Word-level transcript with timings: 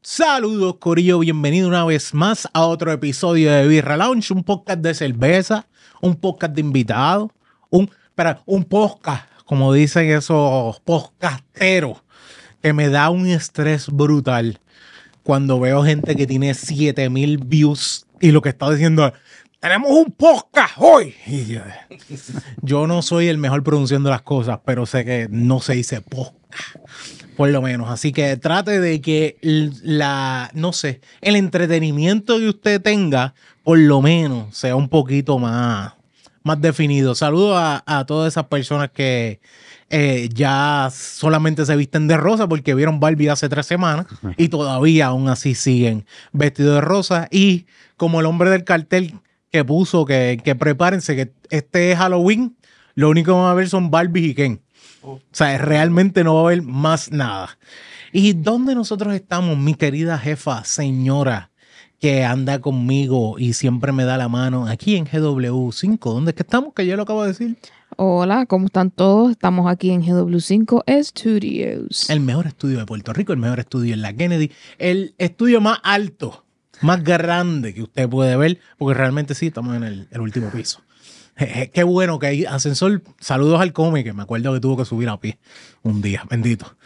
Saludos 0.00 0.76
Corillo, 0.78 1.18
bienvenido 1.18 1.68
una 1.68 1.84
vez 1.84 2.14
más 2.14 2.48
a 2.54 2.64
otro 2.64 2.90
episodio 2.90 3.52
de 3.52 3.68
Birra 3.68 3.98
Lounge, 3.98 4.32
un 4.32 4.42
podcast 4.42 4.80
de 4.80 4.94
cerveza, 4.94 5.66
un 6.00 6.16
podcast 6.16 6.54
de 6.54 6.62
invitados, 6.62 7.30
un, 7.68 7.90
un 8.46 8.64
podcast, 8.64 9.30
como 9.44 9.74
dicen 9.74 10.10
esos 10.10 10.80
podcasteros, 10.80 11.98
que 12.62 12.72
me 12.72 12.88
da 12.88 13.10
un 13.10 13.26
estrés 13.26 13.90
brutal 13.90 14.60
cuando 15.24 15.58
veo 15.58 15.82
gente 15.82 16.14
que 16.14 16.26
tiene 16.26 16.54
7000 16.54 17.38
views 17.38 18.06
y 18.20 18.30
lo 18.30 18.42
que 18.42 18.50
está 18.50 18.70
diciendo 18.70 19.06
es, 19.06 19.12
tenemos 19.58 19.90
un 19.90 20.12
podcast 20.12 20.74
hoy. 20.76 21.14
Yo, 22.60 22.86
no 22.86 23.00
soy 23.00 23.28
el 23.28 23.38
mejor 23.38 23.64
pronunciando 23.64 24.10
las 24.10 24.20
cosas, 24.20 24.60
pero 24.64 24.84
sé 24.84 25.04
que 25.06 25.26
no 25.30 25.60
se 25.60 25.72
dice 25.72 26.02
podcast 26.02 26.76
por 27.36 27.48
lo 27.48 27.62
menos. 27.62 27.90
Así 27.90 28.12
que 28.12 28.36
trate 28.36 28.78
de 28.78 29.00
que 29.00 29.38
la, 29.42 30.50
no 30.52 30.72
sé, 30.72 31.00
el 31.22 31.36
entretenimiento 31.36 32.38
que 32.38 32.48
usted 32.48 32.80
tenga, 32.80 33.34
por 33.62 33.78
lo 33.78 34.02
menos, 34.02 34.56
sea 34.56 34.76
un 34.76 34.90
poquito 34.90 35.38
más, 35.38 35.94
más 36.42 36.60
definido. 36.60 37.14
Saludos 37.14 37.56
a, 37.58 37.82
a 37.86 38.04
todas 38.04 38.34
esas 38.34 38.44
personas 38.44 38.90
que 38.90 39.40
eh, 39.90 40.28
ya 40.32 40.90
solamente 40.92 41.66
se 41.66 41.76
visten 41.76 42.08
de 42.08 42.16
rosa 42.16 42.48
porque 42.48 42.74
vieron 42.74 43.00
Barbie 43.00 43.28
hace 43.28 43.48
tres 43.48 43.66
semanas 43.66 44.06
y 44.36 44.48
todavía 44.48 45.06
aún 45.06 45.28
así 45.28 45.54
siguen 45.54 46.06
vestidos 46.32 46.76
de 46.76 46.80
rosa. 46.80 47.28
Y 47.30 47.66
como 47.96 48.20
el 48.20 48.26
hombre 48.26 48.50
del 48.50 48.64
cartel 48.64 49.20
que 49.50 49.64
puso 49.64 50.04
que, 50.04 50.40
que 50.42 50.54
prepárense 50.54 51.14
que 51.14 51.32
este 51.50 51.92
es 51.92 51.98
Halloween, 51.98 52.56
lo 52.94 53.10
único 53.10 53.32
que 53.32 53.38
van 53.38 53.50
a 53.50 53.54
ver 53.54 53.68
son 53.68 53.90
Barbie 53.90 54.30
y 54.30 54.34
Ken. 54.34 54.60
O 55.02 55.20
sea, 55.32 55.58
realmente 55.58 56.24
no 56.24 56.34
va 56.34 56.40
a 56.40 56.44
haber 56.44 56.62
más 56.62 57.12
nada. 57.12 57.58
¿Y 58.12 58.32
dónde 58.32 58.74
nosotros 58.74 59.14
estamos, 59.14 59.58
mi 59.58 59.74
querida 59.74 60.18
jefa, 60.18 60.64
señora, 60.64 61.50
que 62.00 62.24
anda 62.24 62.60
conmigo 62.60 63.38
y 63.38 63.52
siempre 63.52 63.92
me 63.92 64.04
da 64.04 64.16
la 64.16 64.28
mano? 64.28 64.66
Aquí 64.66 64.96
en 64.96 65.04
GW5. 65.04 65.98
¿Dónde 65.98 66.30
es 66.30 66.34
que 66.34 66.42
estamos? 66.42 66.72
Que 66.74 66.86
yo 66.86 66.96
lo 66.96 67.02
acabo 67.02 67.22
de 67.22 67.28
decir. 67.28 67.56
Hola, 67.96 68.46
¿cómo 68.46 68.66
están 68.66 68.90
todos? 68.90 69.30
Estamos 69.30 69.70
aquí 69.70 69.90
en 69.90 70.02
GW5 70.02 70.82
Studios. 71.04 72.10
El 72.10 72.20
mejor 72.20 72.46
estudio 72.46 72.78
de 72.78 72.86
Puerto 72.86 73.12
Rico, 73.12 73.32
el 73.32 73.38
mejor 73.38 73.60
estudio 73.60 73.94
en 73.94 74.02
la 74.02 74.12
Kennedy, 74.12 74.50
el 74.78 75.14
estudio 75.18 75.60
más 75.60 75.78
alto, 75.84 76.44
más 76.80 77.04
grande 77.04 77.72
que 77.72 77.82
usted 77.82 78.08
puede 78.08 78.36
ver, 78.36 78.58
porque 78.78 78.94
realmente 78.98 79.34
sí, 79.34 79.46
estamos 79.48 79.76
en 79.76 79.84
el, 79.84 80.08
el 80.10 80.20
último 80.20 80.50
piso. 80.50 80.80
Qué 81.36 81.82
bueno 81.84 82.18
que 82.18 82.26
hay 82.28 82.44
ascensor. 82.44 83.02
Saludos 83.20 83.60
al 83.60 83.72
cómic, 83.72 84.04
que 84.04 84.12
me 84.12 84.22
acuerdo 84.22 84.52
que 84.54 84.60
tuvo 84.60 84.76
que 84.76 84.84
subir 84.84 85.08
a 85.08 85.18
pie 85.20 85.38
un 85.82 86.00
día, 86.02 86.24
bendito. 86.30 86.76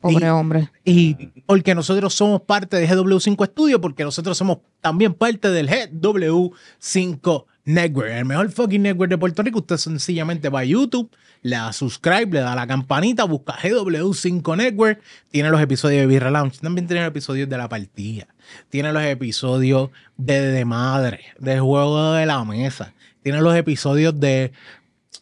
Pobre 0.00 0.26
Y- 0.26 0.28
hombre. 0.28 0.70
Y 0.84 1.14
porque 1.46 1.74
nosotros 1.74 2.14
somos 2.14 2.42
parte 2.42 2.76
de 2.76 2.88
GW5 2.88 3.46
Studio, 3.46 3.80
porque 3.80 4.04
nosotros 4.04 4.36
somos 4.36 4.58
también 4.80 5.14
parte 5.14 5.50
del 5.50 5.68
GW5 5.68 7.44
Network, 7.64 8.10
el 8.10 8.24
mejor 8.24 8.50
fucking 8.50 8.82
network 8.82 9.10
de 9.10 9.18
Puerto 9.18 9.42
Rico. 9.42 9.60
Usted 9.60 9.78
sencillamente 9.78 10.48
va 10.50 10.60
a 10.60 10.64
YouTube, 10.64 11.10
le 11.42 11.56
da 11.56 11.72
subscribe, 11.72 12.26
le 12.26 12.40
da 12.40 12.54
la 12.54 12.66
campanita, 12.66 13.24
busca 13.24 13.54
GW5 13.54 14.56
Network, 14.56 15.00
tiene 15.30 15.48
los 15.50 15.60
episodios 15.60 16.00
de 16.00 16.06
Birra 16.06 16.30
Lounge, 16.30 16.58
también 16.60 16.86
tiene 16.86 17.00
los 17.00 17.08
episodios 17.08 17.48
de 17.48 17.56
La 17.56 17.68
Partida, 17.68 18.26
tiene 18.68 18.92
los 18.92 19.02
episodios 19.02 19.90
de 20.16 20.40
De 20.40 20.64
Madre, 20.64 21.20
de 21.38 21.58
Juego 21.58 22.12
de 22.12 22.26
la 22.26 22.44
Mesa, 22.44 22.92
tiene 23.22 23.40
los 23.40 23.56
episodios 23.56 24.18
de 24.20 24.52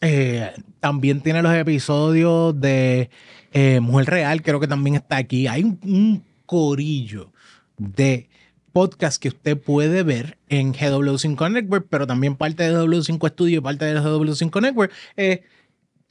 eh, 0.01 0.51
también 0.81 1.21
tiene 1.21 1.41
los 1.41 1.53
episodios 1.53 2.59
de 2.59 3.09
eh, 3.53 3.79
Mujer 3.79 4.09
Real, 4.09 4.41
creo 4.41 4.59
que 4.59 4.67
también 4.67 4.97
está 4.97 5.15
aquí. 5.15 5.47
Hay 5.47 5.63
un, 5.63 5.79
un 5.83 6.23
corillo 6.45 7.31
de 7.77 8.27
podcast 8.73 9.21
que 9.21 9.29
usted 9.29 9.57
puede 9.57 10.03
ver 10.03 10.39
en 10.49 10.73
GW5 10.73 11.51
Network, 11.51 11.87
pero 11.89 12.07
también 12.07 12.35
parte 12.35 12.63
de 12.63 12.75
GW5 12.75 13.29
Studio 13.29 13.59
y 13.59 13.61
parte 13.61 13.85
de 13.85 13.99
GW5 13.99 14.61
Network. 14.61 14.91
Eh, 15.15 15.43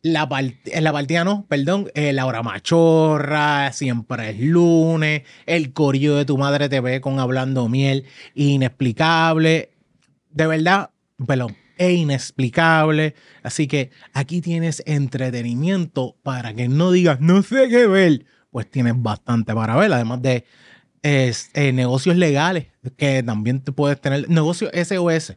la, 0.01 0.29
eh, 0.65 0.81
la 0.81 0.93
partida 0.93 1.25
no, 1.25 1.45
perdón, 1.49 1.91
eh, 1.95 2.13
La 2.13 2.25
Hora 2.27 2.43
Machorra, 2.43 3.73
Siempre 3.73 4.31
es 4.31 4.41
Lunes, 4.41 5.23
El 5.47 5.73
Corillo 5.73 6.17
de 6.17 6.25
tu 6.25 6.39
Madre 6.39 6.69
TV 6.69 7.01
con 7.01 7.19
Hablando 7.19 7.69
Miel, 7.69 8.05
Inexplicable. 8.35 9.71
De 10.31 10.47
verdad, 10.47 10.91
perdón, 11.27 11.57
e 11.79 11.93
inexplicable. 11.93 13.15
Así 13.43 13.67
que 13.67 13.91
aquí 14.13 14.41
tienes 14.41 14.83
entretenimiento 14.87 16.17
para 16.23 16.55
que 16.55 16.69
no 16.69 16.93
digas 16.93 17.21
no 17.21 17.43
sé 17.43 17.69
qué 17.69 17.87
ver. 17.87 18.25
Pues 18.51 18.71
tienes 18.71 18.95
bastante 18.97 19.55
para 19.55 19.77
ver, 19.77 19.93
además 19.93 20.21
de 20.23 20.45
es, 21.03 21.51
eh, 21.55 21.73
negocios 21.73 22.17
legales, 22.17 22.67
que 22.97 23.23
también 23.23 23.61
te 23.61 23.71
puedes 23.73 24.01
tener 24.01 24.29
negocios 24.29 24.71
SOS. 24.73 25.37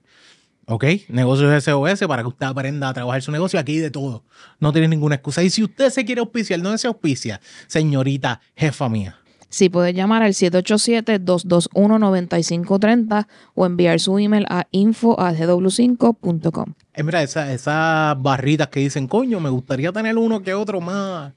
¿Ok? 0.67 0.83
Negocios 1.09 1.63
SOS 1.63 2.07
para 2.07 2.23
que 2.23 2.27
usted 2.29 2.45
aprenda 2.47 2.89
a 2.89 2.93
trabajar 2.93 3.21
su 3.21 3.31
negocio. 3.31 3.59
Aquí 3.59 3.77
de 3.77 3.91
todo. 3.91 4.23
No 4.59 4.71
tiene 4.71 4.87
ninguna 4.87 5.13
excusa. 5.15 5.43
Y 5.43 5.49
si 5.51 5.63
usted 5.63 5.89
se 5.91 6.05
quiere 6.05 6.21
auspiciar, 6.21 6.59
¿dónde 6.61 6.79
se 6.79 6.87
auspicia? 6.87 7.39
Señorita 7.67 8.41
jefa 8.55 8.89
mía. 8.89 9.17
Sí, 9.49 9.69
puede 9.69 9.93
llamar 9.93 10.23
al 10.23 10.33
787-221-9530 10.33 13.27
o 13.53 13.65
enviar 13.65 13.99
su 13.99 14.17
email 14.19 14.45
a 14.49 14.67
info.gw5.com. 14.71 16.73
Eh, 16.93 17.03
mira, 17.03 17.21
esa- 17.23 17.51
esas 17.53 18.21
barritas 18.21 18.67
que 18.69 18.79
dicen, 18.79 19.07
coño, 19.07 19.39
me 19.39 19.49
gustaría 19.49 19.91
tener 19.91 20.17
uno 20.17 20.41
que 20.41 20.53
otro 20.53 20.81
más 20.81 21.33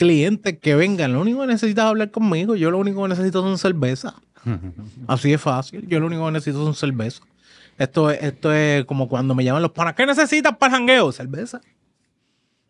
clientes 0.00 0.58
que 0.58 0.74
vengan. 0.74 1.12
Lo 1.12 1.20
único 1.20 1.42
que 1.42 1.48
necesitas 1.48 1.84
es 1.84 1.88
hablar 1.90 2.10
conmigo. 2.10 2.56
Yo 2.56 2.70
lo 2.70 2.78
único 2.78 3.02
que 3.02 3.10
necesito 3.10 3.42
son 3.42 3.58
cerveza. 3.58 4.14
Así 5.06 5.30
de 5.30 5.36
fácil. 5.36 5.86
Yo 5.86 6.00
lo 6.00 6.06
único 6.06 6.24
que 6.24 6.32
necesito 6.32 6.64
son 6.64 6.74
cerveza. 6.74 7.22
Esto 7.76 8.10
es, 8.10 8.22
esto 8.22 8.50
es 8.50 8.86
como 8.86 9.08
cuando 9.08 9.34
me 9.34 9.44
llaman 9.44 9.60
los 9.60 9.72
panas. 9.72 9.92
¿Qué 9.94 10.06
necesitas 10.06 10.56
para 10.56 10.72
el 10.72 10.78
jangueo? 10.78 11.12
Cerveza. 11.12 11.60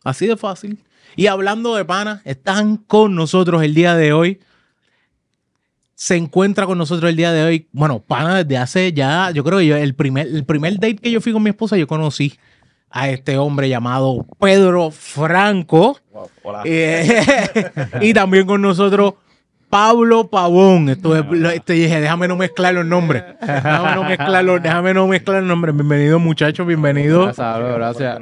Así 0.03 0.27
de 0.27 0.37
fácil. 0.37 0.81
Y 1.15 1.29
hablando 1.29 1.77
de 1.77 1.85
panas, 1.85 2.21
están 2.25 2.77
con 2.77 3.15
nosotros 3.15 3.63
el 3.63 3.75
día 3.75 3.95
de 3.95 4.13
hoy. 4.13 4.41
Se 5.95 6.17
encuentra 6.17 6.67
con 6.67 6.79
nosotros 6.79 7.11
el 7.11 7.17
día 7.17 7.31
de 7.31 7.45
hoy. 7.45 7.69
Bueno, 7.71 8.01
pana 8.01 8.43
desde 8.43 8.57
hace 8.59 8.93
ya, 8.93 9.31
yo 9.31 9.45
creo 9.45 9.61
que 9.61 9.67
yo, 9.67 9.77
el 9.77 9.95
primer, 9.95 10.27
el 10.27 10.45
primer 10.45 10.75
date 10.75 10.97
que 10.97 11.13
yo 11.13 11.21
fui 11.21 11.33
con 11.33 11.45
mi 11.45 11.51
esposa, 11.51 11.77
yo 11.77 11.87
conocí 11.87 12.37
a 12.91 13.09
este 13.09 13.39
hombre 13.39 13.69
llamado 13.69 14.27
Pedro 14.39 14.91
Franco. 14.91 15.99
Hola. 16.43 16.63
Eh, 16.65 17.23
y 18.01 18.13
también 18.13 18.47
con 18.47 18.61
nosotros 18.63 19.15
Pablo 19.69 20.29
Pavón. 20.29 20.89
Esto 20.89 21.17
es, 21.17 21.25
lo- 21.31 21.51
esto 21.51 21.73
dije, 21.73 22.01
déjame 22.01 22.27
no 22.27 22.37
mezclar 22.37 22.75
los 22.75 22.85
nombres. 22.85 23.23
Déjame 23.41 23.95
no 23.95 24.03
mezclar 24.05 24.45
los, 24.45 24.61
déjame 24.63 24.95
no 24.95 25.07
mezclar 25.07 25.39
los 25.39 25.47
nombres. 25.49 25.75
Bienvenido, 25.77 26.19
muchachos, 26.19 26.67
bienvenido. 26.67 27.33
Gracias. 27.33 28.19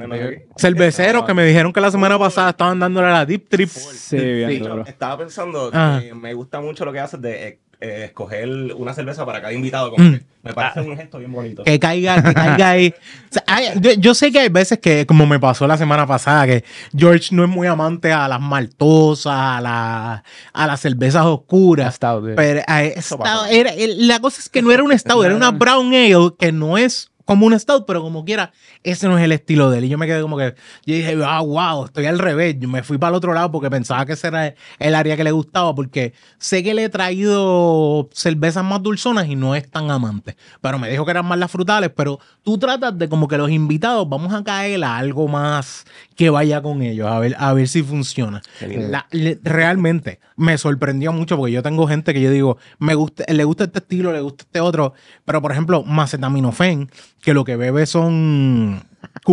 Cerveceros 0.57 1.25
que 1.25 1.33
me 1.35 1.45
dijeron 1.45 1.73
que 1.73 1.81
la 1.81 1.91
semana 1.91 2.19
pasada 2.19 2.51
estaban 2.51 2.79
dándole 2.79 3.09
a 3.09 3.13
la 3.13 3.27
Deep 3.27 3.49
Trip. 3.49 3.69
Sí, 3.69 4.17
bien 4.19 4.51
Sí. 4.51 4.63
Estaba 4.87 5.17
pensando 5.19 5.71
Ah. 5.73 6.01
que 6.03 6.15
me 6.15 6.35
gusta 6.35 6.61
mucho 6.61 6.85
lo 6.85 6.93
que 6.93 7.01
haces 7.01 7.21
de 7.23 7.49
eh, 7.49 7.59
eh, 7.81 8.03
escoger 8.07 8.49
una 8.77 8.93
cerveza 8.93 9.25
para 9.25 9.41
cada 9.41 9.53
invitado. 9.53 9.91
Como 9.93 10.05
Mm. 10.05 10.13
que 10.15 10.23
me 10.43 10.55
parece 10.55 10.81
un 10.81 10.97
gesto 10.97 11.19
bien 11.19 11.33
bonito. 11.33 11.65
Que 11.65 11.79
caiga, 11.79 12.23
que 12.23 12.33
caiga 12.35 12.71
ahí. 12.71 12.95
O 13.31 13.33
sea, 13.33 13.43
hay- 13.47 13.73
yo, 13.81 13.91
yo 13.93 14.15
sé 14.15 14.33
que 14.33 14.39
hay 14.39 14.49
veces 14.49 14.79
que, 14.79 15.05
como 15.05 15.27
me 15.27 15.39
pasó 15.39 15.67
la 15.67 15.77
semana 15.77 16.07
pasada, 16.07 16.47
que 16.47 16.65
George 16.97 17.35
no 17.35 17.45
es 17.45 17.51
muy 17.51 17.67
amante 17.67 18.11
a 18.13 18.27
las 18.29 18.41
maltosas, 18.41 19.33
a, 19.37 19.61
la- 19.61 20.25
a 20.53 20.67
las 20.67 20.81
cervezas 20.81 21.25
oscuras. 21.27 21.97
Stout. 21.97 22.35
Pero 22.37 22.61
eh, 22.61 22.95
Eso 22.97 23.17
stout- 23.19 23.49
era, 23.51 23.73
la 23.77 24.21
cosa 24.21 24.41
es 24.41 24.49
que 24.49 24.63
no 24.63 24.71
era 24.73 24.83
un 24.83 24.97
stout, 24.99 25.25
era 25.25 25.37
una 25.37 25.51
brown 25.53 25.93
ale 25.93 26.31
que 26.39 26.53
no 26.53 26.79
es 26.79 27.11
como 27.29 27.45
un 27.45 27.61
stout, 27.61 27.85
pero 27.87 28.01
como 28.01 28.25
quiera, 28.25 28.53
ese 28.83 29.07
no 29.07 29.19
es 29.19 29.23
el 29.23 29.33
estilo 29.33 29.71
de 29.71 29.77
él. 29.79 29.85
Y 29.85 29.91
yo 29.91 29.99
me 29.99 30.07
quedé 30.07 30.23
como 30.23 30.39
que, 30.39 30.55
yo 30.87 30.95
dije, 30.95 31.15
ah, 31.27 31.43
wow, 31.43 31.85
estoy 31.85 32.07
al 32.07 32.19
revés. 32.19 32.57
Yo 32.59 32.71
me 32.71 32.83
fui 32.83 32.97
para 32.97 33.11
el 33.11 33.17
otro 33.17 33.35
lado 33.35 33.53
porque 33.53 33.69
pensaba 33.69 34.07
que 34.07 34.15
ese 34.15 34.29
era 34.29 34.55
el 34.79 34.95
área 34.95 35.15
que 35.15 35.25
le 35.25 35.31
gustaba, 35.33 35.75
porque 35.75 36.15
sé 36.39 36.63
que 36.63 36.73
le 36.73 36.85
he 36.85 36.89
traído 36.89 38.09
cervezas 38.15 38.65
más 38.65 38.83
dulzonas 38.83 39.29
y 39.29 39.37
no 39.37 39.55
es 39.55 39.71
tan 39.71 39.91
amante. 39.91 40.37
Pero 40.63 40.79
me 40.79 40.89
dijo 40.89 41.05
que 41.05 41.11
eran 41.11 41.27
más 41.27 41.39
las 41.39 41.51
frutales, 41.51 41.91
pero 41.95 42.19
tú 42.43 42.57
tratas 42.57 42.97
de 42.99 43.11
como 43.11 43.29
que 43.29 43.37
los 43.37 43.51
invitados, 43.51 44.09
vamos 44.09 44.33
a 44.33 44.43
caer 44.43 44.83
a 44.83 44.97
algo 44.97 45.29
más 45.29 45.85
que 46.17 46.31
vaya 46.31 46.63
con 46.63 46.81
ellos, 46.81 47.07
a 47.09 47.19
ver, 47.19 47.37
a 47.39 47.53
ver 47.53 47.69
si 47.69 47.83
funciona. 47.83 48.41
Genial. 48.59 48.91
La- 48.91 49.07
le- 49.11 49.39
realmente 49.43 50.19
me 50.37 50.57
sorprendió 50.57 51.13
mucho 51.13 51.37
porque 51.37 51.53
yo 51.53 51.63
tengo 51.63 51.87
gente 51.87 52.15
que 52.15 52.23
yo 52.23 52.31
digo, 52.31 52.57
me 52.79 52.95
gusta, 52.95 53.25
le 53.31 53.45
gusta 53.45 53.65
este 53.65 53.81
estilo, 53.81 54.13
le 54.15 54.23
gusta 54.23 54.45
este 54.45 54.61
otro, 54.61 54.95
pero 55.27 55.43
por 55.43 55.53
ejemplo, 55.53 55.83
macetaminofen, 55.83 56.91
que 57.21 57.35
lo 57.35 57.45
que 57.45 57.57
bebe 57.57 57.87
son 57.87 58.83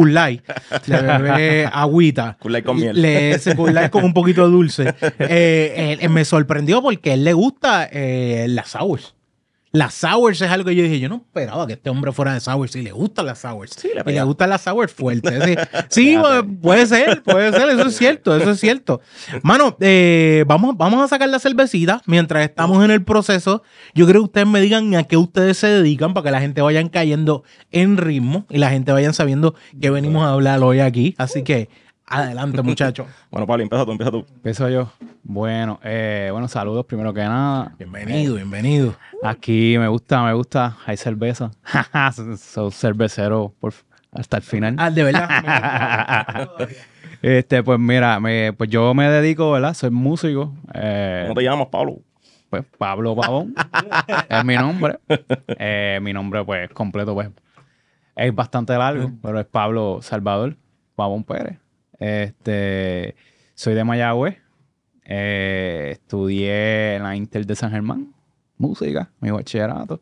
Light, 0.04 0.44
le 0.88 1.02
bebe 1.02 1.66
agüita. 1.74 2.38
Light 2.44 2.66
con 2.66 2.78
miel. 2.78 3.02
Le, 3.02 3.40
Light 3.72 3.92
con 3.92 4.04
un 4.04 4.14
poquito 4.14 4.46
de 4.46 4.52
dulce. 4.52 4.96
Eh, 5.20 5.98
eh, 6.02 6.10
me 6.10 6.26
sorprendió 6.26 6.82
porque 6.82 7.12
a 7.12 7.14
él 7.14 7.24
le 7.24 7.34
gusta 7.34 7.88
eh, 7.92 8.46
las 8.50 8.70
sours. 8.70 9.16
Las 9.76 9.94
sours 9.94 10.42
es 10.42 10.50
algo 10.50 10.70
que 10.70 10.76
yo 10.76 10.84
dije, 10.84 11.00
yo 11.02 11.10
no 11.10 11.18
esperaba 11.18 11.68
que 11.68 11.74
este 11.74 11.90
hombre 11.90 12.14
fuera 12.14 12.34
de 12.34 12.40
sours 12.40 12.76
y 12.78 12.82
le 12.82 12.92
gustan 12.94 13.26
las 13.26 13.40
sours. 13.40 13.72
Sí, 13.78 13.90
le 13.94 14.10
y 14.10 14.16
le 14.16 14.24
gustan 14.24 14.50
las 14.50 14.62
sours 14.62 14.94
fuertes. 14.94 15.44
Sí, 15.44 15.56
Sí, 15.90 16.16
pu- 16.16 16.60
puede 16.62 16.86
ser, 16.86 17.22
puede 17.24 17.52
ser, 17.52 17.68
eso 17.70 17.88
es 17.90 17.98
cierto, 17.98 18.38
eso 18.38 18.52
es 18.52 18.60
cierto. 18.62 19.02
Mano, 19.44 19.76
eh, 19.82 20.46
vamos, 20.48 20.78
vamos 20.78 21.04
a 21.04 21.08
sacar 21.10 21.28
la 21.28 21.40
cervecita 21.40 22.02
mientras 22.06 22.44
estamos 22.46 22.86
en 22.86 22.92
el 22.92 23.04
proceso. 23.04 23.64
Yo 23.94 24.06
creo 24.08 24.22
que 24.22 24.26
ustedes 24.28 24.48
me 24.48 24.62
digan 24.62 24.96
a 24.96 25.04
qué 25.04 25.18
ustedes 25.18 25.58
se 25.58 25.68
dedican 25.68 26.14
para 26.14 26.24
que 26.26 26.32
la 26.32 26.40
gente 26.40 26.62
vayan 26.62 26.88
cayendo 26.88 27.44
en 27.72 27.98
ritmo 27.98 28.46
y 28.50 28.60
la 28.60 28.70
gente 28.70 28.94
vayan 28.94 29.14
sabiendo 29.14 29.56
que 29.82 29.90
venimos 29.90 30.24
a 30.24 30.30
hablar 30.32 30.64
hoy 30.64 30.80
aquí. 30.80 31.16
Así 31.18 31.44
que 31.44 31.68
adelante, 32.08 32.62
muchachos. 32.62 33.08
Bueno, 33.32 33.48
Pablo, 33.48 33.64
empieza 33.64 33.86
tú, 33.86 33.92
empieza 33.92 34.12
tú. 34.12 34.26
Empiezo 34.34 34.70
yo. 34.70 34.92
Bueno, 35.24 35.80
eh, 35.84 36.30
bueno, 36.32 36.48
saludos 36.48 36.86
primero 36.86 37.14
que 37.14 37.22
nada. 37.22 37.74
Bienvenido, 37.78 38.36
bienvenido. 38.36 38.96
Aquí 39.24 39.76
me 39.78 39.88
gusta, 39.88 40.24
me 40.24 40.34
gusta. 40.34 40.78
Hay 40.86 40.98
cerveza. 40.98 41.52
Soy 42.38 42.72
cervecero 42.72 43.54
por, 43.60 43.74
hasta 44.12 44.38
el 44.38 44.44
final. 44.44 44.76
Ah, 44.78 44.90
de 44.90 45.04
verdad. 45.04 46.50
este, 47.22 47.64
pues 47.64 47.80
mira, 47.80 48.20
me, 48.20 48.54
pues 48.54 48.70
yo 48.70 48.94
me 48.94 49.10
dedico, 49.10 49.52
¿verdad? 49.52 49.74
Soy 49.74 49.90
músico. 49.90 50.54
eh, 50.74 51.24
¿Cómo 51.28 51.36
te 51.36 51.44
llamas, 51.44 51.68
Pablo? 51.68 52.00
pues 52.50 52.64
Pablo 52.78 53.16
Pavón 53.16 53.54
es 54.30 54.46
mi 54.46 54.56
nombre. 54.56 55.00
Eh, 55.48 56.00
mi 56.02 56.14
nombre, 56.14 56.46
pues, 56.46 56.70
completo, 56.70 57.14
pues, 57.14 57.30
es 58.16 58.34
bastante 58.34 58.78
largo, 58.78 59.12
pero 59.22 59.40
es 59.42 59.46
Pablo 59.46 60.00
Salvador 60.02 60.56
Pavón 60.96 61.24
Pérez. 61.26 61.58
Este, 62.00 63.16
soy 63.54 63.74
de 63.74 63.84
Mayagüez. 63.84 64.38
Eh, 65.06 65.90
estudié 65.94 66.96
en 66.96 67.04
la 67.04 67.16
Inter 67.16 67.46
de 67.46 67.56
San 67.56 67.72
Germán, 67.72 68.14
música, 68.58 69.12
mi 69.20 69.30
bachillerato. 69.32 70.02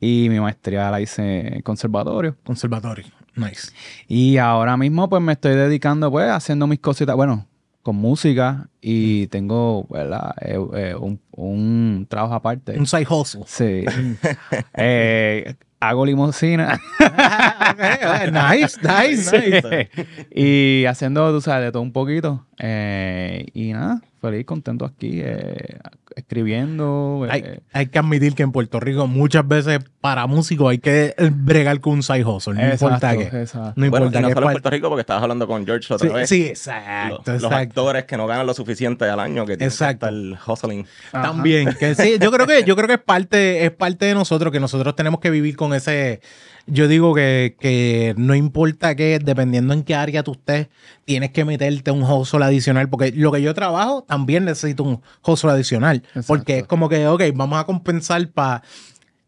Y 0.00 0.28
mi 0.28 0.40
maestría 0.40 0.90
la 0.90 1.00
hice 1.00 1.56
en 1.56 1.62
conservatorio. 1.62 2.36
Conservatorio. 2.44 3.06
Nice. 3.34 3.70
Y 4.08 4.38
ahora 4.38 4.76
mismo, 4.76 5.08
pues, 5.08 5.22
me 5.22 5.32
estoy 5.32 5.54
dedicando, 5.54 6.10
pues, 6.10 6.30
haciendo 6.30 6.66
mis 6.66 6.80
cositas, 6.80 7.14
bueno, 7.16 7.46
con 7.82 7.96
música. 7.96 8.68
Y 8.80 9.26
tengo, 9.28 9.86
¿verdad? 9.88 10.34
Eh, 10.40 10.58
eh, 10.74 10.94
un, 10.98 11.20
un 11.30 12.06
trabajo 12.08 12.34
aparte. 12.34 12.78
Un 12.78 12.86
side 12.86 13.06
hustle. 13.08 13.44
Sí. 13.46 13.84
Eh, 14.74 15.54
hago 15.80 16.06
limosina. 16.06 16.80
nice, 18.30 18.78
nice, 18.82 19.32
nice. 19.62 19.90
y 20.34 20.84
haciendo, 20.86 21.32
tú 21.32 21.40
sabes, 21.40 21.66
de 21.66 21.72
todo 21.72 21.82
un 21.82 21.92
poquito. 21.92 22.45
Eh, 22.58 23.46
y 23.52 23.72
nada, 23.72 24.00
feliz, 24.20 24.46
contento 24.46 24.84
aquí, 24.86 25.20
eh, 25.22 25.78
escribiendo. 26.14 27.26
Hay, 27.30 27.40
eh, 27.44 27.60
hay 27.72 27.86
que 27.88 27.98
admitir 27.98 28.34
que 28.34 28.42
en 28.42 28.52
Puerto 28.52 28.80
Rico 28.80 29.06
muchas 29.06 29.46
veces 29.46 29.80
para 30.00 30.26
músicos 30.26 30.70
hay 30.70 30.78
que 30.78 31.14
bregar 31.32 31.80
con 31.80 31.94
un 31.94 32.02
side 32.02 32.24
hustle. 32.24 32.54
No 32.54 32.72
importa 32.72 33.16
qué. 33.16 33.24
exacto. 33.24 33.72
No 33.76 33.90
Bueno, 33.90 34.06
importa 34.06 34.18
y 34.18 34.22
no 34.22 34.28
qué. 34.28 34.34
solo 34.34 34.46
en 34.46 34.52
Puerto 34.52 34.70
Rico, 34.70 34.88
porque 34.88 35.00
estabas 35.02 35.22
hablando 35.22 35.46
con 35.46 35.66
George 35.66 35.92
otra 35.92 36.08
Sí, 36.08 36.14
vez. 36.14 36.28
sí, 36.28 36.40
Los, 36.48 36.48
exacto, 36.50 37.32
los 37.34 37.52
actores 37.52 38.04
que 38.04 38.16
no 38.16 38.26
ganan 38.26 38.46
lo 38.46 38.54
suficiente 38.54 39.04
al 39.04 39.20
año, 39.20 39.44
que 39.44 39.56
tienen 39.56 39.68
Exacto. 39.68 40.06
que 40.08 40.14
estar 40.34 40.50
hustling. 40.52 40.86
También, 41.12 41.74
que 41.78 41.94
sí, 41.94 42.16
yo 42.20 42.30
creo 42.32 42.46
que, 42.46 42.64
yo 42.64 42.74
creo 42.74 42.88
que 42.88 42.94
es 42.94 43.00
parte, 43.00 43.64
es 43.66 43.70
parte 43.70 44.06
de 44.06 44.14
nosotros, 44.14 44.50
que 44.52 44.60
nosotros 44.60 44.96
tenemos 44.96 45.20
que 45.20 45.30
vivir 45.30 45.56
con 45.56 45.74
ese. 45.74 46.20
Yo 46.66 46.88
digo 46.88 47.14
que, 47.14 47.56
que 47.60 48.14
no 48.16 48.34
importa 48.34 48.96
qué, 48.96 49.20
dependiendo 49.22 49.72
en 49.72 49.84
qué 49.84 49.94
área 49.94 50.24
tú 50.24 50.32
estés, 50.32 50.68
tienes 51.04 51.30
que 51.30 51.44
meterte 51.44 51.92
un 51.92 52.02
hustle 52.02 52.44
adicional, 52.44 52.88
porque 52.88 53.12
lo 53.12 53.30
que 53.30 53.40
yo 53.40 53.54
trabajo 53.54 54.02
también 54.02 54.44
necesito 54.44 54.82
un 54.82 55.00
hustle 55.24 55.52
adicional, 55.52 56.02
porque 56.26 56.58
es 56.58 56.66
como 56.66 56.88
que, 56.88 57.06
ok, 57.06 57.22
vamos 57.34 57.60
a 57.60 57.64
compensar 57.64 58.28
para. 58.30 58.62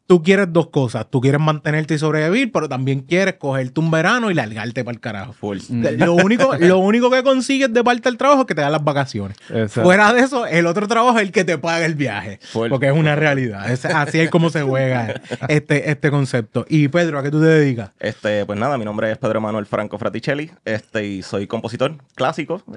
Tú 0.08 0.22
quieres 0.22 0.50
dos 0.50 0.68
cosas, 0.70 1.06
tú 1.10 1.20
quieres 1.20 1.38
mantenerte 1.38 1.92
y 1.92 1.98
sobrevivir, 1.98 2.50
pero 2.50 2.66
también 2.66 3.00
quieres 3.00 3.34
cogerte 3.34 3.78
un 3.78 3.90
verano 3.90 4.30
y 4.30 4.34
largarte 4.34 4.82
para 4.82 4.94
el 4.94 5.00
carajo. 5.00 5.34
Full. 5.34 5.58
Lo 5.98 6.14
único, 6.14 6.56
lo 6.58 6.78
único 6.78 7.10
que 7.10 7.22
consigues 7.22 7.70
de 7.74 7.84
parte 7.84 8.08
del 8.08 8.16
trabajo 8.16 8.40
es 8.40 8.46
que 8.46 8.54
te 8.54 8.62
dan 8.62 8.72
las 8.72 8.82
vacaciones. 8.82 9.36
Exacto. 9.50 9.82
Fuera 9.82 10.10
de 10.14 10.20
eso, 10.22 10.46
el 10.46 10.66
otro 10.66 10.88
trabajo 10.88 11.18
es 11.18 11.24
el 11.26 11.30
que 11.30 11.44
te 11.44 11.58
paga 11.58 11.84
el 11.84 11.94
viaje. 11.94 12.40
Full. 12.52 12.70
Porque 12.70 12.86
es 12.86 12.94
una 12.94 13.16
realidad. 13.16 13.70
Es- 13.70 13.84
así 13.84 14.18
es 14.18 14.30
como 14.30 14.48
se 14.48 14.62
juega 14.62 15.20
este, 15.46 15.90
este 15.90 16.10
concepto. 16.10 16.64
Y 16.70 16.88
Pedro, 16.88 17.18
¿a 17.18 17.22
qué 17.22 17.30
tú 17.30 17.40
te 17.40 17.46
dedicas? 17.46 17.90
Este, 18.00 18.46
pues 18.46 18.58
nada, 18.58 18.78
mi 18.78 18.86
nombre 18.86 19.12
es 19.12 19.18
Pedro 19.18 19.42
Manuel 19.42 19.66
Franco 19.66 19.98
Fraticelli, 19.98 20.50
este, 20.64 21.04
y 21.06 21.22
soy 21.22 21.46
compositor 21.46 21.96
clásico. 22.14 22.62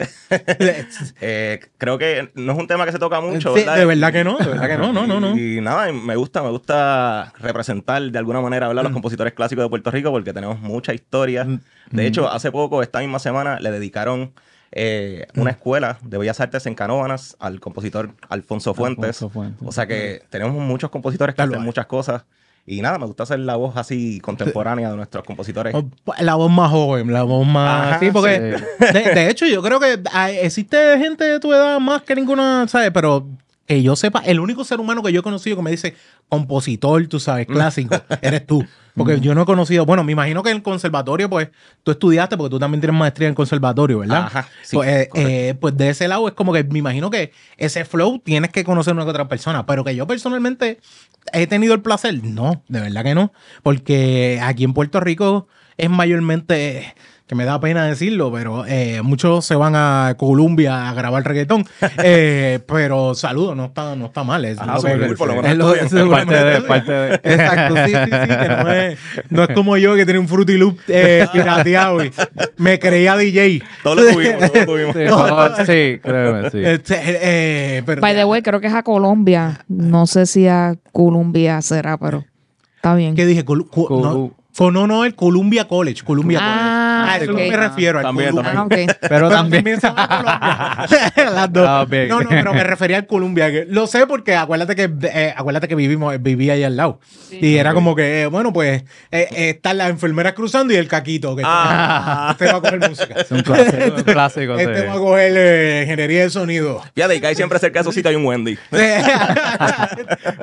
Eh, 1.22 1.60
creo 1.78 1.98
que 1.98 2.32
no 2.36 2.54
es 2.54 2.58
un 2.58 2.68
tema 2.68 2.86
que 2.86 2.92
se 2.92 3.00
toca 3.00 3.22
mucho, 3.22 3.54
Sí, 3.54 3.62
¿verdad? 3.62 3.78
de 3.78 3.86
verdad 3.86 4.12
que 4.12 4.24
no, 4.24 4.38
de 4.38 4.48
verdad 4.48 4.68
que 4.68 4.78
no, 4.78 4.92
no, 4.94 5.06
no, 5.08 5.20
no. 5.20 5.38
Y 5.38 5.62
nada, 5.62 5.92
me 5.92 6.16
gusta, 6.16 6.42
me 6.42 6.50
gusta 6.50 7.21
representar 7.40 8.02
de 8.02 8.18
alguna 8.18 8.42
manera 8.42 8.68
hablar 8.68 8.86
a 8.86 8.90
Mm. 8.90 8.92
los 8.92 8.94
compositores 8.94 9.34
clásicos 9.34 9.64
de 9.66 9.70
Puerto 9.70 9.92
Rico 9.92 10.12
porque 10.12 10.34
tenemos 10.34 10.60
mucha 10.60 10.94
historia. 10.94 11.46
De 11.92 12.08
hecho, 12.08 12.30
hace 12.32 12.52
poco, 12.52 12.82
esta 12.82 13.00
misma 13.00 13.20
semana, 13.20 13.60
le 13.60 13.72
dedicaron 13.72 14.34
eh, 14.74 15.28
Mm. 15.36 15.42
una 15.42 15.52
escuela 15.52 15.98
de 16.02 16.18
Bellas 16.18 16.40
Artes 16.40 16.66
en 16.66 16.76
Canóvanas 16.76 17.36
al 17.40 17.60
compositor 17.60 18.12
Alfonso 18.30 18.74
Fuentes. 18.74 19.18
Alfonso 19.22 19.30
Fuentes. 19.30 19.68
O 19.68 19.72
sea 19.74 19.86
que 19.86 20.24
tenemos 20.30 20.54
muchos 20.54 20.90
compositores 20.90 21.34
que 21.36 21.38
Claro, 21.38 21.52
hacen 21.52 21.64
muchas 21.66 21.88
cosas. 21.88 22.24
Y 22.66 22.82
nada, 22.82 22.98
me 22.98 23.06
gusta 23.06 23.24
hacer 23.24 23.40
la 23.40 23.56
voz 23.58 23.76
así 23.76 24.22
contemporánea 24.22 24.90
de 24.92 24.96
nuestros 24.96 25.26
compositores. 25.26 25.74
Oh, 25.76 25.84
La 26.20 26.36
voz 26.36 26.50
más 26.50 26.70
joven, 26.72 27.12
la 27.12 27.24
voz 27.24 27.46
más. 27.46 27.88
Ajá, 27.88 28.00
sí, 28.00 28.12
porque. 28.12 28.30
De, 28.40 29.14
de 29.14 29.30
hecho, 29.30 29.46
yo 29.46 29.62
creo 29.62 29.80
que 29.80 30.00
existe 30.42 30.98
gente 31.00 31.24
de 31.26 31.40
tu 31.42 31.52
edad 31.52 31.80
más 31.80 32.04
que 32.04 32.16
ninguna, 32.16 32.66
¿sabes? 32.70 32.92
Pero 32.94 33.28
que 33.72 33.82
yo 33.82 33.96
sepa, 33.96 34.20
el 34.26 34.42
único 34.42 34.66
ser 34.66 34.82
humano 34.82 35.02
que 35.02 35.14
yo 35.14 35.22
he 35.22 35.24
conocido 35.24 35.56
que 35.56 35.64
me 35.64 35.72
dice 35.72 35.96
compositor, 36.28 37.08
tú 37.08 37.22
sabes, 37.22 37.48
clásico, 37.48 37.96
eres 38.22 38.46
tú. 38.46 38.66
Porque 38.98 39.22
yo 39.22 39.34
no 39.34 39.44
he 39.44 39.46
conocido, 39.46 39.86
bueno, 39.86 40.04
me 40.04 40.12
imagino 40.12 40.44
que 40.44 40.50
en 40.50 40.58
el 40.58 40.62
conservatorio, 40.62 41.30
pues, 41.30 41.48
tú 41.82 41.92
estudiaste, 41.92 42.36
porque 42.36 42.50
tú 42.50 42.60
también 42.60 42.82
tienes 42.82 43.00
maestría 43.00 43.30
en 43.30 43.34
conservatorio, 43.34 44.00
¿verdad? 44.00 44.24
Ajá, 44.26 44.50
sí, 44.62 44.76
pues, 44.76 44.90
eh, 44.90 45.10
eh, 45.16 45.54
pues 45.58 45.78
de 45.78 45.88
ese 45.88 46.10
lado 46.10 46.28
es 46.28 46.34
como 46.34 46.52
que 46.52 46.66
me 46.66 46.80
imagino 46.80 47.10
que 47.10 47.32
ese 47.56 47.86
flow 47.86 48.20
tienes 48.20 48.52
que 48.52 48.66
conocer 48.66 48.94
una 48.94 49.06
que 49.06 49.12
otra 49.12 49.30
persona, 49.30 49.66
pero 49.66 49.86
que 49.86 49.96
yo 49.96 50.06
personalmente 50.06 50.82
he 51.32 51.48
tenido 51.48 51.74
el 51.74 51.82
placer, 51.82 52.22
no, 52.22 52.64
de 52.68 52.82
verdad 52.82 53.06
que 53.06 53.16
no, 53.16 53.32
porque 53.64 54.42
aquí 54.44 54.66
en 54.66 54.74
Puerto 54.74 55.00
Rico 55.00 55.48
es 55.78 55.90
mayormente, 55.90 56.94
que 57.32 57.36
me 57.36 57.46
da 57.46 57.62
pena 57.62 57.86
decirlo, 57.86 58.30
pero 58.30 58.66
eh, 58.68 59.02
muchos 59.02 59.46
se 59.46 59.56
van 59.56 59.74
a 59.74 60.16
Colombia 60.18 60.90
a 60.90 60.94
grabar 60.94 61.24
reggaetón, 61.24 61.64
eh, 62.04 62.60
pero 62.68 63.16
saludo, 63.16 63.56
no 63.56 63.68
está, 63.68 63.96
no 63.96 64.08
está 64.08 64.26
mal. 64.26 64.44
Es 64.44 64.60
Ajá, 64.60 64.74
lo 64.74 64.82
súper 64.82 65.00
que- 65.00 65.08
cool, 65.08 65.16
por 65.16 65.28
lo 65.30 65.36
menos 65.36 65.50
es 65.52 65.58
lo- 65.58 65.74
estudian. 65.76 65.90
seguramente 65.90 66.34
Parte 66.36 66.44
de- 66.44 66.52
estudian. 66.58 66.68
parte 66.68 66.92
de- 66.92 67.34
Exacto, 67.36 67.76
sí, 67.86 67.94
sí, 67.94 68.18
sí, 68.22 68.38
que 68.38 68.50
no 68.50 68.72
es, 68.74 69.00
no 69.30 69.44
es 69.44 69.50
como 69.56 69.78
yo 69.78 69.96
que 69.96 70.06
tenía 70.06 70.20
un 70.20 70.28
Fruity 70.28 70.58
Loop 70.58 70.78
eh, 70.90 71.26
pirateado 71.32 72.04
y 72.04 72.12
me 72.58 72.80
creía 72.80 73.16
DJ. 73.16 73.64
Todos 73.82 73.96
lo 74.04 74.12
tuvimos, 74.12 74.52
todos 74.52 74.66
lo 74.66 74.66
tuvimos. 74.92 75.58
Sí, 75.66 76.00
créeme, 76.04 76.50
sí. 76.50 76.58
Este, 76.66 77.00
eh, 77.78 77.84
pero 77.86 78.02
By 78.02 78.14
the 78.14 78.26
way, 78.26 78.42
creo 78.42 78.60
que 78.60 78.68
es 78.68 78.74
a 78.74 78.84
Colombia. 78.84 79.64
No 79.70 80.06
sé 80.06 80.26
si 80.26 80.50
a 80.50 80.76
Colombia 80.92 81.62
será, 81.62 81.96
pero 81.98 82.26
está 82.76 82.94
bien. 82.94 83.16
¿Qué 83.16 83.26
dije? 83.26 83.46
Col- 83.46 83.70
no, 83.90 84.34
co- 84.58 84.72
no, 84.72 84.88
no, 84.88 85.06
el 85.06 85.16
Columbia 85.16 85.68
College. 85.68 86.04
Columbia 86.04 86.40
Ah, 86.42 86.48
College. 86.48 87.12
A 87.12 87.18
eso 87.24 87.32
ok. 87.34 87.38
me 87.52 87.58
refiero. 87.58 87.98
al 88.00 88.04
También, 88.06 88.30
Columbia. 88.32 88.54
Ah, 88.56 88.64
ok. 88.64 88.76
Pero 89.10 89.30
también. 89.30 89.64
Colombia. 89.80 90.88
Las 91.34 91.54
dos. 91.54 91.68
Ah, 91.68 91.86
bien. 91.90 92.08
No, 92.08 92.22
no, 92.22 92.30
pero 92.30 92.54
me 92.54 92.64
refería 92.64 92.98
al 92.98 93.08
Columbia. 93.08 93.52
que- 93.52 93.66
Lo 93.70 93.88
sé 93.88 94.06
porque 94.08 94.36
acuérdate 94.36 94.76
que 94.76 94.90
eh, 95.14 95.34
acuérdate 95.36 95.68
que 95.68 95.76
vivimos, 95.76 96.16
vivía 96.22 96.54
ahí 96.54 96.64
al 96.64 96.76
lado. 96.78 97.00
Y 97.32 97.56
era 97.58 97.74
como 97.74 97.96
que, 97.96 98.24
eh, 98.24 98.26
bueno, 98.28 98.52
pues 98.54 98.82
eh, 99.12 99.28
eh, 99.32 99.50
están 99.52 99.78
las 99.78 99.90
enfermeras 99.90 100.34
cruzando 100.34 100.74
y 100.74 100.78
el 100.78 100.88
caquito. 100.88 101.36
Que 101.36 101.44
Ah. 101.46 102.30
este 102.40 102.46
va 102.52 102.58
a 102.58 102.62
coger 102.62 102.80
música. 102.90 103.14
Es 103.22 103.32
un 103.32 103.42
clásico, 103.42 103.96
un 103.98 104.04
clásico, 104.04 104.56
sí. 104.58 104.62
Este 104.64 104.86
va 104.86 104.94
a 104.94 104.98
coger 104.98 105.34
eh, 105.36 105.80
ingeniería 105.84 106.24
de 106.24 106.30
sonido. 106.30 106.82
Fíjate, 106.96 107.20
que 107.22 107.28
hay 107.28 107.36
siempre 107.36 107.58
cerca 107.60 107.80
de 107.80 107.82
esos 107.82 107.94
sitios 107.96 108.12
hay 108.12 108.16
un 108.16 108.26
Wendy. 108.26 108.58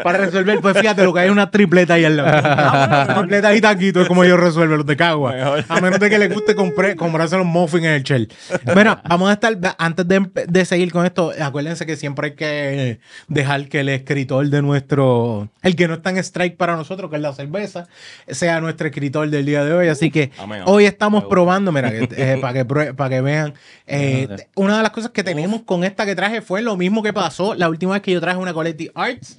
Para 0.02 0.18
resolver, 0.18 0.60
pues 0.60 0.76
fíjate, 0.78 1.04
lo 1.04 1.12
que 1.12 1.20
hay 1.20 1.26
es 1.26 1.32
una 1.32 1.50
tripleta 1.50 1.94
ahí 1.94 2.04
al 2.04 2.16
lado. 2.16 3.14
tripleta 3.20 3.54
y 3.54 3.60
taquito 3.60 3.97
es 4.02 4.08
como 4.08 4.24
yo 4.24 4.36
resuelvo 4.36 4.76
los 4.76 4.86
de 4.86 4.96
Cagua. 4.96 5.32
Mejor. 5.32 5.64
A 5.68 5.80
menos 5.80 5.98
de 6.00 6.10
que 6.10 6.18
les 6.18 6.32
guste 6.32 6.54
compre- 6.56 6.96
comprarse 6.96 7.36
los 7.36 7.46
muffins 7.46 7.84
en 7.84 7.92
el 7.92 8.02
Shell. 8.02 8.28
Mira, 8.74 9.02
vamos 9.08 9.30
a 9.30 9.34
estar, 9.34 9.56
antes 9.78 10.06
de, 10.08 10.28
de 10.46 10.64
seguir 10.64 10.92
con 10.92 11.04
esto, 11.06 11.32
acuérdense 11.40 11.86
que 11.86 11.96
siempre 11.96 12.28
hay 12.28 12.34
que 12.34 13.00
dejar 13.28 13.68
que 13.68 13.80
el 13.80 13.88
escritor 13.88 14.46
de 14.48 14.62
nuestro, 14.62 15.48
el 15.62 15.76
que 15.76 15.88
no 15.88 15.94
está 15.94 16.10
en 16.10 16.18
strike 16.18 16.56
para 16.56 16.76
nosotros, 16.76 17.10
que 17.10 17.16
es 17.16 17.22
la 17.22 17.32
cerveza, 17.32 17.86
sea 18.28 18.60
nuestro 18.60 18.86
escritor 18.88 19.28
del 19.30 19.46
día 19.46 19.64
de 19.64 19.72
hoy. 19.72 19.88
Así 19.88 20.10
que 20.10 20.30
Amén, 20.38 20.62
amén. 20.62 20.62
hoy 20.66 20.84
estamos 20.86 21.24
probando, 21.24 21.72
mira, 21.72 21.90
eh, 21.92 22.38
para, 22.40 22.52
que, 22.52 22.64
para 22.94 23.10
que 23.10 23.20
vean. 23.20 23.54
eh, 23.86 24.28
una 24.54 24.76
de 24.76 24.82
las 24.82 24.92
cosas 24.92 25.10
que 25.10 25.24
tenemos 25.24 25.62
con 25.62 25.84
esta 25.84 26.04
que 26.06 26.14
traje 26.14 26.42
fue 26.42 26.62
lo 26.62 26.76
mismo 26.76 27.02
que 27.02 27.12
pasó 27.12 27.54
la 27.54 27.68
última 27.68 27.94
vez 27.94 28.02
que 28.02 28.12
yo 28.12 28.20
traje 28.20 28.38
una 28.38 28.52
Collective 28.52 28.92
Arts, 28.94 29.38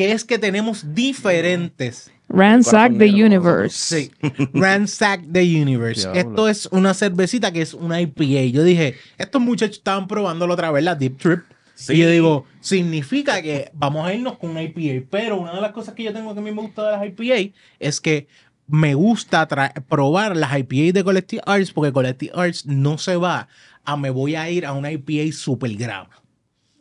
que 0.00 0.12
es 0.12 0.24
que 0.24 0.38
tenemos 0.38 0.94
diferentes. 0.94 2.10
Ransack 2.30 2.96
the 2.96 3.04
Universe. 3.04 3.76
Sí, 3.76 4.10
Ransack 4.54 5.30
the 5.30 5.42
Universe. 5.42 6.08
Esto 6.14 6.48
es 6.48 6.64
una 6.72 6.94
cervecita 6.94 7.52
que 7.52 7.60
es 7.60 7.74
una 7.74 8.00
IPA. 8.00 8.46
Yo 8.50 8.64
dije, 8.64 8.94
estos 9.18 9.42
muchachos 9.42 9.76
estaban 9.76 10.08
probándolo 10.08 10.54
otra 10.54 10.70
vez, 10.70 10.84
la 10.84 10.94
Deep 10.94 11.18
Trip. 11.18 11.40
Sí. 11.74 11.92
Y 11.92 11.98
yo 11.98 12.08
digo, 12.08 12.46
significa 12.60 13.42
que 13.42 13.70
vamos 13.74 14.06
a 14.06 14.14
irnos 14.14 14.38
con 14.38 14.52
una 14.52 14.62
IPA. 14.62 15.06
Pero 15.10 15.38
una 15.38 15.54
de 15.54 15.60
las 15.60 15.72
cosas 15.72 15.92
que 15.92 16.02
yo 16.02 16.14
tengo 16.14 16.32
que 16.32 16.40
a 16.40 16.42
mí 16.42 16.50
me 16.50 16.62
gusta 16.62 16.82
de 16.82 16.92
las 16.92 17.06
IPA 17.06 17.54
es 17.78 18.00
que 18.00 18.26
me 18.68 18.94
gusta 18.94 19.46
probar 19.86 20.34
las 20.34 20.58
IPA 20.58 20.94
de 20.94 21.04
Collective 21.04 21.42
Arts 21.44 21.72
porque 21.72 21.92
Collective 21.92 22.32
Arts 22.34 22.64
no 22.64 22.96
se 22.96 23.16
va 23.16 23.48
a 23.84 23.98
me 23.98 24.08
voy 24.08 24.34
a 24.34 24.48
ir 24.48 24.64
a 24.64 24.72
una 24.72 24.92
IPA 24.92 25.30
super 25.36 25.70
grave. 25.76 26.08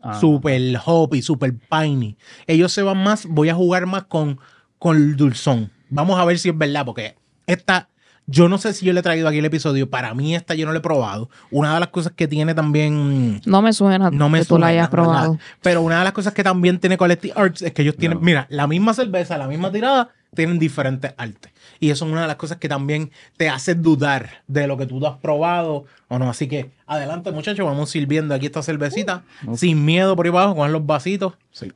Ah. 0.01 0.19
Super 0.19 0.79
hoppy, 0.85 1.21
super 1.21 1.53
piney. 1.53 2.17
Ellos 2.47 2.71
se 2.71 2.81
van 2.81 3.03
más, 3.03 3.25
voy 3.25 3.49
a 3.49 3.55
jugar 3.55 3.85
más 3.85 4.03
con, 4.03 4.39
con 4.77 4.97
el 4.97 5.15
dulzón. 5.15 5.71
Vamos 5.89 6.19
a 6.19 6.25
ver 6.25 6.39
si 6.39 6.49
es 6.49 6.57
verdad, 6.57 6.85
porque 6.85 7.15
esta, 7.47 7.89
yo 8.27 8.47
no 8.47 8.57
sé 8.59 8.73
si 8.73 8.85
yo 8.85 8.93
le 8.93 8.99
he 8.99 9.03
traído 9.03 9.27
aquí 9.27 9.39
el 9.39 9.45
episodio. 9.45 9.89
Para 9.89 10.13
mí, 10.13 10.35
esta 10.35 10.53
yo 10.53 10.65
no 10.65 10.71
la 10.71 10.79
he 10.79 10.81
probado. 10.81 11.29
Una 11.51 11.73
de 11.73 11.79
las 11.79 11.89
cosas 11.89 12.13
que 12.15 12.27
tiene 12.27 12.53
también. 12.53 13.41
No 13.45 13.61
me 13.61 13.73
suena 13.73 14.11
No 14.11 14.29
me 14.29 14.39
que 14.39 14.45
tú 14.45 14.55
la 14.55 14.67
suena, 14.67 14.67
hayas 14.67 14.89
probado. 14.89 15.39
Pero 15.61 15.81
una 15.81 15.97
de 15.99 16.03
las 16.03 16.13
cosas 16.13 16.33
que 16.33 16.43
también 16.43 16.79
tiene 16.79 16.97
Collective 16.97 17.33
Arts 17.35 17.63
es 17.63 17.73
que 17.73 17.81
ellos 17.81 17.97
tienen, 17.97 18.19
mira, 18.21 18.45
la 18.49 18.67
misma 18.67 18.93
cerveza, 18.93 19.37
la 19.37 19.47
misma 19.47 19.71
tirada, 19.71 20.09
tienen 20.35 20.59
diferentes 20.59 21.13
artes. 21.17 21.51
Y 21.79 21.91
eso 21.91 22.05
es 22.05 22.11
una 22.11 22.21
de 22.21 22.27
las 22.27 22.35
cosas 22.35 22.57
que 22.57 22.67
también 22.67 23.11
te 23.37 23.49
hace 23.49 23.75
dudar 23.75 24.43
de 24.47 24.67
lo 24.67 24.77
que 24.77 24.85
tú 24.85 25.05
has 25.05 25.17
probado 25.17 25.85
o 26.07 26.19
no. 26.19 26.29
Así 26.29 26.47
que 26.47 26.71
adelante, 26.85 27.31
muchachos, 27.31 27.65
vamos 27.65 27.89
sirviendo 27.89 28.35
aquí 28.35 28.47
esta 28.47 28.61
cervecita 28.61 29.23
sin 29.55 29.85
miedo 29.85 30.15
por 30.15 30.25
ahí 30.25 30.29
abajo, 30.29 30.55
con 30.55 30.71
los 30.71 30.85
vasitos. 30.85 31.33
Sí. 31.51 31.71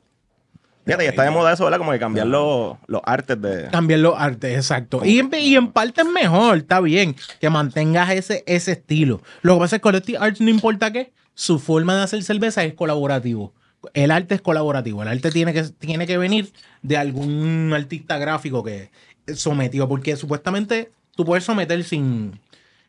Fíjate, 0.84 1.04
y 1.04 1.08
está 1.08 1.22
de 1.22 1.30
moda 1.30 1.52
eso, 1.52 1.64
¿verdad? 1.64 1.78
Como 1.78 1.92
que 1.92 1.98
cambiar 1.98 2.26
los, 2.26 2.76
los 2.86 3.00
artes 3.04 3.40
de. 3.40 3.68
Cambiar 3.70 4.00
los 4.00 4.14
artes, 4.18 4.54
exacto. 4.54 5.00
Y 5.02 5.18
en, 5.18 5.30
y 5.32 5.56
en 5.56 5.72
parte 5.72 6.02
es 6.02 6.06
mejor, 6.06 6.58
está 6.58 6.80
bien, 6.80 7.16
que 7.40 7.48
mantengas 7.48 8.10
ese, 8.10 8.44
ese 8.46 8.72
estilo. 8.72 9.22
Lo 9.40 9.54
que 9.54 9.60
pasa 9.60 9.76
es 9.76 9.80
que 9.80 9.82
Collective 9.82 10.18
Arts, 10.18 10.42
no 10.42 10.50
importa 10.50 10.92
qué, 10.92 11.12
su 11.32 11.58
forma 11.58 11.96
de 11.96 12.02
hacer 12.02 12.22
cerveza 12.22 12.64
es 12.64 12.74
colaborativo. 12.74 13.54
El 13.94 14.10
arte 14.10 14.34
es 14.34 14.42
colaborativo. 14.42 15.02
El 15.02 15.08
arte 15.08 15.30
tiene 15.30 15.52
que, 15.52 15.62
tiene 15.62 16.06
que 16.06 16.18
venir 16.18 16.52
de 16.82 16.96
algún 16.96 17.72
artista 17.74 18.18
gráfico 18.18 18.62
que 18.62 18.90
sometió, 19.34 19.88
porque 19.88 20.16
supuestamente 20.16 20.90
tú 21.16 21.24
puedes 21.24 21.44
someter 21.44 21.82
sin, 21.84 22.38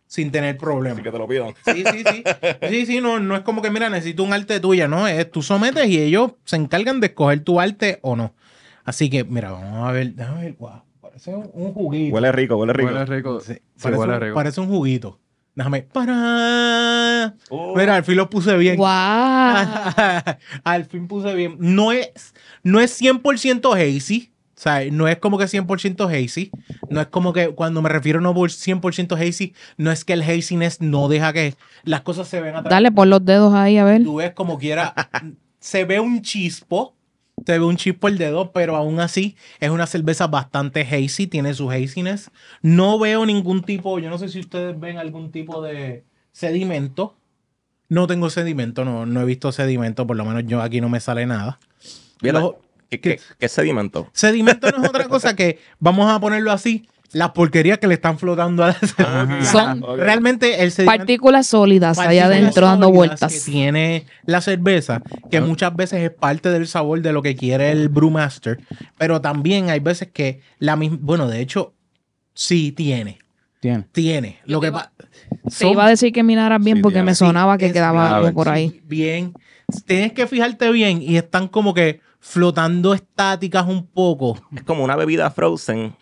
sin 0.08 0.32
tener 0.32 0.58
problemas. 0.58 0.98
Así 0.98 1.04
que 1.04 1.12
te 1.12 1.18
lo 1.18 1.28
pido. 1.28 1.54
Sí, 1.66 1.84
sí, 1.92 2.04
sí. 2.12 2.24
Sí, 2.70 2.86
sí, 2.86 3.02
no, 3.02 3.20
no 3.20 3.36
es 3.36 3.42
como 3.42 3.62
que, 3.62 3.70
mira, 3.72 3.90
necesito 3.90 4.24
un 4.24 4.34
arte 4.34 4.60
tuya, 4.60 4.88
¿no? 4.88 5.08
Es 5.08 5.30
tú 5.32 5.42
sometes 5.42 5.88
y 5.88 6.00
ellos 6.02 6.32
se 6.46 6.56
encargan 6.56 7.00
de 7.00 7.08
escoger 7.08 7.42
tu 7.44 7.60
arte 7.60 8.00
o 8.02 8.16
no. 8.16 8.34
Así 8.84 9.10
que, 9.10 9.24
mira, 9.24 9.52
vamos 9.52 9.88
a 9.88 9.92
ver, 9.92 10.14
déjame 10.14 10.42
ver, 10.44 10.56
wow, 10.60 10.82
parece 11.02 11.34
un, 11.34 11.50
un 11.54 11.74
juguito. 11.74 12.14
Huele 12.16 12.32
rico, 12.32 12.56
huele 12.58 12.74
rico. 12.74 12.90
Huele 12.92 13.06
rico. 13.06 13.40
Sí, 13.40 13.54
Sí, 13.54 13.60
parece, 13.82 14.00
huele 14.00 14.14
un, 14.14 14.22
rico. 14.22 14.36
parece 14.36 14.62
un 14.62 14.68
juguito. 14.68 15.20
Déjame. 15.56 15.84
¡Para! 15.84 17.34
Mira, 17.76 17.96
al 17.96 18.04
fin 18.04 18.18
lo 18.18 18.30
puse 18.30 18.56
bien. 18.58 18.76
¡Guau! 18.76 19.66
al 20.64 20.86
fin 20.86 21.08
puse 21.08 21.34
bien. 21.34 21.56
No 21.60 21.92
es, 21.94 22.34
no 22.62 22.80
es 22.82 23.02
100% 23.02 23.74
hazy. 23.74 24.32
O 24.58 24.62
sea, 24.62 24.90
no 24.90 25.08
es 25.10 25.18
como 25.18 25.38
que 25.38 25.46
100% 25.48 26.08
hazy. 26.08 26.50
No 26.90 27.02
es 27.02 27.08
como 27.08 27.34
que 27.34 27.50
cuando 27.50 27.82
me 27.82 27.90
refiero 27.90 28.20
a 28.20 28.22
no 28.22 28.34
por 28.34 28.50
100% 28.52 29.16
hazy, 29.18 29.54
no 29.78 29.92
es 29.92 30.06
que 30.06 30.14
el 30.14 30.22
haziness 30.22 30.80
no 30.80 31.10
deja 31.10 31.34
que 31.34 31.56
las 31.84 32.02
cosas 32.02 32.28
se 32.30 32.40
ven 32.40 32.52
a 32.56 32.64
través 32.64 32.70
Dale 32.70 32.92
por 32.92 33.08
los 33.08 33.24
dedos 33.26 33.54
ahí, 33.54 33.78
a 33.78 33.84
ver. 33.84 34.04
tú 34.04 34.16
ves 34.16 34.32
como 34.34 34.58
quiera, 34.58 34.94
se 35.60 35.84
ve 35.84 36.00
un 36.00 36.22
chispo, 36.22 36.96
se 37.46 37.60
ve 37.60 37.66
un 37.66 37.76
chispo 37.76 38.08
el 38.08 38.18
dedo, 38.18 38.54
pero 38.54 38.78
aún 38.78 39.02
así 39.02 39.36
es 39.60 39.70
una 39.72 39.88
cerveza 39.88 40.28
bastante 40.28 40.82
hazy, 40.84 41.28
tiene 41.28 41.54
su 41.54 41.70
haziness. 41.70 42.32
No 42.62 42.98
veo 42.98 43.26
ningún 43.26 43.62
tipo, 43.62 44.00
yo 44.00 44.10
no 44.10 44.18
sé 44.18 44.30
si 44.30 44.40
ustedes 44.40 44.80
ven 44.80 44.98
algún 44.98 45.32
tipo 45.32 45.62
de 45.62 46.06
sedimento. 46.32 47.18
No 47.90 48.08
tengo 48.08 48.30
sedimento, 48.30 48.84
no, 48.86 49.06
no 49.06 49.22
he 49.22 49.26
visto 49.26 49.52
sedimento, 49.52 50.08
por 50.08 50.16
lo 50.16 50.24
menos 50.26 50.44
yo 50.48 50.62
aquí 50.62 50.80
no 50.82 50.90
me 50.90 51.00
sale 51.02 51.26
nada. 51.26 51.60
Mira, 52.22 52.40
Lo- 52.40 52.62
¿qué, 53.00 53.16
qué, 53.18 53.20
qué 53.40 53.48
sedimento? 53.50 54.10
Sedimento 54.14 54.70
no 54.72 54.84
es 54.84 54.90
otra 54.90 55.06
cosa 55.08 55.36
que, 55.36 55.60
vamos 55.80 56.12
a 56.12 56.20
ponerlo 56.20 56.52
así, 56.52 56.88
las 57.12 57.32
porquerías 57.32 57.78
que 57.78 57.88
le 57.88 57.94
están 57.94 58.18
flotando 58.20 58.64
a 58.64 58.68
la 58.68 58.74
cerveza. 58.74 59.52
Son. 59.52 59.84
Realmente 59.98 60.64
el 60.64 60.72
sedimento 60.72 60.98
Partículas 61.00 61.48
sólidas 61.48 61.98
allá 61.98 62.26
adentro 62.26 62.66
dando 62.66 62.92
vueltas. 62.92 63.32
Que 63.34 63.52
tiene 63.52 64.06
la 64.26 64.42
cerveza, 64.42 65.02
que 65.32 65.40
muchas 65.40 65.74
veces 65.76 66.02
es 66.02 66.10
parte 66.12 66.50
del 66.50 66.68
sabor 66.68 67.02
de 67.02 67.14
lo 67.14 67.22
que 67.22 67.36
quiere 67.36 67.72
el 67.72 67.88
brewmaster, 67.90 68.60
pero 68.98 69.22
también 69.22 69.70
hay 69.70 69.80
veces 69.80 70.10
que 70.12 70.42
la 70.60 70.76
misma, 70.76 70.98
bueno, 71.00 71.28
de 71.30 71.40
hecho, 71.40 71.74
sí 72.34 72.74
tiene, 72.74 73.20
Tiene. 73.62 73.86
tiene. 73.94 74.40
Lo 74.46 74.60
que 74.60 74.72
Te 74.72 75.50
son- 75.52 75.70
iba 75.70 75.86
a 75.86 75.90
decir 75.90 76.12
que 76.12 76.24
miraras 76.24 76.62
bien 76.62 76.78
Sí, 76.78 76.84
porque 76.84 76.96
tiene. 76.96 77.06
me 77.06 77.16
sonaba 77.16 77.58
que 77.58 77.68
es- 77.68 77.74
quedaba 77.74 78.18
algo 78.18 78.34
por 78.34 78.50
ahí. 78.50 78.82
bien. 78.84 79.32
Tienes 79.86 80.12
que 80.12 80.28
fijarte 80.28 80.70
bien 80.72 81.02
y 81.02 81.16
están 81.18 81.48
como 81.48 81.74
que 81.74 82.02
flotando 82.28 82.94
estáticas 82.94 83.66
un 83.68 83.86
poco. 83.88 84.38
Es 84.56 84.64
como 84.64 84.84
una 84.84 84.96
bebida 84.96 85.30
frozen 85.32 85.96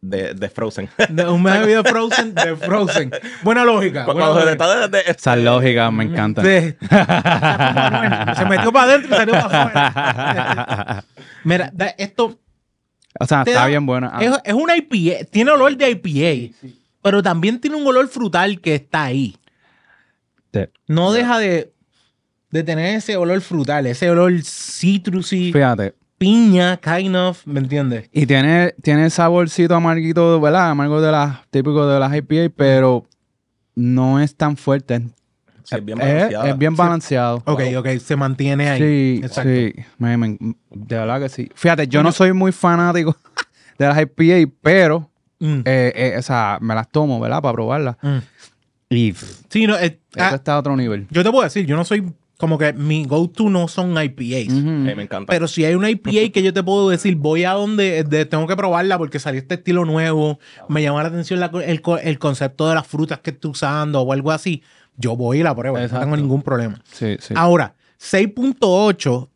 de, 0.00 0.34
de 0.34 0.48
Frozen. 0.50 0.88
De 1.08 1.24
un 1.28 1.40
bebida 1.44 1.84
Frozen 1.84 2.34
de 2.34 2.56
Frozen. 2.56 3.12
Buena 3.44 3.64
lógica. 3.64 4.04
buena 4.04 4.20
Cuando 4.20 4.40
se 4.40 4.46
le 4.46 4.56
lógica. 4.56 4.64
está 4.74 4.88
de- 4.88 5.02
de- 5.04 5.10
Esa 5.12 5.36
lógica 5.36 5.88
me 5.92 6.02
encanta. 6.04 6.42
Se 6.42 6.76
metió 8.48 8.72
para 8.72 8.92
adentro 8.92 9.14
y 9.14 9.16
salió 9.16 9.34
para 9.34 9.46
afuera. 9.46 11.04
Mira, 11.44 11.72
esto 11.96 12.38
O 13.20 13.26
sea, 13.26 13.42
está 13.46 13.60
da- 13.60 13.66
bien 13.66 13.86
buena. 13.86 14.10
Ah, 14.14 14.24
es, 14.24 14.32
es 14.44 14.54
una 14.54 14.76
IPA, 14.76 15.24
tiene 15.30 15.52
olor 15.52 15.76
de 15.76 15.90
IPA, 15.90 16.54
pero 17.02 17.22
también 17.22 17.60
tiene 17.60 17.76
un 17.76 17.86
olor 17.86 18.08
frutal 18.08 18.60
que 18.60 18.74
está 18.74 19.04
ahí. 19.04 19.36
No 20.88 21.12
deja 21.12 21.38
de, 21.38 21.72
de 22.50 22.62
tener 22.64 22.96
ese 22.96 23.16
olor 23.16 23.40
frutal, 23.40 23.86
ese 23.86 24.10
olor 24.10 24.32
citrusy, 24.42 25.52
Fíjate. 25.52 25.94
piña, 26.18 26.78
kind 26.78 27.14
of, 27.16 27.46
¿me 27.46 27.60
entiendes? 27.60 28.08
Y 28.12 28.26
tiene, 28.26 28.74
tiene 28.82 29.04
el 29.04 29.10
saborcito 29.10 29.74
amarguito, 29.74 30.40
¿verdad? 30.40 30.70
Amargo 30.70 31.00
de 31.00 31.12
las, 31.12 31.46
típico 31.50 31.86
de 31.86 32.00
las 32.00 32.14
IPA, 32.14 32.52
pero 32.56 33.04
no 33.74 34.20
es 34.20 34.34
tan 34.34 34.56
fuerte. 34.56 35.00
Sí, 35.64 35.76
es 35.76 35.84
bien 35.84 36.00
Es- 36.00 36.06
balanceada. 36.06 36.48
Es, 36.48 36.58
bien 36.58 36.74
balanceado. 36.76 37.42
Ok, 37.44 37.60
ok, 37.76 37.88
se 38.02 38.16
mantiene 38.16 38.70
ahí. 38.70 38.80
Sí, 38.80 39.20
Exacto. 39.22 39.50
sí. 39.50 39.74
Me- 39.98 40.16
me- 40.16 40.38
de 40.70 40.96
verdad 40.96 41.20
que 41.20 41.28
sí. 41.28 41.50
Fíjate, 41.54 41.86
yo 41.86 42.02
no 42.02 42.10
soy 42.12 42.32
muy 42.32 42.52
fanático 42.52 43.14
de 43.78 43.86
las 43.86 43.98
IPA, 44.00 44.50
pero, 44.62 45.10
Mm, 45.40 45.60
eh, 45.66 45.92
eh, 45.94 46.14
o 46.18 46.22
sea, 46.22 46.58
me 46.60 46.74
las 46.74 46.90
tomo, 46.90 47.20
¿verdad? 47.20 47.40
Para 47.40 47.52
probarlas. 47.54 47.96
mm. 48.02 48.18
Y 48.90 49.14
Sí, 49.48 49.68
no, 49.68 49.76
eh, 49.78 50.00
eso 50.16 50.24
ah, 50.24 50.34
está 50.34 50.54
a 50.54 50.58
otro 50.58 50.74
nivel. 50.76 51.06
yo 51.10 51.22
te 51.22 51.30
puedo 51.30 51.44
decir, 51.44 51.64
yo 51.64 51.76
no 51.76 51.84
soy 51.84 52.12
como 52.38 52.56
que 52.56 52.72
mi 52.72 53.04
go-to 53.04 53.50
no 53.50 53.68
son 53.68 53.90
IPAs. 54.02 54.52
Me 54.54 54.92
encanta. 55.02 55.30
Pero 55.30 55.46
si 55.48 55.64
hay 55.66 55.74
una 55.74 55.90
IPA 55.90 56.32
que 56.32 56.42
yo 56.42 56.52
te 56.54 56.62
puedo 56.62 56.88
decir, 56.88 57.16
voy 57.16 57.44
a 57.44 57.52
donde 57.52 58.04
de- 58.04 58.24
tengo 58.24 58.46
que 58.46 58.56
probarla 58.56 58.96
porque 58.96 59.18
salió 59.18 59.40
este 59.40 59.56
estilo 59.56 59.84
nuevo, 59.84 60.38
me 60.68 60.80
llama 60.82 61.02
la 61.02 61.08
atención 61.10 61.40
la 61.40 61.50
el, 61.66 61.82
co- 61.82 61.98
el 61.98 62.18
concepto 62.18 62.66
de 62.68 62.76
las 62.76 62.86
frutas 62.86 63.18
que 63.18 63.30
estoy 63.30 63.50
usando 63.50 64.00
o 64.00 64.12
algo 64.12 64.30
así, 64.30 64.62
yo 64.96 65.14
voy 65.16 65.40
y 65.40 65.42
la 65.42 65.54
pruebo, 65.54 65.76
no 65.78 66.00
tengo 66.00 66.16
ningún 66.16 66.42
problema. 66.42 66.80
Sí, 66.90 67.16
sí. 67.20 67.34
Ahora, 67.36 67.74
6.8 68.00 69.28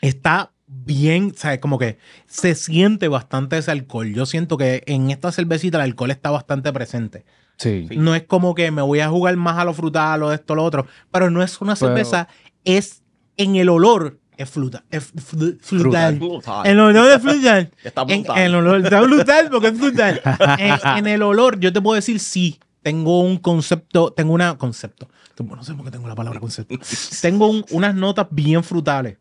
está 0.00 0.52
bien, 0.66 1.32
¿sabes? 1.36 1.60
Como 1.60 1.78
que 1.78 1.98
se 2.26 2.54
siente 2.54 3.08
bastante 3.08 3.58
ese 3.58 3.70
alcohol. 3.70 4.12
Yo 4.12 4.26
siento 4.26 4.56
que 4.56 4.82
en 4.86 5.10
esta 5.10 5.30
cervecita 5.32 5.78
el 5.78 5.84
alcohol 5.84 6.10
está 6.10 6.30
bastante 6.30 6.72
presente. 6.72 7.24
Sí. 7.56 7.88
No 7.96 8.14
es 8.14 8.22
como 8.24 8.54
que 8.54 8.70
me 8.70 8.82
voy 8.82 9.00
a 9.00 9.08
jugar 9.08 9.36
más 9.36 9.58
a 9.58 9.64
lo 9.64 9.72
frutal 9.74 10.22
o 10.22 10.32
esto 10.32 10.52
o 10.52 10.56
lo 10.56 10.64
otro, 10.64 10.86
pero 11.10 11.30
no 11.30 11.42
es 11.42 11.60
una 11.60 11.74
Pero- 11.74 11.88
cerveza, 11.88 12.28
es 12.64 13.02
en 13.36 13.56
el 13.56 13.68
olor, 13.68 14.18
es 14.36 14.48
fruta, 14.50 14.84
es 14.90 15.12
fru- 15.14 15.58
frutal. 15.60 16.16
Frutal. 16.18 16.66
El 16.66 16.80
olor 16.80 17.10
es 17.10 17.22
frutal. 17.22 17.70
Está 17.84 18.02
En, 18.08 18.22
brutal. 18.22 18.38
el 18.42 18.54
olor 18.54 18.80
está 18.84 19.00
brutal 19.00 19.48
porque 19.50 19.68
es 19.68 19.78
frutal. 19.78 20.20
en, 20.58 20.74
en 20.98 21.06
el 21.06 21.22
olor, 21.22 21.58
yo 21.60 21.72
te 21.72 21.80
puedo 21.80 21.94
decir 21.96 22.20
sí. 22.20 22.58
Tengo 22.82 23.20
un 23.20 23.38
concepto, 23.38 24.12
tengo 24.12 24.32
una 24.32 24.56
concepto. 24.58 25.08
No 25.40 25.64
sé 25.64 25.74
por 25.74 25.84
qué 25.84 25.90
tengo 25.90 26.06
la 26.08 26.14
palabra 26.14 26.38
concepto. 26.40 26.76
tengo 27.20 27.48
un- 27.48 27.64
unas 27.70 27.94
notas 27.94 28.26
bien 28.30 28.62
frutales. 28.62 29.18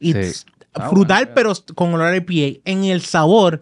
Y 0.00 0.12
Sí. 0.12 0.18
s- 0.18 0.44
Ah, 0.76 0.88
frutal, 0.90 1.26
bueno, 1.26 1.34
pero 1.36 1.52
con 1.76 1.94
olor 1.94 2.08
a 2.12 2.16
IPA. 2.16 2.60
En 2.64 2.82
el 2.82 3.00
sabor, 3.02 3.60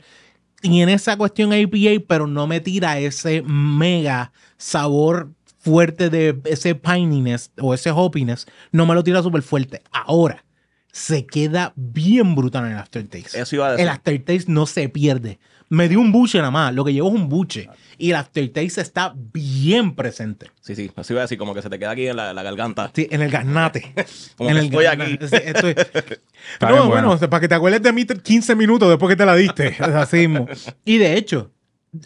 tiene 0.63 0.95
esa 0.95 1.17
cuestión 1.19 1.53
IPA, 1.53 2.05
pero 2.09 2.27
no 2.27 2.47
me 2.47 2.61
tira 2.61 2.99
ese 2.99 3.43
mega 3.43 4.33
sabor 4.57 5.33
fuerte 5.59 6.09
de 6.09 6.41
ese 6.45 6.75
pininess 6.75 7.51
o 7.61 7.75
ese 7.75 7.91
hoppiness. 7.91 8.47
No 8.71 8.87
me 8.87 8.95
lo 8.95 9.05
tira 9.05 9.23
súper 9.23 9.43
fuerte. 9.43 9.83
Ahora, 9.91 10.45
se 10.93 11.27
queda 11.27 11.73
bien 11.77 12.35
brutal 12.35 12.67
en 12.67 12.73
el 12.73 12.79
aftertaste. 12.79 13.41
Eso 13.41 13.57
iba 13.57 13.67
a 13.67 13.71
decir. 13.73 13.83
El 13.83 13.89
aftertaste 13.91 14.51
no 14.51 14.67
se 14.67 14.89
pierde. 14.89 15.39
Me 15.73 15.89
dio 15.89 16.01
un 16.01 16.13
buche 16.13 16.37
nada 16.37 16.51
más. 16.51 16.75
Lo 16.75 16.85
que 16.85 16.93
llevo 16.93 17.09
es 17.09 17.15
un 17.15 17.31
buche. 17.31 17.69
Y 17.97 18.11
el 18.11 18.17
aftertaste 18.17 18.81
está 18.83 19.15
bien 19.17 19.95
presente. 19.95 20.51
Sí, 20.61 20.75
sí. 20.75 20.91
Eso 20.95 21.13
iba 21.15 21.23
a 21.23 21.25
decir, 21.25 21.39
como 21.39 21.55
que 21.55 21.63
se 21.63 21.71
te 21.71 21.79
queda 21.79 21.93
aquí 21.93 22.07
en 22.09 22.17
la, 22.17 22.35
la 22.35 22.43
garganta. 22.43 22.91
Sí, 22.95 23.09
en 23.11 23.23
el 23.23 23.31
garnate. 23.31 23.95
Como 24.37 24.51
en 24.51 24.57
que 24.57 24.61
el 24.61 24.67
estoy 24.67 24.85
garnate. 24.85 25.13
aquí. 25.15 25.27
Sí, 25.29 25.37
estoy- 25.43 25.71
Está 26.53 26.69
no, 26.69 26.89
bueno, 26.89 27.09
bueno. 27.09 27.31
para 27.31 27.41
que 27.41 27.49
te 27.49 27.55
acuerdes 27.55 27.81
de 27.83 27.91
mí 27.93 28.05
15 28.05 28.55
minutos 28.55 28.89
después 28.91 29.09
que 29.09 29.17
te 29.17 29.25
la 29.25 29.35
diste. 29.35 29.77
Así 29.81 30.29
mismo. 30.29 30.47
Y 30.85 30.99
de 30.99 31.17
hecho, 31.17 31.51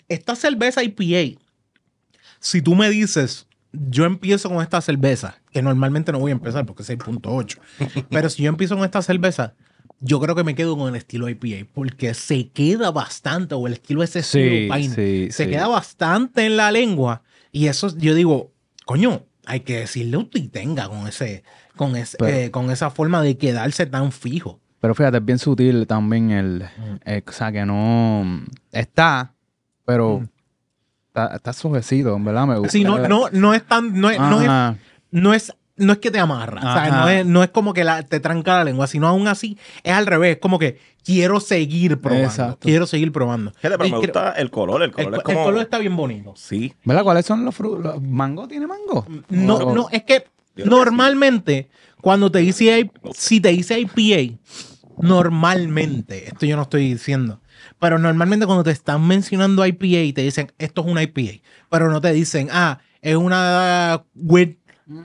esta 0.09 0.37
cerveza 0.37 0.85
IPA, 0.85 1.41
si 2.39 2.63
tú 2.63 2.77
me 2.77 2.89
dices, 2.89 3.47
yo 3.73 4.05
empiezo 4.05 4.49
con 4.49 4.63
esta 4.63 4.81
cerveza, 4.81 5.41
que 5.51 5.61
normalmente 5.61 6.13
no 6.13 6.21
voy 6.21 6.31
a 6.31 6.35
empezar 6.35 6.65
porque 6.67 6.83
es 6.83 6.91
6.8, 6.91 7.59
pero 8.11 8.29
si 8.31 8.45
yo 8.45 8.49
empiezo 8.49 8.77
con 8.77 8.85
esta 8.85 9.03
cerveza, 9.03 9.55
yo 10.01 10.21
creo 10.21 10.35
que 10.35 10.45
me 10.45 10.55
quedo 10.55 10.77
con 10.77 10.89
el 10.89 10.97
estilo 10.97 11.29
IPA 11.29 11.67
porque 11.73 12.15
se 12.15 12.49
queda 12.51 12.91
bastante, 12.91 13.55
o 13.55 13.67
el 13.67 13.75
estilo 13.75 14.03
ese 14.03 14.23
Sí, 14.23 14.69
estilo 14.71 14.95
sí, 14.95 15.29
se 15.31 15.45
sí. 15.45 15.51
queda 15.51 15.69
bastante 15.69 16.45
en 16.47 16.57
la 16.57 16.71
lengua 16.71 17.23
y 17.53 17.67
eso 17.69 17.97
yo 17.97 18.15
digo, 18.15 18.53
coño, 18.85 19.25
hay 19.47 19.61
que 19.61 19.79
decirle 19.81 20.17
un 20.17 20.29
tenga 20.31 20.89
con 20.89 21.07
ese, 21.07 21.45
con 21.77 21.97
ese, 21.97 22.17
Pero- 22.19 22.37
eh, 22.37 22.51
con 22.51 22.71
esa 22.71 22.91
forma 22.91 23.23
de 23.23 23.39
quedarse 23.39 23.87
tan 23.87 24.13
fijo. 24.13 24.61
Pero 24.81 24.95
fíjate, 24.95 25.17
es 25.19 25.25
bien 25.25 25.39
sutil 25.39 25.87
también 25.87 26.31
el. 26.31 26.65
eh, 27.07 27.23
o 27.27 27.33
sea, 27.33 27.51
que 27.51 27.65
no. 27.65 28.45
Está, 28.73 29.35
pero. 29.87 30.29
Está, 31.09 31.35
está 31.35 31.53
suavecito, 31.55 32.15
en 32.15 32.25
verdad 32.25 32.47
me 32.47 32.59
gusta. 32.59 32.73
Sí, 32.73 32.85
no, 32.85 32.99
no, 33.09 33.31
no 33.33 33.55
es 33.55 33.65
tan, 33.67 33.99
no 33.99 34.11
es, 34.11 34.19
no 34.21 34.43
es 34.43 34.77
no 35.11 35.33
es, 35.33 35.55
no 35.77 35.93
es 35.93 35.99
que 35.99 36.11
te 36.11 36.19
amarra, 36.19 36.59
o 36.59 36.73
sea, 36.75 36.91
no 36.91 37.09
es, 37.09 37.27
no 37.27 37.43
es 37.43 37.51
como 37.51 37.73
que 37.75 37.85
la- 37.85 38.03
te 38.03 38.19
tranca 38.21 38.57
la 38.57 38.65
lengua, 38.65 38.87
sino 38.87 39.07
aún 39.09 39.29
así 39.29 39.59
es 39.83 39.93
al 39.93 40.07
revés, 40.07 40.37
es 40.37 40.41
como 40.41 40.59
que 40.59 40.79
quiero 41.05 41.39
seguir 41.41 42.01
probando, 42.01 42.27
Exacto. 42.29 42.59
quiero 42.61 42.87
seguir 42.87 43.13
probando. 43.13 43.53
Pero 43.61 43.85
Y 43.85 43.91
me 43.91 43.99
gusta 43.99 44.33
el 44.33 44.51
color. 44.51 44.83
El 44.83 44.89
el, 44.89 44.95
color 44.95 45.09
el 45.15 45.19
es 45.19 45.23
como. 45.25 45.45
color 45.45 45.61
está 45.63 45.79
bien 45.79 45.97
bonito. 45.97 46.33
Sí. 46.37 46.73
¿Verdad? 46.85 47.03
¿Cuáles 47.05 47.27
son 47.27 47.45
los 47.45 47.55
frutos? 47.55 48.01
¿Mango 48.03 48.49
tiene 48.49 48.67
mango? 48.67 49.07
No, 49.29 49.75
no, 49.75 49.89
es 49.93 50.03
que 50.05 50.15
Yo 50.15 50.25
creo 50.55 50.65
que 50.65 50.71
normalmente 50.71 51.69
cuando 52.01 52.31
te 52.31 52.39
dice 52.41 52.91
si 53.15 53.41
te 53.41 53.51
dice 53.51 53.79
IPA, 53.81 54.39
normalmente, 54.99 56.27
esto 56.29 56.47
yo 56.47 56.57
no 56.57 56.63
estoy 56.63 56.89
diciendo, 56.93 57.41
pero 57.79 57.99
normalmente 57.99 58.47
cuando 58.47 58.65
te 58.65 58.71
están 58.71 59.07
mencionando 59.07 59.65
IPA 59.67 60.15
te 60.15 60.23
dicen 60.23 60.53
esto 60.59 60.81
es 60.83 60.87
una 60.87 61.03
IPA, 61.03 61.43
pero 61.71 61.91
no 61.91 62.01
te 62.01 62.13
dicen, 62.13 62.49
ah, 62.51 62.79
es 63.03 63.17
una 63.17 64.03
with 64.15 64.55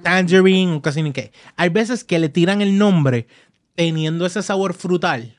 tangerine 0.03 0.75
o 0.75 0.81
casi 0.81 1.01
ni 1.03 1.11
qué. 1.11 1.31
Hay 1.55 1.69
veces 1.69 2.03
que 2.03 2.19
le 2.19 2.29
tiran 2.29 2.61
el 2.61 2.77
nombre 2.77 3.27
teniendo 3.75 4.25
ese 4.25 4.41
sabor 4.41 4.73
frutal, 4.73 5.35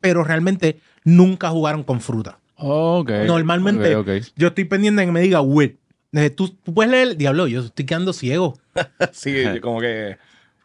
pero 0.00 0.24
realmente 0.24 0.80
nunca 1.04 1.50
jugaron 1.50 1.82
con 1.82 2.00
fruta. 2.00 2.38
Ok. 2.56 3.10
Normalmente 3.26 3.96
Ok, 3.96 4.08
ok. 4.08 4.26
yo 4.36 4.48
estoy 4.48 4.64
pendiente 4.64 5.00
de 5.00 5.06
que 5.06 5.12
me 5.12 5.20
diga 5.20 5.40
with. 5.40 5.72
Eh, 6.12 6.30
Tú, 6.30 6.48
tú 6.48 6.72
puedes 6.72 6.90
leer, 6.90 7.16
diablo, 7.16 7.46
yo 7.46 7.60
estoy 7.60 7.84
quedando 7.84 8.12
ciego. 8.12 8.58
Sí, 9.12 9.34
como 9.60 9.80
que 9.80 10.16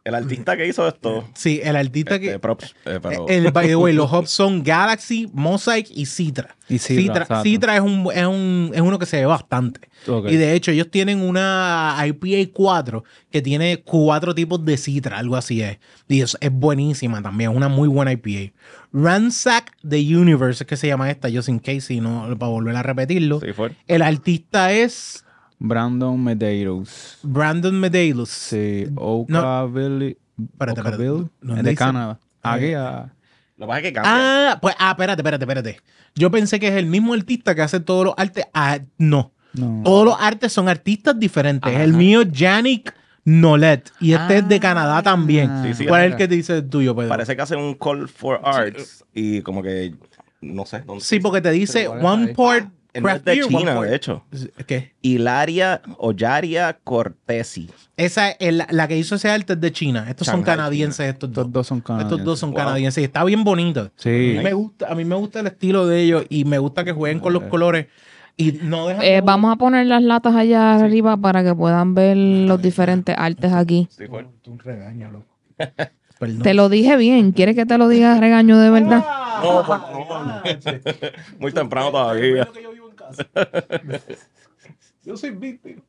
el 0.04 0.16
artista 0.16 0.58
que 0.58 0.68
hizo 0.68 0.88
esto. 0.88 1.28
Sí, 1.36 1.60
el 1.64 1.76
artista 1.76 2.16
este, 2.16 2.32
que. 2.32 2.40
props, 2.40 2.76
eh, 2.86 3.00
pero. 3.02 3.28
El, 3.28 3.52
by 3.52 3.68
the 3.68 3.76
way, 3.76 3.94
los 3.94 4.12
hops 4.12 4.32
son 4.32 4.64
Galaxy, 4.64 5.30
Mosaic 5.34 5.88
y 5.92 6.06
Citra. 6.06 6.56
Y 6.68 6.80
Citra, 6.80 7.44
Citra, 7.44 7.76
es, 7.76 7.82
un, 7.82 8.08
es, 8.14 8.26
un- 8.26 8.72
es 8.74 8.82
uno 8.82 8.98
que 8.98 9.06
se 9.06 9.18
ve 9.18 9.26
bastante. 9.26 9.82
Y 10.28 10.36
de 10.38 10.54
hecho, 10.56 10.72
ellos 10.72 10.90
tienen 10.90 11.22
una 11.22 11.96
IPA 12.06 12.52
4 12.54 13.04
que 13.30 13.42
tiene 13.42 13.82
cuatro 13.84 14.34
tipos 14.34 14.64
de 14.66 14.78
Citra, 14.78 15.20
algo 15.20 15.36
así 15.36 15.62
es. 15.62 15.78
Y 16.08 16.22
es, 16.22 16.36
es 16.40 16.52
buenísima 16.52 17.22
también, 17.22 17.52
es 17.52 17.58
una 17.58 17.68
muy 17.70 17.88
buena 17.88 18.12
IPA. 18.14 18.54
Ransack 18.94 19.72
the 19.88 19.98
Universe 20.16 20.64
es 20.64 20.68
que 20.68 20.78
se 20.78 20.88
llama 20.88 21.10
esta, 21.12 21.30
just 21.30 21.50
in 21.50 21.60
case, 21.60 21.82
si 21.82 22.02
no, 22.02 22.24
para 22.40 22.50
volver 22.50 22.76
a 22.76 22.84
repetirlo. 22.84 23.40
Sí, 23.40 23.54
fue. 23.54 23.72
El 23.88 24.02
artista 24.02 24.72
es 24.74 25.26
Brandon 25.64 26.22
Medeiros. 26.24 27.20
Brandon 27.22 27.80
Medeiros. 27.80 28.30
Sí, 28.30 28.88
Oakville. 28.96 30.18
Espérate, 30.54 30.80
espérate. 30.80 31.08
Oakville, 31.08 31.30
¿Dónde 31.40 31.62
de? 31.64 31.76
Canadá. 31.76 32.20
Aquí 32.42 32.74
a... 32.74 33.14
Lo 33.58 33.68
que 33.68 33.68
pasa 33.68 33.78
es 33.78 33.84
que 33.84 33.94
cambia. 33.94 34.12
Ah, 34.16 34.60
pues, 34.60 34.76
ah, 34.80 34.90
espérate, 34.92 35.22
espérate, 35.22 35.44
espérate. 35.44 35.80
Yo 36.16 36.32
pensé 36.32 36.60
que 36.60 36.68
es 36.68 36.74
el 36.74 36.88
mismo 36.88 37.14
artista 37.14 37.54
que 37.54 37.62
hace 37.62 37.80
todos 37.80 38.06
los 38.06 38.16
artes. 38.18 38.46
Ah, 38.56 38.80
no. 38.98 39.34
No. 39.54 39.82
Todos 39.86 40.04
los 40.06 40.16
artes 40.20 40.52
son 40.52 40.68
artistas 40.68 41.20
diferentes. 41.20 41.72
Ajá. 41.72 41.84
El 41.84 41.94
mío, 41.94 42.24
Yannick 42.24 42.96
Nolet. 43.24 43.92
Y 44.00 44.14
este 44.14 44.38
es 44.38 44.50
de 44.50 44.60
Canadá 44.60 45.04
también. 45.04 45.48
Ah. 45.52 45.64
Sí, 45.68 45.76
sí, 45.76 45.86
¿Cuál 45.86 46.06
es 46.06 46.12
el 46.14 46.18
que 46.18 46.28
te 46.28 46.36
dice 46.36 46.58
el 46.58 46.68
tuyo, 46.68 46.96
Pedro? 46.96 47.10
Parece 47.10 47.36
que 47.36 47.42
hace 47.44 47.56
un 47.56 47.76
call 47.76 48.08
for 48.10 48.42
arts 48.44 49.06
y 49.14 49.42
como 49.44 49.62
que. 49.62 49.94
No 50.42 50.66
sé. 50.66 50.82
dónde- 50.82 51.04
Sí, 51.04 51.20
porque 51.20 51.40
te 51.40 51.52
dice 51.52 51.82
Pero 51.82 51.92
¿cuál 51.92 52.00
es 52.00 52.06
one 52.06 52.26
ahí? 52.30 52.34
No 52.94 53.10
es 53.10 53.22
craft 53.22 53.26
de 53.26 53.40
China, 53.48 53.82
de 53.82 53.96
hecho. 53.96 54.24
¿Qué? 54.68 54.94
Hilaria 55.02 55.82
Ollaria 55.98 56.78
Cortesi. 56.84 57.70
Esa 57.98 58.32
es 58.32 58.54
la, 58.54 58.68
la 58.72 58.88
que 58.88 58.98
hizo 58.98 59.16
ese 59.16 59.30
arte 59.30 59.54
es 59.54 59.62
de 59.62 59.72
China. 59.72 60.06
Estos 60.10 60.28
son 60.28 60.44
canadienses, 60.44 61.08
estos 61.08 61.32
dos. 61.32 61.44
Estos 61.46 61.54
dos 61.54 61.68
son 61.68 61.82
canadienses. 61.82 62.12
Estos 62.20 62.26
dos 62.26 62.40
son 62.40 62.50
Wow. 62.52 62.58
canadienses. 62.58 63.02
y 63.02 63.06
Está 63.06 63.24
bien 63.24 63.44
bonito. 63.44 63.82
A 63.82 63.92
Sí. 63.96 64.10
mí, 64.38 64.44
me 64.44 64.54
gusta, 64.54 64.92
a 64.92 64.96
mí 64.96 65.06
me 65.06 65.16
gusta 65.16 65.40
el 65.40 65.48
estilo 65.48 65.86
de 65.88 66.02
ellos 66.02 66.26
y 66.30 66.44
me 66.46 66.58
gusta 66.60 66.84
que 66.84 66.92
jueguen 66.92 67.20
con 67.20 67.32
los 67.34 67.44
colores 67.44 67.88
y 68.38 68.54
no 68.64 68.88
dejan 68.88 69.04
Eh, 69.06 69.22
vamos 69.24 69.54
a 69.54 69.56
poner 69.58 69.86
las 69.86 70.02
latas 70.02 70.36
allá 70.36 70.74
arriba 70.76 71.16
para 71.18 71.44
que 71.44 71.54
puedan 71.54 71.94
ver 71.94 72.18
los 72.18 72.62
diferentes 72.62 73.16
artes 73.18 73.54
aquí. 73.54 73.88
Sí, 73.92 74.06
fue. 74.08 74.26
Un 74.48 74.60
regaño, 74.60 75.12
loco. 75.12 75.26
Perdón. 76.20 76.42
Te 76.44 76.54
lo 76.54 76.70
dije 76.70 76.98
bien. 76.98 77.32
¿Quieres 77.32 77.56
que 77.56 77.66
te 77.66 77.78
lo 77.80 77.88
diga 77.88 78.20
regaño 78.20 78.60
de 78.60 78.70
verdad? 78.70 79.04
No, 79.44 79.64
por 79.64 79.66
favor. 79.66 80.44
Muy 81.40 81.52
temprano 81.52 81.90
todavía. 81.92 82.48
yo 85.04 85.18
soy 85.18 85.32
víctima. 85.32 85.82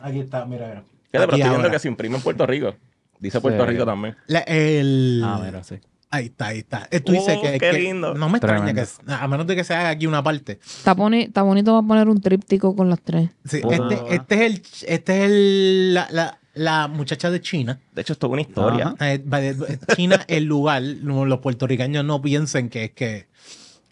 Aquí 0.00 0.20
está, 0.20 0.44
mira, 0.46 0.66
mira. 0.68 0.84
Fíjate, 1.10 1.26
pero 1.26 1.36
estoy 1.36 1.50
viendo 1.50 1.70
que 1.70 1.78
se 1.78 1.88
imprime 1.88 2.16
en 2.16 2.22
Puerto 2.22 2.46
Rico. 2.46 2.74
Dice 3.18 3.40
Puerto 3.40 3.64
Sí. 3.64 3.70
Rico 3.70 3.84
también. 3.84 4.16
La- 4.26 4.40
el... 4.40 5.22
Ah, 5.24 5.40
mira, 5.44 5.64
sí. 5.64 5.76
Ahí 6.10 6.26
está, 6.26 6.46
ahí 6.48 6.58
está. 6.60 6.88
Eh, 6.90 7.00
Tú 7.00 7.12
dices 7.12 7.36
Oh, 7.38 7.42
que, 7.42 7.52
qué 7.52 7.58
que- 7.58 7.72
lindo. 7.72 8.14
No 8.14 8.28
me 8.30 8.38
extraña 8.38 8.64
Tremendo. 8.64 8.82
que, 9.06 9.12
a 9.12 9.28
menos 9.28 9.46
de 9.46 9.56
que 9.56 9.64
se 9.64 9.74
haga 9.74 9.90
aquí 9.90 10.06
una 10.06 10.22
parte. 10.22 10.52
Está, 10.64 10.94
boni- 10.94 11.24
está 11.26 11.42
bonito 11.42 11.72
va 11.74 11.80
a 11.80 11.82
poner 11.82 12.08
un 12.08 12.20
tríptico 12.20 12.74
con 12.74 12.88
las 12.88 13.00
tres. 13.00 13.28
Sí, 13.44 13.60
este, 13.70 14.14
este 14.14 14.34
es 14.34 14.40
el, 14.40 14.62
este 14.88 15.18
es 15.24 15.30
el, 15.30 15.94
la, 15.94 16.08
la, 16.10 16.38
la 16.54 16.88
muchacha 16.88 17.30
de 17.30 17.40
China. 17.42 17.78
De 17.92 18.00
hecho, 18.02 18.14
esto 18.14 18.26
es 18.28 18.32
una 18.32 18.40
historia. 18.42 18.94
Ajá. 18.98 19.12
Eh, 19.12 19.22
by 19.22 19.54
the- 19.54 19.78
China, 19.96 20.24
el 20.28 20.44
lugar, 20.44 20.80
no, 20.82 21.26
los 21.26 21.40
puertorriqueños 21.40 22.04
no 22.06 22.22
piensen 22.22 22.70
que 22.70 22.84
es 22.84 22.92
que 22.92 23.26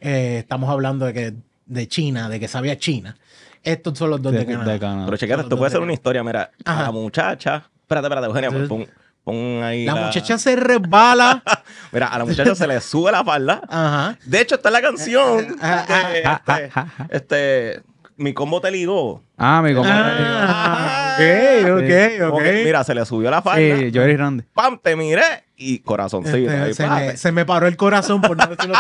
eh, 0.00 0.38
estamos 0.38 0.70
hablando 0.70 1.04
de 1.04 1.12
que 1.12 1.34
de 1.66 1.86
China, 1.88 2.28
de 2.28 2.40
que 2.40 2.48
sabía 2.48 2.78
China. 2.78 3.16
Estos 3.62 3.98
son 3.98 4.10
los 4.10 4.22
dos 4.22 4.32
de, 4.32 4.38
De, 4.40 4.46
Canadá. 4.46 4.72
de 4.72 4.78
Canadá. 4.80 5.04
Pero 5.06 5.16
chequete, 5.16 5.36
Son 5.36 5.44
esto 5.46 5.56
puede 5.58 5.70
ser 5.72 5.80
una 5.80 5.92
historia. 5.92 6.22
Mira, 6.24 6.50
Ajá. 6.64 6.80
a 6.80 6.82
la 6.84 6.90
muchacha. 6.92 7.68
Espérate, 7.82 8.06
espérate, 8.06 8.26
Eugenia, 8.28 8.48
Entonces- 8.48 8.68
pon, 8.68 8.86
pon 9.24 9.62
ahí. 9.64 9.84
La 9.84 9.96
muchacha 9.96 10.38
se 10.38 10.54
resbala. 10.56 11.42
Mira, 11.92 12.06
a 12.08 12.18
la 12.18 12.24
muchacha 12.24 12.54
se 12.54 12.66
le 12.66 12.80
sube 12.80 13.10
la 13.12 13.24
falda. 13.24 13.60
Ajá. 13.68 14.18
De 14.24 14.40
hecho, 14.40 14.54
está 14.54 14.68
en 14.68 14.72
la 14.74 14.82
canción. 14.82 15.56
Ah, 15.60 15.84
Este, 16.14 16.22
este, 16.30 17.16
este, 17.16 17.82
mi 18.16 18.32
combo 18.32 18.60
te 18.60 18.70
ligó. 18.70 19.22
Ah, 19.38 19.60
mi 19.62 19.74
compadre. 19.74 20.12
Ah, 20.18 21.16
ok, 21.18 21.70
ok, 21.82 22.32
ok. 22.34 22.42
mira, 22.64 22.84
se 22.84 22.94
le 22.94 23.04
subió 23.04 23.30
la 23.30 23.42
falda. 23.42 23.76
Sí, 23.78 23.90
yo 23.90 24.02
eres 24.02 24.16
grande. 24.16 24.44
¡Pam! 24.54 24.78
Te 24.82 24.96
miré 24.96 25.22
y 25.58 25.78
corazoncito. 25.80 26.36
Este, 26.36 26.54
ahí, 26.58 26.74
se, 26.74 26.86
me, 26.88 27.16
se 27.16 27.32
me 27.32 27.44
paró 27.46 27.66
el 27.66 27.76
corazón 27.76 28.20
por 28.20 28.36
no 28.36 28.46
decirlo 28.56 28.74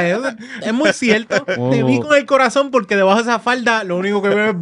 es- 0.00 0.66
Es 0.66 0.72
muy 0.72 0.92
cierto. 0.92 1.42
Te 1.44 1.82
vi 1.84 1.98
Oh. 1.98 2.02
con 2.08 2.16
el 2.16 2.26
corazón 2.26 2.70
porque 2.70 2.96
debajo 2.96 3.16
de 3.18 3.22
esa 3.22 3.38
falda 3.38 3.82
lo 3.84 3.96
único 3.96 4.22
que 4.22 4.28
veo 4.28 4.56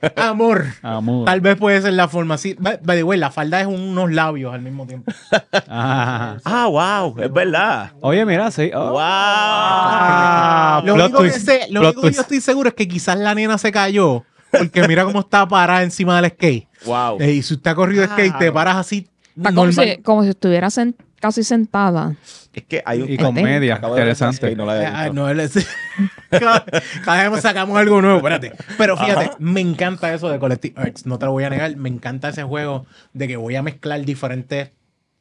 es 0.00 0.12
amor. 0.16 0.64
Amor. 0.82 1.24
Tal 1.26 1.40
vez 1.40 1.56
puede 1.56 1.80
ser 1.82 1.92
la 1.94 2.06
forma 2.08 2.34
así. 2.34 2.54
By 2.58 2.78
by 2.82 2.96
the 2.98 3.02
way, 3.04 3.18
la 3.18 3.30
falda 3.30 3.60
es 3.60 3.66
unos 3.66 4.12
labios 4.12 4.52
al 4.54 4.62
mismo 4.62 4.86
tiempo. 4.86 5.12
Ah. 5.68 6.36
Ah, 6.44 6.66
wow, 6.66 7.16
es 7.20 7.32
verdad. 7.32 7.92
Oye, 8.00 8.24
mira, 8.24 8.50
sí. 8.50 8.70
Oh. 8.74 8.90
Wow. 8.92 9.00
Ah, 9.00 10.82
lo 10.84 10.94
plot 10.94 11.06
único, 11.06 11.22
que, 11.22 11.30
twist, 11.30 11.46
sé, 11.46 11.66
lo 11.70 11.80
único 11.80 12.02
que 12.02 12.12
yo 12.12 12.20
estoy 12.20 12.40
seguro 12.40 12.68
es 12.68 12.74
que 12.74 12.86
quizás 12.88 13.16
la 13.18 13.34
nena 13.34 13.58
se 13.58 13.72
cayó. 13.72 14.23
Porque 14.58 14.86
mira 14.88 15.04
cómo 15.04 15.20
está 15.20 15.46
parada 15.46 15.82
encima 15.82 16.20
del 16.20 16.30
skate. 16.32 16.68
Wow. 16.86 17.20
Eh, 17.20 17.32
y 17.32 17.42
si 17.42 17.54
usted 17.54 17.70
ha 17.70 17.74
corrido 17.74 18.04
skate, 18.04 18.38
te 18.38 18.52
paras 18.52 18.76
así. 18.76 19.08
Está 19.36 19.50
como 19.50 19.66
normal. 19.66 19.88
si, 19.96 20.02
como 20.02 20.22
si 20.22 20.28
estuviera 20.30 20.68
sen- 20.68 20.94
casi 21.20 21.42
sentada. 21.42 22.14
Es 22.52 22.62
que 22.64 22.82
hay 22.86 23.02
un. 23.02 23.10
Y 23.10 23.16
comedia, 23.16 23.76
de 23.76 23.80
ver 23.80 23.90
interesante. 23.90 24.54
no 24.54 24.64
la 24.64 24.74
había 24.74 25.00
Ah, 25.00 25.08
no, 25.10 25.28
es- 25.28 25.66
cada, 26.30 26.64
cada 27.04 27.28
vez 27.30 27.40
sacamos 27.42 27.76
algo 27.76 28.00
nuevo, 28.00 28.18
espérate. 28.18 28.52
Pero 28.78 28.96
fíjate, 28.96 29.30
me 29.38 29.60
encanta 29.60 30.12
eso 30.14 30.28
de 30.28 30.38
Collective 30.38 30.80
Arts, 30.80 31.06
no 31.06 31.18
te 31.18 31.26
lo 31.26 31.32
voy 31.32 31.44
a 31.44 31.50
negar. 31.50 31.76
Me 31.76 31.88
encanta 31.88 32.28
ese 32.28 32.42
juego 32.44 32.86
de 33.12 33.26
que 33.28 33.36
voy 33.36 33.56
a 33.56 33.62
mezclar 33.62 34.04
diferentes 34.04 34.70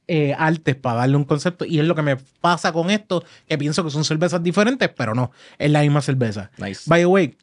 eh, 0.07 0.35
artes 0.37 0.75
para 0.75 0.97
darle 0.99 1.15
un 1.17 1.23
concepto. 1.23 1.65
Y 1.65 1.79
es 1.79 1.85
lo 1.85 1.95
que 1.95 2.01
me 2.03 2.17
pasa 2.41 2.71
con 2.71 2.89
esto, 2.91 3.23
que 3.47 3.57
pienso 3.57 3.83
que 3.83 3.89
son 3.89 4.03
cervezas 4.03 4.43
diferentes, 4.43 4.89
pero 4.89 5.15
no, 5.15 5.31
es 5.57 5.71
la 5.71 5.81
misma 5.81 6.01
cerveza. 6.01 6.51
Nice. 6.57 6.81
By 6.85 7.01
the 7.01 7.05
way, 7.07 7.35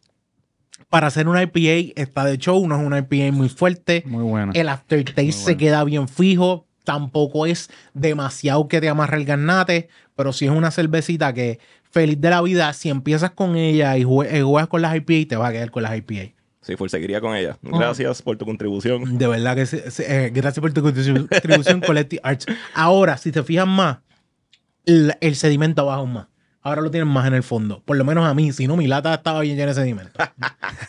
para 0.89 1.07
hacer 1.09 1.29
una 1.29 1.43
IPA 1.43 1.93
está 2.01 2.25
de 2.25 2.39
show, 2.39 2.67
no 2.67 2.81
es 2.81 2.87
una 2.87 2.99
IPA 2.99 3.33
muy 3.33 3.49
fuerte. 3.49 4.03
Muy 4.07 4.23
bueno. 4.25 4.53
El 4.55 4.69
aftertaste 4.69 5.23
Muy 5.23 5.33
se 5.33 5.57
queda 5.57 5.85
bien 5.85 6.09
fijo. 6.09 6.67
Tampoco 6.85 7.47
es 7.47 7.71
demasiado 7.95 8.67
que 8.67 8.81
te 8.81 8.89
amarre 8.89 9.19
el 9.19 9.25
garnate, 9.25 9.89
pero 10.17 10.33
sí 10.33 10.47
es 10.47 10.51
una 10.51 10.71
cervecita 10.71 11.33
que 11.35 11.59
feliz 11.91 12.21
de 12.21 12.31
la 12.31 12.41
vida. 12.43 12.73
Si 12.73 12.89
empiezas 12.89 13.31
con 13.33 13.55
ella 13.57 13.97
y 13.99 14.03
jue- 14.05 14.27
eh, 14.31 14.43
juegas 14.43 14.69
con 14.69 14.83
las 14.83 14.97
IPA, 14.97 15.29
te 15.29 15.37
vas 15.37 15.51
a 15.51 15.53
quedar 15.53 15.71
con 15.71 15.83
las 15.83 15.97
IPA. 15.97 16.33
Sí, 16.63 16.77
full 16.77 16.89
seguiría 16.89 17.21
con 17.21 17.37
ella. 17.37 17.59
Gracias 17.63 18.23
por 18.23 18.37
tu 18.37 18.45
contribución. 18.47 19.19
De 19.19 19.27
verdad 19.27 19.55
que 19.57 19.67
sí, 19.67 19.79
sí, 19.91 20.03
eh, 20.07 20.31
gracias 20.33 20.61
por 20.61 20.73
tu 20.73 20.81
contribu- 20.83 21.29
contribución 21.29 21.81
Collective 21.87 22.21
Arts. 22.25 22.47
Ahora, 22.75 23.17
si 23.19 23.31
te 23.31 23.43
fijas 23.43 23.67
más, 23.67 23.99
el, 24.87 25.15
el 25.21 25.37
sedimento 25.37 25.85
baja 25.87 25.99
aún 25.99 26.13
más. 26.15 26.27
Ahora 26.63 26.83
lo 26.83 26.91
tienen 26.91 27.09
más 27.09 27.27
en 27.27 27.35
el 27.35 27.43
fondo. 27.43 27.83
Por 27.85 27.97
lo 27.97 28.05
menos 28.05 28.27
a 28.27 28.35
mí, 28.35 28.53
si 28.53 28.67
no, 28.67 28.77
mi 28.77 28.87
lata 28.87 29.15
estaba 29.15 29.41
bien 29.41 29.57
llena 29.57 29.69
de 29.69 29.75
sedimento. 29.75 30.13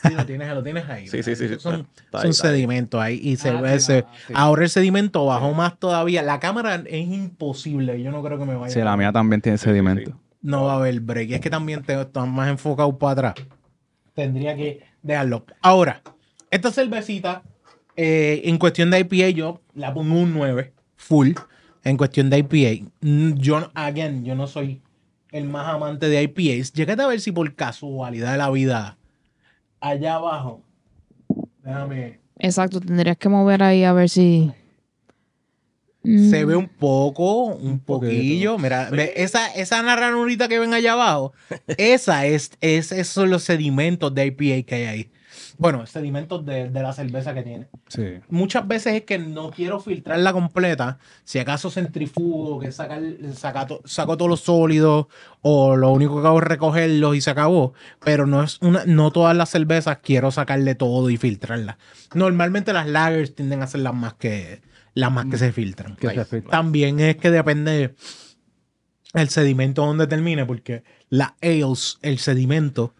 Sí, 0.03 0.13
lo 0.15 0.25
tienes, 0.25 0.49
lo 0.53 0.63
tienes 0.63 0.89
ahí. 0.89 1.07
Sí, 1.07 1.21
sí, 1.21 1.35
sí, 1.35 1.47
sí. 1.47 1.55
Son, 1.59 1.87
Está 2.05 2.19
ahí, 2.19 2.23
son 2.23 2.33
sedimentos 2.33 2.99
ahí. 2.99 3.19
Y 3.21 3.35
se 3.35 3.49
Ah, 3.49 3.79
sí, 3.79 3.93
ah, 3.93 4.05
ahora 4.33 4.63
el 4.63 4.69
sedimento 4.69 5.25
bajó 5.25 5.53
más 5.53 5.77
todavía. 5.77 6.23
La 6.23 6.39
cámara 6.39 6.81
es 6.87 7.07
imposible. 7.07 8.01
Yo 8.01 8.11
no 8.11 8.23
creo 8.23 8.39
que 8.39 8.45
me 8.45 8.55
vaya. 8.55 8.73
Sí, 8.73 8.79
la 8.79 8.97
mía 8.97 9.11
también 9.11 9.41
tiene 9.41 9.57
sedimento. 9.59 10.17
No 10.41 10.63
va 10.63 10.73
a 10.73 10.75
haber 10.77 10.99
break. 11.01 11.31
Es 11.31 11.39
que 11.41 11.49
también 11.51 11.83
te 11.83 11.99
estás 11.99 12.27
más 12.27 12.49
enfocado 12.49 12.97
para 12.97 13.29
atrás. 13.29 13.47
Tendría 14.15 14.55
que 14.55 14.83
dejarlo. 15.03 15.45
Ahora, 15.61 16.01
esta 16.49 16.71
cervecita, 16.71 17.43
eh, 17.95 18.41
en 18.45 18.57
cuestión 18.57 18.89
de 18.89 18.99
IPA, 18.99 19.29
yo 19.29 19.61
la 19.75 19.93
pongo 19.93 20.15
un 20.15 20.33
9, 20.33 20.73
full. 20.95 21.33
En 21.83 21.97
cuestión 21.97 22.29
de 22.29 22.39
IPA. 22.39 22.87
Mm, 23.01 23.33
Yo, 23.33 23.71
again, 23.75 24.25
yo 24.25 24.33
no 24.35 24.47
soy 24.47 24.81
el 25.31 25.45
más 25.45 25.67
amante 25.67 26.09
de 26.09 26.23
IPAs. 26.23 26.73
Llegate 26.73 27.01
a 27.01 27.07
ver 27.07 27.21
si 27.21 27.31
por 27.31 27.53
casualidad 27.55 28.31
de 28.33 28.37
la 28.37 28.49
vida, 28.49 28.97
allá 29.79 30.15
abajo, 30.15 30.61
déjame. 31.63 32.19
Exacto, 32.39 32.79
tendrías 32.81 33.17
que 33.17 33.29
mover 33.29 33.63
ahí 33.63 33.83
a 33.83 33.93
ver 33.93 34.09
si. 34.09 34.51
Se 36.03 36.43
Mm, 36.43 36.47
ve 36.47 36.55
un 36.55 36.67
poco, 36.67 37.43
un 37.45 37.79
poquillo. 37.79 38.57
Mira, 38.57 38.89
esa, 39.15 39.53
esa 39.53 39.83
ranurita 39.83 40.47
que 40.47 40.57
ven 40.57 40.73
allá 40.73 40.93
abajo, 40.93 41.33
esa 41.77 42.25
es, 42.25 42.51
es, 42.59 42.91
esos 42.91 43.13
son 43.13 43.29
los 43.29 43.43
sedimentos 43.43 44.13
de 44.15 44.25
IPA 44.25 44.65
que 44.65 44.75
hay 44.75 44.83
ahí. 44.85 45.11
Bueno, 45.61 45.85
sedimentos 45.85 46.43
de, 46.43 46.69
de 46.69 46.81
la 46.81 46.91
cerveza 46.91 47.35
que 47.35 47.43
tiene. 47.43 47.67
Sí. 47.87 48.15
Muchas 48.29 48.67
veces 48.67 48.95
es 48.95 49.01
que 49.03 49.19
no 49.19 49.51
quiero 49.51 49.79
filtrarla 49.79 50.33
completa. 50.33 50.97
Si 51.23 51.37
acaso 51.37 51.69
centrifugo, 51.69 52.59
que 52.59 52.71
sacar, 52.71 52.99
saca 53.35 53.67
to- 53.67 53.81
saco 53.85 54.17
todos 54.17 54.27
los 54.29 54.39
sólidos, 54.41 55.05
o 55.41 55.75
lo 55.77 55.91
único 55.91 56.19
que 56.19 56.27
hago 56.27 56.39
es 56.39 56.45
recogerlos 56.45 57.15
y 57.15 57.21
se 57.21 57.29
acabó. 57.29 57.73
Pero 58.03 58.25
no 58.25 58.41
es 58.41 58.57
una, 58.61 58.85
no 58.87 59.11
todas 59.11 59.37
las 59.37 59.49
cervezas 59.51 59.99
quiero 60.01 60.31
sacarle 60.31 60.73
todo 60.73 61.11
y 61.11 61.17
filtrarlas. 61.17 61.77
Normalmente 62.15 62.73
las 62.73 62.87
lagers 62.87 63.35
tienden 63.35 63.61
a 63.61 63.67
ser 63.67 63.81
las 63.81 63.93
más 63.93 64.15
que, 64.15 64.63
las 64.95 65.11
más 65.11 65.27
que 65.27 65.37
se 65.37 65.51
filtran. 65.51 65.95
Que 65.95 66.09
se 66.09 66.25
filtra. 66.25 66.49
También 66.49 66.99
es 66.99 67.17
que 67.17 67.29
depende 67.29 67.93
el 69.13 69.29
sedimento 69.29 69.85
donde 69.85 70.07
termine, 70.07 70.43
porque 70.45 70.83
la 71.09 71.35
ales, 71.41 71.99
el 72.01 72.17
sedimento 72.17 72.95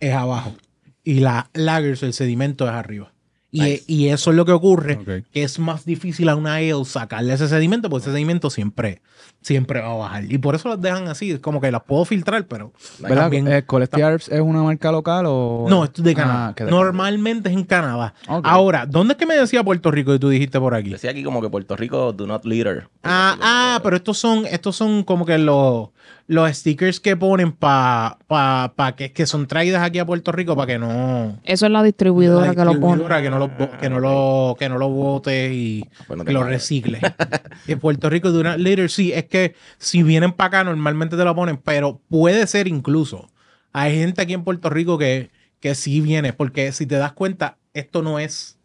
es 0.00 0.12
abajo. 0.12 0.54
Y 1.04 1.20
la 1.20 1.48
lagers, 1.54 2.02
el 2.02 2.12
sedimento 2.12 2.66
es 2.66 2.72
arriba. 2.72 3.12
Y, 3.52 3.62
Nice. 3.62 3.84
y 3.88 4.08
eso 4.08 4.30
es 4.30 4.36
lo 4.36 4.44
que 4.44 4.52
ocurre, 4.52 5.24
que 5.32 5.42
es 5.42 5.58
más 5.58 5.84
difícil 5.84 6.28
a 6.28 6.36
una 6.36 6.54
ale 6.54 6.72
sacarle 6.84 7.32
ese 7.34 7.48
sedimento, 7.48 7.90
porque 7.90 8.04
ese 8.04 8.12
sedimento 8.12 8.48
siempre, 8.48 9.02
siempre 9.40 9.80
va 9.80 9.90
a 9.90 9.96
bajar. 9.96 10.32
Y 10.32 10.38
por 10.38 10.54
eso 10.54 10.68
las 10.68 10.80
dejan 10.80 11.08
así, 11.08 11.32
es 11.32 11.40
como 11.40 11.60
que 11.60 11.72
las 11.72 11.82
puedo 11.82 12.04
filtrar, 12.04 12.46
pero 12.46 12.72
¿Verdad? 13.00 13.22
también... 13.22 13.48
Eh, 13.48 13.64
es 13.66 14.40
una 14.40 14.62
marca 14.62 14.92
local 14.92 15.24
o...? 15.26 15.66
no, 15.68 15.82
esto 15.82 16.00
es 16.02 16.04
de 16.04 16.14
Canadá. 16.14 16.54
Ah, 16.56 16.64
de- 16.64 16.70
Normalmente 16.70 17.48
es 17.48 17.56
en 17.56 17.64
Canadá. 17.64 18.14
Ahora, 18.28 18.86
¿dónde 18.86 19.14
es 19.14 19.18
que 19.18 19.26
me 19.26 19.34
decía 19.34 19.64
Puerto 19.64 19.90
Rico 19.90 20.14
y 20.14 20.20
tú 20.20 20.28
dijiste 20.28 20.60
por 20.60 20.72
aquí? 20.76 20.90
Decía 20.90 21.10
aquí 21.10 21.24
como 21.24 21.42
que 21.42 21.48
Puerto 21.48 21.74
Rico 21.74 22.12
do 22.12 22.28
not 22.28 22.44
litter. 22.44 22.88
Ah, 23.02 23.36
ah, 23.40 23.80
pero 23.82 23.96
estos 23.96 24.16
son, 24.16 24.46
estos 24.46 24.76
son 24.76 25.02
como 25.02 25.26
que 25.26 25.38
los, 25.38 25.88
los 26.30 26.48
stickers 26.56 27.00
que 27.00 27.16
ponen 27.16 27.50
para 27.50 28.18
pa, 28.28 28.72
pa 28.76 28.94
que, 28.94 29.12
que 29.12 29.26
son 29.26 29.48
traídas 29.48 29.82
aquí 29.82 29.98
a 29.98 30.06
Puerto 30.06 30.30
Rico 30.30 30.54
para 30.54 30.68
que 30.68 30.78
no. 30.78 31.40
Eso 31.42 31.66
es 31.66 31.72
la 31.72 31.82
distribuidora, 31.82 32.46
la 32.46 32.54
que 32.54 32.64
lo 32.64 32.78
pone. 32.78 32.98
distribuidora 33.02 33.20
que 33.20 33.30
no 33.30 33.38
lo, 33.40 33.50
que 33.80 33.90
no 33.90 33.98
lo, 33.98 34.56
que 34.56 34.68
no 34.68 34.78
lo 34.78 34.88
bote 34.90 35.52
y 35.52 35.88
Pues 36.06 36.16
no 36.16 36.22
te 36.22 36.28
que 36.28 36.32
lo 36.32 36.44
recicle. 36.44 37.00
en 37.66 37.80
Puerto 37.80 38.08
Rico, 38.08 38.30
de 38.30 38.38
una 38.38 38.56
líder, 38.56 38.90
sí, 38.90 39.12
es 39.12 39.24
que 39.24 39.56
si 39.78 40.04
vienen 40.04 40.30
para 40.30 40.46
acá, 40.46 40.64
normalmente 40.64 41.16
te 41.16 41.24
lo 41.24 41.34
ponen, 41.34 41.56
pero 41.56 42.00
puede 42.08 42.46
ser 42.46 42.68
incluso. 42.68 43.28
Hay 43.72 43.98
gente 43.98 44.22
aquí 44.22 44.32
en 44.32 44.44
Puerto 44.44 44.70
Rico 44.70 44.98
que, 44.98 45.30
que 45.58 45.74
sí 45.74 46.00
viene, 46.00 46.32
porque 46.32 46.70
si 46.70 46.86
te 46.86 46.94
das 46.94 47.10
cuenta, 47.12 47.56
esto 47.74 48.02
no 48.02 48.20
es, 48.20 48.56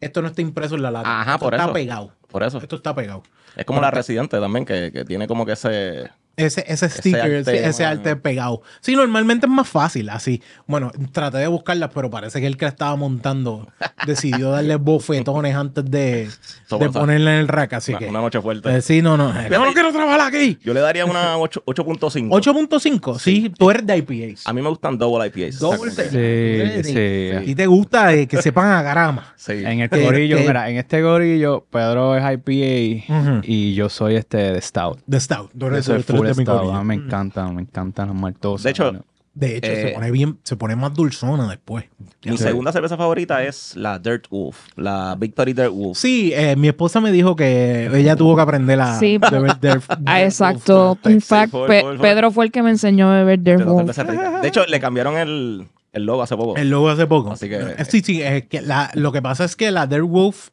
esto 0.00 0.22
no 0.22 0.28
está 0.28 0.40
impreso 0.40 0.76
en 0.76 0.82
la 0.82 0.90
lata. 0.90 1.20
Ajá, 1.20 1.34
Esto 1.34 1.44
por 1.44 1.52
está 1.52 1.64
eso. 1.64 1.72
pegado. 1.74 2.12
Por 2.28 2.42
eso. 2.42 2.56
Esto 2.56 2.76
está 2.76 2.94
pegado. 2.94 3.22
Es 3.54 3.66
como 3.66 3.82
la 3.82 3.90
residente 3.90 4.40
también, 4.40 4.64
que, 4.64 4.90
que 4.90 5.04
tiene 5.04 5.26
como 5.26 5.44
que 5.44 5.52
ese. 5.52 6.10
Ese, 6.34 6.64
ese 6.66 6.88
sticker, 6.88 7.44
ese 7.46 7.84
arte, 7.84 8.16
pegado. 8.16 8.62
Sí, 8.80 8.94
normalmente 8.96 9.46
es 9.46 9.52
más 9.52 9.68
fácil 9.68 10.08
así. 10.08 10.42
Bueno, 10.66 10.90
traté 11.12 11.38
de 11.38 11.46
buscarlas, 11.46 11.90
pero 11.94 12.10
parece 12.10 12.40
que 12.40 12.46
el 12.46 12.56
que 12.56 12.64
la 12.64 12.70
estaba 12.70 12.96
montando 12.96 13.68
decidió 14.06 14.50
darle 14.50 14.76
bofetones 14.76 15.54
antes 15.54 15.84
de, 15.84 16.28
de 16.70 16.90
ponerla 16.90 17.34
en 17.34 17.40
el 17.40 17.48
rack. 17.48 17.74
Así 17.74 17.92
Una, 17.92 17.98
que. 17.98 18.06
una 18.06 18.20
noche 18.22 18.40
fuerte. 18.40 18.74
eh, 18.76 18.80
sí, 18.80 19.02
no, 19.02 19.16
no. 19.16 19.32
Yo 19.48 19.64
no 19.64 19.72
quiero 19.74 19.92
trabajar 19.92 20.20
aquí. 20.22 20.58
Yo 20.64 20.72
le 20.72 20.80
daría 20.80 21.04
una 21.04 21.36
8 21.36 21.64
8.5. 21.66 22.28
8.5. 22.30 23.18
Sí, 23.18 23.52
tú 23.56 23.70
eres 23.70 23.86
de 23.86 23.98
IPAs. 23.98 24.46
A 24.46 24.52
mí 24.54 24.62
me 24.62 24.68
gustan 24.70 24.96
double 24.96 25.26
IPAs. 25.26 25.58
Double 25.58 25.92
que- 25.94 26.82
Sí, 26.82 26.92
sí. 26.92 27.50
Y 27.50 27.54
te 27.54 27.66
gusta 27.66 28.14
eh, 28.14 28.26
que 28.26 28.40
sepan 28.40 28.68
a 28.70 28.82
grama. 28.82 29.34
Sí. 29.42 29.54
En 29.54 29.80
este 29.80 30.00
gorillo, 30.04 30.38
mira, 30.38 30.70
en 30.70 30.76
este 30.76 31.02
gorillo, 31.02 31.66
Pedro 31.68 32.16
es 32.16 32.22
IPA 32.22 33.42
y 33.44 33.74
yo 33.74 33.88
soy 33.88 34.14
este 34.14 34.36
de 34.36 34.60
Stout. 34.60 35.00
De 35.04 35.18
Stout. 35.18 35.50
Tú 35.50 35.58
Yo 35.58 35.66
eres, 35.66 35.84
soy 35.84 36.02
tú 36.04 36.21
de 36.22 36.34
mi 36.34 36.44
me 36.84 36.94
encanta, 36.94 37.46
me 37.48 37.62
encantan 37.62 38.08
las 38.08 38.16
maltosas. 38.16 38.64
De 38.64 38.70
hecho, 38.70 38.92
¿no? 38.92 39.04
De 39.34 39.56
hecho, 39.56 39.66
se 39.70 39.88
Eh, 39.88 39.94
pone 39.94 40.10
bien, 40.10 40.38
se 40.42 40.56
pone 40.56 40.76
más 40.76 40.92
dulzona 40.92 41.48
después. 41.48 41.86
Mi 42.22 42.36
Sí. 42.36 42.42
segunda 42.42 42.70
cerveza 42.70 42.98
favorita 42.98 43.42
es 43.42 43.74
la 43.76 43.98
Dirt 43.98 44.26
Wolf. 44.28 44.58
La 44.76 45.16
Victory 45.18 45.54
Dirt 45.54 45.70
Wolf. 45.72 45.96
Sí, 45.96 46.32
eh, 46.34 46.54
mi 46.54 46.68
esposa 46.68 47.00
me 47.00 47.10
dijo 47.10 47.34
que 47.34 47.86
ella 47.98 48.14
tuvo 48.14 48.36
que 48.36 48.42
aprender 48.42 48.78
a 48.78 48.98
Sí. 48.98 49.16
beber 49.16 49.52
Derf- 49.52 49.84
Ah, 49.88 49.96
Derf- 50.18 50.24
exacto. 50.26 50.98
Wolf. 51.02 51.06
In 51.06 51.20
fact, 51.22 51.50
fue- 51.50 51.66
Pe- 51.66 51.80
fue- 51.80 51.96
fue- 51.96 52.08
Pedro 52.08 52.30
fue 52.30 52.44
el 52.44 52.52
que 52.52 52.62
me 52.62 52.68
enseñó 52.68 53.10
a 53.10 53.16
beber 53.16 53.40
Dirt 53.40 53.64
Wolf. 53.64 53.96
De 53.96 54.48
hecho, 54.48 54.66
le 54.66 54.80
cambiaron 54.80 55.16
el, 55.16 55.66
el 55.94 56.04
logo 56.04 56.22
hace 56.22 56.36
poco. 56.36 56.56
El 56.58 56.68
logo 56.68 56.90
hace 56.90 57.06
poco. 57.06 57.32
Así 57.32 57.48
que- 57.48 57.56
Eh, 57.56 57.84
Sí, 57.88 58.00
sí, 58.02 58.20
es 58.20 58.44
que 58.48 58.60
la- 58.60 58.90
lo 58.92 59.12
que 59.12 59.22
pasa 59.22 59.46
es 59.46 59.56
que 59.56 59.70
la 59.70 59.86
Dirt 59.86 60.04
Wolf. 60.04 60.50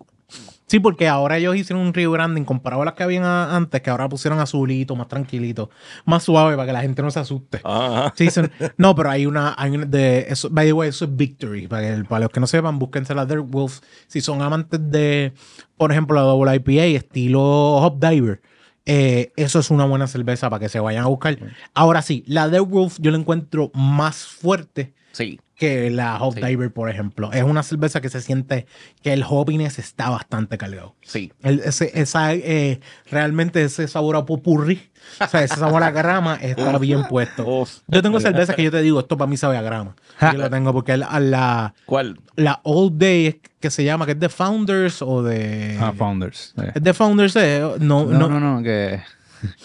Sí, 0.69 0.79
porque 0.79 1.07
ahora 1.07 1.37
ellos 1.37 1.55
hicieron 1.55 1.85
un 1.85 1.93
rebranding 1.93 2.45
comparado 2.45 2.83
a 2.83 2.85
las 2.85 2.93
que 2.93 3.03
habían 3.03 3.23
antes, 3.25 3.81
que 3.81 3.89
ahora 3.89 4.07
pusieron 4.07 4.39
azulito, 4.39 4.95
más 4.95 5.07
tranquilito, 5.07 5.69
más 6.05 6.23
suave 6.23 6.55
para 6.55 6.67
que 6.67 6.73
la 6.73 6.81
gente 6.81 7.01
no 7.01 7.09
se 7.11 7.19
asuste. 7.19 7.59
Ajá. 7.63 8.13
Sí, 8.15 8.29
son- 8.29 8.51
no, 8.77 8.93
pero 8.95 9.09
hay 9.09 9.25
una, 9.25 9.55
hay 9.57 9.71
una 9.71 9.85
de 9.85 10.27
eso, 10.29 10.47
by 10.51 10.67
the 10.67 10.73
way, 10.73 10.89
eso 10.89 11.05
es 11.05 11.15
Victory. 11.15 11.67
Para, 11.67 11.95
que- 11.97 12.03
para 12.05 12.21
los 12.25 12.29
que 12.29 12.39
no 12.39 12.47
sepan, 12.47 12.77
búsquense 12.79 13.15
la 13.15 13.25
Dirt 13.25 13.45
Wolf. 13.49 13.79
Si 14.07 14.21
son 14.21 14.41
amantes 14.43 14.79
de, 14.91 15.33
por 15.75 15.91
ejemplo, 15.91 16.15
la 16.15 16.21
Double 16.21 16.55
IPA, 16.55 16.85
estilo 16.97 17.41
Hop 17.41 17.99
Diver. 17.99 18.41
eh, 18.85 19.31
eso 19.35 19.59
es 19.59 19.69
una 19.71 19.85
buena 19.85 20.07
cerveza 20.07 20.49
para 20.49 20.59
que 20.61 20.69
se 20.69 20.79
vayan 20.79 21.03
a 21.03 21.07
buscar. 21.07 21.37
Ahora 21.73 22.01
sí, 22.01 22.23
la 22.27 22.47
Dirt 22.47 22.67
Wolf 22.67 22.97
yo 22.99 23.11
la 23.11 23.17
encuentro 23.17 23.69
más 23.73 24.17
fuerte 24.25 24.93
Sí. 25.11 25.39
Que 25.59 25.89
la 25.91 26.17
Hop 26.23 26.33
Sí. 26.35 26.41
Diver, 26.41 26.71
por 26.71 26.89
ejemplo. 26.89 27.31
Es 27.33 27.43
una 27.43 27.61
cerveza 27.63 27.99
que 28.01 28.09
se 28.09 28.21
siente 28.21 28.65
que 29.03 29.13
el 29.13 29.23
hoppiness 29.27 29.77
está 29.77 30.09
bastante 30.09 30.57
cargado. 30.57 30.95
Sí. 31.01 31.31
El- 31.43 31.59
ese, 31.59 31.91
esa, 31.93 32.33
eh, 32.33 32.79
realmente 33.11 33.61
ese 33.61 33.87
sabor 33.87 34.15
a 34.15 34.25
popurrí, 34.25 34.89
o 35.19 35.27
sea, 35.27 35.43
ese 35.43 35.55
sabor 35.57 35.83
a 35.83 35.91
grama 36.01 36.35
está 36.41 36.77
bien 36.77 37.03
puesto. 37.09 37.65
Yo 37.87 38.01
tengo 38.01 38.19
cervezas 38.19 38.55
que 38.55 38.63
yo 38.63 38.71
te 38.71 38.81
digo, 38.81 39.01
esto 39.01 39.17
para 39.17 39.29
mí 39.29 39.35
sabe 39.37 39.57
a 39.57 39.61
grama. 39.61 39.95
Yo 40.21 40.33
lo 40.33 40.49
tengo 40.49 40.71
porque 40.73 40.95
la, 40.97 41.19
la, 41.19 41.73
¿Cuál? 41.85 42.19
la 42.35 42.61
Old 42.63 42.97
Day 42.97 43.41
que 43.59 43.69
se 43.69 43.83
llama, 43.83 44.05
que 44.05 44.13
es 44.13 44.19
de 44.19 44.29
Founders 44.29 45.01
o 45.01 45.21
de... 45.21 45.77
Ah, 45.81 45.91
Founders. 45.95 46.53
sí. 46.55 46.63
es 46.73 46.81
de 46.81 46.93
Founders, 46.93 47.35
eh, 47.35 47.59
no, 47.81 48.05
No, 48.05 48.29
no, 48.29 48.29
no, 48.29 48.39
no, 48.39 48.63
que, 48.63 49.01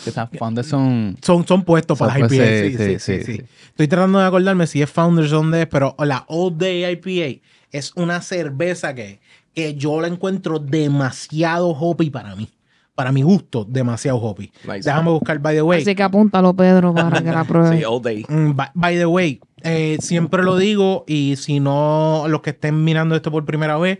que 0.04 0.10
esas 0.10 0.28
Founders 0.38 0.68
son... 0.68 1.16
Son, 1.22 1.46
son 1.46 1.62
puestos 1.64 1.98
Son 1.98 2.08
para 2.08 2.20
las 2.20 2.32
IPA. 2.32 2.44
sí, 2.44 2.50
Sí, 2.50 2.70
sí, 2.70 2.76
sí, 2.76 2.98
sí, 2.98 2.98
sí, 2.98 3.24
sí. 3.24 3.32
sí. 3.38 3.44
Estoy 3.68 3.88
tratando 3.88 4.18
de 4.18 4.26
acordarme 4.26 4.66
si 4.66 4.82
es 4.82 4.90
Founders 4.90 5.32
o 5.32 5.36
dónde 5.36 5.62
es, 5.62 5.66
pero 5.66 5.94
la 5.98 6.24
All 6.28 6.56
Day 6.56 6.84
IPA 6.92 7.40
es 7.72 7.92
una 7.96 8.20
cerveza 8.22 8.94
que, 8.94 9.20
que 9.54 9.74
yo 9.74 10.00
la 10.00 10.08
encuentro 10.08 10.58
demasiado 10.58 11.68
hoppy 11.70 12.10
para 12.10 12.34
mí. 12.36 12.48
Para 12.94 13.10
mi 13.10 13.22
gusto, 13.22 13.64
demasiado 13.68 14.18
hoppy. 14.18 14.52
Nice. 14.64 14.88
Déjame 14.88 15.10
buscar, 15.10 15.40
by 15.40 15.56
the 15.56 15.62
way. 15.62 15.82
Así 15.82 15.96
que 15.96 16.02
apúntalo, 16.04 16.54
Pedro, 16.54 16.94
para 16.94 17.20
que 17.22 17.30
la 17.32 17.42
pruebe. 17.48 17.76
Sí, 17.76 17.84
All 17.84 18.00
Day. 18.00 18.24
Mm, 18.28 18.52
by, 18.54 18.68
by 18.72 18.96
the 18.96 19.06
way, 19.06 19.40
eh, 19.64 19.96
siempre 20.00 20.44
lo 20.44 20.56
digo 20.56 21.04
y 21.08 21.34
si 21.34 21.58
no, 21.58 22.26
los 22.28 22.40
que 22.42 22.50
estén 22.50 22.84
mirando 22.84 23.16
esto 23.16 23.32
por 23.32 23.44
primera 23.44 23.76
vez, 23.78 23.98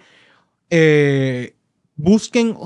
eh, 0.71 1.57
busquen 1.97 2.57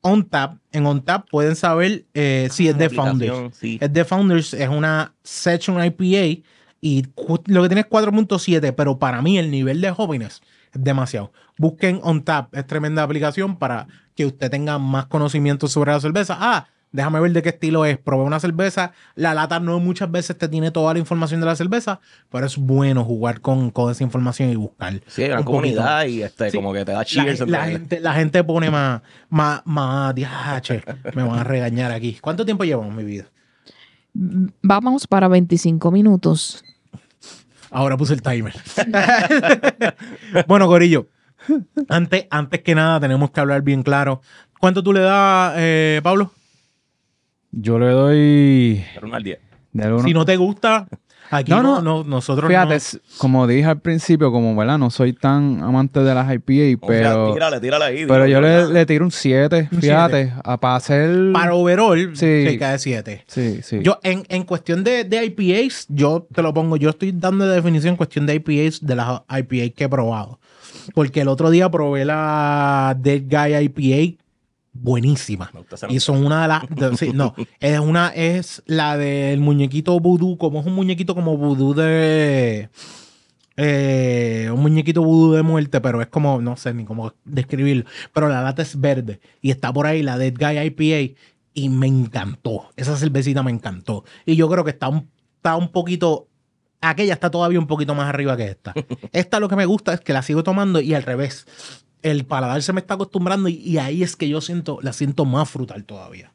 OnTap. 0.00 0.56
En 0.72 0.86
OnTap 0.86 1.28
pueden 1.30 1.56
saber 1.56 2.04
eh, 2.14 2.48
si 2.50 2.68
es 2.68 2.74
Ah, 2.74 2.78
de 2.78 2.84
la 2.84 2.86
aplicación, 2.86 3.18
Founders. 3.28 3.56
Sí. 3.56 3.78
Es 3.80 3.92
de 3.92 4.04
Founders, 4.04 4.54
es 4.54 4.68
una 4.68 5.14
Section 5.22 5.82
IPA 5.84 6.42
y 6.80 7.06
lo 7.46 7.62
que 7.62 7.68
tiene 7.68 7.80
es 7.80 7.88
4.7, 7.88 8.74
pero 8.74 8.98
para 8.98 9.20
mí 9.22 9.38
el 9.38 9.50
nivel 9.50 9.80
de 9.80 9.90
jóvenes 9.90 10.42
es 10.72 10.84
demasiado. 10.84 11.32
Busquen 11.56 12.00
OnTap, 12.02 12.54
es 12.54 12.66
tremenda 12.66 13.02
aplicación 13.02 13.56
para 13.56 13.86
que 14.14 14.26
usted 14.26 14.50
tenga 14.50 14.78
más 14.78 15.06
conocimiento 15.06 15.68
sobre 15.68 15.92
la 15.92 16.00
cerveza. 16.00 16.36
Ah, 16.38 16.68
déjame 16.92 17.20
ver 17.20 17.32
de 17.32 17.42
qué 17.42 17.50
estilo 17.50 17.84
es. 17.84 17.98
Probé 17.98 18.24
una 18.24 18.40
cerveza, 18.40 18.92
la 19.14 19.34
lata 19.34 19.60
no 19.60 19.78
muchas 19.80 20.10
veces 20.10 20.36
te 20.38 20.48
tiene 20.48 20.70
toda 20.70 20.92
la 20.94 20.98
información 20.98 21.40
de 21.40 21.46
la 21.46 21.56
cerveza, 21.56 22.00
pero 22.30 22.46
es 22.46 22.56
bueno 22.56 23.04
jugar 23.04 23.40
con, 23.40 23.70
con 23.70 23.90
esa 23.90 24.02
información 24.04 24.50
y 24.50 24.56
buscar. 24.56 25.00
Sí, 25.06 25.22
hay 25.22 25.28
gran 25.28 25.40
un 25.40 25.44
poquito. 25.46 25.76
comunidad 25.76 26.06
y 26.06 26.22
este, 26.22 26.50
Sí. 26.50 26.56
como 26.56 26.72
que 26.72 26.84
te 26.84 26.92
da 26.92 26.98
La, 26.98 27.04
cheers. 27.04 27.40
la 27.48 27.64
gente, 27.66 28.00
la 28.00 28.14
gente 28.14 28.42
pone 28.44 28.70
más, 28.70 29.02
más, 29.28 29.62
más, 29.64 30.14
diache, 30.14 30.82
me 31.14 31.22
van 31.22 31.38
a 31.40 31.44
regañar 31.44 31.92
aquí. 31.92 32.18
¿Cuánto 32.20 32.44
tiempo 32.44 32.64
llevamos 32.64 32.94
mi 32.94 33.04
vida? 33.04 33.24
Vamos 34.14 35.06
para 35.06 35.28
25 35.28 35.90
minutos. 35.90 36.64
Ahora 37.70 37.96
puse 37.98 38.14
el 38.14 38.22
timer. 38.22 38.54
bueno, 40.46 40.66
Corillo, 40.66 41.08
antes, 41.88 42.26
antes 42.30 42.62
que 42.62 42.74
nada 42.74 42.98
tenemos 43.00 43.30
que 43.30 43.40
hablar 43.40 43.62
bien 43.62 43.82
claro. 43.82 44.22
¿Cuánto 44.58 44.82
tú 44.82 44.92
le 44.92 45.00
das, 45.00 45.52
eh, 45.56 46.00
Pablo? 46.02 46.32
Yo 47.52 47.78
le 47.78 47.86
doy 47.86 48.84
Pero 48.94 49.06
uno 49.06 49.16
al 49.16 49.22
10. 49.22 49.38
del 49.72 49.92
uno. 49.92 50.02
Si 50.04 50.12
no 50.12 50.24
te 50.24 50.36
gusta, 50.36 50.86
aquí 51.30 51.50
No, 51.50 51.62
no, 51.62 51.80
no. 51.82 52.02
no, 52.02 52.04
nosotros 52.04 52.48
Fíjate, 52.48 52.74
no. 52.76 53.00
como 53.18 53.46
dije 53.46 53.64
al 53.64 53.80
principio, 53.80 54.30
como 54.30 54.54
¿verdad? 54.54 54.76
no 54.78 54.90
soy 54.90 55.12
tan 55.14 55.62
amante 55.62 56.00
de 56.00 56.14
las 56.14 56.26
IPA, 56.32 56.78
O 56.86 56.88
sea, 56.92 57.00
pero, 57.12 57.32
tírale, 57.32 57.60
tírale 57.60 57.84
ahí. 57.86 58.04
pero 58.06 58.26
yo 58.26 58.40
le, 58.40 58.68
le 58.68 58.84
tiro 58.86 59.04
un 59.04 59.10
7, 59.10 59.68
Un 59.72 59.80
fíjate, 59.80 60.32
a- 60.44 60.58
para 60.58 60.76
hacer... 60.76 61.32
Para 61.32 61.54
overall, 61.54 62.10
Sí. 62.14 62.44
se 62.44 62.58
cae 62.58 62.78
7. 62.78 63.24
Sí, 63.26 63.60
sí. 63.62 63.80
Yo, 63.82 63.98
en, 64.02 64.24
en 64.28 64.44
cuestión 64.44 64.84
de, 64.84 65.04
de 65.04 65.24
IPAs, 65.24 65.86
yo 65.88 66.26
te 66.32 66.42
lo 66.42 66.52
pongo, 66.52 66.76
yo 66.76 66.90
estoy 66.90 67.12
dando 67.12 67.46
de 67.46 67.54
definición 67.54 67.92
en 67.92 67.96
cuestión 67.96 68.26
de 68.26 68.34
IPAs 68.34 68.84
de 68.84 68.94
las 68.94 69.22
IPAs 69.28 69.70
que 69.74 69.84
he 69.84 69.88
probado. 69.88 70.38
Porque 70.94 71.20
el 71.22 71.28
otro 71.28 71.50
día 71.50 71.70
probé 71.70 72.04
la 72.04 72.96
Dead 72.98 73.22
Guy 73.28 73.56
IPA, 73.56 74.22
buenísima. 74.80 75.50
Y 75.88 76.00
son 76.00 76.24
una 76.24 76.42
de 76.42 76.48
las. 76.48 76.62
de- 76.68 76.96
sí, 76.96 77.10
no, 77.14 77.34
es 77.60 77.78
una, 77.80 78.08
es 78.08 78.62
la 78.66 78.96
del 78.96 79.40
muñequito 79.40 79.98
vudú, 80.00 80.36
como 80.38 80.60
es 80.60 80.66
un 80.66 80.74
muñequito 80.74 81.14
como 81.14 81.36
vudú 81.36 81.74
de. 81.74 82.68
eh, 83.56 84.50
un 84.52 84.60
muñequito 84.60 85.02
vudú 85.02 85.32
de 85.34 85.42
muerte, 85.42 85.80
pero 85.80 86.00
es 86.00 86.08
como, 86.08 86.40
no 86.40 86.56
sé 86.56 86.72
ni 86.74 86.84
cómo 86.84 87.12
describirlo. 87.24 87.84
Pero 88.12 88.28
la 88.28 88.42
lata 88.42 88.62
es 88.62 88.80
verde 88.80 89.20
y 89.40 89.50
está 89.50 89.72
por 89.72 89.86
ahí 89.86 90.02
la 90.02 90.16
Dead 90.18 90.34
Guy 90.38 90.58
IPA 90.58 91.14
y 91.54 91.68
me 91.68 91.86
encantó. 91.88 92.68
Esa 92.76 92.96
cervecita 92.96 93.42
me 93.42 93.50
encantó. 93.50 94.04
Y 94.24 94.36
yo 94.36 94.48
creo 94.48 94.64
que 94.64 94.70
está 94.70 94.88
un, 94.88 95.10
está 95.36 95.56
un 95.56 95.68
poquito. 95.72 96.28
Aquella 96.80 97.14
está 97.14 97.28
todavía 97.30 97.58
un 97.58 97.66
poquito 97.66 97.96
más 97.96 98.08
arriba 98.08 98.36
que 98.36 98.44
esta. 98.44 98.72
Esta 99.12 99.40
lo 99.40 99.48
que 99.48 99.56
me 99.56 99.66
gusta 99.66 99.92
es 99.94 100.00
que 100.00 100.12
la 100.12 100.22
sigo 100.22 100.44
tomando 100.44 100.80
y 100.80 100.94
al 100.94 101.02
revés. 101.02 101.44
El 102.02 102.24
paladar 102.24 102.62
se 102.62 102.72
me 102.72 102.80
está 102.80 102.94
acostumbrando 102.94 103.48
y, 103.48 103.54
y 103.56 103.78
ahí 103.78 104.02
es 104.02 104.16
que 104.16 104.28
yo 104.28 104.40
siento, 104.40 104.78
la 104.82 104.92
siento 104.92 105.24
más 105.24 105.48
frutal 105.50 105.84
todavía. 105.84 106.32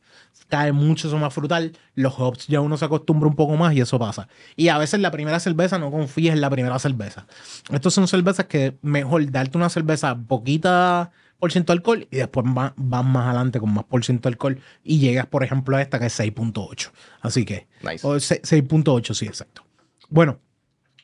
Cae 0.50 0.72
mucho 0.72 1.08
eso 1.08 1.18
más 1.18 1.34
frutal. 1.34 1.72
Los 1.96 2.14
hops 2.20 2.48
ya 2.48 2.60
uno 2.62 2.78
se 2.78 2.86
acostumbra 2.86 3.28
un 3.30 3.36
poco 3.36 3.56
más 3.56 3.74
y 3.74 3.82
eso 3.82 3.98
pasa. 3.98 4.28
Y 4.56 4.68
a 4.68 4.78
veces 4.78 5.00
la 5.00 5.10
primera 5.10 5.40
cerveza 5.40 5.80
no 5.80 5.90
confíes 5.90 6.34
en 6.34 6.42
la 6.42 6.50
primera 6.50 6.78
cerveza. 6.80 7.26
Estos 7.72 7.94
son 7.94 8.08
cervezas 8.08 8.46
que 8.46 8.78
mejor 8.82 9.32
darte 9.32 9.58
una 9.58 9.70
cerveza 9.70 10.16
poquita 10.16 11.12
por 11.40 11.52
ciento 11.52 11.74
alcohol 11.74 12.08
y 12.12 12.18
después 12.18 12.46
va- 12.46 12.74
vas 12.78 13.04
más 13.06 13.26
adelante 13.28 13.60
con 13.60 13.74
más 13.74 13.84
por 13.86 14.04
ciento 14.06 14.30
alcohol 14.30 14.60
y 14.84 15.00
llegas, 15.00 15.26
por 15.26 15.44
ejemplo, 15.44 15.76
a 15.78 15.82
esta 15.82 16.00
que 16.00 16.06
es 16.08 16.14
6.8. 16.20 16.92
Así 17.22 17.46
que, 17.46 17.68
Nice. 17.82 18.06
o 18.06 18.20
se- 18.20 18.42
6.8, 18.44 19.14
sí, 19.14 19.26
exacto. 19.26 19.64
Bueno, 20.10 20.40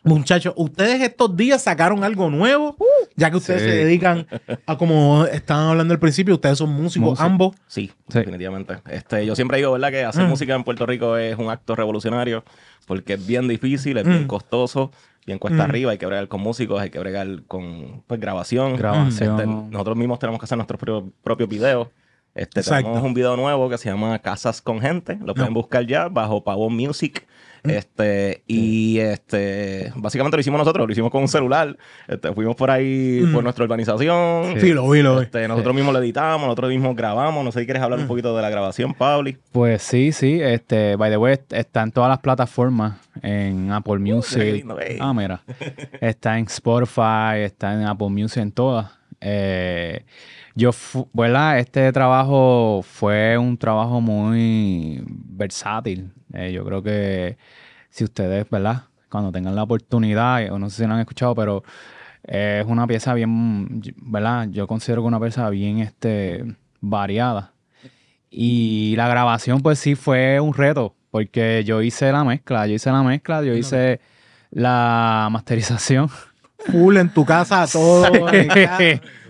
muchachos, 0.04 0.54
ustedes 0.58 1.02
estos 1.02 1.36
días 1.36 1.62
sacaron 1.64 2.04
algo 2.04 2.30
nuevo, 2.30 2.76
ya 3.16 3.30
que 3.30 3.38
ustedes 3.38 3.62
Sí. 3.64 3.70
se 3.70 3.76
dedican 3.76 4.28
a, 4.66 4.78
como 4.78 5.26
estaban 5.26 5.68
hablando 5.70 5.94
al 5.94 6.00
principio, 6.00 6.36
ustedes 6.36 6.58
son 6.58 6.70
músicos, 6.72 7.10
Músico. 7.12 7.24
ambos. 7.26 7.56
Sí, 7.68 7.92
Sí. 8.08 8.20
definitivamente. 8.20 8.76
Este, 8.90 9.26
yo 9.26 9.36
siempre 9.36 9.58
digo, 9.58 9.72
¿verdad? 9.74 9.92
Que 9.92 10.04
hacer 10.06 10.26
Mm. 10.26 10.30
música 10.30 10.56
en 10.56 10.64
Puerto 10.64 10.86
Rico 10.86 11.18
es 11.18 11.38
un 11.38 11.50
acto 11.50 11.76
revolucionario 11.76 12.44
porque 12.88 13.14
es 13.14 13.26
bien 13.28 13.48
difícil, 13.48 13.98
es 13.98 14.06
bien 14.06 14.24
Mm. 14.24 14.28
costoso, 14.28 14.92
bien 15.26 15.38
cuesta 15.38 15.64
Mm. 15.64 15.70
arriba, 15.70 15.92
hay 15.92 15.98
que 15.98 16.06
bregar 16.06 16.28
con 16.28 16.42
músicos, 16.42 16.80
hay 16.82 16.90
que 16.90 17.00
bregar 17.00 17.44
con 17.48 18.04
pues, 18.08 18.20
grabación. 18.20 18.78
Grabación. 18.78 19.36
Este, 19.40 19.46
nosotros 19.48 19.98
mismos 19.98 20.18
tenemos 20.20 20.40
que 20.40 20.46
hacer 20.46 20.58
nuestros 20.58 20.80
propios, 20.80 21.12
propios 21.24 21.50
videos. 21.50 21.88
Este, 22.36 22.62
Exacto. 22.62 22.84
tenemos 22.90 23.04
un 23.04 23.14
video 23.14 23.36
nuevo 23.36 23.70
que 23.70 23.78
se 23.78 23.90
llama 23.90 24.18
Casas 24.20 24.62
con 24.62 24.80
Gente. 24.80 25.18
Lo 25.24 25.34
pueden 25.34 25.52
No. 25.54 25.60
buscar 25.60 25.86
ya 25.86 26.08
bajo 26.08 26.44
Pavón 26.44 26.76
Music. 26.76 27.28
Mm. 27.63 27.69
Este, 27.72 28.43
y 28.48 29.00
este, 29.00 29.91
básicamente 29.95 30.38
lo 30.38 30.41
hicimos 30.41 30.58
nosotros, 30.60 30.88
lo 30.88 30.91
hicimos 30.91 31.12
con 31.12 31.22
un 31.22 31.28
celular. 31.28 31.78
Este, 32.08 32.32
fuimos 32.34 32.56
por 32.56 32.72
ahí 32.72 33.22
Mm. 33.24 33.34
por 33.34 33.43
nuestra 33.43 33.65
urbanización. 33.65 34.60
Sí, 34.60 34.74
lo 34.74 34.89
vi, 34.89 35.02
lo 35.02 35.17
vi. 35.17 35.24
Este, 35.24 35.48
nosotros 35.48 35.76
mismos 35.76 35.93
lo 35.93 36.00
editamos, 36.00 36.48
nosotros 36.48 36.69
mismos 36.69 36.95
grabamos. 36.95 37.43
No 37.43 37.52
sé 37.52 37.60
si 37.62 37.65
quieres 37.65 37.84
hablar 37.84 38.00
un 38.00 38.06
Mm. 38.06 38.08
poquito 38.10 38.36
de 38.36 38.41
la 38.41 38.50
grabación, 38.50 38.93
Pabli. 38.93 39.38
Pues 39.52 39.82
sí, 39.82 40.12
sí, 40.12 40.39
este, 40.41 40.95
by 40.95 41.10
the 41.12 41.17
way, 41.17 41.34
est- 41.34 41.54
está 41.54 41.82
en 41.84 41.91
todas 41.91 42.10
las 42.10 42.19
plataformas, 42.19 42.98
en 43.22 43.72
Apple 43.72 43.95
qué 43.95 44.13
Music. 44.13 44.54
lindo, 44.54 44.78
ah, 45.00 45.13
mira. 45.13 45.41
Está 46.02 46.38
en 46.39 46.45
Spotify, 46.45 47.39
está 47.43 47.74
en 47.74 47.84
Apple 47.84 48.10
Music, 48.10 48.41
en 48.41 48.52
todas. 48.52 48.91
Eh, 49.22 50.06
yo, 50.56 50.72
¿verdad? 51.13 51.60
Este 51.60 51.91
trabajo 51.91 52.82
fue 52.84 53.38
un 53.38 53.58
trabajo 53.58 54.00
muy 54.02 55.04
versátil. 55.06 56.12
Eh, 56.34 56.52
yo 56.52 56.63
creo 56.65 56.84
que 56.84 57.38
si 57.89 58.04
ustedes, 58.04 58.50
¿verdad? 58.50 58.84
Cuando 59.10 59.32
tengan 59.32 59.56
la 59.56 59.63
oportunidad, 59.63 60.44
eh, 60.44 60.52
o 60.52 60.60
no 60.60 60.70
sé 60.70 60.84
si 60.84 60.88
lo 60.88 60.94
han 60.94 61.00
escuchado, 61.00 61.36
pero 61.36 61.63
eh, 62.28 62.62
es 62.63 62.70
una 62.70 62.86
pieza 62.88 63.13
bien, 63.13 63.82
¿verdad? 63.98 64.48
Yo 64.50 64.68
considero 64.68 65.02
que 65.02 65.08
una 65.08 65.20
pieza 65.20 65.50
bien 65.50 65.80
este, 65.80 66.46
variada. 66.80 67.54
Y 68.30 68.94
la 68.96 69.08
grabación, 69.08 69.62
pues 69.62 69.80
sí 69.80 69.96
fue 69.96 70.39
un 70.39 70.54
reto, 70.54 70.96
porque 71.10 71.63
yo 71.65 71.82
hice 71.82 72.12
la 72.12 72.24
mezcla, 72.24 72.68
yo 72.68 72.76
hice 72.76 72.92
la 72.92 73.02
mezcla, 73.02 73.42
yo 73.42 73.54
hice 73.54 74.00
la 74.52 75.30
masterización. 75.32 76.10
Full 76.72 76.98
en 76.98 77.10
tu 77.10 77.26
casa, 77.26 77.65
todo. 77.72 78.06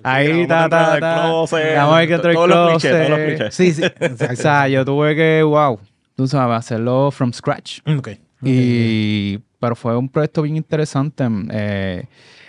Ahí, 0.02 0.48
ta, 0.48 0.70
ta, 0.70 0.98
ta. 0.98 0.98
Grabamos 0.98 1.52
ahí 1.54 2.08
dentro 2.08 2.30
del 2.30 2.36
todos 2.36 2.50
los 2.50 2.70
clichés, 2.70 2.92
todos 2.92 3.10
los 3.10 3.20
clichés. 3.20 3.54
Sí, 3.54 3.74
sí. 3.74 3.84
O 3.84 4.36
sea, 4.38 4.70
yo 4.70 4.86
tuve 4.86 5.14
que, 5.14 5.44
wow, 5.44 5.78
tú 6.20 6.28
sabes, 6.28 6.58
hacerlo 6.58 7.12
from 7.12 7.32
scratch. 7.32 7.80
Ok. 7.88 8.10
Y, 8.44 9.40
pero 9.58 9.74
fue 9.74 9.96
un 9.96 10.10
proyecto 10.10 10.42
bien 10.42 10.58
interesante. 10.58 11.26
eh, 11.52 12.04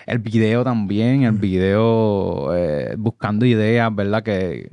el 0.07 0.19
video 0.19 0.65
también, 0.65 1.23
el 1.23 1.31
video 1.33 2.53
eh, 2.57 2.97
buscando 2.99 3.47
ideas, 3.47 3.95
¿verdad? 3.95 4.25
Que, 4.25 4.71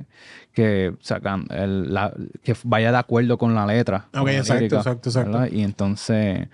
que 0.52 0.94
sacan, 1.00 1.46
el- 1.50 1.94
la- 1.94 2.12
que 2.42 2.56
vaya 2.64 2.90
de 2.90 2.98
acuerdo 2.98 3.38
con 3.38 3.54
la 3.54 3.64
letra. 3.64 4.08
Ok, 4.18 4.28
exacto, 4.30 4.54
lírica, 4.54 4.76
exacto, 4.78 5.08
exacto. 5.10 5.46
Y 5.54 5.62
entonces, 5.62 6.48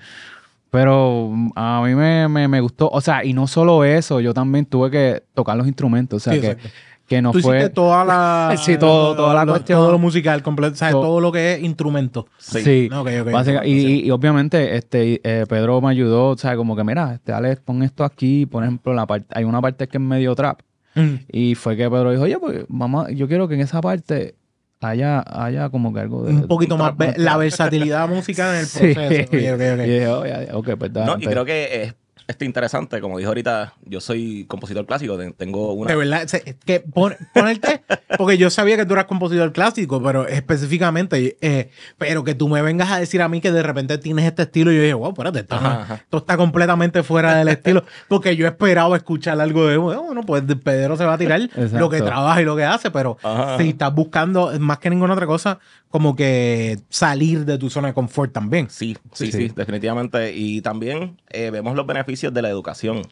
pero 0.70 1.30
mm, 1.32 1.52
a 1.56 1.80
mí 1.82 1.94
me, 1.94 2.28
me, 2.28 2.46
me 2.46 2.60
gustó, 2.60 2.90
o 2.90 3.00
sea, 3.00 3.24
y 3.24 3.32
no 3.32 3.46
solo 3.46 3.84
eso, 3.84 4.20
yo 4.20 4.34
también 4.34 4.66
tuve 4.66 4.90
que 4.90 5.22
tocar 5.32 5.56
los 5.56 5.66
instrumentos, 5.66 6.18
o 6.20 6.24
sea, 6.24 6.34
Sí, 6.34 6.40
que, 6.40 6.48
exacto. 6.48 6.68
Que 7.14 7.22
no 7.22 7.32
Tú 7.32 7.40
fue... 7.40 7.56
hiciste 7.58 7.74
toda 7.74 8.04
la. 8.04 8.54
Sí, 8.64 8.76
todo- 8.78 9.14
toda 9.16 9.34
la 9.34 9.44
lo- 9.44 9.52
cuestión. 9.52 9.78
Todo 9.78 9.92
lo 9.92 9.98
musical 9.98 10.42
completo. 10.42 10.74
Sea, 10.76 10.90
Todo. 10.90 11.02
todo 11.02 11.20
lo 11.20 11.32
que 11.32 11.54
es 11.54 11.62
instrumento. 11.62 12.26
Sí, 12.38 12.88
Ok, 12.92 13.08
ok. 13.22 13.30
Básica- 13.32 13.66
y, 13.66 14.04
y 14.06 14.10
obviamente 14.10 14.76
este 14.76 15.20
eh, 15.24 15.44
Pedro 15.48 15.80
me 15.80 15.90
ayudó, 15.90 16.28
o 16.30 16.36
sea, 16.36 16.56
como 16.56 16.74
que 16.76 16.84
mira, 16.84 17.14
este, 17.14 17.32
Alex, 17.32 17.60
pon 17.64 17.82
esto 17.82 18.04
aquí, 18.04 18.46
por 18.46 18.62
ejemplo, 18.62 18.92
la 18.94 19.06
parte, 19.06 19.26
hay 19.30 19.44
una 19.44 19.60
parte 19.60 19.86
que 19.88 19.96
es 19.98 20.02
medio 20.02 20.34
trap. 20.34 20.60
Mm. 20.94 21.14
Y 21.32 21.54
fue 21.56 21.76
que 21.76 21.90
Pedro 21.90 22.10
dijo, 22.12 22.22
oye, 22.22 22.38
pues 22.38 22.64
vamos, 22.68 23.06
a- 23.06 23.10
yo 23.10 23.26
quiero 23.28 23.48
que 23.48 23.54
en 23.54 23.60
esa 23.62 23.80
parte 23.80 24.36
haya, 24.80 25.24
haya 25.26 25.70
como 25.70 25.92
que 25.94 26.00
algo 26.00 26.24
de... 26.24 26.32
Un 26.34 26.46
poquito 26.46 26.76
más. 26.76 26.92
La 27.16 27.36
versatilidad 27.36 28.08
musical 28.08 28.54
en 28.54 28.60
el 28.60 28.66
Sí. 28.66 28.94
proceso. 28.94 29.22
Ok, 29.24 29.34
ok, 29.54 29.60
ok. 29.74 29.86
Y 29.86 29.90
dije, 29.90 30.08
oye, 30.08 30.48
ok, 30.52 30.70
pues 30.78 30.92
No, 30.92 31.14
y 31.18 31.24
pues, 31.24 31.28
creo 31.28 31.44
que 31.44 31.82
es 31.84 31.94
este, 32.26 32.44
interesante, 32.44 33.00
como 33.00 33.18
dijo 33.18 33.28
ahorita, 33.28 33.74
yo 33.84 34.00
soy 34.00 34.44
compositor 34.46 34.86
clásico, 34.86 35.16
te- 35.18 35.32
tengo 35.32 35.72
una... 35.74 35.90
De 35.90 35.96
verdad, 35.96 36.22
es 36.22 36.56
que 36.64 36.80
pon- 36.80 37.16
ponerte, 37.34 37.82
porque 38.16 38.38
yo 38.38 38.48
sabía 38.50 38.76
que 38.76 38.86
tú 38.86 38.94
eras 38.94 39.04
compositor 39.06 39.52
clásico, 39.52 40.02
pero 40.02 40.26
específicamente, 40.26 41.36
eh, 41.40 41.70
pero 41.98 42.24
que 42.24 42.34
tú 42.34 42.48
me 42.48 42.62
vengas 42.62 42.90
a 42.90 42.98
decir 42.98 43.20
a 43.22 43.28
mí 43.28 43.40
que 43.40 43.52
de 43.52 43.62
repente 43.62 43.98
tienes 43.98 44.24
este 44.24 44.42
estilo, 44.42 44.72
y 44.72 44.76
yo 44.76 44.82
dije, 44.82 44.94
wow, 44.94 45.10
espérate, 45.10 45.40
esto, 45.40 45.54
Ajá, 45.56 45.68
no- 45.68 45.80
ajá. 45.80 45.94
esto 45.96 46.16
está 46.18 46.36
completamente 46.36 47.02
fuera 47.02 47.34
del 47.36 47.48
estilo, 47.48 47.84
porque 48.08 48.36
yo 48.36 48.46
esperaba 48.46 48.96
escuchar 48.96 49.40
algo 49.40 49.66
de, 49.66 49.76
bueno, 49.76 50.22
pues 50.26 50.42
Pedro 50.62 50.96
se 50.96 51.04
va 51.04 51.14
a 51.14 51.18
tirar 51.18 51.40
lo 51.72 51.90
que 51.90 52.00
trabaja 52.00 52.40
y 52.40 52.44
lo 52.44 52.56
que 52.56 52.64
hace, 52.64 52.90
pero 52.90 53.16
Ajá. 53.22 53.58
si 53.58 53.70
estás 53.70 53.94
buscando, 53.94 54.52
más 54.60 54.78
que 54.78 54.90
ninguna 54.90 55.12
otra 55.14 55.26
cosa, 55.26 55.58
como 55.94 56.16
que 56.16 56.80
salir 56.88 57.44
de 57.44 57.56
tu 57.56 57.70
zona 57.70 57.86
de 57.86 57.94
confort 57.94 58.32
también. 58.32 58.68
Sí, 58.68 58.96
sí, 59.12 59.30
Sí, 59.30 59.52
definitivamente. 59.54 60.34
Y 60.34 60.60
también 60.60 61.20
eh, 61.30 61.50
vemos 61.50 61.76
los 61.76 61.86
beneficios 61.86 62.34
de 62.34 62.42
la 62.42 62.48
educación 62.48 63.02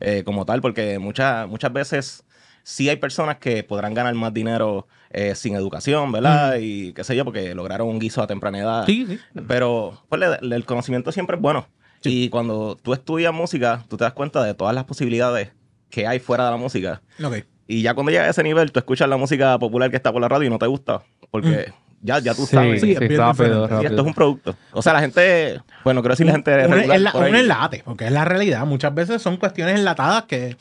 eh, 0.00 0.22
como 0.24 0.46
tal, 0.46 0.62
porque 0.62 0.98
muchas 0.98 1.46
muchas 1.46 1.70
veces 1.74 2.24
sí 2.62 2.88
hay 2.88 2.96
personas 2.96 3.36
que 3.36 3.62
podrán 3.64 3.92
ganar 3.92 4.14
más 4.14 4.32
dinero 4.32 4.86
eh, 5.10 5.34
sin 5.34 5.54
educación, 5.56 6.10
¿verdad? 6.10 6.56
Y 6.58 6.94
qué 6.94 7.04
sé 7.04 7.14
yo, 7.14 7.26
porque 7.26 7.54
lograron 7.54 7.86
un 7.86 7.98
guiso 7.98 8.22
a 8.22 8.26
temprana 8.26 8.60
edad. 8.60 8.86
Sí, 8.86 9.04
sí. 9.06 9.18
Pero 9.46 10.02
pues, 10.08 10.18
le- 10.18 10.38
le- 10.40 10.56
el 10.56 10.64
conocimiento 10.64 11.12
siempre 11.12 11.36
es 11.36 11.42
bueno. 11.42 11.66
Y 12.02 12.30
cuando 12.30 12.76
tú 12.80 12.94
estudias 12.94 13.34
música, 13.34 13.84
tú 13.90 13.98
te 13.98 14.04
das 14.04 14.14
cuenta 14.14 14.42
de 14.42 14.54
todas 14.54 14.74
las 14.74 14.84
posibilidades 14.84 15.50
que 15.90 16.06
hay 16.06 16.18
fuera 16.18 16.46
de 16.46 16.50
la 16.52 16.56
música. 16.56 17.02
Ok. 17.22 17.44
Y 17.68 17.82
ya 17.82 17.92
cuando 17.92 18.10
llegas 18.10 18.28
a 18.28 18.30
ese 18.30 18.42
nivel, 18.42 18.72
tú 18.72 18.78
escuchas 18.80 19.06
la 19.06 19.18
música 19.18 19.58
popular 19.58 19.90
que 19.90 19.96
está 19.98 20.10
por 20.10 20.22
la 20.22 20.28
radio 20.30 20.46
y 20.46 20.50
no 20.50 20.58
te 20.58 20.66
gusta. 20.66 21.02
Porque 21.30 21.72
ya, 22.02 22.18
ya 22.18 22.34
tú 22.34 22.46
sí, 22.46 22.54
sabes. 22.54 22.80
Sí, 22.80 22.88
sí, 22.88 22.92
es 22.92 23.00
bien 23.00 23.18
rápido, 23.18 23.66
rápido. 23.66 23.90
esto 23.90 24.02
es 24.02 24.06
un 24.06 24.14
producto. 24.14 24.56
O 24.72 24.82
sea, 24.82 24.92
la 24.92 25.00
gente, 25.00 25.60
bueno, 25.84 26.02
creo 26.02 26.12
decir 26.12 26.26
la 26.26 26.32
gente 26.32 26.66
regular 26.66 27.12
por 27.12 27.24
ahí. 27.24 27.30
un 27.30 27.36
enlate, 27.36 27.82
porque 27.84 28.06
es 28.06 28.12
la 28.12 28.24
realidad. 28.24 28.66
Muchas 28.66 28.94
veces 28.94 29.22
son 29.22 29.36
cuestiones 29.36 29.78
enlatadas 29.78 30.24
que 30.24 30.56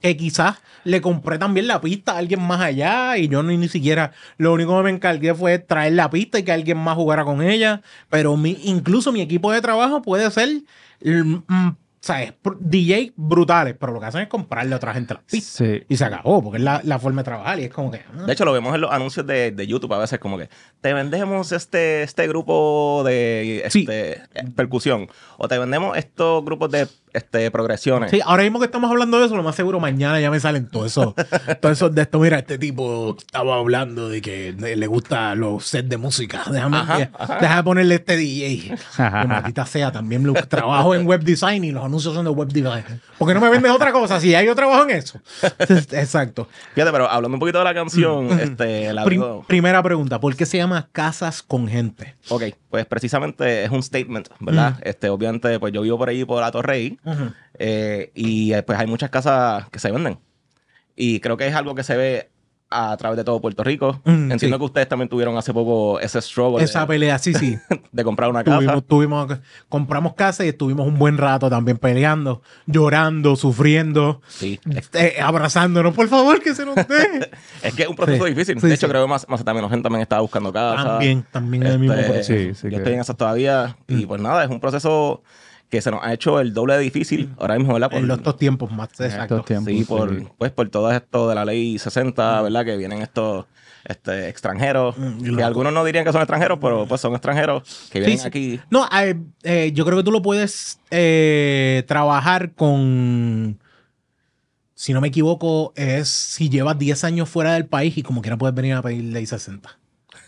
que 0.00 0.16
quizás 0.16 0.56
le 0.84 1.00
compré 1.00 1.38
también 1.38 1.66
la 1.66 1.80
pista 1.80 2.12
a 2.12 2.18
alguien 2.18 2.40
más 2.42 2.60
allá 2.60 3.16
y 3.16 3.28
yo 3.28 3.42
ni, 3.42 3.56
ni 3.56 3.68
siquiera, 3.68 4.12
lo 4.36 4.52
único 4.52 4.76
que 4.76 4.84
me 4.84 4.90
encargué 4.90 5.34
fue 5.34 5.58
traer 5.58 5.94
la 5.94 6.10
pista 6.10 6.38
y 6.38 6.42
que 6.42 6.52
alguien 6.52 6.78
más 6.78 6.96
jugara 6.96 7.24
con 7.24 7.42
ella, 7.42 7.82
pero 8.10 8.36
mi, 8.36 8.58
incluso 8.64 9.12
mi 9.12 9.20
equipo 9.20 9.50
de 9.52 9.60
trabajo 9.60 10.02
puede 10.02 10.30
ser, 10.30 10.48
mm, 11.02 11.68
¿sabes? 12.06 12.34
DJ 12.60 13.14
brutales, 13.16 13.74
pero 13.78 13.92
lo 13.92 13.98
que 13.98 14.06
hacen 14.06 14.20
es 14.20 14.28
comprarle 14.28 14.74
a 14.74 14.76
otra 14.76 14.94
gente 14.94 15.12
las 15.12 15.24
pistas. 15.24 15.54
Sí. 15.68 15.82
Y 15.88 15.96
se 15.96 16.04
acabó, 16.04 16.40
porque 16.40 16.58
es 16.58 16.62
la, 16.62 16.80
la 16.84 17.00
forma 17.00 17.22
de 17.22 17.24
trabajar 17.24 17.58
y 17.58 17.64
es 17.64 17.70
como 17.70 17.90
que... 17.90 17.98
ah, 17.98 18.22
De 18.26 18.32
hecho, 18.32 18.44
lo 18.44 18.52
vemos 18.52 18.72
en 18.76 18.80
los 18.80 18.92
anuncios 18.92 19.26
de, 19.26 19.50
de 19.50 19.66
YouTube 19.66 19.92
a 19.92 19.98
veces 19.98 20.20
como 20.20 20.38
que 20.38 20.48
te 20.80 20.92
vendemos 20.94 21.50
este, 21.50 22.04
este 22.04 22.28
grupo 22.28 23.02
de 23.04 23.62
este, 23.64 24.12
eh, 24.12 24.44
percusión 24.54 25.08
o 25.36 25.48
te 25.48 25.58
vendemos 25.58 25.96
estos 25.98 26.44
grupos 26.44 26.70
de 26.70 26.86
este, 27.16 27.50
progresiones. 27.50 28.10
Sí, 28.10 28.20
ahora 28.24 28.42
mismo 28.42 28.58
que 28.58 28.66
estamos 28.66 28.90
hablando 28.90 29.18
de 29.18 29.26
eso, 29.26 29.36
lo 29.36 29.42
más 29.42 29.54
seguro 29.56 29.80
mañana 29.80 30.20
ya 30.20 30.30
me 30.30 30.38
salen 30.40 30.68
todo 30.68 30.86
eso, 30.86 31.14
todo 31.60 31.72
eso 31.72 31.88
de 31.90 32.02
esto. 32.02 32.18
Mira, 32.20 32.38
este 32.38 32.58
tipo 32.58 33.16
estaba 33.18 33.56
hablando 33.56 34.08
de 34.08 34.20
que 34.22 34.52
le 34.52 34.86
gusta 34.86 35.34
los 35.34 35.64
sets 35.66 35.88
de 35.88 35.96
música. 35.96 36.42
Déjame, 36.50 36.76
Ajá, 36.78 37.10
ajá. 37.18 37.38
déjame 37.40 37.62
ponerle 37.64 37.94
este 37.96 38.16
DJ. 38.16 38.74
Que 38.96 39.26
maldita 39.28 39.66
sea, 39.66 39.92
también 39.92 40.24
lo, 40.26 40.32
trabajo 40.34 40.94
en 40.94 41.06
web 41.06 41.22
design 41.22 41.64
y 41.64 41.72
los 41.72 41.84
anuncios 41.84 42.14
son 42.14 42.24
de 42.24 42.30
web 42.30 42.48
design. 42.48 42.84
¿Por 43.18 43.28
qué 43.28 43.34
no 43.34 43.40
me 43.40 43.48
vendes 43.50 43.70
otra 43.72 43.92
cosa? 43.92 44.20
Si 44.20 44.30
ya 44.30 44.42
yo 44.42 44.54
trabajo 44.54 44.84
en 44.84 44.90
eso. 44.90 45.20
Exacto. 45.92 46.48
Fíjate, 46.74 46.92
pero 46.92 47.10
hablando 47.10 47.34
un 47.36 47.40
poquito 47.40 47.58
de 47.58 47.64
la 47.64 47.74
canción, 47.74 48.38
este, 48.38 48.92
la 48.92 49.04
Prim- 49.04 49.20
digo- 49.22 49.44
primera 49.46 49.82
pregunta, 49.82 50.20
¿por 50.20 50.34
qué 50.36 50.46
se 50.46 50.58
llama 50.58 50.88
Casas 50.92 51.42
con 51.42 51.68
Gente? 51.68 52.14
Ok, 52.28 52.42
pues 52.70 52.86
precisamente 52.86 53.64
es 53.64 53.70
un 53.70 53.82
statement, 53.82 54.28
¿verdad? 54.40 54.78
Este, 54.82 55.08
obviamente, 55.08 55.58
pues 55.58 55.72
yo 55.72 55.82
vivo 55.82 55.96
por 55.98 56.08
ahí 56.08 56.24
por 56.24 56.42
la 57.06 57.14
Torrey 57.16 57.30
eh, 57.58 58.10
y 58.14 58.52
eh, 58.52 58.62
pues 58.62 58.78
hay 58.78 58.86
muchas 58.86 59.10
casas 59.10 59.68
que 59.70 59.78
se 59.78 59.90
venden. 59.90 60.18
Y 60.94 61.20
creo 61.20 61.36
que 61.36 61.46
es 61.46 61.54
algo 61.54 61.74
que 61.74 61.82
se 61.82 61.96
ve 61.96 62.30
a 62.68 62.96
través 62.96 63.16
de 63.16 63.22
todo 63.22 63.40
Puerto 63.40 63.62
Rico. 63.62 64.00
Mm, 64.04 64.32
Entiendo 64.32 64.56
sí. 64.56 64.58
que 64.58 64.64
ustedes 64.64 64.88
también 64.88 65.08
tuvieron 65.08 65.36
hace 65.38 65.54
poco 65.54 66.00
ese 66.00 66.20
struggle 66.20 66.64
Esa 66.64 66.80
de, 66.80 66.86
pelea, 66.88 67.16
sí, 67.18 67.32
sí. 67.32 67.56
de 67.92 68.04
comprar 68.04 68.28
una 68.28 68.42
casa. 68.42 68.58
Tuvimos, 68.58 68.86
tuvimos, 68.86 69.38
compramos 69.68 70.14
casa 70.14 70.44
y 70.44 70.48
estuvimos 70.48 70.84
un 70.88 70.98
buen 70.98 71.16
rato 71.16 71.48
también 71.48 71.76
peleando, 71.78 72.42
llorando, 72.66 73.36
sufriendo. 73.36 74.20
Sí. 74.26 74.58
Eh, 74.94 75.16
abrazándonos, 75.22 75.94
por 75.94 76.08
favor, 76.08 76.40
que 76.42 76.54
se 76.56 76.66
nos 76.66 76.74
dé. 76.74 77.30
Es 77.62 77.72
que 77.74 77.84
es 77.84 77.88
un 77.88 77.94
proceso 77.94 78.24
Sí, 78.24 78.30
difícil. 78.30 78.60
sí, 78.60 78.66
de 78.66 78.74
hecho, 78.74 78.86
sí. 78.86 78.90
creo 78.90 79.04
que 79.04 79.10
más, 79.10 79.28
más 79.28 79.44
también 79.44 79.68
también 79.82 80.02
estaba 80.02 80.22
buscando 80.22 80.52
casa. 80.52 80.84
también, 80.84 81.24
también 81.30 81.62
es 81.64 81.72
el 81.72 81.78
mismo 81.78 81.94
Este, 81.94 82.04
proceso. 82.12 82.32
Sí, 82.32 82.54
sí 82.54 82.62
yo 82.64 82.70
que- 82.70 82.76
estoy 82.78 82.92
en 82.94 83.00
esas 83.00 83.16
todavía. 83.16 83.76
Y 83.86 83.94
Mm. 84.04 84.08
pues 84.08 84.20
nada, 84.20 84.42
es 84.42 84.50
un 84.50 84.58
proceso 84.60 85.22
que 85.68 85.80
se 85.80 85.90
nos 85.90 86.00
ha 86.02 86.12
hecho 86.12 86.38
el 86.40 86.54
doble 86.54 86.74
de 86.74 86.80
difícil 86.80 87.34
ahora 87.38 87.56
mismo, 87.58 87.72
¿verdad? 87.74 87.90
Por- 87.90 87.98
En 88.00 88.06
los 88.08 88.18
estos 88.18 88.36
tiempos 88.36 88.70
más, 88.70 88.88
En 89.00 89.06
exacto. 89.06 89.34
estos 89.36 89.46
tiempos, 89.46 89.72
sí, 89.72 89.84
por, 89.84 90.16
sí. 90.18 90.26
pues 90.38 90.52
por 90.52 90.68
todo 90.68 90.90
esto 90.92 91.28
de 91.28 91.34
la 91.34 91.44
ley 91.44 91.78
60, 91.78 92.42
¿verdad? 92.42 92.64
Que 92.64 92.76
vienen 92.76 93.02
estos 93.02 93.46
este, 93.84 94.28
extranjeros, 94.28 94.96
Mm, 94.98 95.18
que 95.22 95.30
loco. 95.30 95.44
algunos 95.44 95.72
no 95.72 95.84
dirían 95.84 96.04
que 96.04 96.12
son 96.12 96.20
extranjeros, 96.20 96.58
pero 96.60 96.86
pues 96.86 97.00
son 97.00 97.12
extranjeros 97.12 97.88
que 97.90 98.00
vienen 98.00 98.18
sí. 98.18 98.26
aquí. 98.26 98.60
No, 98.70 98.88
eh, 99.00 99.16
eh, 99.44 99.70
yo 99.74 99.84
creo 99.84 99.98
que 99.98 100.04
tú 100.04 100.10
lo 100.12 100.22
puedes 100.22 100.80
eh, 100.90 101.84
trabajar 101.86 102.52
con, 102.54 103.58
si 104.74 104.92
no 104.92 105.00
me 105.00 105.08
equivoco, 105.08 105.72
es 105.76 106.08
si 106.08 106.48
llevas 106.48 106.78
10 106.78 107.04
años 107.04 107.28
fuera 107.28 107.54
del 107.54 107.66
país 107.66 107.96
y 107.96 108.02
como 108.02 108.22
quiera 108.22 108.36
puedes 108.36 108.54
venir 108.54 108.74
a 108.74 108.82
pedir 108.82 109.04
ley 109.04 109.24
60. 109.26 109.78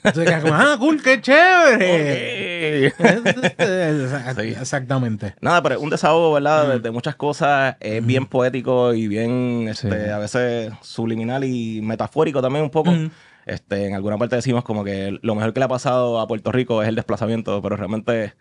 Entonces, 0.04 0.42
como, 0.42 0.54
ah, 0.54 0.76
cool, 0.78 1.02
qué 1.02 1.20
chévere. 1.20 2.88
Ok. 2.88 2.94
Sí. 4.38 4.54
Exactamente. 4.60 5.34
Nada, 5.40 5.62
pero 5.62 5.74
es 5.76 5.80
un 5.80 5.90
desahogo, 5.90 6.32
¿verdad? 6.34 6.66
Mm. 6.66 6.70
De, 6.70 6.78
de 6.80 6.90
muchas 6.90 7.16
cosas. 7.16 7.76
Es 7.80 8.04
bien 8.04 8.26
poético 8.26 8.94
y 8.94 9.08
bien, 9.08 9.66
este, 9.68 10.04
Sí. 10.04 10.10
a 10.10 10.18
veces 10.18 10.72
subliminal 10.82 11.44
y 11.44 11.80
metafórico 11.82 12.40
también 12.42 12.64
un 12.64 12.70
poco. 12.70 12.90
Mm. 12.92 13.10
Este, 13.46 13.86
en 13.86 13.94
alguna 13.94 14.18
parte 14.18 14.36
decimos 14.36 14.62
como 14.64 14.84
que 14.84 15.18
lo 15.22 15.34
mejor 15.34 15.52
que 15.54 15.60
le 15.60 15.64
ha 15.64 15.68
pasado 15.68 16.20
a 16.20 16.26
Puerto 16.28 16.52
Rico 16.52 16.82
es 16.82 16.88
el 16.88 16.94
desplazamiento, 16.96 17.60
pero 17.62 17.76
realmente 17.76 18.34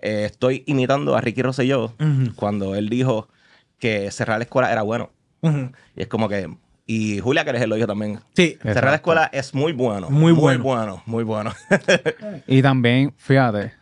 eh, 0.00 0.24
estoy 0.24 0.64
imitando 0.66 1.14
a 1.16 1.20
Ricky 1.20 1.42
Rosselló 1.42 1.92
Ujú. 2.00 2.34
cuando 2.34 2.74
él 2.74 2.88
dijo 2.88 3.28
que 3.78 4.10
cerrar 4.10 4.38
la 4.38 4.44
escuela 4.44 4.72
era 4.72 4.82
bueno. 4.82 5.10
Ujú. 5.42 5.70
Y 5.96 6.02
es 6.02 6.08
como 6.08 6.28
que... 6.28 6.48
Y 6.86 7.18
Julia 7.20 7.44
Querejel 7.44 7.70
lo 7.70 7.76
dijo 7.76 7.86
también. 7.86 8.20
Sí. 8.34 8.58
Cerrar 8.62 8.90
la 8.90 8.96
escuela 8.96 9.30
es 9.32 9.54
muy 9.54 9.72
bueno. 9.72 10.10
Muy 10.10 10.32
Muy 10.32 10.40
bueno. 10.40 10.62
bueno, 10.64 11.02
muy 11.06 11.24
bueno. 11.24 11.52
Y 12.46 12.60
también, 12.62 13.14
fíjate, 13.16 13.72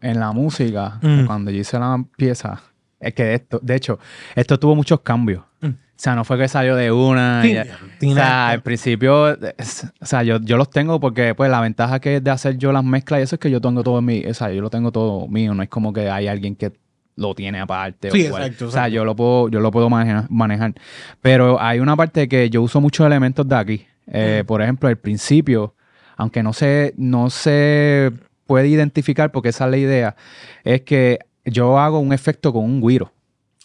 en 0.00 0.20
la 0.20 0.32
música, 0.32 0.98
Mm. 1.02 1.26
cuando 1.26 1.50
yo 1.50 1.58
hice 1.60 1.78
la 1.78 2.04
pieza, 2.16 2.60
es 3.00 3.12
que 3.14 3.34
esto, 3.34 3.58
de 3.62 3.74
hecho, 3.74 3.98
esto 4.36 4.58
tuvo 4.58 4.74
muchos 4.76 5.00
cambios. 5.00 5.42
Mm. 5.60 5.66
O 5.68 5.96
sea, 5.96 6.14
no 6.16 6.24
fue 6.24 6.36
que 6.38 6.48
salió 6.48 6.74
de 6.76 6.90
una. 6.92 7.42
Sí, 7.42 7.50
y 7.50 7.54
ya- 7.54 7.66
o 8.10 8.14
sea, 8.14 8.48
al 8.50 8.62
principio, 8.62 9.28
es- 9.56 9.86
o 10.00 10.06
sea, 10.06 10.22
yo, 10.22 10.38
yo 10.40 10.56
los 10.56 10.68
tengo 10.70 10.98
porque, 11.00 11.34
pues, 11.34 11.50
la 11.50 11.60
ventaja 11.60 12.00
que 12.00 12.16
es 12.16 12.24
de 12.24 12.30
hacer 12.30 12.56
yo 12.58 12.72
las 12.72 12.84
mezclas 12.84 13.20
y 13.20 13.22
eso 13.24 13.36
es 13.36 13.40
que 13.40 13.50
yo 13.50 13.60
tengo 13.60 13.82
todo 13.82 13.98
en 14.00 14.04
mí. 14.04 14.24
O 14.28 14.34
sea, 14.34 14.50
yo 14.52 14.60
lo 14.60 14.70
tengo 14.70 14.90
todo 14.92 15.26
mío. 15.28 15.54
No 15.54 15.62
es 15.62 15.68
como 15.68 15.92
que 15.92 16.10
hay 16.10 16.26
alguien 16.28 16.56
que 16.56 16.72
lo 17.16 17.34
tiene 17.34 17.60
aparte. 17.60 18.10
Sí, 18.10 18.22
o 18.22 18.26
igual. 18.26 18.42
exacto, 18.42 18.66
O 18.66 18.70
sea, 18.70 18.88
yo 18.88 19.04
lo 19.04 19.14
puedo, 19.14 19.48
yo 19.48 19.60
lo 19.60 19.70
puedo 19.70 19.88
manejar, 19.90 20.26
manejar. 20.30 20.74
Pero 21.20 21.60
hay 21.60 21.78
una 21.80 21.96
parte 21.96 22.28
que 22.28 22.50
yo 22.50 22.62
uso 22.62 22.80
muchos 22.80 23.06
elementos 23.06 23.46
de 23.48 23.56
aquí. 23.56 23.86
Eh, 24.06 24.44
Por 24.46 24.60
ejemplo, 24.62 24.88
el 24.88 24.96
principio, 24.98 25.74
aunque 26.16 26.42
no 26.42 26.52
se, 26.52 26.92
no 26.96 27.30
se 27.30 28.12
puede 28.46 28.68
identificar 28.68 29.30
porque 29.32 29.48
esa 29.50 29.64
es 29.64 29.70
la 29.70 29.76
idea, 29.78 30.16
es 30.64 30.82
que 30.82 31.18
yo 31.44 31.78
hago 31.78 31.98
un 32.00 32.12
efecto 32.12 32.52
con 32.52 32.64
un 32.64 32.80
guiro. 32.86 33.10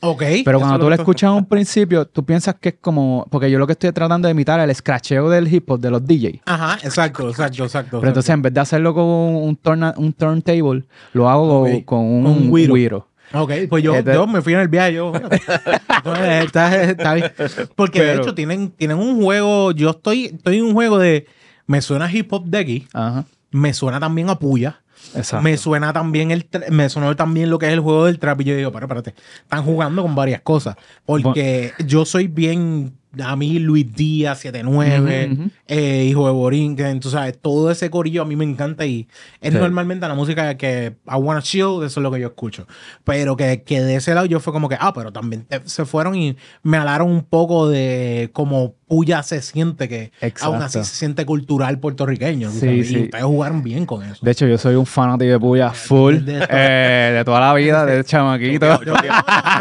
Ok. 0.02 0.24
Pero 0.46 0.60
cuando 0.60 0.80
tú 0.80 0.88
lo 0.88 0.96
escuchas 0.96 1.28
a 1.28 1.34
un 1.34 1.46
principio, 1.46 2.06
tú 2.08 2.24
piensas 2.24 2.56
que 2.56 2.70
es 2.70 2.76
como. 2.80 3.28
Porque 3.30 3.52
yo 3.52 3.60
lo 3.60 3.68
que 3.68 3.74
estoy 3.74 3.92
tratando 3.92 4.30
de 4.30 4.32
imitar 4.32 4.58
es 4.62 4.70
el 4.70 4.74
scratcheo 4.74 5.30
del 5.30 5.54
hip 5.54 5.70
hop 5.70 5.78
de 5.82 5.90
los 5.92 6.06
DJs. 6.06 6.40
Ajá, 6.46 6.78
exacto, 6.82 7.28
exacto, 7.28 7.66
exacto. 7.66 8.00
Pero 8.00 8.08
entonces, 8.12 8.30
en 8.30 8.42
vez 8.42 8.54
de 8.54 8.62
hacerlo 8.62 8.94
con 8.94 9.04
un, 9.04 9.58
turna- 9.58 9.94
un 9.98 10.14
turntable, 10.14 10.86
lo 11.12 11.28
hago 11.30 11.68
con 11.84 12.00
un, 12.00 12.26
un 12.28 12.50
güiro. 12.50 13.09
Ok, 13.34 13.52
pues 13.70 13.84
yo, 13.84 13.96
Este- 13.96 14.14
yo 14.14 14.26
me 14.28 14.42
fui 14.42 14.54
en 14.54 14.60
el 14.60 14.68
viaje. 14.68 14.94
Yo, 14.94 15.12
Entonces, 15.98 16.46
está, 16.46 16.84
está 16.84 17.14
bien. 17.14 17.32
Porque 17.76 18.02
de 18.02 18.16
hecho 18.16 18.34
tienen, 18.36 18.72
tienen 18.72 18.98
un 18.98 19.22
juego. 19.22 19.72
Yo 19.72 19.92
estoy, 19.92 20.26
estoy 20.26 20.58
en 20.58 20.66
un 20.66 20.74
juego 20.74 20.98
de. 20.98 21.28
Me 21.68 21.82
suena 21.82 22.12
hip 22.12 22.32
hop 22.34 22.46
de 22.46 22.58
aquí. 22.58 22.88
Ajá. 22.94 23.26
Me 23.52 23.74
suena 23.74 24.00
también 24.00 24.30
a 24.30 24.40
Puya. 24.40 24.82
Exacto. 25.16 25.44
Me 25.44 25.56
suena 25.58 25.94
también 25.94 26.30
el 26.32 26.48
me 26.72 26.90
sonó 26.90 27.16
también 27.16 27.50
lo 27.50 27.58
que 27.58 27.68
es 27.68 27.74
el 27.74 27.80
juego 27.80 28.06
del 28.06 28.20
trap 28.20 28.42
y 28.42 28.44
yo 28.44 28.56
digo, 28.56 28.72
pero 28.72 28.86
espérate, 28.86 29.16
están 29.42 29.64
jugando 29.64 30.02
con 30.02 30.14
varias 30.14 30.42
cosas. 30.42 30.76
Porque 31.06 31.72
yo 31.86 32.06
soy 32.06 32.28
bien, 32.28 32.98
a 33.24 33.36
mí 33.36 33.58
Luis 33.60 33.92
Díaz, 33.96 34.40
79, 34.40 35.30
Ujú, 35.32 35.42
ujú. 35.44 35.52
eh, 35.68 36.06
Hijo 36.10 36.28
de 36.28 36.34
Borinquen, 36.34 37.00
tú 37.00 37.10
sabes, 37.10 37.38
todo 37.42 37.72
ese 37.72 37.90
corillo 37.90 38.22
a 38.22 38.26
mí 38.26 38.36
me 38.36 38.46
encanta 38.46 38.86
y 38.86 39.08
es 39.42 39.52
Sí. 39.54 39.60
normalmente 39.60 40.08
la 40.08 40.14
música 40.14 40.56
que 40.58 40.94
I 41.08 41.16
wanna 41.16 41.42
chill, 41.42 41.78
eso 41.84 41.86
es 41.86 41.98
lo 41.98 42.12
que 42.12 42.20
yo 42.20 42.28
escucho. 42.28 42.68
Pero 43.04 43.36
que, 43.36 43.64
que 43.64 43.82
de 43.82 43.96
ese 43.96 44.14
lado 44.14 44.26
yo 44.28 44.40
fue 44.40 44.54
como 44.54 44.70
que, 44.70 44.78
ah, 44.80 44.94
pero 44.94 45.12
también 45.12 45.44
te- 45.46 45.62
se 45.68 45.86
fueron 45.86 46.16
y 46.16 46.38
me 46.62 46.78
hablaron 46.78 47.10
un 47.10 47.24
poco 47.24 47.68
de 47.70 48.30
cómo 48.34 48.76
Puya 48.90 49.22
se 49.22 49.44
siente, 49.44 49.88
que 49.88 50.12
aún 50.42 50.56
así 50.56 50.80
Exacto. 50.80 50.84
se 50.86 50.96
siente 50.96 51.24
cultural 51.24 51.80
puertorriqueño. 51.80 52.50
Sí, 52.50 52.60
sabes, 52.60 52.88
sí. 52.88 52.98
Y 52.98 53.04
ustedes 53.04 53.24
jugaron 53.24 53.62
bien 53.62 53.86
con 53.86 54.04
eso. 54.04 54.18
De 54.26 54.32
hecho, 54.32 54.48
yo 54.48 54.58
soy 54.58 54.74
un 54.74 54.88
fanático 54.88 55.30
de 55.32 55.40
Puya 55.40 55.70
full 55.70 56.16
De- 56.16 56.40
de- 56.40 56.48
eh, 56.50 57.12
de 57.18 57.24
toda 57.24 57.40
la 57.40 57.54
vida, 57.54 57.86
de 57.86 58.04
chamaquito. 58.04 58.84
Yo- 58.84 58.94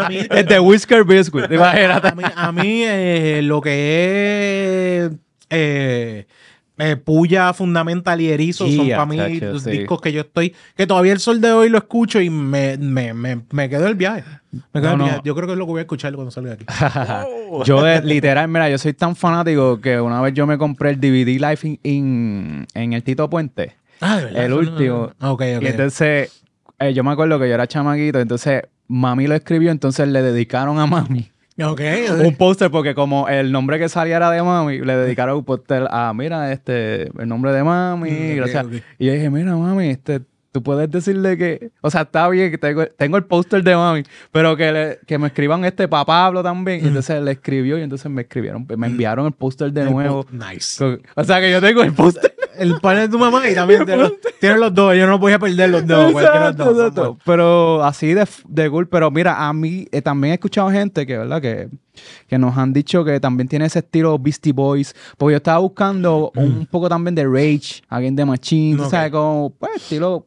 mí- 0.08 0.26
de 0.44 0.60
Whisker 0.60 1.04
Biscuit, 1.04 1.44
imagínate. 1.52 2.08
a 2.08 2.14
mí, 2.14 2.22
a 2.34 2.52
mí, 2.52 2.82
eh, 2.86 3.37
lo 3.42 3.60
que 3.60 5.04
es 5.06 5.12
eh, 5.50 6.26
eh, 6.78 6.96
Puya, 6.96 7.52
Fundamental 7.52 8.20
y 8.20 8.28
Erizo 8.30 8.68
son 8.70 8.88
para 8.90 9.06
mí 9.06 9.16
chacho, 9.16 9.52
los 9.52 9.62
sí. 9.64 9.70
discos 9.70 10.00
que 10.00 10.12
yo 10.12 10.20
estoy, 10.20 10.54
que 10.76 10.86
todavía 10.86 11.12
el 11.12 11.18
sol 11.20 11.40
de 11.40 11.50
hoy 11.52 11.68
lo 11.68 11.78
escucho 11.78 12.20
y 12.20 12.30
me, 12.30 12.76
me, 12.78 13.12
me, 13.14 13.40
me 13.50 13.68
quedó 13.68 13.86
el 13.88 13.94
viaje. 13.96 14.22
Me 14.72 14.80
quedó 14.80 14.82
No, 14.82 14.92
el 14.92 14.98
no. 14.98 15.04
viaje. 15.06 15.20
Yo 15.24 15.34
creo 15.34 15.46
que 15.46 15.52
es 15.54 15.58
lo 15.58 15.64
que 15.66 15.70
voy 15.72 15.78
a 15.80 15.82
escuchar 15.82 16.14
cuando 16.14 16.30
salga 16.30 16.50
de 16.50 16.54
aquí. 16.54 16.66
Oh. 17.50 17.62
yo 17.66 17.82
de, 17.82 18.02
literal, 18.02 18.46
mira, 18.48 18.68
yo 18.70 18.78
soy 18.78 18.92
tan 18.92 19.16
fanático 19.16 19.80
que 19.80 20.00
una 20.00 20.20
vez 20.20 20.34
yo 20.34 20.46
me 20.46 20.56
compré 20.56 20.90
el 20.90 21.00
DVD 21.00 21.38
Live 21.40 21.58
in, 21.64 21.80
in- 21.82 22.66
en 22.74 22.92
el 22.92 23.02
Tito 23.02 23.28
Puente. 23.28 23.76
Ah, 24.00 24.18
de 24.18 24.24
verdad, 24.26 24.44
El 24.44 24.52
último. 24.52 25.02
Ok, 25.20 25.42
ok. 25.56 25.62
Y 25.62 25.66
entonces, 25.66 26.42
eh, 26.78 26.94
yo 26.94 27.02
me 27.02 27.10
acuerdo 27.10 27.40
que 27.40 27.48
yo 27.48 27.54
era 27.54 27.66
chamaquito, 27.66 28.20
entonces 28.20 28.62
mami 28.86 29.26
lo 29.26 29.34
escribió, 29.34 29.72
entonces 29.72 30.06
le 30.08 30.22
dedicaron 30.22 30.78
a 30.78 30.86
mami 30.86 31.30
Ok, 31.60 31.80
un 32.24 32.36
póster 32.36 32.70
porque 32.70 32.94
como 32.94 33.28
el 33.28 33.50
nombre 33.50 33.78
que 33.78 33.88
salía 33.88 34.16
era 34.16 34.30
de 34.30 34.42
mami, 34.42 34.78
le 34.78 34.96
dedicaron 34.96 35.38
un 35.38 35.44
póster 35.44 35.88
a, 35.90 36.12
mira, 36.14 36.52
este, 36.52 37.08
el 37.20 37.28
nombre 37.28 37.52
de 37.52 37.64
mami, 37.64 38.10
Mm, 38.10 38.36
gracias. 38.36 38.66
Y 38.98 39.06
yo 39.06 39.12
dije, 39.12 39.28
mira, 39.28 39.56
mami, 39.56 39.88
este, 39.88 40.20
tú 40.58 40.62
puedes 40.62 40.90
decirle 40.90 41.36
que, 41.36 41.70
o 41.80 41.90
sea, 41.90 42.02
está 42.02 42.28
bien 42.28 42.50
que 42.50 42.58
tengo, 42.58 42.86
tengo 42.86 43.16
el 43.16 43.24
póster 43.24 43.62
de 43.62 43.74
mami, 43.76 44.02
pero 44.32 44.56
que, 44.56 44.72
le- 44.72 44.98
que 45.06 45.18
me 45.18 45.28
escriban 45.28 45.64
este 45.64 45.88
para 45.88 46.04
Pablo 46.04 46.42
también. 46.42 46.84
Y 46.84 46.88
entonces 46.88 47.22
le 47.22 47.32
escribió 47.32 47.78
y 47.78 47.82
entonces 47.82 48.10
me 48.10 48.22
escribieron, 48.22 48.66
me 48.76 48.86
enviaron 48.86 49.26
el 49.26 49.32
póster 49.32 49.72
de 49.72 49.84
Mm. 49.84 49.90
Nuevo. 49.92 50.26
Nice. 50.30 50.78
Con- 50.78 51.00
O 51.14 51.24
sea, 51.24 51.40
que 51.40 51.50
yo 51.50 51.60
tengo 51.60 51.82
el 51.82 51.92
póster. 51.92 52.34
el 52.56 52.74
panel 52.80 53.02
de 53.02 53.08
tu 53.08 53.18
mamá 53.18 53.48
y 53.48 53.54
también 53.54 53.84
tiene 53.86 54.02
los, 54.02 54.12
tiene 54.40 54.58
los 54.58 54.74
dos. 54.74 54.96
Yo 54.96 55.06
no 55.06 55.18
voy 55.18 55.32
a 55.32 55.38
perder 55.38 55.70
los 55.70 55.86
dos. 55.86 56.12
los. 56.12 56.22
Exacto, 56.22 56.70
exacto. 56.72 57.18
Pero 57.24 57.84
así 57.84 58.14
de, 58.14 58.26
de 58.48 58.70
cool. 58.70 58.88
Pero 58.88 59.10
mira, 59.10 59.46
a 59.48 59.52
mí 59.52 59.86
eh, 59.92 60.02
también 60.02 60.32
he 60.32 60.34
escuchado 60.34 60.70
gente 60.70 61.06
que, 61.06 61.16
¿verdad? 61.18 61.40
Que, 61.40 61.68
que 62.26 62.38
nos 62.38 62.56
han 62.56 62.72
dicho 62.72 63.04
que 63.04 63.20
también 63.20 63.48
tiene 63.48 63.66
ese 63.66 63.80
estilo 63.80 64.18
Beastie 64.18 64.52
Boys. 64.52 64.94
Porque 65.16 65.32
yo 65.32 65.36
estaba 65.38 65.58
buscando 65.58 66.32
un 66.36 66.66
poco 66.66 66.88
también 66.88 67.14
de 67.14 67.24
Rage, 67.24 67.82
alguien 67.88 68.14
de 68.16 68.24
Machine. 68.24 68.88
¿sabes? 68.88 69.10
Como, 69.12 69.50
pues, 69.58 69.76
estilo... 69.76 70.26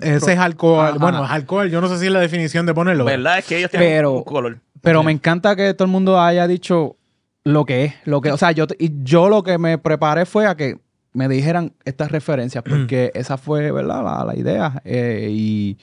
Ese 0.00 0.32
es 0.32 0.38
alcohol. 0.38 0.86
Ajá. 0.88 0.98
Bueno, 0.98 1.24
es 1.24 1.30
alcohol. 1.30 1.68
Yo 1.70 1.82
no 1.82 1.88
sé 1.88 1.98
si 1.98 2.06
es 2.06 2.12
la 2.12 2.20
definición 2.20 2.64
de 2.64 2.72
ponerlo. 2.72 3.04
¿Verdad? 3.04 3.38
Es 3.40 3.44
que 3.44 3.58
ellos 3.58 3.70
tienen 3.70 3.88
Pero- 3.90 4.12
un 4.12 4.24
color. 4.24 4.60
Pero 4.80 5.02
me 5.02 5.12
encanta 5.12 5.54
que 5.56 5.74
todo 5.74 5.84
el 5.84 5.90
mundo 5.92 6.18
haya 6.20 6.46
dicho 6.46 6.96
lo 7.44 7.64
que 7.66 7.84
es, 7.84 7.94
lo 8.04 8.20
que, 8.20 8.30
o 8.30 8.36
sea, 8.36 8.52
yo, 8.52 8.66
y 8.78 8.92
yo 9.02 9.28
lo 9.28 9.42
que 9.42 9.58
me 9.58 9.76
preparé 9.78 10.24
fue 10.24 10.46
a 10.46 10.56
que 10.56 10.78
me 11.12 11.28
dijeran 11.28 11.72
estas 11.84 12.10
referencias, 12.12 12.62
porque 12.68 13.10
esa 13.14 13.36
fue, 13.36 13.70
¿verdad? 13.72 14.02
La, 14.04 14.24
la 14.24 14.36
idea. 14.36 14.80
Eh, 14.84 15.28
y, 15.30 15.78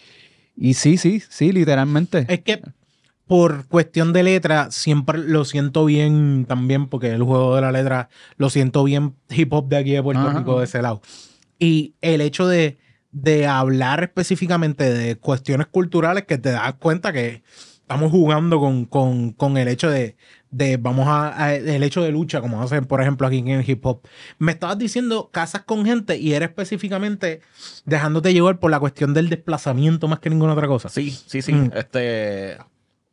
y 0.56 0.74
sí, 0.76 0.98
sí, 0.98 1.22
sí, 1.30 1.52
literalmente. 1.52 2.26
Es 2.28 2.40
que 2.42 2.62
por 3.28 3.66
cuestión 3.68 4.14
de 4.14 4.24
letra, 4.24 4.70
siempre 4.72 5.18
lo 5.18 5.46
siento 5.46 5.86
bien 5.86 6.46
también, 6.48 6.88
porque 6.88 7.12
el 7.12 7.24
juego 7.24 7.56
de 7.56 7.62
la 7.62 7.72
letra 7.72 8.10
lo 8.38 8.50
siento 8.50 8.84
bien 8.84 9.16
hip 9.30 9.52
hop 9.54 9.68
de 9.68 9.78
aquí 9.78 9.92
de 9.92 10.04
Puerto 10.04 10.22
Ajá. 10.28 10.38
Rico, 10.40 10.60
de 10.60 10.66
ese 10.66 10.82
lado. 10.82 11.02
Y 11.58 11.96
el 12.02 12.22
hecho 12.22 12.48
de, 12.48 12.78
de 13.12 13.48
hablar 13.48 14.04
específicamente 14.04 14.92
de 14.94 15.16
cuestiones 15.16 15.68
culturales 15.68 16.26
que 16.26 16.38
te 16.38 16.52
das 16.52 16.76
cuenta 16.76 17.12
que 17.14 17.42
estamos 17.82 18.12
jugando 18.12 18.60
con, 18.60 18.86
con- 18.86 19.32
con 19.32 19.58
el 19.58 19.68
hecho 19.70 19.90
de, 19.90 20.16
de 20.52 20.78
vamos 20.78 21.08
a, 21.08 21.44
a- 21.46 21.56
el 21.56 21.82
hecho 21.84 22.02
de 22.04 22.12
lucha, 22.12 22.42
como 22.42 22.62
hacen, 22.62 22.86
por 22.86 23.02
ejemplo, 23.02 23.26
aquí 23.26 23.38
en 23.40 23.48
el 23.50 23.68
hip 23.70 23.86
hop. 23.86 24.02
Me 24.38 24.52
estabas 24.52 24.78
diciendo 24.78 25.30
casas 25.32 25.64
con 25.64 25.86
gente 25.86 26.18
y 26.18 26.34
era 26.34 26.46
específicamente 26.46 27.42
dejándote 27.86 28.34
llevar 28.34 28.60
por 28.60 28.70
la 28.70 28.80
cuestión 28.80 29.14
del 29.16 29.30
desplazamiento 29.30 30.08
más 30.08 30.20
que 30.20 30.30
ninguna 30.30 30.54
otra 30.54 30.68
cosa. 30.68 30.90
Sí, 30.90 31.10
sí, 31.12 31.42
sí. 31.42 31.54
Mm. 31.54 31.72
Este, 31.76 32.58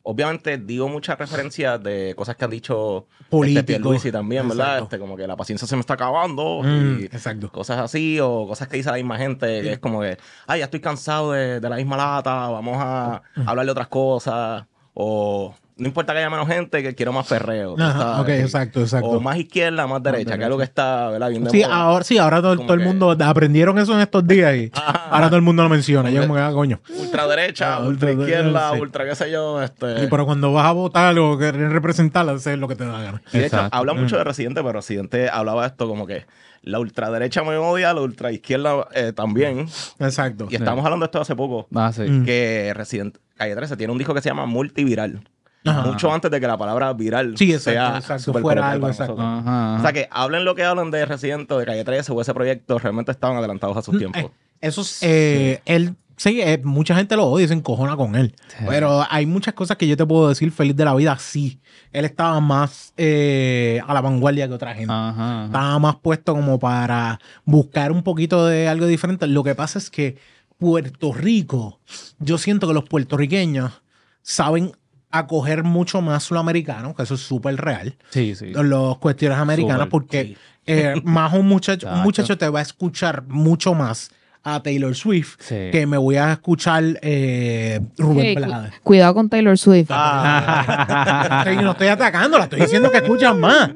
obviamente 0.05 0.59
digo 0.59 0.89
muchas 0.89 1.19
referencias 1.19 1.83
de 1.83 2.15
cosas 2.17 2.37
que 2.37 2.45
han 2.45 2.51
dicho 2.51 3.07
Políticos. 3.31 3.61
este 3.61 3.73
Pierluisi 3.75 4.13
también, 4.13 4.49
¿verdad? 4.49 4.81
Este, 4.81 4.99
como 4.99 5.17
que 5.17 5.27
la 5.27 5.37
paciencia 5.37 5.67
se 5.69 5.77
me 5.77 5.81
está 5.81 5.95
acabando 5.95 6.63
Mm, 6.63 7.01
y 7.01 7.05
exacto. 7.05 7.51
cosas 7.51 7.79
así 7.79 8.19
o 8.21 8.47
cosas 8.49 8.69
que 8.69 8.77
dice 8.77 8.91
la 8.91 8.97
misma 8.97 9.17
gente 9.19 9.47
que 9.63 9.73
es 9.75 9.79
como 9.79 10.01
que, 10.01 10.19
ay, 10.47 10.59
ya 10.61 10.65
estoy 10.67 10.81
cansado 10.81 11.33
de, 11.33 11.61
de 11.61 11.69
la 11.69 11.77
misma 11.77 11.97
lata, 11.97 12.49
vamos 12.49 12.77
a 12.79 13.23
Mm. 13.37 13.49
hablar 13.49 13.65
de 13.67 13.73
otras 13.73 13.89
cosas 13.89 14.65
o 14.95 15.55
no 15.83 15.89
importa 15.89 16.13
que 16.13 16.21
haya 16.21 16.31
menos 16.31 16.47
gente, 16.49 16.83
que 16.83 16.95
quiero 16.95 17.13
más 17.13 17.27
perreo. 17.27 17.75
tú 17.75 17.83
Ajá, 17.83 18.21
ok, 18.21 18.29
exacto, 18.29 18.81
exacto. 18.81 19.09
O 19.11 19.21
más 19.21 19.37
izquierda, 19.37 19.87
más 19.87 20.03
derecha, 20.03 20.39
que 20.39 20.45
es 20.45 20.49
lo 20.49 20.57
que 20.57 20.65
está, 20.65 21.09
¿verdad? 21.11 21.29
Bien 21.29 21.51
Sí, 21.51 21.63
moda. 21.63 21.75
ahora, 21.77 22.05
sí, 22.05 22.19
ahora 22.19 22.41
todo, 22.41 22.53
el 22.53 22.67
que- 22.67 22.77
mundo 22.87 23.11
aprendieron 23.21 23.79
eso 23.79 23.93
en 23.95 24.01
estos 24.01 24.27
días 24.27 24.55
y 24.57 24.71
Ajá. 24.75 25.09
ahora 25.11 25.27
todo 25.27 25.37
el 25.37 25.43
mundo 25.43 25.63
lo 25.65 25.69
menciona. 25.69 26.09
Yo 26.11 26.23
como 26.23 26.35
que, 26.35 26.41
ah, 26.41 26.53
coño. 26.53 26.81
Ultraderecha, 27.01 27.77
Ah, 27.77 27.81
ultra 27.81 28.13
izquierda, 28.13 28.71
sí. 28.75 28.81
ultra 28.81 29.05
qué 29.05 29.15
sé 29.15 29.31
yo, 29.31 29.61
este... 29.63 30.05
Y 30.05 30.07
pero 30.07 30.25
cuando 30.25 30.53
vas 30.53 30.67
a 30.67 30.73
votar 30.73 31.19
o 31.19 31.37
querer 31.37 31.71
representar, 31.71 32.29
hacer 32.29 32.59
lo 32.59 32.69
que 32.69 32.77
te 32.77 32.85
da 32.87 32.93
la 32.93 33.03
gana. 33.03 33.23
Y 33.33 33.39
de 33.39 33.47
hecho, 33.47 33.69
habla 33.71 33.93
mucho 33.93 34.17
de 34.17 34.25
Residente, 34.25 34.61
pero 34.63 34.73
Residente 34.75 35.29
hablaba 35.31 35.63
de 35.63 35.69
esto 35.69 35.89
como 35.89 36.07
que 36.07 36.25
la 36.63 36.79
ultraderecha 36.79 37.43
me 37.43 37.57
odia, 37.57 37.93
la 37.93 38.03
ultraizquierda 38.03 38.87
eh, 38.95 39.13
también. 39.13 39.67
Exacto. 39.99 40.47
Y 40.49 40.55
estábamos 40.55 40.85
hablando 40.85 41.05
de 41.05 41.09
esto 41.09 41.21
hace 41.21 41.35
poco, 41.35 41.67
Ah, 41.75 41.91
sí. 41.93 42.03
Mm. 42.03 42.25
que 42.25 42.73
Residente, 42.75 43.19
Calle 43.37 43.57
13 43.57 43.77
tiene 43.77 43.93
un 43.93 43.99
disco 43.99 44.15
que 44.15 44.21
se 44.21 44.29
llama 44.29 44.47
Multiviral. 44.47 45.21
Ajá. 45.65 45.83
Mucho 45.83 46.13
antes 46.13 46.31
de 46.31 46.41
que 46.41 46.47
la 46.47 46.57
palabra 46.59 46.93
viral 46.93 47.37
Sí, 47.37 47.53
exacto, 47.53 47.71
sea 47.71 47.99
exacto, 47.99 48.33
fuera 48.41 48.71
algo, 48.71 48.89
exacto. 48.89 49.17
Ajá, 49.21 49.77
O 49.79 49.83
sea 49.83 49.93
que 49.93 50.09
hablen 50.11 50.45
lo 50.45 50.55
que 50.55 50.65
hablan 50.65 50.91
de 50.91 51.05
Residente 51.07 51.55
o 51.55 51.59
de 51.59 51.67
Calle 51.67 51.85
13 51.85 52.13
o 52.13 52.21
ese 52.21 52.35
proyecto, 52.35 52.79
realmente 52.79 53.13
estaban 53.13 53.37
adelantados 53.37 53.77
a 53.77 53.83
sus 53.83 53.97
tiempos. 53.97 54.23
Eh, 54.23 54.31
Eso 54.61 54.81
es, 54.81 54.99
eh, 55.03 55.61
él, 55.65 55.95
sí, 56.17 56.41
eh, 56.41 56.61
mucha 56.65 56.95
gente 56.97 57.15
lo 57.17 57.27
odia 57.27 57.45
y 57.45 57.49
se 57.49 57.55
encojona 57.55 57.97
con 57.97 58.17
él. 58.17 58.35
Pero 58.67 59.05
hay 59.09 59.27
muchas 59.27 59.55
cosas 59.55 59.77
que 59.77 59.87
yo 59.87 59.97
te 59.97 60.05
puedo 60.07 60.29
decir 60.29 60.51
feliz 60.53 60.75
de 60.77 60.85
la 60.85 60.95
vida, 60.95 61.17
sí. 61.19 61.61
Él 61.93 62.05
estaba 62.05 62.41
más 62.41 62.93
eh, 62.97 63.81
a 63.87 63.93
la 63.95 64.01
vanguardia 64.01 64.49
que 64.49 64.55
otra 64.55 64.75
gente. 64.75 64.93
Ajá. 64.93 65.45
Estaba 65.47 65.79
más 65.79 65.97
puesto 65.97 66.35
como 66.35 66.59
para 66.59 67.21
buscar 67.45 67.93
un 67.93 68.03
poquito 68.03 68.47
de 68.47 68.67
algo 68.69 68.87
diferente. 68.87 69.27
Lo 69.27 69.45
que 69.45 69.55
pasa 69.55 69.79
es 69.79 69.91
que 69.91 70.17
Puerto 70.59 71.13
Rico, 71.13 71.81
yo 72.19 72.39
siento 72.39 72.67
que 72.69 72.75
los 72.75 72.85
puertorriqueños 72.85 73.83
saben 74.23 74.73
acoger 75.13 75.63
mucho 75.63 76.01
más 76.03 76.31
lo 76.31 76.41
americano, 76.41 76.95
que 76.95 77.03
eso 77.05 77.15
es 77.15 77.21
súper 77.21 77.57
real, 77.57 77.95
Sí, 78.11 78.35
sí. 78.35 78.53
los 78.55 78.99
cuestiones 78.99 79.39
americanas, 79.39 79.87
porque 79.89 80.25
sí. 80.25 80.37
eh, 80.67 80.95
más 81.05 81.33
un 81.35 81.47
muchacho, 81.47 81.87
un 81.87 81.93
Chacho. 81.95 82.05
muchacho 82.05 82.39
te 82.39 82.49
va 82.49 82.59
a 82.59 82.63
escuchar 82.63 83.23
mucho 83.29 83.75
más 83.75 84.11
a 84.45 84.61
Taylor 84.63 84.95
Swift 84.95 85.37
Sí. 85.41 85.71
que 85.71 85.87
me 85.87 85.97
voy 85.97 86.17
a 86.17 86.33
escuchar 86.33 86.83
eh, 87.03 87.81
Rubén 87.99 88.25
Hey, 88.27 88.35
cu- 88.37 88.45
Blades. 88.45 88.73
cuidado 88.83 89.15
con 89.15 89.29
Taylor 89.29 89.57
Swift. 89.57 89.89
Ah, 89.91 91.45
estoy- 91.47 91.63
no 91.63 91.73
estoy 91.73 91.89
atacando, 91.89 92.39
la 92.39 92.45
estoy 92.45 92.61
diciendo 92.61 92.91
que 92.91 92.99
escuchan 92.99 93.39
más. 93.41 93.71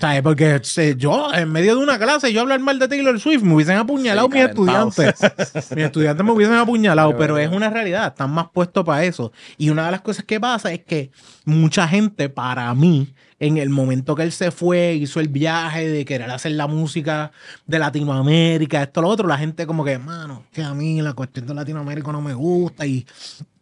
¿Sabes? 0.00 0.22
Porque 0.22 0.60
eh, 0.76 0.94
yo, 0.96 1.32
en 1.34 1.50
medio 1.52 1.76
de 1.76 1.82
una 1.82 1.98
clase, 1.98 2.32
yo 2.32 2.40
hablar 2.40 2.60
mal 2.60 2.78
de 2.78 2.88
Taylor 2.88 3.18
Swift, 3.20 3.42
me 3.42 3.54
hubiesen 3.54 3.76
apuñalado 3.76 4.28
Sí, 4.28 4.34
mis 4.38 4.42
calentados. 4.48 4.98
estudiantes. 4.98 5.70
mis 5.76 5.84
estudiantes 5.84 6.24
me 6.26 6.32
hubiesen 6.32 6.56
apuñalado, 6.56 7.16
pero 7.16 7.36
es 7.38 7.50
una 7.50 7.70
realidad, 7.70 8.08
están 8.08 8.30
más 8.30 8.46
puestos 8.52 8.84
para 8.84 9.04
eso. 9.04 9.32
Y 9.58 9.70
una 9.70 9.86
de 9.86 9.90
las 9.92 10.00
cosas 10.00 10.24
que 10.24 10.40
pasa 10.40 10.72
es 10.72 10.80
que 10.84 11.10
mucha 11.44 11.86
gente, 11.88 12.28
para 12.28 12.72
mí, 12.74 13.12
en 13.42 13.56
el 13.58 13.70
momento 13.70 14.14
que 14.14 14.22
él 14.22 14.30
se 14.30 14.52
fue, 14.52 14.94
hizo 14.94 15.18
el 15.18 15.26
viaje 15.26 15.88
de 15.88 16.04
querer 16.04 16.30
hacer 16.30 16.52
la 16.52 16.68
música 16.68 17.32
de 17.66 17.80
Latinoamérica, 17.80 18.80
esto, 18.84 19.02
lo 19.02 19.08
otro, 19.08 19.26
la 19.26 19.36
gente 19.36 19.66
como 19.66 19.84
que, 19.84 19.98
mano, 19.98 20.44
que 20.52 20.62
a 20.62 20.72
mí 20.74 21.02
la 21.02 21.12
cuestión 21.14 21.48
de 21.48 21.54
Latinoamérica 21.54 22.12
no 22.12 22.20
me 22.20 22.34
gusta 22.34 22.86
y 22.86 23.04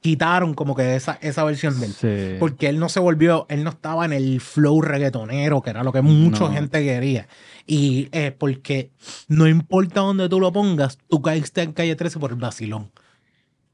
quitaron 0.03 0.53
como 0.53 0.77
que 0.77 0.97
esa, 0.97 1.19
esa 1.23 1.45
versión 1.45 1.81
de 1.81 1.87
él. 1.87 1.93
Sí. 1.95 2.37
Porque 2.39 2.69
él 2.69 2.79
no 2.79 2.91
se 2.91 3.01
volvió, 3.01 3.47
él 3.49 3.65
no 3.65 3.71
estaba 3.71 4.05
en 4.05 4.13
el 4.13 4.43
flow 4.43 4.83
reggaetonero, 4.83 5.63
que 5.63 5.71
era 5.71 5.83
lo 5.83 5.93
que 5.93 6.03
mucha 6.03 6.41
No. 6.45 6.53
gente 6.53 6.85
quería. 6.85 7.27
Y 7.67 8.09
es 8.13 8.33
porque 8.33 8.91
no 9.29 9.49
importa 9.49 10.01
dónde 10.03 10.29
tú 10.29 10.41
lo 10.41 10.53
pongas, 10.53 10.99
tú 11.09 11.23
caíste 11.23 11.63
en 11.63 11.73
calle 11.73 11.97
13 11.97 12.19
por 12.19 12.33
el 12.33 12.37
vacilón. 12.37 12.91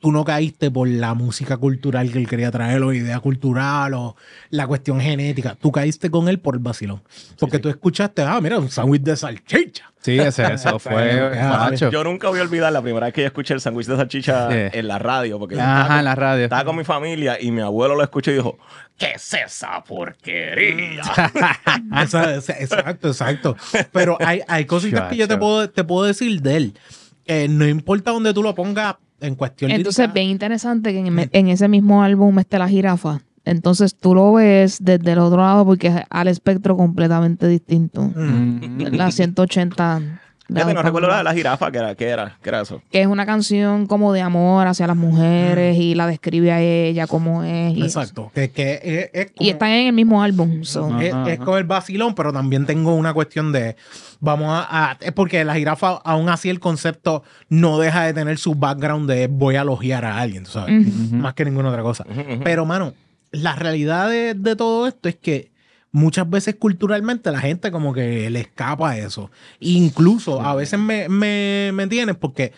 Tú 0.06 0.12
no 0.12 0.24
caíste 0.24 0.70
por 0.70 0.86
la 0.86 1.14
música 1.14 1.56
cultural 1.56 2.12
que 2.12 2.18
él 2.18 2.28
quería 2.28 2.52
traer, 2.52 2.80
o 2.80 2.92
idea 2.92 3.18
cultural, 3.18 3.92
o 3.94 4.14
la 4.50 4.64
cuestión 4.68 5.00
genética. 5.00 5.56
Tú 5.60 5.72
caíste 5.72 6.12
con 6.12 6.28
él 6.28 6.38
por 6.38 6.54
el 6.54 6.60
vacilón. 6.60 7.02
Porque 7.40 7.58
tú 7.58 7.68
escuchaste, 7.68 8.22
ah, 8.22 8.40
mira, 8.40 8.56
un 8.60 8.70
sándwich 8.70 9.02
de 9.02 9.16
salchicha. 9.16 9.90
Sí, 10.00 10.16
ese, 10.16 10.44
eso 10.52 10.78
fue. 10.78 11.28
Macho. 11.42 11.90
Yo 11.90 12.04
nunca 12.04 12.28
voy 12.28 12.38
a 12.38 12.42
olvidar 12.42 12.72
la 12.72 12.80
primera 12.82 13.06
vez 13.06 13.14
que 13.14 13.22
yo 13.22 13.26
escuché 13.26 13.54
el 13.54 13.60
sándwich 13.60 13.88
de 13.88 13.96
salchicha 13.96 14.48
Sí. 14.48 14.78
en 14.78 14.86
la 14.86 15.00
radio. 15.00 15.40
Porque 15.40 15.60
Ajá, 15.60 15.80
estaba 15.82 15.98
en 15.98 16.04
la 16.04 16.14
radio. 16.14 16.44
Estaba 16.44 16.64
con 16.64 16.76
mi 16.76 16.84
familia 16.84 17.38
y 17.40 17.50
mi 17.50 17.62
abuelo 17.62 17.96
lo 17.96 18.04
escuchó 18.04 18.30
y 18.30 18.34
dijo, 18.34 18.58
¿qué 18.96 19.10
es 19.16 19.34
esa 19.34 19.82
porquería? 19.82 21.02
Esa- 22.00 22.36
esa- 22.36 22.52
exacto, 22.60 23.08
exacto. 23.08 23.56
Pero 23.90 24.18
hay, 24.20 24.40
hay 24.46 24.66
cositas 24.66 25.08
que 25.10 25.16
yo 25.16 25.26
te 25.26 25.34
Chacho. 25.34 25.40
puedo, 25.40 25.68
te 25.68 25.82
puedo 25.82 26.06
decir 26.06 26.40
de 26.42 26.56
él. 26.56 26.78
Eh, 27.26 27.48
no 27.50 27.66
importa 27.66 28.12
dónde 28.12 28.32
tú 28.32 28.40
lo 28.44 28.54
pongas 28.54 28.94
en 29.20 29.34
cuestión 29.34 29.70
Entonces, 29.70 30.04
lírica. 30.04 30.14
bien 30.14 30.30
interesante 30.30 30.92
que 30.92 30.98
en, 31.00 31.28
en 31.32 31.48
ese 31.48 31.68
mismo 31.68 32.02
álbum 32.02 32.38
esté 32.38 32.58
la 32.58 32.68
jirafa. 32.68 33.20
Entonces, 33.46 33.94
tú 33.94 34.14
lo 34.14 34.32
ves 34.32 34.78
desde 34.80 35.12
el 35.12 35.20
otro 35.20 35.38
lado 35.38 35.64
porque 35.64 35.86
es 35.86 35.94
al 36.10 36.26
espectro 36.26 36.76
completamente 36.76 37.46
distinto. 37.46 38.02
Mm. 38.02 38.92
La 38.92 39.12
180. 39.12 40.20
Fíjate, 40.48 40.64
no 40.66 40.70
grados 40.70 40.84
recuerdo 40.86 41.08
la 41.08 41.16
de 41.18 41.24
la 41.24 41.34
jirafa, 41.34 41.72
que 41.72 41.78
era, 41.78 41.94
que 41.96 42.08
era, 42.08 42.38
que 42.42 42.48
era 42.48 42.60
eso. 42.60 42.80
Que 42.92 43.00
es 43.00 43.06
una 43.08 43.26
canción 43.26 43.86
como 43.86 44.12
de 44.12 44.20
amor 44.20 44.66
hacia 44.68 44.86
las 44.86 44.96
mujeres 44.96 45.76
y 45.76 45.94
la 45.96 46.06
describe 46.06 46.52
a 46.52 46.60
ella 46.60 47.06
como 47.08 47.42
es. 47.42 47.76
Y, 47.76 47.82
Exacto. 47.82 48.30
Que, 48.34 48.50
que 48.50 48.74
es, 48.82 49.10
es 49.12 49.32
como- 49.32 49.46
y 49.46 49.50
están 49.50 49.70
en 49.70 49.86
el 49.88 49.92
mismo 49.92 50.22
álbum. 50.22 50.62
so. 50.62 51.00
es, 51.00 51.12
Ajá, 51.12 51.28
es 51.30 51.36
ajá. 51.38 51.44
con 51.44 51.58
el 51.58 51.64
vacilón, 51.64 52.14
pero 52.14 52.32
también 52.32 52.64
tengo 52.66 52.94
una 52.94 53.12
cuestión 53.12 53.50
de. 53.50 53.76
Vamos 54.20 54.48
a, 54.50 54.90
a- 54.92 54.96
Es 55.00 55.12
porque 55.12 55.44
la 55.44 55.54
jirafa, 55.56 56.00
aún 56.04 56.28
así, 56.28 56.48
el 56.48 56.60
concepto 56.60 57.22
no 57.48 57.78
deja 57.78 58.04
de 58.04 58.14
tener 58.14 58.38
su 58.38 58.54
background 58.54 59.10
de 59.10 59.26
voy 59.26 59.56
a 59.56 59.62
elogiar 59.62 60.04
a 60.04 60.18
alguien, 60.18 60.44
tú 60.44 60.52
¿sabes? 60.52 60.86
Más 61.12 61.34
que 61.34 61.44
ninguna 61.44 61.70
otra 61.70 61.82
cosa. 61.82 62.04
Pero, 62.44 62.64
mano, 62.64 62.94
la 63.32 63.56
realidad 63.56 64.08
de, 64.08 64.34
de 64.34 64.54
todo 64.56 64.86
esto 64.86 65.08
es 65.08 65.16
que 65.16 65.50
muchas 65.92 66.28
veces 66.28 66.56
culturalmente 66.56 67.30
la 67.30 67.40
gente 67.40 67.70
como 67.70 67.92
que 67.94 68.28
le 68.30 68.40
escapa 68.40 68.90
a 68.90 68.98
eso. 68.98 69.30
Incluso 69.60 70.40
a 70.42 70.54
veces 70.54 70.78
me, 70.78 71.08
me, 71.08 71.70
me 71.72 71.86
tienes 71.86 72.16
porque 72.16 72.52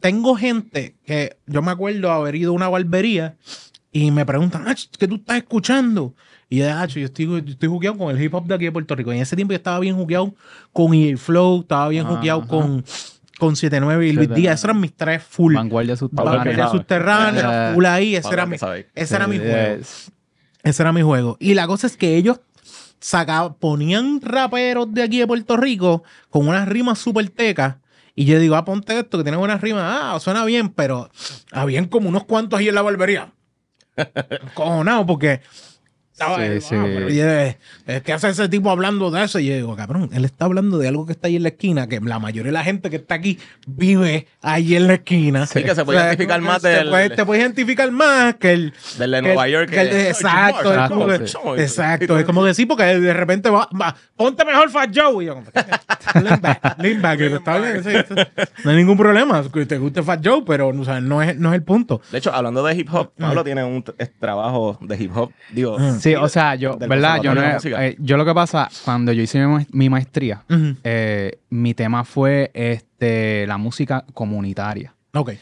tengo 0.00 0.36
gente 0.36 0.96
que 1.04 1.36
yo 1.46 1.62
me 1.62 1.72
acuerdo 1.72 2.10
haber 2.12 2.34
ido 2.36 2.52
a 2.52 2.54
una 2.54 2.68
barbería 2.68 3.36
y 3.92 4.10
me 4.10 4.24
preguntan, 4.26 4.66
"Ach, 4.68 4.84
¿qué 4.98 5.06
tú 5.08 5.16
estás 5.16 5.36
escuchando? 5.38 6.14
Y 6.48 6.58
yo, 6.58 6.72
"Ach, 6.72 6.90
yo 6.90 7.04
estoy, 7.04 7.26
yo 7.26 7.38
estoy 7.38 7.68
jugueado 7.68 7.96
con 7.98 8.14
el 8.14 8.22
hip 8.22 8.34
hop 8.34 8.46
de 8.46 8.54
aquí 8.54 8.64
de 8.66 8.72
Puerto 8.72 8.94
Rico. 8.94 9.12
Y 9.12 9.16
en 9.16 9.22
ese 9.22 9.34
tiempo 9.36 9.52
yo 9.52 9.56
estaba 9.56 9.80
bien 9.80 9.96
jugueado 9.96 10.34
con 10.72 10.94
EA 10.94 11.16
Flow, 11.16 11.60
estaba 11.62 11.88
bien 11.88 12.04
jugueado 12.06 12.46
con, 12.46 12.84
con 13.38 13.56
79 13.56 14.06
y 14.06 14.12
Luis 14.12 14.28
79. 14.28 14.40
Díaz. 14.40 14.54
Esos 14.54 14.64
eran 14.64 14.80
mis 14.80 14.92
tres 14.94 15.22
full. 15.22 15.54
Vanguardia 15.54 15.96
Pablo 15.96 16.30
Vanguardia 16.38 16.54
subterránea, 16.78 17.72
full 17.74 17.84
ahí. 17.86 18.14
Ese 18.16 18.28
era 18.32 18.46
mi, 18.46 18.56
ese 18.94 19.16
era 19.16 19.26
mi 19.26 19.38
juego. 19.38 19.80
Es- 19.80 20.10
Ese 20.62 20.82
era 20.82 20.92
mi 20.92 21.02
juego. 21.02 21.36
Y 21.40 21.54
la 21.54 21.66
cosa 21.66 21.86
es 21.86 21.96
que 21.96 22.16
ellos 22.16 22.40
sacaban, 23.04 23.52
ponían 23.54 24.22
raperos 24.22 24.92
de 24.94 25.02
aquí 25.02 25.18
de 25.18 25.26
Puerto 25.26 25.58
Rico 25.58 26.04
con 26.30 26.48
unas 26.48 26.66
rimas 26.66 26.98
súper 26.98 27.28
tecas 27.28 27.76
Y 28.14 28.24
yo 28.24 28.38
digo, 28.38 28.56
ah, 28.56 28.64
ponte 28.64 28.98
esto, 28.98 29.18
que 29.18 29.24
tiene 29.24 29.36
buena 29.36 29.58
rima. 29.58 30.14
Ah, 30.14 30.20
suena 30.20 30.44
bien, 30.46 30.70
pero 30.70 31.10
habían 31.52 31.86
como 31.86 32.08
unos 32.08 32.24
cuantos 32.24 32.58
ahí 32.58 32.68
en 32.68 32.74
la 32.74 32.80
barbería. 32.80 33.32
Cojonado, 34.54 35.04
porque 35.04 35.42
estaba, 36.14 36.36
Sí, 36.36 36.42
ah, 36.44 36.60
sí. 36.60 36.68
pero 36.70 37.10
y 37.10 37.18
es, 37.20 37.56
es 37.86 38.02
que 38.02 38.12
hace 38.12 38.28
ese 38.28 38.48
tipo 38.48 38.70
hablando 38.70 39.10
de 39.10 39.24
eso. 39.24 39.40
Y 39.40 39.46
yo 39.46 39.54
digo, 39.56 39.74
cabrón, 39.74 40.10
él 40.12 40.24
está 40.24 40.44
hablando 40.44 40.78
de 40.78 40.86
algo 40.86 41.06
que 41.06 41.12
está 41.12 41.26
ahí 41.26 41.34
en 41.36 41.42
la 41.42 41.48
esquina, 41.48 41.88
que 41.88 42.00
la 42.00 42.20
mayoría 42.20 42.50
de 42.50 42.52
la 42.52 42.62
gente 42.62 42.88
que 42.88 42.96
está 42.96 43.16
aquí 43.16 43.38
vive 43.66 44.28
ahí 44.40 44.76
en 44.76 44.86
la 44.86 44.94
esquina. 44.94 45.44
Sí, 45.46 45.64
que 45.64 45.74
se 45.74 45.84
puede 45.84 45.98
O 45.98 46.00
sea, 46.02 46.08
identificar 46.10 46.40
más 46.40 46.62
se 46.62 46.68
del- 46.68 46.88
puede- 46.88 47.10
te 47.10 47.24
puedes 47.26 47.42
identificar 47.42 47.90
más 47.90 48.36
que 48.36 48.52
el. 48.52 48.72
Del 48.98 49.10
de 49.10 49.22
Nueva 49.22 49.48
York. 49.48 49.70
que 49.70 49.80
el- 49.80 49.90
que- 49.90 50.08
exacto, 50.10 50.72
es 50.72 50.88
como 50.88 51.06
que- 51.06 51.14
Exacto. 51.16 51.56
exacto, 51.56 52.18
es 52.18 52.24
como 52.24 52.44
que 52.44 52.54
sí, 52.54 52.64
porque 52.64 52.84
de 52.84 53.12
repente 53.12 53.50
va, 53.50 53.68
va, 53.80 53.96
ponte 54.16 54.44
mejor 54.44 54.70
Fat 54.70 54.90
Joe. 54.96 55.24
Y 55.24 55.26
yo, 55.26 55.42
lean 56.22 56.40
back, 56.40 56.76
lean 56.78 57.02
back, 57.02 57.20
y 57.20 57.24
está 57.24 57.58
bien, 57.58 57.82
sí, 57.82 57.90
sí. 58.08 58.14
no 58.64 58.70
hay 58.70 58.76
ningún 58.76 58.96
problema 58.96 59.42
que 59.52 59.66
te 59.66 59.78
guste 59.78 60.02
Fat 60.02 60.24
Joe, 60.24 60.42
pero 60.46 60.68
o 60.68 60.84
sea, 60.84 61.00
no, 61.00 61.20
es, 61.22 61.36
no 61.36 61.48
es 61.50 61.54
el 61.56 61.62
punto. 61.64 62.00
De 62.12 62.18
hecho, 62.18 62.32
hablando 62.32 62.62
de 62.64 62.74
hip 62.76 62.88
hop. 62.92 63.10
Pablo 63.18 63.42
tiene 63.42 63.64
un 63.64 63.82
trabajo 64.20 64.78
de 64.80 64.96
hip 64.96 65.16
hop. 65.16 65.32
Digo, 65.50 65.76
Sí, 66.04 66.14
o 66.14 66.28
sea, 66.28 66.54
yo, 66.54 66.76
¿verdad? 66.78 67.20
Yo, 67.22 67.34
no 67.34 67.42
eh, 67.42 67.96
yo 67.98 68.16
lo 68.16 68.24
que 68.24 68.34
pasa, 68.34 68.68
cuando 68.84 69.12
yo 69.12 69.22
hice 69.22 69.38
mi, 69.40 69.46
ma- 69.52 69.66
mi 69.72 69.88
maestría, 69.90 70.44
eh, 70.84 71.38
mi 71.50 71.74
tema 71.74 72.04
fue 72.04 72.50
este, 72.54 73.46
la 73.46 73.56
música 73.58 74.04
comunitaria. 74.14 74.94
Ok. 75.14 75.32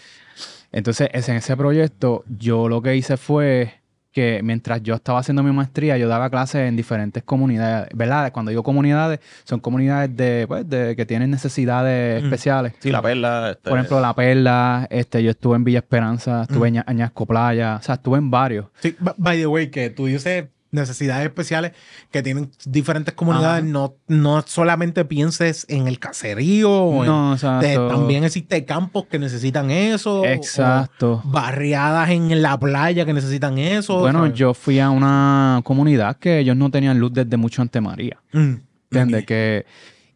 Entonces, 0.70 1.08
es- 1.12 1.28
en 1.28 1.36
ese 1.36 1.56
proyecto, 1.56 2.24
yo 2.38 2.68
lo 2.68 2.80
que 2.82 2.96
hice 2.96 3.16
fue 3.16 3.74
que 4.10 4.42
mientras 4.44 4.82
yo 4.82 4.94
estaba 4.94 5.20
haciendo 5.20 5.42
mi 5.42 5.52
maestría, 5.52 5.96
yo 5.96 6.06
daba 6.06 6.28
clases 6.28 6.68
en 6.68 6.76
diferentes 6.76 7.22
comunidades, 7.22 7.88
¿verdad? 7.94 8.30
Cuando 8.30 8.50
digo 8.50 8.62
comunidades, 8.62 9.20
son 9.44 9.58
comunidades 9.58 10.14
de, 10.14 10.44
pues, 10.46 10.68
de 10.68 10.94
que 10.96 11.06
tienen 11.06 11.30
necesidades 11.30 12.20
Mm. 12.20 12.26
especiales. 12.26 12.74
sí, 12.78 12.90
la 12.90 13.00
perla. 13.00 13.52
este, 13.52 13.70
Por 13.70 13.78
ejemplo, 13.78 14.00
La 14.02 14.14
Perla, 14.14 14.86
este, 14.90 15.22
yo 15.22 15.30
estuve 15.30 15.56
en 15.56 15.64
Villa 15.64 15.78
Esperanza, 15.78 16.42
estuve 16.42 16.68
en 16.68 16.74
Ña- 16.74 16.84
Añasco 16.86 17.24
Playa, 17.24 17.76
o 17.80 17.82
sea, 17.82 17.94
estuve 17.94 18.18
en 18.18 18.30
varios. 18.30 18.66
Sí, 18.80 18.94
by 19.16 19.38
the 19.38 19.46
way, 19.46 19.68
que 19.70 19.88
tú 19.88 20.04
dices 20.04 20.44
necesidades 20.72 21.24
especiales 21.26 21.72
que 22.10 22.22
tienen 22.22 22.50
diferentes 22.64 23.14
comunidades, 23.14 23.62
Ajá. 23.62 23.70
no, 23.72 23.94
no 24.08 24.42
solamente 24.46 25.04
pienses 25.04 25.66
en 25.68 25.86
el 25.86 25.98
caserío, 25.98 26.70
o 26.72 27.02
en- 27.04 27.10
No, 27.10 27.34
exacto. 27.34 27.66
te- 27.66 27.76
también 27.76 28.24
existen 28.24 28.64
campos 28.64 29.04
que 29.10 29.18
necesitan 29.18 29.70
eso. 29.70 30.24
Exacto. 30.24 31.20
barriadas 31.24 32.10
en 32.10 32.42
la 32.42 32.58
playa 32.58 33.04
que 33.04 33.12
necesitan 33.12 33.58
eso. 33.58 33.98
Bueno, 34.00 34.20
¿sabes? 34.20 34.34
yo 34.34 34.54
fui 34.54 34.80
a 34.80 34.90
una 34.90 35.60
comunidad 35.64 36.16
que 36.16 36.38
ellos 36.38 36.56
no 36.56 36.70
tenían 36.70 36.98
luz 36.98 37.12
desde 37.12 37.36
mucho 37.36 37.62
antes 37.62 37.80
María. 37.82 38.18
Mm. 38.32 38.54
¿Entiendes? 38.90 39.26
Que, 39.26 39.66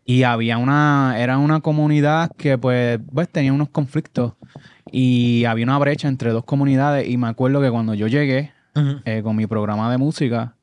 y 0.04 0.22
había 0.22 0.56
una, 0.58 1.16
era 1.18 1.36
una 1.38 1.60
comunidad 1.60 2.30
que 2.36 2.56
pues, 2.58 2.98
pues 3.12 3.28
tenía 3.28 3.52
unos 3.52 3.68
conflictos 3.68 4.32
y 4.90 5.44
había 5.44 5.64
una 5.64 5.78
brecha 5.78 6.08
entre 6.08 6.30
dos 6.30 6.44
comunidades 6.44 7.08
y 7.08 7.16
me 7.16 7.26
acuerdo 7.28 7.60
que 7.60 7.70
cuando 7.70 7.92
yo 7.94 8.06
llegué 8.06 8.52
Ujú. 8.76 9.00
eh, 9.04 9.22
con 9.22 9.34
mi 9.36 9.46
programa 9.46 9.90
de 9.90 9.98
música, 9.98 10.54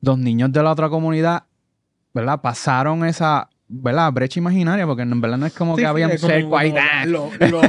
los 0.00 0.18
niños 0.18 0.52
de 0.52 0.62
la 0.62 0.70
otra 0.72 0.88
comunidad, 0.88 1.44
¿verdad? 2.12 2.40
Pasaron 2.42 3.04
esa, 3.04 3.48
¿verdad? 3.68 4.12
Brecha 4.12 4.38
imaginaria 4.38 4.86
porque 4.86 5.02
en 5.02 5.20
verdad 5.20 5.38
no 5.38 5.46
es 5.46 5.52
como 5.54 5.74
Sí, 5.76 5.82
que 5.82 5.86
había 5.86 6.06
un 6.06 6.12
es 6.12 6.20
como- 6.20 6.32
cerco 6.34 6.58
ahí. 6.58 6.74
¡ah! 6.78 7.04
lo- 7.06 7.30
lo- 7.50 7.62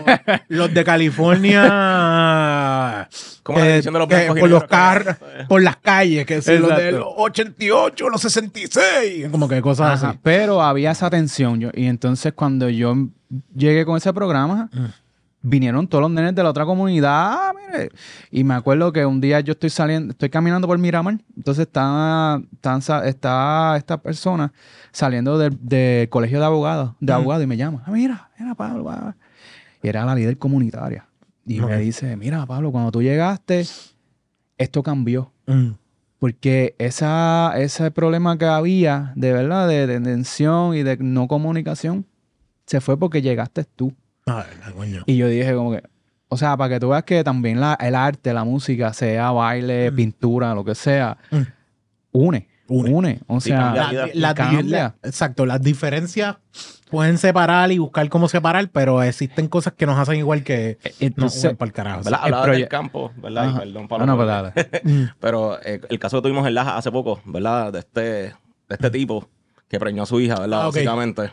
los 0.50 0.74
de 0.74 0.84
California. 0.84 1.64
Como 3.44 3.60
eh, 3.60 3.82
de 3.82 3.92
los 3.92 4.08
y 4.36 4.40
por 4.40 4.50
los 4.50 4.64
carros, 4.64 5.16
por 5.48 5.62
las 5.62 5.78
calles, 5.78 6.26
que 6.26 6.42
si 6.42 6.58
los 6.58 6.76
de 6.76 6.94
los 6.94 7.06
88, 7.18 8.10
los 8.10 8.20
66, 8.22 9.28
como 9.30 9.48
que 9.48 9.62
cosas 9.62 10.00
Ajá, 10.02 10.10
así. 10.10 10.20
Pero 10.24 10.62
había 10.64 10.92
esa 10.92 11.10
tensión. 11.12 11.60
Yo, 11.60 11.70
y 11.74 11.86
entonces 11.86 12.34
cuando 12.34 12.70
yo 12.70 12.96
llegué 13.56 13.86
con 13.86 13.98
ese 13.98 14.12
programa, 14.14 14.70
Mm. 14.74 14.86
Vinieron 15.46 15.88
todos 15.88 16.02
los 16.02 16.12
nenes 16.12 16.34
de 16.36 16.44
la 16.44 16.50
otra 16.50 16.66
comunidad. 16.66 17.12
ah, 17.14 17.54
mire. 17.54 17.90
Y 18.32 18.44
me 18.44 18.54
acuerdo 18.56 18.92
que 18.92 19.06
un 19.06 19.22
día 19.22 19.40
yo 19.40 19.54
estoy 19.54 19.70
saliendo, 19.70 20.12
estoy 20.12 20.30
caminando 20.30 20.68
por 20.68 20.78
Miramar. 20.78 21.20
Entonces 21.38 21.68
está, 21.68 22.42
está 23.06 23.76
esta 23.78 23.98
persona 24.02 24.52
saliendo 24.92 25.38
del, 25.38 26.10
colegio 26.10 26.40
de 26.40 26.46
abogados, 26.46 26.94
de 27.00 27.14
Mm. 27.14 27.16
abogados, 27.16 27.44
y 27.44 27.48
me 27.48 27.58
llama. 27.58 27.84
"Ah, 27.86 27.92
mira, 27.92 28.30
mira, 28.40 28.56
Pablo. 28.56 28.84
va". 28.84 29.16
Y 29.84 29.88
era 29.88 30.04
la 30.06 30.16
líder 30.16 30.38
comunitaria. 30.38 31.06
Y 31.46 31.60
me 31.62 31.78
dice, 31.78 32.16
mira, 32.18 32.46
Pablo, 32.46 32.72
cuando 32.72 32.92
tú 32.92 33.04
llegaste, 33.04 33.64
esto 34.58 34.82
cambió. 34.82 35.32
Mm. 35.46 35.72
Porque 36.18 36.74
esa, 36.80 37.54
ese 37.58 37.92
problema 37.92 38.38
que 38.38 38.46
había, 38.46 39.12
de 39.16 39.32
verdad, 39.32 39.68
de, 39.68 39.86
de 39.86 40.00
tensión 40.00 40.74
y 40.76 40.82
de 40.82 40.98
no 40.98 41.28
comunicación, 41.28 42.06
se 42.66 42.82
fue 42.82 42.98
porque 42.98 43.22
llegaste 43.22 43.64
tú. 43.66 43.94
Coño. 44.76 45.04
Y 45.06 45.18
yo 45.18 45.28
dije 45.28 45.54
como 45.54 45.72
que, 45.72 45.84
o 46.30 46.38
sea, 46.38 46.58
para 46.58 46.74
que 46.76 46.80
tú 46.80 46.90
veas 46.90 47.04
que 47.04 47.24
también 47.24 47.60
la, 47.60 47.76
el 47.80 47.94
arte, 47.96 48.34
la 48.34 48.44
música, 48.44 48.92
sea 48.94 49.32
baile, 49.32 49.92
Mm. 49.92 49.96
pintura, 49.96 50.54
lo 50.56 50.66
que 50.66 50.74
sea, 50.76 51.18
Mm. 51.32 51.42
une, 52.12 52.48
Une. 52.68 52.90
une. 52.92 53.20
O 53.28 53.40
sea, 53.40 53.74
La- 53.76 54.10
la- 54.14 54.34
cambia. 54.34 54.64
la- 54.64 54.96
exacto, 55.04 55.46
las 55.46 55.62
diferencias 55.62 56.38
pueden 56.90 57.20
separar 57.20 57.72
y 57.72 57.78
buscar 57.78 58.10
cómo 58.10 58.28
separar, 58.28 58.70
pero 58.70 59.04
existen 59.04 59.48
cosas 59.48 59.74
que 59.74 59.86
nos 59.86 60.00
hacen 60.00 60.16
igual 60.16 60.44
que 60.44 60.80
no, 60.84 60.90
entonces, 61.00 61.54
para 61.56 61.68
el 61.70 61.74
carajo. 61.74 62.02
¿verdad? 62.04 62.20
Hablaba 62.24 62.48
del 62.48 62.68
campo, 62.68 63.12
¿verdad? 63.18 63.46
Ajá. 63.50 63.60
perdón, 63.60 63.84
Ah, 63.84 63.88
Pablo. 63.88 64.06
no, 64.08 64.18
por- 64.18 64.54
pues. 64.54 64.66
Mm. 64.84 65.04
Pero 65.20 65.60
eh, 65.64 65.82
el 65.90 66.00
caso 66.00 66.18
que 66.18 66.24
tuvimos 66.24 66.48
en 66.48 66.56
Laja 66.56 66.76
hace 66.78 66.92
poco, 66.92 67.22
¿verdad? 67.26 67.72
De 67.72 67.80
este, 67.80 68.02
de 68.02 68.34
este 68.70 68.90
tipo 68.90 69.28
que 69.68 69.80
preñó 69.80 70.02
a 70.04 70.06
su 70.08 70.20
hija, 70.20 70.40
¿verdad? 70.40 70.62
Ah. 70.64 70.66
Básicamente. 70.66 71.30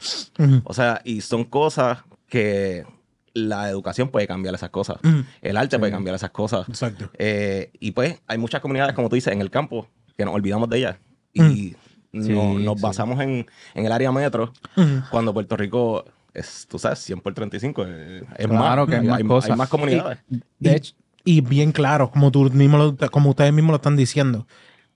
O 0.65 0.75
sea, 0.75 1.01
y 1.05 1.23
son 1.23 1.45
cosas 1.45 1.99
que 2.33 2.87
la 3.35 3.69
educación 3.69 4.09
puede 4.09 4.27
cambiar 4.27 4.55
esas 4.55 4.71
cosas. 4.71 4.97
Ujú. 5.05 5.23
El 5.43 5.57
arte 5.59 5.79
puede 5.79 5.93
cambiar 5.93 6.15
esas 6.17 6.31
cosas. 6.31 6.67
Exacto. 6.67 7.11
Eh, 7.19 7.71
y 7.79 7.91
pues 7.91 8.21
hay 8.27 8.39
muchas 8.39 8.63
comunidades, 8.63 8.95
como 8.95 9.11
tú 9.11 9.17
dices, 9.17 9.33
en 9.35 9.43
el 9.43 9.51
campo 9.51 9.87
que 10.17 10.25
nos 10.25 10.35
olvidamos 10.35 10.69
de 10.71 10.79
ellas. 10.79 10.97
Y 11.35 11.43
Mm. 11.43 11.75
no- 12.13 12.25
Sí, 12.59 12.65
nos 12.65 12.77
sí. 12.77 12.83
basamos 12.83 13.21
en, 13.21 13.47
en 13.75 13.87
el 13.87 13.93
área 13.93 14.11
metro 14.13 14.53
Ujú. 14.77 15.03
cuando 15.11 15.33
Puerto 15.35 15.57
Rico 15.59 16.05
es, 16.33 16.67
tú 16.71 16.79
sabes, 16.79 16.99
100 17.01 17.21
por 17.21 17.35
35. 17.35 17.85
eh, 17.87 18.23
Es 18.39 18.47
Claro 18.47 18.87
más, 18.87 18.89
que 18.89 18.95
es 18.97 19.01
hay, 19.03 19.07
más 19.09 19.19
hay- 19.19 19.25
cosas. 19.27 19.51
hay 19.51 19.57
más 19.57 19.69
comunidades. 19.69 20.19
de 20.59 20.71
y, 20.71 20.75
hecho, 20.75 20.95
y 21.25 21.41
bien 21.43 21.73
claro, 21.73 22.11
como 22.11 22.31
tú 22.31 22.51
mismo 22.51 22.79
lo- 22.79 22.97
como 23.11 23.29
ustedes 23.31 23.53
mismos 23.53 23.73
lo 23.73 23.77
están 23.77 23.97
diciendo. 23.97 24.47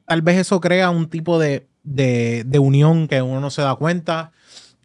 Tal 0.06 0.22
vez 0.22 0.38
eso 0.38 0.58
crea 0.60 0.88
un 0.90 1.08
tipo 1.10 1.38
de, 1.38 1.66
de, 1.82 2.44
de 2.46 2.58
unión 2.58 3.08
que 3.08 3.20
uno 3.22 3.40
no 3.40 3.50
se 3.50 3.60
da 3.62 3.74
cuenta. 3.76 4.32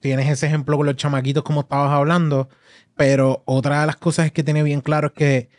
Tienes 0.02 0.28
ese 0.30 0.48
ejemplo 0.48 0.76
con 0.76 0.86
los 0.86 0.96
chamaquitos 0.98 1.44
como 1.44 1.62
estabas 1.62 1.92
hablando. 1.94 2.50
Pero 2.98 3.42
otra 3.46 3.80
de 3.82 3.88
las 3.88 3.96
cosas 3.96 4.26
es 4.26 4.32
que 4.34 4.44
tiene 4.44 4.64
bien 4.64 4.82
claro 4.82 5.08
es 5.08 5.14
que 5.14 5.50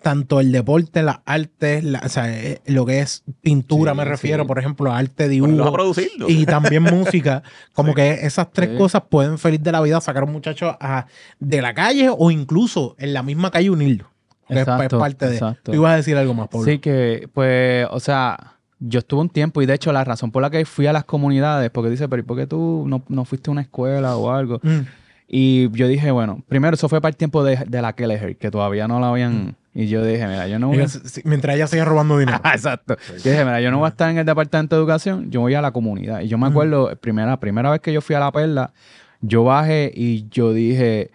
tanto 0.00 0.38
el 0.38 0.52
deporte, 0.52 1.02
las 1.02 1.18
artes, 1.26 1.82
la- 1.82 1.98
o 2.04 2.08
sea, 2.08 2.32
eh, 2.32 2.60
lo 2.66 2.86
que 2.86 3.00
es 3.00 3.24
pintura, 3.40 3.90
Sí, 3.92 3.96
me 3.98 4.04
refiero, 4.04 4.44
sí. 4.44 4.46
por 4.46 4.60
ejemplo, 4.60 4.92
arte, 4.92 5.24
a 5.24 5.28
dibujo 5.28 5.72
producirlo. 5.72 6.28
y 6.28 6.46
también 6.46 6.84
música, 6.84 7.42
como 7.74 7.88
Sí. 7.90 7.96
que 7.96 8.10
esas 8.24 8.52
tres 8.52 8.78
cosas 8.78 9.02
pueden 9.10 9.38
feliz 9.38 9.60
de 9.60 9.72
la 9.72 9.80
vida 9.80 10.00
sacar 10.00 10.22
a 10.22 10.26
un 10.26 10.32
muchacho 10.32 10.76
a- 10.80 11.06
de 11.40 11.60
la 11.60 11.74
calle 11.74 12.10
o 12.16 12.30
incluso 12.30 12.94
en 13.00 13.12
la 13.12 13.24
misma 13.24 13.50
calle 13.50 13.70
unirlo. 13.70 14.08
Que 14.46 14.54
es- 14.54 14.60
es 14.60 14.68
Exacto, 14.68 14.98
parte 15.00 15.26
de. 15.26 15.34
exacto. 15.34 15.72
Tú 15.72 15.74
ibas 15.74 15.92
a 15.92 15.96
decir 15.96 16.16
algo 16.16 16.32
más, 16.32 16.46
Pablo. 16.48 16.64
Sí, 16.64 16.78
que, 16.78 17.28
pues, 17.34 17.86
o 17.90 17.98
sea, 17.98 18.57
yo 18.80 19.00
estuve 19.00 19.20
un 19.20 19.28
tiempo 19.28 19.62
y 19.62 19.66
de 19.66 19.74
hecho 19.74 19.92
la 19.92 20.04
razón 20.04 20.30
por 20.30 20.42
la 20.42 20.50
que 20.50 20.64
fui 20.64 20.86
a 20.86 20.92
las 20.92 21.04
comunidades, 21.04 21.70
porque 21.70 21.90
dice, 21.90 22.08
pero 22.08 22.20
¿y 22.20 22.24
por 22.24 22.36
qué 22.36 22.46
tú 22.46 22.84
no, 22.86 23.02
no 23.08 23.24
fuiste 23.24 23.50
a 23.50 23.52
una 23.52 23.62
escuela 23.62 24.16
o 24.16 24.30
algo? 24.30 24.60
Mm. 24.62 24.80
Y 25.28 25.70
yo 25.72 25.88
dije, 25.88 26.10
bueno, 26.10 26.42
primero 26.48 26.74
eso 26.74 26.88
fue 26.88 27.00
para 27.00 27.10
el 27.10 27.16
tiempo 27.16 27.44
de, 27.44 27.56
de 27.66 27.82
la 27.82 27.92
Kelleher, 27.92 28.36
que 28.36 28.50
todavía 28.50 28.88
no 28.88 28.98
la 28.98 29.10
habían... 29.10 29.56
Y 29.74 29.86
yo 29.86 30.02
dije, 30.02 30.26
mira, 30.26 30.48
yo 30.48 30.58
no 30.58 30.68
voy 30.68 30.80
a... 30.80 30.86
Mientras 31.24 31.54
ella 31.54 31.66
sigue 31.66 31.84
robando 31.84 32.18
dinero. 32.18 32.40
Exacto. 32.52 32.96
Yo 33.22 33.30
dije, 33.30 33.44
mira, 33.44 33.60
yo 33.60 33.70
no 33.70 33.78
voy 33.78 33.86
a 33.86 33.90
estar 33.90 34.10
en 34.10 34.18
el 34.18 34.26
departamento 34.26 34.74
de 34.74 34.80
educación, 34.80 35.30
yo 35.30 35.40
voy 35.40 35.54
a 35.54 35.60
la 35.60 35.70
comunidad. 35.70 36.22
Y 36.22 36.28
yo 36.28 36.38
me 36.38 36.46
acuerdo, 36.46 36.96
primera, 36.96 37.38
primera 37.38 37.70
vez 37.70 37.80
que 37.80 37.92
yo 37.92 38.00
fui 38.00 38.16
a 38.16 38.20
La 38.20 38.32
Perla, 38.32 38.72
yo 39.20 39.44
bajé 39.44 39.92
y 39.94 40.26
yo 40.30 40.52
dije, 40.52 41.10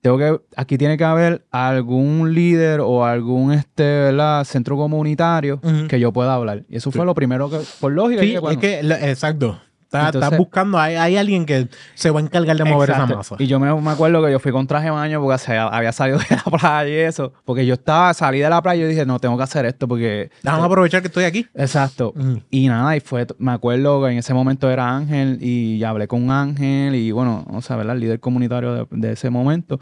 tengo 0.00 0.18
que, 0.18 0.40
aquí 0.56 0.78
tiene 0.78 0.96
que 0.96 1.04
haber 1.04 1.44
algún 1.50 2.32
líder 2.34 2.80
o 2.80 3.04
algún 3.04 3.52
este, 3.52 3.82
¿verdad? 3.82 4.44
centro 4.44 4.76
comunitario 4.76 5.60
que 5.88 6.00
yo 6.00 6.12
pueda 6.12 6.34
hablar. 6.34 6.64
Y 6.68 6.76
eso 6.76 6.90
fue 6.90 7.04
lo 7.04 7.14
primero 7.14 7.50
que, 7.50 7.58
por 7.80 7.92
lógica, 7.92 8.22
Sí, 8.22 8.36
bueno, 8.38 8.50
es 8.50 8.56
que, 8.58 8.80
exacto. 9.10 9.60
Estás 9.92 10.06
Entonces- 10.06 10.22
estás 10.28 10.38
buscando, 10.38 10.78
hay, 10.78 10.94
hay 10.94 11.16
alguien 11.16 11.44
que 11.44 11.66
se 11.94 12.10
va 12.12 12.20
a 12.20 12.22
encargar 12.22 12.56
de 12.56 12.64
mover 12.64 12.90
Exacto. 12.90 13.06
esa 13.08 13.16
masa. 13.16 13.36
Y 13.40 13.48
yo 13.48 13.58
me, 13.58 13.74
me 13.74 13.90
acuerdo 13.90 14.24
que 14.24 14.30
yo 14.30 14.38
fui 14.38 14.52
con 14.52 14.64
traje 14.68 14.84
de 14.84 14.92
baño 14.92 15.20
porque 15.20 15.38
se 15.38 15.58
había 15.58 15.90
salido 15.90 16.18
de 16.18 16.26
la 16.30 16.42
playa 16.58 16.88
y 16.88 16.92
eso. 17.00 17.32
Porque 17.44 17.66
yo 17.66 17.74
estaba, 17.74 18.14
salí 18.14 18.38
de 18.38 18.48
la 18.48 18.62
playa 18.62 18.84
y 18.84 18.88
dije, 18.88 19.04
no, 19.04 19.18
tengo 19.18 19.36
que 19.36 19.42
hacer 19.42 19.66
esto 19.66 19.88
porque... 19.88 20.30
Déjame 20.44 20.64
aprovechar 20.64 21.00
que 21.02 21.08
estoy 21.08 21.24
aquí. 21.24 21.44
Exacto. 21.56 22.12
Mm. 22.14 22.34
Y 22.50 22.68
nada, 22.68 22.96
y 22.96 23.00
fue, 23.00 23.26
me 23.38 23.50
acuerdo 23.50 24.04
que 24.04 24.12
en 24.12 24.18
ese 24.18 24.32
momento 24.32 24.70
era 24.70 24.96
Ángel 24.96 25.38
y 25.42 25.82
hablé 25.82 26.06
con 26.06 26.30
Ángel 26.30 26.94
y 26.94 27.10
bueno, 27.10 27.44
o 27.50 27.60
sea, 27.60 27.74
¿verdad? 27.74 27.96
El 27.96 28.00
líder 28.02 28.20
comunitario 28.20 28.72
de, 28.74 28.86
de 28.92 29.12
ese 29.14 29.28
momento. 29.28 29.80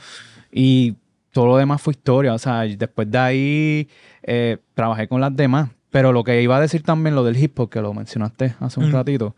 Y 0.51 0.95
todo 1.33 1.45
lo 1.49 1.57
demás 1.59 1.83
fue 1.83 1.91
historia. 1.93 2.33
O 2.33 2.39
sea, 2.39 2.61
después 2.63 3.11
de 3.11 3.19
ahí 3.19 3.89
eh, 4.23 4.57
trabajé 4.73 5.07
con 5.07 5.21
las 5.21 5.37
demás. 5.37 5.69
Pero 5.91 6.13
lo 6.13 6.23
que 6.23 6.43
iba 6.43 6.55
a 6.55 6.61
decir 6.61 6.83
también, 6.83 7.15
lo 7.15 7.25
del 7.25 7.37
hip 7.43 7.59
hop, 7.59 7.71
que 7.71 7.81
lo 7.81 7.95
mencionaste 7.95 8.55
hace 8.61 8.79
un 8.79 8.91
Mm. 8.91 8.93
ratito, 8.93 9.35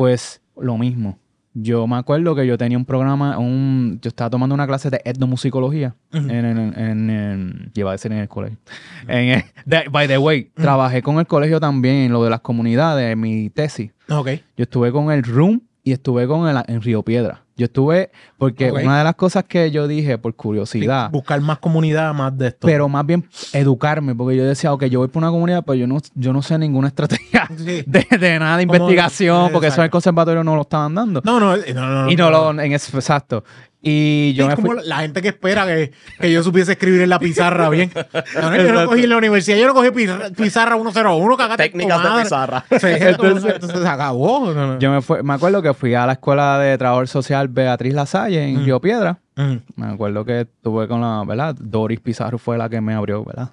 pues 0.00 0.40
lo 0.56 0.78
mismo. 0.78 1.18
yo 1.52 1.86
me 1.86 1.96
acuerdo 1.96 2.34
que 2.34 2.46
yo 2.46 2.56
tenía 2.56 2.78
un 2.78 2.86
programa, 2.86 3.36
un, 3.38 3.98
yo 4.00 4.08
estaba 4.08 4.30
tomando 4.30 4.54
una 4.54 4.66
clase 4.66 4.88
de 4.88 5.00
etnomusicología 5.04 5.94
en, 6.12 6.30
en, 6.30 6.46
en, 6.78 7.10
en- 7.10 7.72
a 7.86 7.90
decir 7.92 8.10
en 8.12 8.18
el 8.18 8.28
colegio. 8.28 8.56
En 9.08 9.44
de- 9.66 9.84
by 9.90 10.06
the 10.08 10.16
way, 10.16 10.50
trabajé 10.54 11.02
con 11.02 11.18
el 11.18 11.26
colegio 11.26 11.60
también 11.60 11.96
en 12.06 12.12
lo 12.12 12.24
de 12.24 12.30
las 12.30 12.40
comunidades, 12.40 13.12
en 13.12 13.20
mi 13.20 13.50
tesis. 13.50 13.90
Ok. 14.08 14.28
Yo 14.56 14.62
estuve 14.62 14.90
con 14.90 15.10
el 15.10 15.22
Room 15.22 15.60
y 15.84 15.92
estuve 15.92 16.26
con 16.26 16.48
el 16.48 16.56
en 16.66 16.80
Río 16.80 17.02
Piedra. 17.02 17.42
Yo 17.60 17.66
estuve, 17.66 18.10
porque 18.38 18.72
una 18.72 18.96
de 18.96 19.04
las 19.04 19.14
cosas 19.16 19.44
que 19.44 19.70
yo 19.70 19.86
dije 19.86 20.16
por 20.16 20.34
curiosidad, 20.34 21.10
Buscar 21.10 21.42
más 21.42 21.58
comunidad, 21.58 22.14
más 22.14 22.36
de 22.38 22.48
esto. 22.48 22.66
pero 22.66 22.88
más 22.88 23.04
bien 23.04 23.28
educarme, 23.52 24.14
porque 24.14 24.34
yo 24.34 24.46
decía, 24.46 24.72
ok, 24.72 24.84
yo 24.84 25.00
voy 25.00 25.08
por 25.08 25.22
una 25.22 25.30
comunidad, 25.30 25.62
pero 25.66 25.74
yo 25.74 25.86
no, 25.86 25.98
yo 26.14 26.32
no 26.32 26.40
sé 26.40 26.56
ninguna 26.56 26.88
estrategia 26.88 27.46
Sí. 27.54 27.84
de, 27.86 28.06
de 28.18 28.38
nada 28.38 28.56
de 28.56 28.62
investigación, 28.62 29.50
porque 29.52 29.66
eso 29.66 29.82
en 29.82 29.84
el 29.84 29.90
conservatorio 29.90 30.42
no 30.42 30.56
lo 30.56 30.62
estaban 30.62 30.94
dando. 30.94 31.20
No, 31.22 31.38
no, 31.38 31.54
eh, 31.54 31.74
no, 31.74 31.86
no, 31.86 32.04
no. 32.04 32.10
y 32.10 32.16
no 32.16 32.30
lo, 32.30 32.50
en 32.58 32.72
exacto. 32.72 33.44
Y 33.82 34.34
yo 34.34 34.44
Sí, 34.44 34.48
me 34.50 34.56
como 34.56 34.72
fui, 34.72 34.80
la- 34.84 34.98
gente 34.98 35.22
que 35.22 35.28
espera 35.28 35.64
que, 35.66 35.90
que 36.20 36.30
yo 36.30 36.42
supiese 36.42 36.72
escribir 36.72 37.00
en 37.00 37.08
la 37.08 37.18
pizarra 37.18 37.68
bien. 37.70 37.90
No, 38.34 38.50
no, 38.50 38.56
yo 38.56 38.72
no 38.74 38.86
cogí 38.86 39.04
en 39.04 39.08
la 39.10 39.16
universidad, 39.16 39.56
yo 39.56 39.66
no 39.66 39.74
cogí 39.74 39.90
pi- 39.90 40.06
pizarra 40.36 40.76
101, 40.76 41.36
cagate 41.38 41.62
Técnicas 41.70 42.02
de 42.16 42.22
pizarra. 42.22 42.64
Sí, 42.70 42.76
entonces, 42.90 43.54
entonces 43.54 43.80
se 43.80 43.88
acabó. 43.88 44.52
No, 44.52 44.66
no. 44.74 44.78
yo 44.78 44.90
me, 44.90 45.00
fui- 45.00 45.22
me 45.22 45.32
acuerdo 45.32 45.62
que 45.62 45.72
fui 45.72 45.94
a 45.94 46.04
la 46.06 46.12
escuela 46.12 46.58
de 46.58 46.76
trabajo 46.76 47.06
social 47.06 47.48
Beatriz 47.48 47.94
Lasalle 47.94 48.42
en 48.48 48.64
Río 48.64 48.80
Piedra. 48.80 49.18
Mm. 49.36 49.54
Me 49.76 49.86
acuerdo 49.86 50.24
que 50.26 50.40
estuve 50.42 50.86
con 50.86 51.00
la, 51.00 51.24
¿verdad? 51.26 51.54
Doris 51.58 52.00
Pizarro 52.00 52.36
fue 52.38 52.58
la 52.58 52.68
que 52.68 52.80
me 52.82 52.92
abrió, 52.92 53.24
¿verdad? 53.24 53.52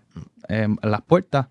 Em, 0.49 0.75
las 0.82 1.01
puertas 1.03 1.47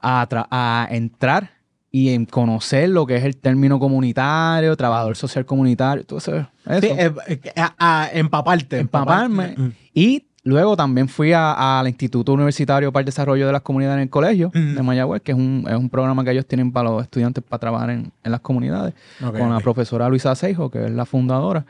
a, 0.00 0.26
tra- 0.28 0.46
a 0.50 0.88
entrar 0.90 1.50
y 1.98 2.10
en 2.10 2.26
conocer 2.26 2.88
lo 2.90 3.06
que 3.06 3.16
es 3.16 3.24
el 3.24 3.36
término 3.36 3.78
comunitario, 3.78 4.76
trabajador 4.76 5.16
social 5.16 5.46
comunitario, 5.46 6.04
todo 6.04 6.18
eso. 6.18 6.36
eso. 6.36 6.48
Sí, 6.80 6.88
eh, 6.88 7.10
eh, 7.28 7.40
a, 7.56 7.74
a 8.04 8.10
empaparte. 8.12 8.78
empaparme. 8.80 9.54
Mm. 9.56 9.72
Y 9.94 10.24
luego 10.42 10.76
también 10.76 11.08
fui 11.08 11.32
a- 11.32 11.78
al 11.80 11.88
Instituto 11.88 12.32
Universitario 12.34 12.92
para 12.92 13.00
el 13.00 13.06
Desarrollo 13.06 13.46
de 13.46 13.52
las 13.52 13.62
Comunidades 13.62 13.96
en 13.96 14.02
el 14.02 14.10
Colegio 14.10 14.50
Mm. 14.52 14.74
de 14.74 14.82
Mayagüez, 14.82 15.22
que 15.22 15.32
es 15.32 15.38
un, 15.38 15.64
es 15.68 15.74
un 15.76 15.88
programa 15.88 16.22
que 16.22 16.32
ellos 16.32 16.46
tienen 16.46 16.70
para 16.70 16.90
los 16.90 17.02
estudiantes 17.02 17.42
para 17.42 17.58
trabajar 17.60 17.90
en, 17.90 18.12
en 18.22 18.30
las 18.30 18.40
comunidades, 18.40 18.92
Ok, 19.24 19.38
con 19.38 19.48
la 19.50 19.56
ok. 19.56 19.62
profesora 19.62 20.08
Luisa 20.08 20.34
Seijo, 20.34 20.70
que 20.70 20.84
es 20.84 20.90
la 20.90 21.06
fundadora. 21.06 21.64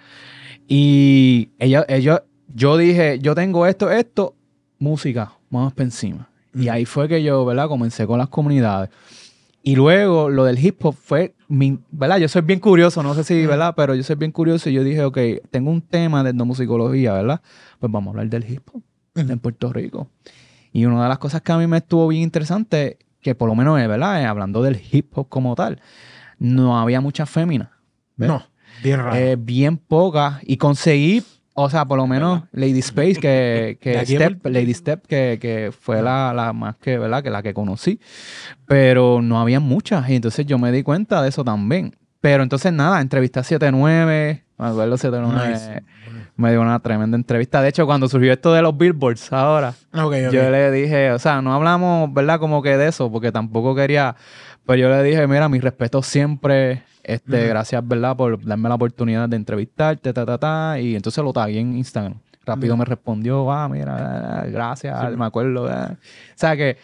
Y 0.68 1.50
ella, 1.58 1.84
ella, 1.88 2.22
yo 2.54 2.76
dije, 2.76 3.18
yo 3.20 3.34
tengo 3.34 3.66
esto, 3.66 3.90
esto, 3.90 4.34
música, 4.78 5.32
vamos 5.50 5.72
para 5.72 5.84
encima. 5.84 6.28
Y 6.54 6.66
Mm. 6.66 6.70
ahí 6.70 6.84
fue 6.84 7.06
que 7.06 7.22
yo, 7.22 7.44
¿verdad? 7.44 7.68
Comencé 7.68 8.06
con 8.06 8.18
las 8.18 8.28
comunidades. 8.28 8.90
Y 9.66 9.74
luego 9.74 10.30
lo 10.30 10.44
del 10.44 10.64
hip 10.64 10.84
hop 10.84 10.94
fue, 10.94 11.34
mi, 11.48 11.80
¿verdad? 11.90 12.18
Yo 12.18 12.28
soy 12.28 12.42
bien 12.42 12.60
curioso, 12.60 13.02
no 13.02 13.14
sé 13.14 13.24
si, 13.24 13.46
¿verdad? 13.46 13.74
Pero 13.76 13.96
yo 13.96 14.04
soy 14.04 14.14
bien 14.14 14.30
curioso 14.30 14.70
y 14.70 14.74
yo 14.74 14.84
dije, 14.84 15.02
ok, 15.02 15.18
tengo 15.50 15.72
un 15.72 15.82
tema 15.82 16.22
de 16.22 16.30
etnomusicología, 16.30 17.14
¿verdad? 17.14 17.40
Pues 17.80 17.90
vamos 17.90 18.06
a 18.06 18.10
hablar 18.10 18.28
del 18.28 18.48
hip 18.48 18.62
hop 18.72 18.80
en 19.16 19.36
Puerto 19.40 19.72
Rico. 19.72 20.08
Y 20.70 20.84
una 20.84 21.02
de 21.02 21.08
las 21.08 21.18
cosas 21.18 21.42
que 21.42 21.50
a 21.50 21.58
mí 21.58 21.66
me 21.66 21.78
estuvo 21.78 22.06
bien 22.06 22.22
interesante, 22.22 22.98
que 23.20 23.34
por 23.34 23.48
lo 23.48 23.56
menos, 23.56 23.74
¿verdad? 23.74 24.22
Eh, 24.22 24.26
Hablando 24.26 24.62
del 24.62 24.80
hip 24.92 25.18
hop 25.18 25.28
como 25.28 25.56
tal, 25.56 25.80
no 26.38 26.78
había 26.78 27.00
muchas 27.00 27.28
féminas. 27.28 27.70
¿ves? 28.14 28.28
No, 28.28 28.44
bien 28.84 29.00
raro. 29.00 29.16
Eh, 29.16 29.34
bien 29.34 29.78
pocas. 29.78 30.38
Y 30.44 30.58
conseguí, 30.58 31.24
o 31.58 31.70
sea, 31.70 31.86
por 31.86 31.96
lo 31.96 32.06
menos 32.06 32.42
Lady 32.52 32.80
Space, 32.80 33.14
que, 33.14 33.78
que 33.80 34.04
Step, 34.04 34.44
Lady 34.44 34.74
Step, 34.74 35.06
que, 35.06 35.38
que 35.40 35.72
fue 35.72 36.02
la, 36.02 36.34
la 36.34 36.52
más 36.52 36.76
que, 36.76 36.98
¿verdad? 36.98 37.22
Que 37.22 37.30
la 37.30 37.42
que 37.42 37.54
conocí. 37.54 37.98
Pero 38.66 39.22
no 39.22 39.40
había 39.40 39.58
muchas. 39.58 40.08
Y 40.10 40.16
entonces 40.16 40.44
yo 40.44 40.58
me 40.58 40.70
di 40.70 40.82
cuenta 40.82 41.22
de 41.22 41.30
eso 41.30 41.42
también. 41.44 41.96
Pero 42.20 42.42
entonces 42.42 42.72
nada, 42.74 43.00
entrevisté 43.00 43.40
a 43.40 43.42
79, 43.42 44.44
me 44.58 44.66
acuerdo 44.66 44.98
79. 44.98 45.48
Nice. 45.48 45.82
Me 46.36 46.50
dio 46.50 46.60
una 46.60 46.78
tremenda 46.80 47.16
entrevista. 47.16 47.62
De 47.62 47.70
hecho, 47.70 47.86
cuando 47.86 48.06
surgió 48.06 48.34
esto 48.34 48.52
de 48.52 48.60
los 48.60 48.76
billboards 48.76 49.32
ahora, 49.32 49.72
yo 49.94 50.50
le 50.50 50.70
dije, 50.70 51.10
o 51.12 51.18
sea, 51.18 51.40
no 51.40 51.54
hablamos, 51.54 52.12
¿verdad? 52.12 52.38
Como 52.38 52.60
que 52.62 52.76
de 52.76 52.88
eso, 52.88 53.10
porque 53.10 53.32
tampoco 53.32 53.74
quería. 53.74 54.14
Pero 54.66 54.76
yo 54.78 54.90
le 54.90 55.02
dije, 55.02 55.26
mira, 55.26 55.48
mi 55.48 55.58
respeto 55.60 56.02
siempre, 56.02 56.82
este, 57.06 57.46
gracias, 57.46 57.86
¿verdad? 57.86 58.16
Por 58.16 58.44
darme 58.44 58.68
la 58.68 58.74
oportunidad 58.74 59.28
de 59.28 59.36
entrevistarte, 59.36 60.12
ta, 60.12 60.26
ta, 60.26 60.38
ta. 60.38 60.80
Y 60.80 60.96
entonces 60.96 61.22
lo 61.22 61.32
tagué 61.32 61.60
en 61.60 61.76
Instagram. 61.76 62.14
Rápido 62.44 62.76
me 62.76 62.84
respondió, 62.84 63.50
ah, 63.52 63.68
mira, 63.68 64.40
ah, 64.40 64.46
gracias, 64.46 65.16
me 65.16 65.24
acuerdo. 65.24 65.68
ah". 65.70 65.92
O 65.92 65.96
sea 66.34 66.56
que, 66.56 66.76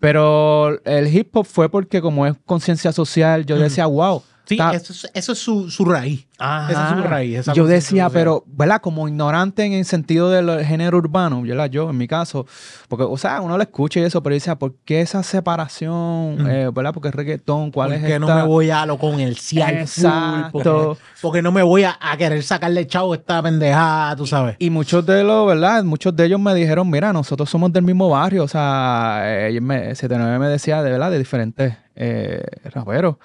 pero 0.00 0.82
el 0.84 1.14
hip 1.14 1.36
hop 1.36 1.44
fue 1.44 1.68
porque 1.68 2.00
como 2.00 2.26
es 2.26 2.34
conciencia 2.46 2.92
social, 2.92 3.44
yo 3.44 3.58
decía, 3.58 3.84
wow. 3.84 4.22
Sí, 4.48 4.58
eso 4.72 4.92
es, 4.92 5.10
eso 5.12 5.32
es 5.32 5.38
su, 5.38 5.70
su 5.70 5.84
raíz. 5.84 6.26
Esa 6.34 6.90
es 6.90 6.96
su 6.96 7.02
raíz. 7.02 7.38
esa 7.38 7.52
yo 7.52 7.66
decía, 7.66 8.08
pero, 8.10 8.44
¿verdad? 8.46 8.80
Como 8.80 9.08
ignorante 9.08 9.64
en 9.64 9.72
el 9.72 9.84
sentido 9.84 10.30
del 10.30 10.64
género 10.64 10.98
urbano, 10.98 11.42
¿verdad? 11.42 11.68
Yo, 11.68 11.90
en 11.90 11.98
mi 11.98 12.06
caso, 12.08 12.46
porque, 12.88 13.04
o 13.04 13.16
sea, 13.18 13.40
uno 13.40 13.56
lo 13.56 13.62
escucha 13.62 14.00
y 14.00 14.04
eso, 14.04 14.22
pero 14.22 14.34
decía, 14.34 14.56
¿por 14.56 14.74
qué 14.84 15.00
esa 15.00 15.22
separación? 15.22 16.42
Mm. 16.42 16.46
Eh, 16.46 16.70
¿Verdad? 16.72 16.94
Porque 16.94 17.08
es 17.08 17.14
reggaetón, 17.14 17.70
¿cuál 17.72 17.88
¿Por 17.88 17.96
es 17.96 18.04
qué 18.04 18.14
esta? 18.14 18.18
no 18.20 18.34
me 18.34 18.42
voy 18.44 18.70
a 18.70 18.86
lo 18.86 18.98
comercial? 18.98 19.70
full? 19.70 19.80
Exacto. 19.80 20.50
Porque, 20.52 21.00
porque 21.20 21.42
no 21.42 21.52
me 21.52 21.62
voy 21.62 21.82
a, 21.82 21.98
a 22.00 22.16
querer 22.16 22.42
sacarle 22.42 22.86
chavo 22.86 23.14
esta 23.14 23.42
pendejada, 23.42 24.16
tú 24.16 24.26
sabes. 24.26 24.56
Y 24.58 24.70
muchos 24.70 25.04
de 25.04 25.24
los, 25.24 25.46
¿verdad? 25.46 25.84
Muchos 25.84 26.14
de 26.16 26.24
ellos 26.24 26.40
me 26.40 26.54
dijeron, 26.54 26.88
mira, 26.88 27.12
nosotros 27.12 27.50
somos 27.50 27.72
del 27.72 27.82
mismo 27.82 28.08
barrio. 28.08 28.44
O 28.44 28.48
sea, 28.48 29.22
eh, 29.24 29.60
me, 29.60 29.94
79 29.94 30.38
me 30.38 30.48
decía, 30.48 30.82
de 30.82 30.90
verdad, 30.90 31.10
de 31.10 31.18
diferentes 31.18 31.76
eh, 31.96 32.42
raperos 32.64 33.16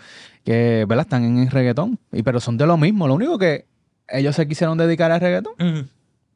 que, 0.44 0.86
¿verdad? 0.88 1.06
Están 1.06 1.24
en 1.24 1.39
el 1.39 1.50
reggaetón. 1.50 2.00
Y, 2.12 2.24
pero 2.24 2.39
son 2.39 2.58
de 2.58 2.66
lo 2.66 2.78
mismo. 2.78 3.08
Lo 3.08 3.14
único 3.16 3.38
que 3.38 3.66
ellos 4.10 4.36
se 4.36 4.48
quisieron 4.48 4.78
dedicar 4.78 5.12
al 5.12 5.20
reggaetón. 5.22 5.54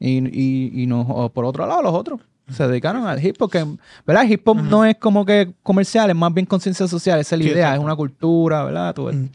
Y, 0.00 0.18
y, 0.28 0.82
y 0.82 0.86
no, 0.86 1.30
por 1.34 1.44
otro 1.44 1.66
lado, 1.66 1.82
los 1.82 1.92
otros 1.94 2.20
se 2.50 2.66
dedicaron 2.66 3.06
al 3.06 3.22
hip 3.24 3.40
hop. 3.42 3.50
Que, 3.50 3.66
¿verdad? 4.06 4.24
El 4.24 4.32
hip 4.32 4.48
hop 4.48 4.56
no 4.62 4.84
es 4.84 4.96
como 4.96 5.26
que 5.26 5.52
comercial, 5.62 6.08
es 6.10 6.16
más 6.16 6.32
bien 6.32 6.46
conciencia 6.46 6.86
social. 6.88 7.20
Esa 7.20 7.34
es 7.34 7.38
la 7.40 7.44
Sí, 7.44 7.50
idea, 7.50 7.66
exacto. 7.66 7.80
es 7.80 7.84
una 7.84 7.96
cultura, 7.96 8.64
¿verdad? 8.64 8.94
Ves. 8.96 9.16
Ujú. 9.16 9.28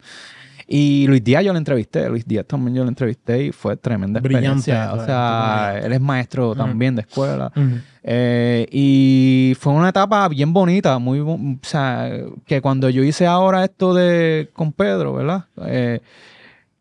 Y 0.68 1.05
Luis 1.07 1.24
Díaz 1.24 1.43
yo 1.43 1.51
lo 1.51 1.57
entrevisté, 1.57 2.07
Luis 2.09 2.26
Díaz 2.26 2.45
también 2.45 2.76
yo 2.76 2.84
lo 2.84 2.89
entrevisté 2.89 3.45
y 3.45 3.51
fue 3.51 3.76
tremenda 3.78 4.20
Brillante, 4.20 4.47
experiencia. 4.47 4.93
O 4.93 5.01
o 5.01 5.05
sea, 5.05 5.64
brillante. 5.66 5.88
él 5.88 5.93
es 5.93 6.01
maestro 6.01 6.55
también 6.55 6.95
de 6.95 7.01
escuela. 7.01 7.51
Ujú. 7.55 7.78
Eh, 8.03 8.68
y 8.72 9.55
fue 9.59 9.74
una 9.74 9.89
etapa 9.89 10.28
bien 10.28 10.53
bonita, 10.53 10.97
muy, 10.99 11.20
o 11.20 11.39
sea, 11.61 12.09
que 12.45 12.61
cuando 12.61 12.89
yo 12.89 13.03
hice 13.03 13.26
ahora 13.26 13.64
esto 13.64 13.93
de 13.93 14.49
con 14.53 14.72
Pedro, 14.72 15.14
¿verdad? 15.14 15.45
Eh, 15.66 16.01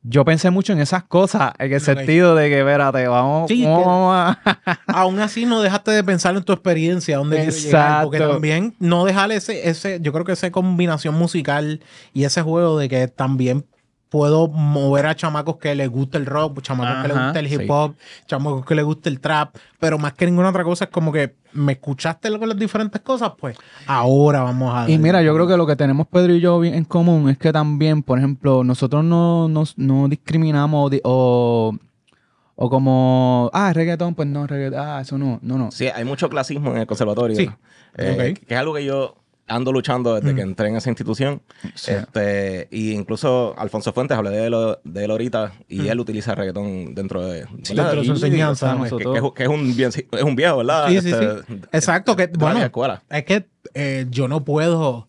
yo 0.04 0.24
pensé 0.24 0.50
mucho 0.50 0.72
en 0.72 0.80
esas 0.80 1.04
cosas, 1.04 1.52
en 1.58 1.72
el 1.72 1.80
sentido 1.80 2.34
de 2.34 2.48
que, 2.48 2.58
espérate, 2.58 3.06
vamos, 3.06 3.48
Sí, 3.48 3.62
¿cómo 3.62 3.78
que- 3.78 3.84
vamos 3.84 4.14
a... 4.16 4.80
Aún 4.88 5.20
así 5.20 5.46
no 5.46 5.62
dejaste 5.62 5.90
de 5.92 6.02
pensar 6.04 6.34
en 6.36 6.42
tu 6.42 6.52
experiencia, 6.52 7.18
dónde 7.18 7.50
llegar, 7.50 8.04
porque 8.04 8.18
también 8.18 8.74
no 8.78 9.04
dejar 9.04 9.30
ese, 9.32 9.68
ese, 9.68 10.00
yo 10.00 10.12
creo 10.12 10.24
que 10.24 10.32
esa 10.32 10.50
combinación 10.50 11.14
musical 11.14 11.80
y 12.12 12.24
ese 12.24 12.42
juego 12.42 12.78
de 12.78 12.88
que 12.88 13.08
también 13.08 13.64
puedo 14.12 14.46
mover 14.46 15.06
a 15.06 15.16
chamacos 15.16 15.56
que 15.56 15.74
les 15.74 15.88
gusta 15.88 16.18
el 16.18 16.26
rock, 16.26 16.60
chamacos 16.60 17.00
que 17.02 17.08
les 17.08 17.16
gusta 17.16 17.38
el 17.40 17.46
hip 17.50 17.60
sí. 17.62 17.66
hop, 17.70 17.96
chamacos 18.26 18.66
que 18.66 18.74
les 18.74 18.84
gusta 18.84 19.08
el 19.08 19.20
trap, 19.20 19.56
pero 19.80 19.96
más 19.98 20.12
que 20.12 20.26
ninguna 20.26 20.50
otra 20.50 20.64
cosa 20.64 20.84
es 20.84 20.90
como 20.90 21.10
que 21.10 21.34
me 21.54 21.72
escuchaste 21.72 22.30
con 22.38 22.46
las 22.46 22.58
diferentes 22.58 23.00
cosas, 23.00 23.32
pues 23.38 23.56
ahora 23.86 24.42
vamos 24.42 24.70
a... 24.74 24.90
Y 24.90 24.98
mira, 24.98 25.22
yo 25.22 25.32
creo 25.34 25.48
que 25.48 25.56
lo 25.56 25.66
que 25.66 25.76
tenemos 25.76 26.06
Pedro 26.08 26.34
y 26.34 26.40
yo 26.40 26.60
bien 26.60 26.74
en 26.74 26.84
común 26.84 27.30
es 27.30 27.38
que 27.38 27.52
también, 27.52 28.02
por 28.02 28.18
ejemplo, 28.18 28.62
nosotros 28.64 29.02
no, 29.02 29.48
nos- 29.48 29.78
no 29.78 30.08
discriminamos 30.08 30.92
o, 30.92 31.00
o, 31.04 31.78
o 32.54 32.68
como, 32.70 33.50
ah, 33.54 33.72
reggaetón, 33.72 34.14
pues 34.14 34.28
no, 34.28 34.46
reggaetón, 34.46 34.78
ah, 34.78 35.00
eso 35.00 35.16
no, 35.16 35.38
no, 35.40 35.56
no. 35.56 35.70
Sí, 35.70 35.86
hay 35.88 36.04
mucho 36.04 36.28
clasismo 36.28 36.70
en 36.72 36.78
el 36.82 36.86
conservatorio. 36.86 37.34
Sí. 37.34 37.48
Eh. 37.96 38.34
Que 38.46 38.54
es 38.54 38.60
algo 38.60 38.74
que 38.74 38.84
yo 38.84 39.16
ando 39.48 39.72
luchando 39.72 40.14
desde 40.14 40.32
Mm. 40.32 40.36
que 40.36 40.42
entré 40.42 40.68
en 40.68 40.76
esa 40.76 40.88
institución. 40.88 41.42
Sí. 41.74 41.90
Este, 41.92 42.68
y 42.70 42.92
incluso 42.92 43.54
Alfonso 43.58 43.92
Fuentes, 43.92 44.16
hablé 44.16 44.30
de, 44.30 44.50
lo- 44.50 44.80
de 44.84 45.04
él 45.04 45.10
ahorita, 45.10 45.52
y 45.68 45.80
Mm. 45.80 45.86
él 45.88 46.00
utiliza 46.00 46.34
reggaetón 46.34 46.94
dentro 46.94 47.26
de, 47.26 47.44
dentro 47.52 47.94
de 47.96 48.04
su 48.04 48.12
enseñanza, 48.12 48.78
que, 48.88 48.96
que 48.96 49.18
es, 49.18 49.32
que 49.34 49.42
es 49.42 49.48
un 49.48 49.74
es 50.12 50.22
un 50.22 50.36
viejo, 50.36 50.58
¿verdad? 50.58 50.88
Sí, 50.88 51.00
sí, 51.00 51.10
Este, 51.10 51.42
sí. 51.48 51.60
Exacto, 51.72 52.16
que 52.16 52.26
bueno, 52.28 52.62
escuela. 52.62 53.02
es 53.10 53.24
que 53.24 53.46
eh, 53.74 54.06
yo 54.10 54.28
no 54.28 54.44
puedo, 54.44 55.08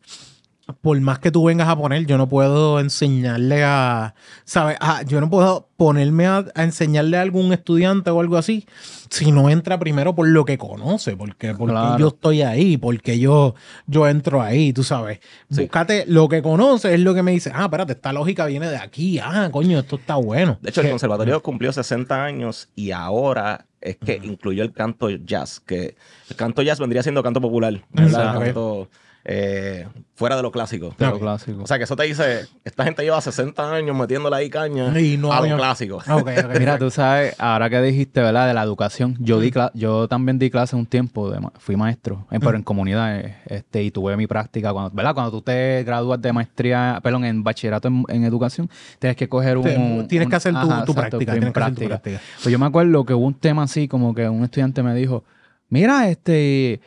por 0.82 1.00
más 1.02 1.20
que 1.20 1.30
tú 1.32 1.44
vengas 1.46 1.68
a 1.68 1.76
poner, 1.76 2.06
yo 2.06 2.18
no 2.18 2.30
puedo 2.30 2.80
enseñarle 2.80 3.64
a, 3.66 4.16
¿sabes? 4.46 4.78
Ah, 4.80 5.02
yo 5.06 5.20
no 5.20 5.30
puedo 5.30 5.68
ponerme 5.76 6.26
a, 6.26 6.46
a 6.56 6.64
enseñarle 6.64 7.18
a 7.18 7.22
algún 7.22 7.52
estudiante 7.52 8.10
o 8.12 8.22
algo 8.22 8.38
así 8.38 8.66
si 9.10 9.32
no 9.32 9.50
entra 9.50 9.78
primero 9.78 10.16
por 10.16 10.28
lo 10.28 10.46
que 10.46 10.58
conoce, 10.58 11.16
porque, 11.16 11.54
porque 11.54 11.74
Claro. 11.74 12.00
yo 12.00 12.08
estoy 12.08 12.42
ahí, 12.42 12.78
porque 12.78 13.20
yo, 13.20 13.54
yo 13.88 14.08
entro 14.08 14.42
ahí, 14.42 14.74
tú 14.74 14.84
sabes. 14.84 15.20
Sí. 15.52 15.62
Búscate 15.62 16.06
lo 16.08 16.28
que 16.30 16.42
conoce, 16.42 16.94
es 16.94 17.00
lo 17.02 17.14
que 17.14 17.22
me 17.24 17.32
dice, 17.32 17.52
ah, 17.54 17.66
espérate, 17.66 17.92
esta 17.94 18.12
lógica 18.14 18.46
viene 18.46 18.68
de 18.70 18.78
aquí, 18.78 19.20
ah, 19.20 19.50
coño, 19.52 19.78
esto 19.80 19.98
está 19.98 20.16
bueno. 20.16 20.58
De 20.62 20.70
hecho, 20.70 20.82
el 20.82 20.90
conservatorio 20.90 21.44
cumplió 21.44 21.72
60 21.72 22.24
años 22.24 22.70
y 22.74 22.90
ahora 22.92 23.66
es 23.82 23.98
que 23.98 24.20
incluyó 24.24 24.64
el 24.64 24.72
canto 24.72 25.10
jazz, 25.10 25.60
que 25.60 25.96
el 26.30 26.36
canto 26.36 26.62
jazz 26.62 26.80
vendría 26.80 27.04
siendo 27.04 27.22
canto 27.22 27.42
popular, 27.42 27.82
¿verdad? 27.92 28.40
Canto, 28.40 28.90
eh, 29.26 29.88
fuera 30.16 30.36
de 30.36 30.42
lo 30.42 30.52
clásico. 30.52 30.94
De 30.98 31.06
lo 31.08 31.20
clásico. 31.20 31.64
O 31.64 31.68
sea, 31.68 31.78
que 31.78 31.86
eso 31.86 31.96
te 31.96 32.04
dice, 32.04 32.42
esta 32.66 32.84
gente 32.84 33.04
lleva 33.04 33.20
60 33.22 33.74
años 33.74 33.96
metiéndole 33.96 34.36
ahí 34.36 34.50
caña 34.50 35.00
Y 35.00 35.18
no 35.18 35.32
a 35.32 35.38
había- 35.38 35.52
lo 35.54 35.58
clásico. 35.58 35.98
Ok, 35.98 36.30
ok. 36.46 36.60
Mira, 36.60 36.78
tú 36.78 36.90
sabes, 36.92 37.34
ahora 37.40 37.70
que 37.70 37.82
dijiste, 37.82 38.22
¿verdad? 38.22 38.48
De 38.48 38.54
la 38.54 38.64
educación, 38.64 39.16
yo 39.20 39.38
Mm. 39.38 39.42
di 39.42 39.52
cla- 39.52 39.72
yo 39.74 40.08
también 40.08 40.40
di 40.40 40.50
clase 40.50 40.76
un 40.76 40.86
tiempo, 40.86 41.32
de 41.32 41.40
ma- 41.40 41.54
fui 41.58 41.76
maestro, 41.76 42.28
eh, 42.32 42.38
Mm. 42.38 42.42
pero 42.42 42.58
en 42.58 42.64
comunidades, 42.64 43.34
este, 43.46 43.82
y 43.84 43.92
tuve 43.92 44.18
mi 44.18 44.28
práctica, 44.28 44.72
cuando, 44.74 44.92
¿verdad? 44.92 45.14
Cuando 45.14 45.32
tú 45.32 45.42
te 45.42 45.84
gradúas 45.84 46.22
de 46.22 46.34
maestría, 46.34 47.00
perdón, 47.02 47.26
en 47.26 47.44
bachillerato 47.44 47.88
en, 47.88 48.04
en 48.10 48.24
educación, 48.26 48.70
tienes 49.00 49.16
que 49.16 49.30
coger 49.30 49.58
un... 49.58 49.64
Te- 49.64 50.06
tienes 50.10 50.28
que 50.30 50.36
hacer 50.36 50.52
tu- 50.54 50.58
ajá, 50.60 50.68
tu 50.86 50.92
exacto, 50.92 50.94
práctica, 50.96 51.32
tienes 51.32 51.54
que 51.54 51.60
hacer 51.60 51.74
tu 51.76 51.86
práctica. 51.86 52.22
Pues 52.42 52.52
yo 52.52 52.60
me 52.60 52.66
acuerdo 52.66 53.06
que 53.06 53.14
hubo 53.14 53.26
un 53.26 53.34
tema 53.36 53.64
así, 53.64 53.88
como 53.88 54.14
que 54.14 54.28
un 54.28 54.44
estudiante 54.44 54.84
me 54.84 54.94
dijo, 54.94 55.24
mira, 55.70 56.10
este... 56.10 56.82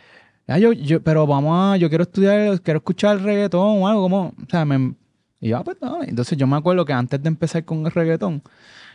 ya 0.46 0.58
yo, 0.58 0.72
yo, 0.72 1.02
pero 1.02 1.26
vamos 1.26 1.74
a, 1.74 1.76
yo 1.76 1.88
quiero 1.88 2.02
estudiar, 2.02 2.60
quiero 2.60 2.78
escuchar 2.78 3.20
reggaetón 3.22 3.82
o 3.82 3.88
algo 3.88 4.02
como, 4.02 4.22
o 4.28 4.50
sea, 4.50 4.64
me, 4.64 4.94
y 5.40 5.48
yo, 5.48 5.58
ah, 5.58 5.64
pues 5.64 5.78
dale. 5.80 6.08
Entonces 6.08 6.36
yo 6.38 6.46
me 6.46 6.56
acuerdo 6.56 6.84
que 6.84 6.92
antes 6.92 7.22
de 7.22 7.28
empezar 7.28 7.64
con 7.64 7.84
el 7.86 7.92
reggaetón, 7.92 8.42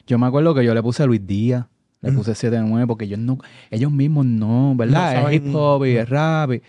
yo 0.08 0.18
me 0.18 0.28
acuerdo 0.28 0.54
que 0.56 0.64
yo 0.66 0.74
le 0.74 0.82
puse 0.82 1.06
Luis 1.06 1.26
Díaz, 1.26 1.66
le 2.02 2.12
puse 2.12 2.32
7-9, 2.34 2.88
porque 2.88 3.06
ellos 3.06 3.20
no, 3.20 3.38
ellos 3.70 3.92
mismos 3.92 4.26
no, 4.26 4.74
¿verdad? 4.76 5.22
No 5.22 5.30
es 5.30 5.36
hip 5.36 5.56
hop 5.56 5.86
y 5.86 5.98
es 5.98 6.10
rap, 6.10 6.52
y- 6.54 6.62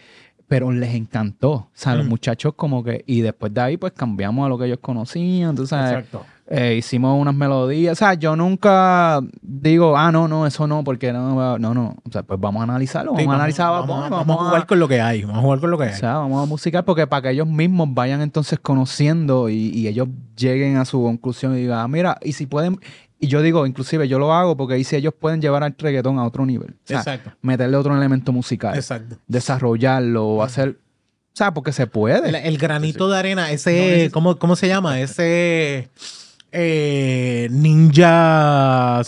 pero 0.46 0.70
les 0.70 0.94
encantó. 0.94 1.50
O 1.52 1.70
sea, 1.72 1.94
los 1.94 2.04
muchachos 2.06 2.52
como 2.54 2.84
que, 2.84 3.02
y 3.06 3.22
después 3.22 3.54
de 3.54 3.60
ahí 3.62 3.76
pues 3.78 3.92
cambiamos 3.92 4.44
a 4.44 4.48
lo 4.50 4.58
que 4.58 4.66
ellos 4.66 4.80
conocían, 4.82 5.50
entonces 5.50 5.78
Exacto. 5.78 6.26
Eh, 6.48 6.74
hicimos 6.76 7.20
unas 7.20 7.34
melodías. 7.34 7.92
O 7.92 7.96
sea, 7.96 8.14
yo 8.14 8.36
nunca 8.36 9.20
digo, 9.40 9.96
ah, 9.96 10.10
no, 10.12 10.28
no, 10.28 10.46
eso 10.46 10.66
no, 10.66 10.84
porque 10.84 11.12
no, 11.12 11.58
no, 11.58 11.74
no. 11.74 11.96
O 12.06 12.12
sea, 12.12 12.22
pues 12.22 12.38
vamos 12.40 12.60
a 12.60 12.64
analizarlo, 12.64 13.12
vamos, 13.12 13.24
Sí, 13.24 13.30
a 13.30 13.34
analizar, 13.34 13.70
vamos, 13.70 13.88
vamos, 13.88 14.10
vamos 14.10 14.36
a 14.36 14.44
jugar 14.44 14.66
con 14.66 14.78
lo 14.80 14.88
que 14.88 15.00
hay. 15.00 15.22
Vamos 15.22 15.38
a 15.38 15.42
jugar 15.42 15.60
con 15.60 15.70
lo 15.70 15.78
que 15.78 15.84
hay. 15.84 15.92
o 15.94 15.96
sea, 15.96 16.14
vamos 16.14 16.42
a 16.42 16.46
musicar 16.46 16.84
porque 16.84 17.06
para 17.06 17.22
que 17.22 17.30
ellos 17.30 17.46
mismos 17.46 17.88
vayan 17.92 18.20
entonces 18.20 18.58
conociendo 18.58 19.48
y, 19.48 19.70
y 19.70 19.88
ellos 19.88 20.08
lleguen 20.36 20.76
a 20.76 20.84
su 20.84 21.02
conclusión 21.02 21.56
y 21.56 21.60
digan, 21.60 21.78
ah, 21.78 21.88
mira, 21.88 22.18
y 22.22 22.32
si 22.32 22.46
pueden, 22.46 22.78
y 23.18 23.28
yo 23.28 23.40
digo, 23.40 23.66
inclusive 23.66 24.08
yo 24.08 24.18
lo 24.18 24.34
hago 24.34 24.56
porque 24.56 24.74
ahí 24.74 24.84
sí 24.84 24.96
ellos 24.96 25.14
pueden 25.18 25.40
llevar 25.40 25.62
al 25.62 25.76
reggaetón 25.78 26.18
a 26.18 26.24
otro 26.24 26.44
nivel. 26.44 26.72
O 26.72 26.86
sea, 26.86 26.98
Exacto. 26.98 27.30
meterle 27.40 27.76
otro 27.76 27.96
elemento 27.96 28.32
musical, 28.32 28.74
Exacto. 28.74 29.16
desarrollarlo 29.28 30.26
o 30.26 30.42
hacer, 30.42 30.70
o 30.70 31.36
sea, 31.36 31.54
porque 31.54 31.72
se 31.72 31.86
puede. 31.86 32.28
El, 32.28 32.34
el 32.34 32.58
granito 32.58 33.08
de 33.08 33.16
arena, 33.16 33.52
ese, 33.52 34.10
¿cómo, 34.12 34.38
¿cómo 34.38 34.56
se 34.56 34.66
llama? 34.66 35.00
Ese 35.00 35.88
eh, 36.52 37.48
ninja, 37.50 39.00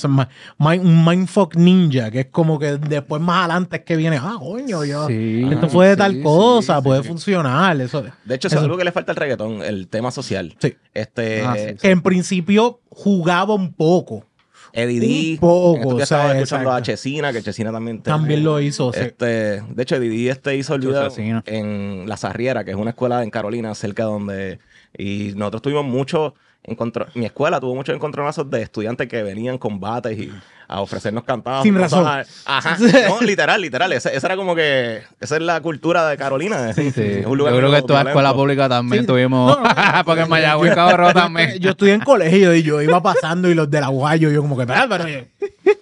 un 0.59 1.05
mindfuck 1.05 1.57
ninja, 1.57 2.11
que 2.11 2.21
es 2.21 2.27
como 2.27 2.59
que 2.59 2.79
después 2.79 3.21
más 3.21 3.41
adelante 3.45 3.77
es 3.77 3.83
que 3.83 3.97
viene, 3.97 4.19
ah, 4.21 4.37
coño, 4.39 4.85
yo, 4.85 5.07
Sí, 5.07 5.47
esto 5.51 5.69
fue 5.69 5.89
de 5.89 5.93
sí, 5.93 5.99
tal 5.99 6.13
sí, 6.15 6.23
cosa, 6.23 6.77
sí, 6.77 6.83
puede 6.83 7.03
sí. 7.03 7.09
funcionar, 7.09 7.81
eso. 7.81 8.03
De 8.25 8.35
hecho, 8.35 8.49
eso 8.49 8.57
es 8.57 8.63
algo 8.63 8.79
que 8.79 8.85
le 8.85 8.93
falta 8.93 9.13
al 9.13 9.17
reggaetón, 9.17 9.63
el 9.63 9.89
tema 9.89 10.11
social. 10.11 10.57
Sí. 10.59 10.75
Este, 10.95 11.43
Ah, 11.43 11.55
Que 11.81 11.91
en 11.91 12.01
principio 12.01 12.81
jugaba 12.89 13.55
un 13.55 13.73
poco. 13.75 14.25
Eddie 14.73 15.01
D. 15.01 15.33
Un 15.35 15.39
poco, 15.39 15.77
estos 15.77 15.97
días 15.97 16.03
o 16.03 16.07
sea, 16.07 16.19
estaba 16.19 16.35
escuchando 16.35 16.73
a. 16.73 16.83
Chesina, 16.83 17.33
que 17.33 17.43
Chesina 17.43 17.71
también... 17.71 18.03
También 18.03 18.43
lo 18.43 18.61
hizo, 18.61 18.93
sí. 18.93 19.01
Este, 19.01 19.61
de 19.61 19.83
hecho, 19.83 19.97
Eddie 19.97 20.09
D 20.09 20.31
este 20.31 20.57
hizo 20.57 20.75
el 20.75 20.81
video 20.81 21.09
en 21.47 22.09
La 22.09 22.17
Sarriera, 22.17 22.65
que 22.65 22.73
es 22.73 22.77
una 22.77 22.91
escuela 22.91 23.23
en 23.23 23.31
Carolina, 23.31 23.75
cerca 23.75 24.05
de 24.05 24.09
donde... 24.09 24.59
Y 24.97 25.33
nosotros 25.37 25.63
tuvimos 25.63 25.85
mucho... 25.85 26.35
encontro- 26.65 27.07
mi 27.15 27.25
escuela 27.27 27.61
tuvo 27.61 27.75
muchos 27.75 27.95
encontronazos 27.95 28.49
de 28.51 28.63
estudiantes 28.63 29.09
que 29.09 29.23
venían 29.23 29.59
con 29.59 29.79
bates 29.81 30.19
y 30.19 30.33
a 30.67 30.81
ofrecernos 30.81 31.25
cantadas. 31.25 31.63
Sin 31.63 31.79
razón. 31.79 32.07
Ajá. 32.47 32.77
No, 33.09 33.21
literal, 33.21 33.61
literal. 33.61 33.93
Esa 33.93 34.11
era 34.11 34.35
como 34.37 34.55
que... 34.55 35.03
Esa 35.21 35.37
es 35.37 35.43
la 35.43 35.61
cultura 35.61 36.09
de 36.09 36.17
Carolina. 36.17 36.73
Sí, 36.73 36.91
sí. 36.95 37.03
Es 37.03 37.23
Yo 37.23 37.31
un 37.31 37.39
lugar 37.39 37.55
creo 37.55 37.71
que 37.71 37.83
toda 37.83 38.03
escuela 38.03 38.33
pública 38.33 38.69
también 38.69 39.03
Sí. 39.03 39.07
tuvimos, 39.07 39.57
No, 39.59 39.63
no, 39.63 39.75
no. 39.75 40.05
porque 40.07 40.23
en 40.23 40.29
Mayagüez 40.31 40.75
cabrón 40.75 41.13
también. 41.13 41.59
Yo 41.59 41.71
estudié 41.71 41.93
en 41.95 42.01
colegio 42.01 42.55
y 42.55 42.63
yo 42.63 42.81
iba 42.81 43.03
pasando 43.03 43.49
y 43.51 43.55
los 43.55 43.71
de 43.71 43.81
la 43.81 43.89
guayo, 43.89 44.31
yo 44.31 44.41
como 44.41 44.57
que, 44.57 44.63
"Espera, 44.63 44.87
pero 44.89 45.07
yo-". 45.07 45.21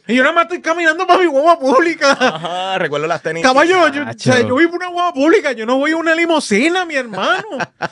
Y 0.09 0.17
yo 0.17 0.23
nada 0.25 0.35
más 0.35 0.45
estoy 0.45 0.61
caminando 0.61 1.07
para 1.07 1.21
mi 1.21 1.27
guagua 1.27 1.59
pública. 1.61 2.17
Ajá, 2.19 2.79
recuerdo 2.79 3.07
las 3.07 3.23
tenis. 3.23 3.43
Caballo, 3.43 3.89
yo, 3.89 4.03
o 4.03 4.13
sea, 4.17 4.41
yo 4.41 4.49
voy 4.55 4.67
por 4.67 4.77
una 4.77 4.89
guagua 4.89 5.15
pública, 5.15 5.53
yo 5.53 5.65
no 5.65 5.77
voy 5.79 5.93
a 5.93 5.97
una 5.97 6.15
limusina, 6.15 6.85
mi 6.85 6.97
hermano. 6.97 7.45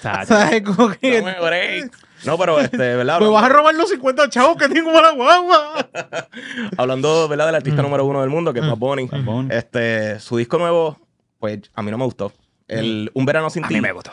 Chacho. 0.03 0.27
¿Sabes? 0.27 0.63
Como 0.63 0.91
que, 0.91 1.21
break. 1.21 1.93
No, 2.25 2.37
pero 2.39 2.61
este, 2.61 2.97
¿verdad? 2.97 3.21
me 3.21 3.29
vas 3.29 3.45
a 3.45 3.49
robar 3.49 3.75
los 3.75 3.89
50 3.89 4.29
chavos 4.29 4.57
que 4.57 4.69
tengo 4.69 4.93
para 4.93 5.09
la 5.09 5.15
guagua. 5.15 5.89
Hablando, 6.77 7.29
¿verdad? 7.29 7.47
Del 7.47 7.55
artista 7.57 7.83
número 7.83 8.05
uno 8.05 8.21
del 8.21 8.31
mundo, 8.31 8.53
que 8.53 8.61
es 8.61 8.67
Bad 8.67 8.77
Bunny. 8.77 9.07
Bad 9.07 9.23
Bunny. 9.23 9.49
Este, 9.51 10.21
su 10.21 10.37
disco 10.37 10.59
nuevo, 10.59 10.99
pues 11.39 11.61
a 11.75 11.83
mí 11.83 11.91
no 11.91 11.99
me 11.99 12.05
gustó. 12.05 12.33
El 12.69 13.11
Un 13.15 13.25
Verano 13.27 13.51
Sin 13.51 13.67
Ti. 13.67 13.81
gustó. 13.93 14.13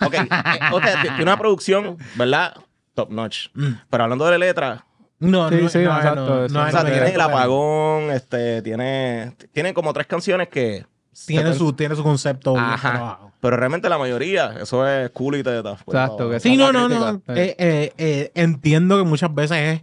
Ok, 0.00 0.14
eh, 0.14 0.28
o 0.72 0.80
sea, 0.80 1.02
tiene 1.02 1.22
una 1.22 1.36
producción, 1.36 1.96
¿verdad? 2.14 2.54
Top 2.94 3.10
notch. 3.10 3.48
Pero 3.90 4.02
hablando 4.04 4.24
de 4.24 4.32
la 4.32 4.38
letra, 4.38 4.84
No, 5.18 5.48
Sí, 5.48 5.56
no, 5.62 5.68
sí, 5.68 5.78
no, 5.78 5.96
exacto, 5.96 6.26
no, 6.26 6.48
no, 6.48 6.66
o 6.66 6.70
sea, 6.70 6.82
no, 6.82 6.90
tiene 6.90 7.00
no, 7.00 7.06
el 7.06 7.16
no, 7.18 7.22
apagón, 7.24 8.10
este, 8.12 8.62
tiene, 8.62 9.34
tiene 9.52 9.74
como 9.74 9.92
tres 9.92 10.06
canciones 10.06 10.48
que... 10.48 10.86
Tiene 11.26 11.54
su, 11.54 11.72
tiene 11.72 11.94
su 11.96 12.02
concepto 12.02 12.56
Ajá. 12.56 12.90
trabajado. 12.90 13.32
Pero 13.40 13.56
realmente 13.56 13.88
la 13.88 13.98
mayoría, 13.98 14.54
eso 14.60 14.86
es 14.86 15.10
cool 15.10 15.36
y 15.36 15.42
teta. 15.42 15.76
pues, 15.84 15.94
Exacto, 15.94 16.30
que 16.30 16.40
Sí, 16.40 16.56
no, 16.56 16.72
no, 16.72 16.88
no. 16.88 17.22
Eh, 17.28 17.54
eh, 17.58 17.92
eh, 17.98 18.30
entiendo 18.34 18.96
que 18.98 19.04
muchas 19.04 19.34
veces 19.34 19.58
es 19.58 19.82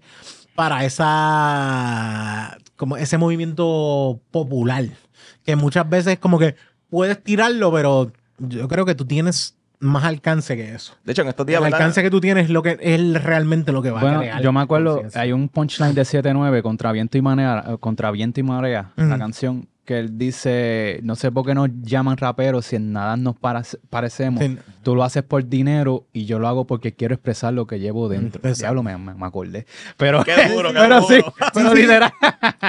para 0.56 0.86
esa 0.86 2.58
como 2.76 2.98
ese 2.98 3.18
movimiento 3.18 4.20
popular. 4.32 4.86
Que 5.46 5.56
muchas 5.56 5.88
veces 5.90 6.14
es 6.14 6.20
como 6.20 6.40
que 6.40 6.56
puedes 6.90 7.24
tirarlo, 7.24 7.72
pero 7.72 8.12
yo 8.40 8.68
creo 8.68 8.86
que 8.86 8.96
tú 8.96 9.06
tienes 9.06 9.56
más 9.80 10.04
alcance 10.04 10.56
que 10.56 10.74
eso. 10.74 10.94
De 11.04 11.12
hecho, 11.12 11.22
en 11.22 11.28
estos 11.30 11.46
días, 11.46 11.60
El 11.60 11.66
¿verdad? 11.66 11.80
alcance 11.82 12.02
que 12.02 12.10
tú 12.10 12.20
tienes 12.20 12.46
es 12.46 12.50
lo 12.50 12.64
que 12.64 12.78
es 12.82 13.24
realmente 13.24 13.72
lo 13.72 13.82
que 13.82 13.92
va 13.92 14.00
a 14.02 14.18
crear. 14.20 14.42
yo 14.42 14.52
me 14.52 14.62
acuerdo, 14.62 15.04
hay 15.14 15.32
un 15.32 15.48
punchline 15.50 15.94
de 15.94 16.02
7-9 16.04 16.62
contra 16.62 16.92
viento 16.92 17.18
y 17.18 17.22
marea, 17.22 17.78
contra 17.80 18.12
viento 18.12 18.40
y 18.40 18.44
marea, 18.44 18.92
la 18.96 19.18
canción, 19.18 19.68
que 19.86 20.00
él 20.00 20.18
dice, 20.18 21.00
no 21.04 21.16
sé 21.16 21.32
por 21.32 21.46
qué 21.46 21.54
nos 21.54 21.70
llaman 21.84 22.18
raperos 22.18 22.66
si 22.66 22.76
en 22.76 22.92
nada 22.92 23.16
nos 23.18 23.36
parece- 23.38 23.78
parecemos. 23.90 24.44
Sí. 24.44 24.58
Tú 24.84 24.96
lo 24.96 25.04
haces 25.04 25.24
por 25.24 25.48
dinero 25.48 26.06
y 26.12 26.26
yo 26.26 26.40
lo 26.40 26.48
hago 26.48 26.66
porque 26.66 26.94
quiero 26.94 27.14
expresar 27.16 27.54
lo 27.54 27.68
que 27.68 27.80
llevo 27.80 28.10
dentro. 28.10 28.40
Exacto. 28.40 28.58
Diablo, 28.64 28.84
me, 28.84 28.98
me, 28.98 29.14
me 29.14 29.26
acordé. 29.26 29.66
Pero, 29.98 30.24
Qué 30.24 30.50
duro, 30.50 30.70
qué 30.74 30.80
pero 30.80 31.02
duro. 31.02 31.08
sí, 31.08 31.24
pero 31.54 31.72
sí. 31.76 31.82
literal. 31.82 32.12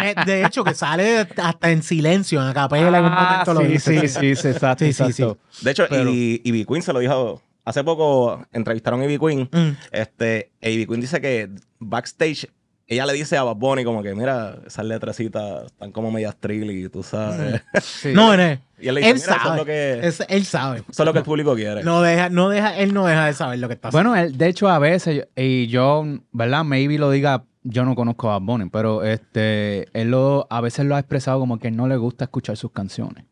Eh, 0.05 0.15
de 0.27 0.45
hecho, 0.45 0.63
que 0.63 0.75
sale 0.75 1.27
hasta 1.37 1.71
en 1.71 1.83
silencio, 1.83 2.41
en 2.43 2.49
un 2.49 2.55
Ah, 2.57 3.43
lo 3.47 3.61
sí, 3.63 3.67
dice. 3.67 4.01
sí, 4.01 4.09
sí, 4.09 4.37
sí, 4.37 4.49
exacto, 4.49 4.85
Sí, 4.85 4.93
sí, 4.93 5.05
sí. 5.05 5.23
exacto. 5.23 5.39
De 5.63 5.71
hecho, 5.71 5.85
Pero- 5.89 6.11
y, 6.11 6.43
y 6.45 6.51
B. 6.53 6.65
Queen 6.67 6.83
se 6.83 6.93
lo 6.93 6.99
dijo. 7.01 7.43
Hace 7.65 7.83
poco 7.83 8.47
entrevistaron 8.53 9.01
a 9.01 9.05
Ivy 9.07 9.19
Queen. 9.19 9.49
Mm. 9.51 9.77
Este, 9.91 10.53
Ivy 10.61 10.87
Queen 10.87 11.01
dice 11.01 11.21
que 11.21 11.51
backstage 11.81 12.49
ella 12.89 13.05
le 13.07 13.13
dice 13.15 13.37
a 13.37 13.43
Bad 13.43 13.57
Bunny 13.57 13.85
como 13.85 14.03
que, 14.03 14.15
mira, 14.15 14.59
esas 14.67 14.85
letrecitas 14.85 15.65
están 15.67 15.91
como 15.93 16.11
medias 16.13 16.37
trill 16.39 16.71
y 16.71 16.89
tú 16.89 17.03
sabes. 17.03 17.63
Sí. 17.83 18.13
No, 18.15 18.37
no, 18.37 18.43
y 18.79 18.89
él 18.89 18.95
le 18.95 19.01
dice, 19.01 19.11
él 19.11 19.17
eso 19.17 19.31
es 19.33 19.43
sabe. 19.43 19.57
lo 19.59 19.65
que, 19.65 20.01
Es- 20.07 20.23
él 20.29 20.45
sabe. 20.45 20.79
eso 20.89 21.03
es 21.03 21.07
lo 21.07 21.13
que 21.13 21.19
el 21.21 21.25
público 21.25 21.55
quiere. 21.55 21.83
No 21.83 22.01
deja, 22.03 22.29
no 22.29 22.49
deja, 22.49 22.77
él 22.77 22.95
no 22.95 23.07
deja 23.07 23.27
de 23.27 23.33
saber 23.33 23.59
lo 23.59 23.69
que 23.69 23.75
está 23.75 23.89
haciendo. 23.89 24.11
Bueno, 24.11 24.23
él, 24.25 24.37
de 24.39 24.49
hecho, 24.49 24.69
a 24.69 24.79
veces, 24.79 25.27
y 25.35 25.67
yo, 25.67 26.05
¿verdad? 26.33 26.65
Maybe 26.65 26.99
lo 26.99 27.11
diga, 27.11 27.45
yo 27.65 27.85
no 27.85 27.95
conozco 27.97 28.31
a 28.31 28.39
Bad 28.39 28.47
Bunny, 28.47 28.71
pero 28.71 29.03
este, 29.03 29.89
él 29.99 30.11
lo, 30.11 30.47
a 30.51 30.61
veces 30.61 30.87
lo 30.87 30.95
ha 30.95 31.01
expresado 31.01 31.41
como 31.41 31.59
que 31.59 31.71
no 31.73 31.89
le 31.89 31.97
gusta 31.97 32.25
escuchar 32.27 32.57
sus 32.57 32.71
canciones. 32.71 33.25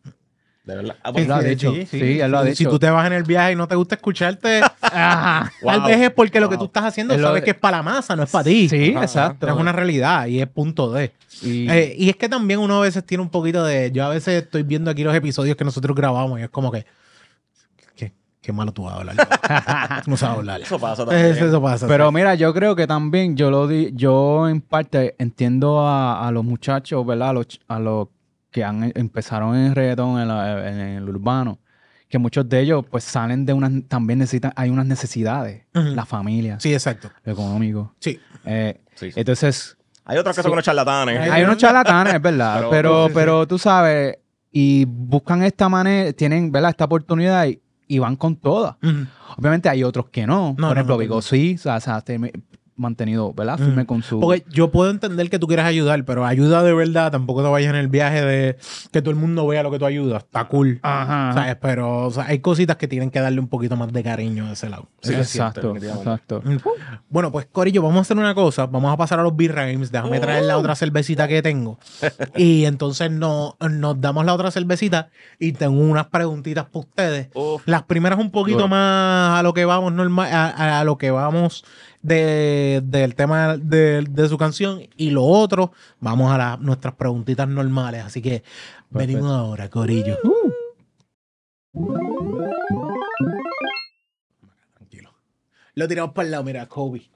De 0.64 0.74
verdad. 0.76 0.96
Ah, 1.02 1.08
Él 1.08 1.12
pues, 1.14 1.28
lo 1.28 1.34
ha 1.34 1.42
dicho. 1.42 1.74
Sí, 1.90 2.20
él 2.20 2.30
lo 2.30 2.38
ha 2.38 2.42
Si- 2.42 2.48
dicho. 2.48 2.56
Si 2.56 2.64
tú 2.64 2.78
te 2.78 2.88
vas 2.88 3.06
en 3.06 3.12
el 3.12 3.22
viaje 3.24 3.52
y 3.52 3.54
no 3.54 3.68
te 3.68 3.74
gusta 3.74 3.96
escucharte, 3.96 4.62
Ajá. 4.80 5.52
tal 5.62 5.82
vez 5.82 6.00
es 6.00 6.10
porque 6.10 6.40
lo 6.40 6.48
que 6.48 6.56
Wow. 6.56 6.64
tú 6.64 6.66
estás 6.68 6.84
haciendo 6.84 7.12
Es 7.14 7.20
sabes 7.20 7.42
de- 7.42 7.44
que 7.44 7.50
es 7.50 7.56
para 7.58 7.76
la 7.78 7.82
masa, 7.82 8.16
no 8.16 8.22
es 8.22 8.30
para 8.30 8.44
ti. 8.44 8.68
Sí, 8.70 8.92
Ajá, 8.94 9.04
exacto. 9.04 9.46
Es 9.46 9.52
una 9.52 9.72
realidad 9.72 10.26
y 10.26 10.40
es 10.40 10.46
punto 10.46 10.90
de. 10.90 11.12
Y- 11.42 11.68
Eh, 11.70 11.94
y 11.98 12.08
es 12.08 12.16
que 12.16 12.30
también 12.30 12.60
uno 12.60 12.78
a 12.78 12.80
veces 12.80 13.04
tiene 13.04 13.22
un 13.22 13.28
poquito 13.28 13.62
de. 13.62 13.92
Yo 13.92 14.06
a 14.06 14.08
veces 14.08 14.42
estoy 14.42 14.62
viendo 14.62 14.90
aquí 14.90 15.04
los 15.04 15.14
episodios 15.14 15.54
que 15.54 15.64
nosotros 15.64 15.94
grabamos 15.94 16.40
y 16.40 16.44
es 16.44 16.48
como 16.48 16.72
que. 16.72 16.86
Qué, 17.94 18.14
qué 18.40 18.52
malo 18.52 18.72
tú 18.72 18.84
vas 18.84 18.94
a 18.94 18.96
hablar. 19.00 19.16
no 20.06 20.16
sabes 20.16 20.38
hablar. 20.38 20.60
Eso 20.62 20.78
pasa 20.78 21.04
también. 21.04 21.26
Eso, 21.26 21.44
eso 21.46 21.60
pasa. 21.60 21.86
Pero 21.86 22.10
mira, 22.10 22.34
yo 22.36 22.54
creo 22.54 22.74
que 22.74 22.86
también 22.86 23.36
yo 23.36 23.50
lo 23.50 23.66
di, 23.68 23.90
yo 23.94 24.48
en 24.48 24.62
parte 24.62 25.14
entiendo 25.18 25.80
a, 25.86 26.26
a 26.26 26.30
los 26.30 26.42
muchachos, 26.42 27.04
¿verdad? 27.06 27.28
A 27.28 27.32
los, 27.34 27.48
ch- 27.48 27.60
a 27.68 27.78
los 27.78 28.08
que 28.55 28.62
han, 28.62 28.92
empezaron 28.94 29.57
en 29.57 29.66
el 29.66 29.74
reggaetón, 29.74 30.20
en, 30.20 30.28
la- 30.28 30.68
en 30.70 30.78
el 30.78 31.09
urbano, 31.09 31.59
que 32.09 32.18
muchos 32.18 32.48
de 32.48 32.61
ellos 32.61 32.84
pues 32.88 33.02
salen 33.02 33.44
de 33.44 33.52
unas, 33.52 33.72
también 33.88 34.20
necesitan, 34.20 34.52
hay 34.55 34.70
unas 34.70 34.86
necesidades, 34.86 35.64
la 35.72 36.07
familia, 36.07 36.61
Sí, 36.61 36.72
exacto. 36.72 37.11
lo 37.24 37.32
económico. 37.32 37.94
Sí. 37.98 38.20
Eh, 38.44 38.80
Sí, 38.94 39.11
sí. 39.11 39.18
Entonces, 39.18 39.76
Hay 40.05 40.18
otros 40.18 40.36
que 40.36 40.42
son 40.42 40.50
Sí. 40.50 40.52
unos 40.52 40.64
charlatanes. 40.64 41.28
Hay- 41.32 41.42
unos 41.42 41.57
charlatanes, 41.57 42.14
es 42.14 42.22
verdad, 42.22 42.55
Pero- 42.70 42.70
pero, 42.70 43.02
sí, 43.07 43.09
sí. 43.09 43.14
pero 43.14 43.46
tú 43.48 43.59
sabes, 43.59 44.18
y 44.52 44.84
buscan 44.84 45.42
esta 45.42 45.68
manera, 45.68 46.12
tienen, 46.12 46.52
¿verdad? 46.52 46.70
Esta 46.70 46.84
oportunidad 46.84 47.46
y, 47.46 47.61
y 47.88 47.98
van 47.98 48.14
con 48.14 48.36
todas. 48.36 48.76
Obviamente 49.36 49.68
hay 49.68 49.82
otros 49.82 50.11
que 50.11 50.28
no. 50.28 50.55
No, 50.57 50.68
Por 50.68 50.76
ejemplo, 50.76 50.94
no, 50.94 50.98
no, 50.98 50.98
Vigo 50.98 51.14
no. 51.16 51.22
sí, 51.22 51.57
o 51.57 51.59
sea, 51.59 51.76
o 51.76 51.80
sea, 51.80 52.00
te- 52.02 52.20
mantenido, 52.76 53.32
¿verdad? 53.32 53.58
Firme 53.58 53.86
con 53.86 54.02
su... 54.02 54.20
Porque 54.20 54.44
yo 54.50 54.70
puedo 54.70 54.90
entender 54.90 55.30
que 55.30 55.38
tú 55.38 55.46
quieras 55.46 55.66
ayudar, 55.66 56.04
pero 56.04 56.24
ayuda 56.24 56.62
de 56.62 56.74
verdad. 56.74 57.12
Tampoco 57.12 57.42
te 57.42 57.48
vayas 57.48 57.70
en 57.70 57.76
el 57.76 57.88
viaje 57.88 58.24
de 58.24 58.56
que 58.90 59.00
todo 59.00 59.10
el 59.10 59.16
mundo 59.16 59.46
vea 59.46 59.62
lo 59.62 59.70
que 59.70 59.78
tú 59.78 59.86
ayudas. 59.86 60.24
Está 60.24 60.46
cool. 60.46 60.80
Ajá. 60.82 61.32
¿Sabes? 61.34 61.56
Pero 61.60 62.06
o 62.06 62.10
sea, 62.10 62.26
hay 62.26 62.40
cositas 62.40 62.76
que 62.76 62.88
tienen 62.88 63.10
que 63.10 63.20
darle 63.20 63.40
un 63.40 63.48
poquito 63.48 63.76
más 63.76 63.92
de 63.92 64.02
cariño 64.02 64.46
de 64.46 64.52
ese 64.54 64.68
lado. 64.68 64.88
Sí, 65.02 65.14
exacto, 65.14 65.76
exacto. 65.76 66.42
Bueno, 67.08 67.30
pues 67.30 67.46
Corillo, 67.46 67.82
vamos 67.82 67.98
a 67.98 68.00
hacer 68.02 68.16
una 68.16 68.34
cosa. 68.34 68.66
Vamos 68.66 68.92
a 68.92 68.96
pasar 68.96 69.20
a 69.20 69.22
los 69.22 69.36
Beer 69.36 69.54
Games. 69.54 69.92
Déjame 69.92 70.20
traer 70.20 70.44
la 70.44 70.58
otra 70.58 70.74
cervecita 70.74 71.28
que 71.28 71.42
tengo. 71.42 71.78
y 72.36 72.64
entonces 72.64 73.10
no, 73.10 73.56
nos 73.60 74.00
damos 74.00 74.24
la 74.24 74.34
otra 74.34 74.50
cervecita 74.50 75.10
y 75.38 75.52
tengo 75.52 75.80
unas 75.80 76.06
preguntitas 76.06 76.64
para 76.66 76.80
ustedes. 76.80 77.28
Las 77.66 77.84
primeras 77.84 78.18
un 78.18 78.30
poquito 78.30 78.68
más 78.68 79.38
a 79.38 79.42
lo 79.42 79.54
que 79.54 79.64
vamos 79.64 79.92
normal, 79.92 80.28
a, 80.32 80.80
a 80.80 80.84
lo 80.84 80.98
que 80.98 81.10
vamos 81.10 81.64
de- 82.05 82.82
del 82.84 83.14
tema 83.14 83.57
de, 83.57 84.02
de 84.09 84.28
su 84.28 84.36
canción 84.36 84.82
y 84.96 85.11
lo 85.11 85.24
otro, 85.24 85.72
vamos 86.00 86.30
a 86.32 86.38
la- 86.38 86.57
nuestras 86.59 86.94
preguntitas 86.94 87.48
normales. 87.48 88.05
Así 88.05 88.20
que 88.22 88.44
venimos 88.90 89.30
ahora, 89.32 89.68
Corillo. 89.70 90.18
Tranquilo. 94.76 95.14
Lo 95.74 95.88
tiramos 95.88 96.14
para 96.14 96.26
el 96.26 96.30
lado, 96.32 96.44
mira, 96.44 96.66
Kobe. 96.68 97.11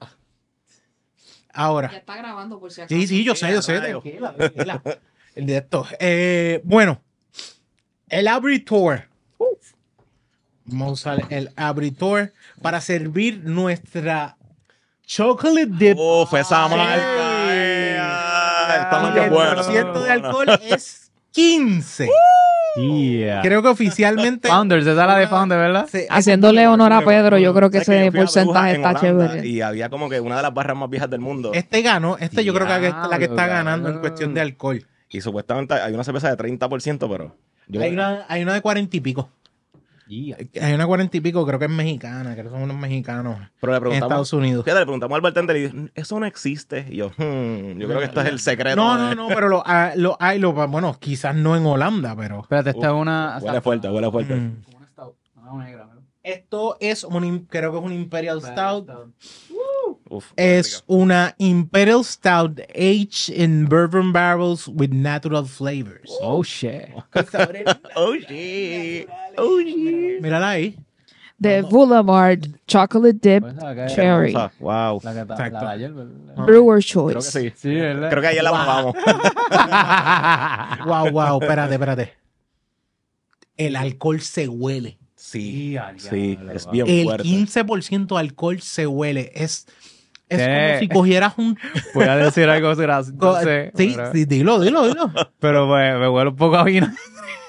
Ahora. 1.53 1.87
está 1.87 2.17
grabando 2.17 2.59
por 2.59 2.71
si 2.71 2.81
acaso. 2.81 2.95
Sí, 2.95 3.07
sí, 3.07 3.23
yo 3.23 3.35
sé, 3.35 3.51
yo 3.51 3.61
sé. 3.61 3.79
Tranquila, 3.79 4.33
tranquila. 4.35 4.81
El 5.35 5.45
de 5.45 5.57
esto. 5.57 5.85
Eh, 5.99 6.61
bueno, 6.63 7.01
el 8.07 8.27
abritor. 8.27 9.07
Vamos 10.65 10.87
a 10.89 10.91
usar 10.91 11.27
el 11.31 11.51
abritor 11.55 12.31
para 12.61 12.79
servir 12.81 13.41
nuestra 13.43 14.37
chocolate 15.09 15.65
dip. 15.71 15.97
Uf, 15.97 16.33
esa 16.35 16.65
Ay. 16.65 16.69
marca. 16.77 18.83
Está 18.83 18.99
más 19.01 19.11
Y 19.11 19.13
que 19.15 19.23
el 19.25 19.29
buena. 19.31 19.55
porciento 19.55 20.03
de 20.03 20.11
alcohol 20.11 20.47
es 20.69 21.11
15. 21.31 22.07
Yeah. 22.75 23.41
Creo 23.41 23.61
que 23.63 23.67
oficialmente. 23.69 24.47
Founders, 24.47 24.83
esa 24.85 24.91
es 24.91 24.97
la 25.07 25.17
de 25.17 25.27
Founder, 25.27 25.57
¿verdad? 25.57 25.87
se- 25.87 26.05
Haciéndole 26.09 26.67
honor 26.67 26.93
a 26.93 27.01
Pedro, 27.01 27.37
yo 27.39 27.53
creo 27.55 27.71
que 27.71 27.83
¿Sabes 27.83 28.01
que 28.01 28.07
ese 28.09 28.17
a 28.17 28.21
porcentaje 28.21 28.75
está 28.75 28.95
chévere. 28.95 29.47
Y 29.47 29.61
había 29.61 29.89
como 29.89 30.07
que 30.09 30.19
una 30.19 30.37
de 30.37 30.43
las 30.43 30.53
barras 30.53 30.77
más 30.77 30.89
viejas 30.89 31.09
del 31.09 31.19
mundo. 31.19 31.51
Este 31.53 31.81
ganó. 31.81 32.17
Este 32.19 32.45
yo 32.45 32.53
creo 32.53 32.67
que 32.67 32.87
es 32.87 32.93
la 33.09 33.17
que 33.17 33.25
está 33.25 33.47
ganando 33.47 33.89
en 33.89 33.99
cuestión 33.99 34.33
de 34.35 34.41
alcohol. 34.41 34.85
Y 35.09 35.21
supuestamente 35.21 35.73
hay 35.73 35.91
una 35.93 36.03
cerveza 36.03 36.29
de 36.29 36.37
30%, 36.37 37.09
pero. 37.09 37.35
Yo 37.67 37.81
Hay 37.81 37.91
una, 37.91 38.25
hay 38.27 38.43
una 38.43 38.53
de 38.53 38.61
40 38.61 38.95
y 38.97 38.99
pico. 38.99 39.29
Hay 40.09 40.73
una 40.73 40.87
40 40.87 41.17
y 41.17 41.21
pico, 41.21 41.45
creo 41.45 41.59
que 41.59 41.65
es 41.65 41.71
mexicana, 41.71 42.33
creo 42.33 42.45
que 42.45 42.51
son 42.51 42.63
unos 42.63 42.77
mexicanos 42.77 43.37
pero 43.59 43.73
le 43.73 43.77
en 43.77 43.81
preguntamos. 43.81 44.11
Estados 44.11 44.33
Unidos. 44.33 44.65
Fíjate, 44.65 44.79
le 44.79 44.85
preguntamos 44.85 45.15
al 45.15 45.21
bartender 45.21 45.57
y 45.57 45.61
dijo, 45.67 45.75
eso 45.93 46.19
no 46.19 46.25
existe. 46.25 46.87
Y 46.89 46.97
yo, 46.97 47.09
hmm, 47.09 47.77
yo 47.77 47.87
creo 47.87 47.99
que 47.99 48.05
esto 48.05 48.21
es 48.21 48.27
el 48.27 48.39
secreto. 48.39 48.75
No, 48.75 48.97
no, 48.97 49.13
no, 49.13 49.27
pero 49.27 49.47
lo, 49.49 49.61
ah, 49.65 49.93
lo 49.95 50.17
hay, 50.19 50.39
lo, 50.39 50.53
bueno, 50.53 50.97
quizás 50.99 51.35
no 51.35 51.55
en 51.55 51.65
Holanda, 51.65 52.15
pero. 52.15 52.41
Espérate, 52.41 52.71
esta 52.71 52.87
es 52.87 52.93
una... 52.93 53.37
Huele 53.41 53.61
fuerte, 53.61 53.89
huele 53.89 54.09
fuerte. 54.09 54.35
Mm. 54.35 54.63
Esto 56.23 56.77
es 56.79 57.03
un, 57.03 57.45
creo 57.45 57.71
que 57.71 57.77
es 57.77 57.83
un 57.83 57.93
Imperial 57.93 58.41
Stout. 58.41 58.89
Uf, 60.09 60.31
Es 60.35 60.83
una 60.87 61.35
Imperial 61.37 62.03
Stout 62.03 62.59
aged 62.73 63.29
in 63.29 63.65
bourbon 63.67 64.11
barrels 64.11 64.67
with 64.67 64.91
natural 64.91 65.45
flavors. 65.45 66.09
Oh, 66.21 66.41
shit. 66.43 66.89
Oh, 67.95 68.15
shit. 68.15 69.07
Oh, 69.37 69.61
shit. 69.61 70.21
Mírala 70.21 70.49
ahí. 70.49 70.77
The 71.41 71.61
Boulevard 71.61 72.47
Chocolate 72.67 73.19
Dip 73.21 73.43
Pues, 73.43 73.93
Cherry. 73.95 74.33
Wow. 74.59 74.99
De 75.01 75.13
¿verdad? 75.23 75.89
Brewer's 76.45 76.85
Creo 76.91 77.07
que 77.07 77.13
Choice. 77.13 77.31
sí. 77.31 77.53
Sí, 77.55 77.75
¿verdad? 77.75 78.09
Creo 78.09 78.21
que 78.21 78.27
ayer 78.27 78.43
la 78.43 78.51
probamos. 78.51 78.95
Wow, 80.85 81.11
wow, 81.11 81.39
espérate, 81.41 81.73
espérate. 81.75 82.13
El 83.57 83.75
alcohol 83.75 84.19
se 84.21 84.47
huele. 84.47 84.97
Sí, 85.15 85.77
sí, 85.97 86.37
es 86.53 86.69
bien 86.71 86.87
El 86.87 87.03
fuerte. 87.05 87.23
15% 87.27 88.07
de 88.07 88.19
alcohol 88.19 88.61
se 88.61 88.87
huele. 88.87 89.31
Es, 89.35 89.67
es 90.29 90.37
¿Qué? 90.37 90.67
como 90.69 90.79
si 90.79 90.87
cogieras 90.89 91.33
un. 91.37 91.57
Voy 91.93 92.05
a 92.05 92.15
decir 92.15 92.47
algo 92.49 92.75
gracioso. 92.75 93.17
no 93.19 93.39
sé, 93.41 93.71
sí, 93.75 93.93
pero- 93.95 94.11
sí, 94.13 94.25
dilo, 94.25 94.59
dilo, 94.59 94.87
dilo. 94.87 95.11
Pero 95.39 95.67
pues, 95.67 95.99
me 95.99 96.07
huele 96.07 96.29
un 96.29 96.35
poco 96.35 96.55
a 96.57 96.63
vino. 96.63 96.87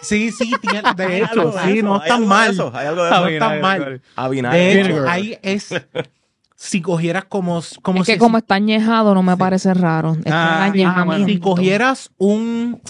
Sí, 0.03 0.31
sí, 0.33 0.51
tiene- 0.63 0.83
de 0.97 1.19
hecho, 1.23 1.53
sí, 1.65 1.83
no 1.83 2.03
está 2.03 2.19
mal. 2.19 2.51
eso, 2.51 2.73
Hay 2.75 2.87
algo 2.87 3.05
de 3.05 3.11
eso. 3.11 3.21
no 3.21 3.27
vinagre, 3.27 3.35
está 3.57 3.61
mal. 3.61 4.03
A 4.17 4.29
vinagre. 4.29 4.59
De 4.59 4.73
hecho, 4.81 4.89
Vinegar. 4.89 5.09
ahí 5.09 5.39
es. 5.43 5.75
Si 6.57 6.81
cogieras 6.83 7.25
como. 7.27 7.63
como 7.83 8.01
Es 8.03 8.07
que 8.07 8.19
como 8.19 8.39
está 8.39 8.55
añejado, 8.57 9.15
no 9.15 9.23
me 9.23 9.37
parece 9.37 9.73
raro. 9.75 10.13
Es 10.19 10.25
que 10.25 10.31
Ah, 10.33 10.67
el 10.67 10.73
añejamiento. 10.83 11.27
si 11.29 11.39
cogieras 11.39 12.11
un. 12.19 12.81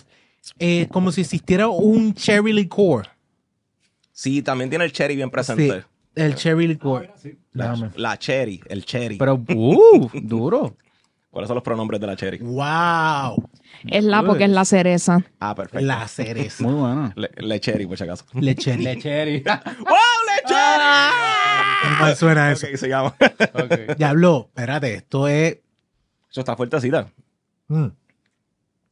eh, 0.58 0.88
como 0.90 1.10
si 1.12 1.20
existiera 1.22 1.68
un 1.68 2.14
cherry 2.14 2.52
liqueur. 2.52 3.08
Sí, 4.12 4.42
también 4.42 4.68
tiene 4.70 4.84
el 4.84 4.92
cherry 4.92 5.16
bien 5.16 5.28
Sí, 5.28 5.32
presente. 5.32 5.84
El 6.14 6.34
cherry 6.34 6.66
liqueur. 6.68 7.12
La, 7.52 7.70
Déjame. 7.72 7.90
la 7.96 8.18
cherry, 8.18 8.60
el 8.68 8.84
cherry. 8.84 9.16
Pero, 9.16 9.34
uh, 9.54 10.10
duro. 10.14 10.76
¿Cuáles 11.30 11.46
son 11.46 11.54
los 11.54 11.62
pronombres 11.62 12.00
de 12.00 12.06
la 12.08 12.16
cherry? 12.16 12.38
Wow. 12.38 13.48
Es 13.86 14.02
la 14.02 14.22
porque 14.24 14.44
es 14.44 14.50
la 14.50 14.64
cereza. 14.64 15.24
Ah, 15.38 15.54
perfecto. 15.54 15.86
La 15.86 16.08
cereza. 16.08 16.64
Muy 16.64 16.74
bueno. 16.74 17.12
Le, 17.16 17.30
le 17.36 17.60
cherry, 17.60 17.86
por 17.86 17.96
si 17.96 18.02
acaso. 18.04 18.24
Le 18.34 18.54
cherry. 18.56 18.98
Cherry. 19.00 19.40
¡Wow, 19.44 19.54
le 19.54 20.48
cherry! 20.48 21.12
Qué 21.82 21.88
mal 22.00 22.16
suena 22.16 22.50
eso. 22.50 22.66
Ok, 22.66 22.74
sigamos. 22.76 23.12
ok. 23.12 23.96
Diablo, 23.96 24.46
espérate, 24.48 24.94
esto 24.94 25.28
es. 25.28 25.58
Eso 26.30 26.40
está 26.40 26.56
fuertecita. 26.56 27.12
mm, 27.68 27.86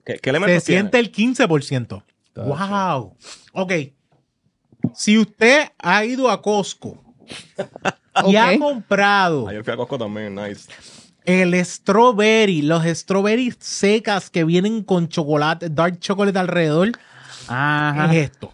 ¿Qué, 0.05 0.15
qué 0.15 0.21
se 0.23 0.31
elementos 0.31 0.65
tiene? 0.65 0.81
siente 0.91 0.99
el 1.01 1.13
15%. 1.13 2.03
Wow. 2.37 3.17
Ok. 3.53 3.73
Si 4.95 5.19
usted 5.19 5.69
ha 5.79 6.05
ido 6.05 6.31
a 6.31 6.41
Costco 6.41 7.03
y 8.27 8.37
ha 8.37 8.59
comprado 8.59 9.49
Ayer 9.49 9.63
fui 9.65 9.73
a 9.73 9.77
Costco 9.77 9.99
también, 9.99 10.35
nice. 10.35 10.69
el 11.25 11.55
strawberry, 11.65 12.63
los 12.63 12.85
strawberries 12.85 13.57
secas 13.61 14.31
que 14.31 14.45
vienen 14.45 14.83
con 14.83 15.09
chocolate, 15.09 15.69
dark 15.71 15.99
chocolate 16.01 16.39
alrededor, 16.39 16.93
Ajá. 17.47 18.07
es 18.15 18.31
esto. 18.31 18.53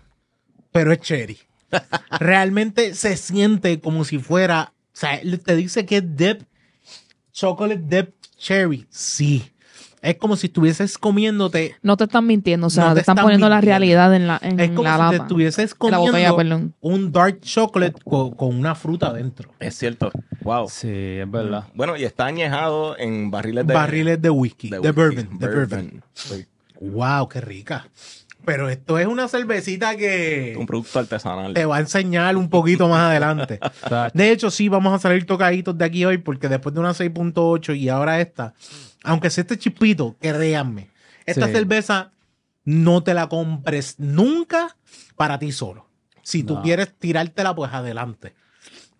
Pero 0.72 0.92
es 0.92 1.00
cherry. 1.00 1.38
Realmente 2.20 2.94
se 2.94 3.16
siente 3.16 3.80
como 3.80 4.04
si 4.04 4.18
fuera. 4.18 4.72
O 4.92 4.96
sea, 4.96 5.20
te 5.44 5.56
dice 5.56 5.86
que 5.86 5.98
es 5.98 6.16
dip, 6.16 6.42
chocolate 7.32 7.82
dip 7.84 8.14
cherry. 8.36 8.86
Sí. 8.90 9.50
Es 10.04 10.16
como 10.18 10.36
si 10.36 10.48
estuvieses 10.48 10.98
comiéndote. 10.98 11.76
No 11.80 11.96
te 11.96 12.04
están 12.04 12.26
mintiendo, 12.26 12.66
o 12.66 12.70
sea, 12.70 12.84
No 12.84 12.90
te, 12.90 12.94
te 12.96 13.00
están 13.00 13.14
están 13.14 13.24
poniendo 13.24 13.48
la 13.48 13.56
mintiendo. 13.56 13.78
realidad 13.78 14.14
en 14.14 14.26
la, 14.26 14.38
en 14.42 14.60
Es 14.60 14.68
como 14.70 14.82
la 14.82 15.08
si 15.10 15.16
te 15.16 15.22
estuvieses 15.22 15.70
la 15.70 15.76
comiendo 15.78 16.34
botella, 16.34 16.68
un 16.80 17.10
dark 17.10 17.40
chocolate 17.40 18.00
co- 18.04 18.36
con, 18.36 18.54
una 18.54 18.74
fruta 18.74 19.06
adentro. 19.06 19.50
Es 19.58 19.76
cierto. 19.78 20.10
Wow. 20.42 20.68
Sí, 20.68 20.88
es 20.90 21.30
verdad. 21.30 21.64
Bueno, 21.74 21.96
y 21.96 22.04
está 22.04 22.26
añejado 22.26 22.98
en 22.98 23.30
barriles 23.30 23.66
de... 23.66 23.72
Barriles 23.72 24.20
de 24.20 24.28
whisky, 24.28 24.68
de, 24.68 24.78
whisky, 24.78 24.92
bourbon, 24.94 25.38
de 25.38 25.46
bourbon. 25.48 26.04
Sí. 26.12 26.44
Wow, 26.80 27.28
qué 27.28 27.40
rica. 27.40 27.88
Pero 28.44 28.68
esto 28.68 28.98
es 28.98 29.06
una 29.06 29.28
cervecita 29.28 29.96
que 29.96 30.54
Un 30.58 30.66
producto 30.66 30.98
artesanal. 30.98 31.54
te 31.54 31.64
va 31.64 31.76
a 31.76 31.80
enseñar 31.80 32.36
un 32.36 32.48
poquito 32.50 32.88
más 32.88 33.00
adelante. 33.10 33.58
De 34.14 34.30
hecho, 34.30 34.50
sí, 34.50 34.68
vamos 34.68 34.92
a 34.92 34.98
salir 34.98 35.24
tocaditos 35.26 35.76
de 35.78 35.84
aquí 35.84 36.04
hoy 36.04 36.18
porque 36.18 36.48
después 36.48 36.74
de 36.74 36.80
una 36.80 36.90
6.8 36.90 37.76
y 37.76 37.88
ahora 37.88 38.20
esta, 38.20 38.54
aunque 39.02 39.30
sea 39.30 39.42
este 39.42 39.58
chispito, 39.58 40.16
créanme, 40.20 40.90
esta 41.26 41.46
Sí. 41.46 41.52
cerveza 41.52 42.12
no 42.64 43.02
te 43.02 43.14
la 43.14 43.28
compres 43.28 43.96
nunca 43.98 44.76
para 45.16 45.38
ti 45.38 45.52
solo. 45.52 45.88
Si 46.22 46.42
tú 46.42 46.60
quieres 46.62 46.94
tirártela, 46.98 47.54
pues 47.54 47.72
adelante. 47.72 48.34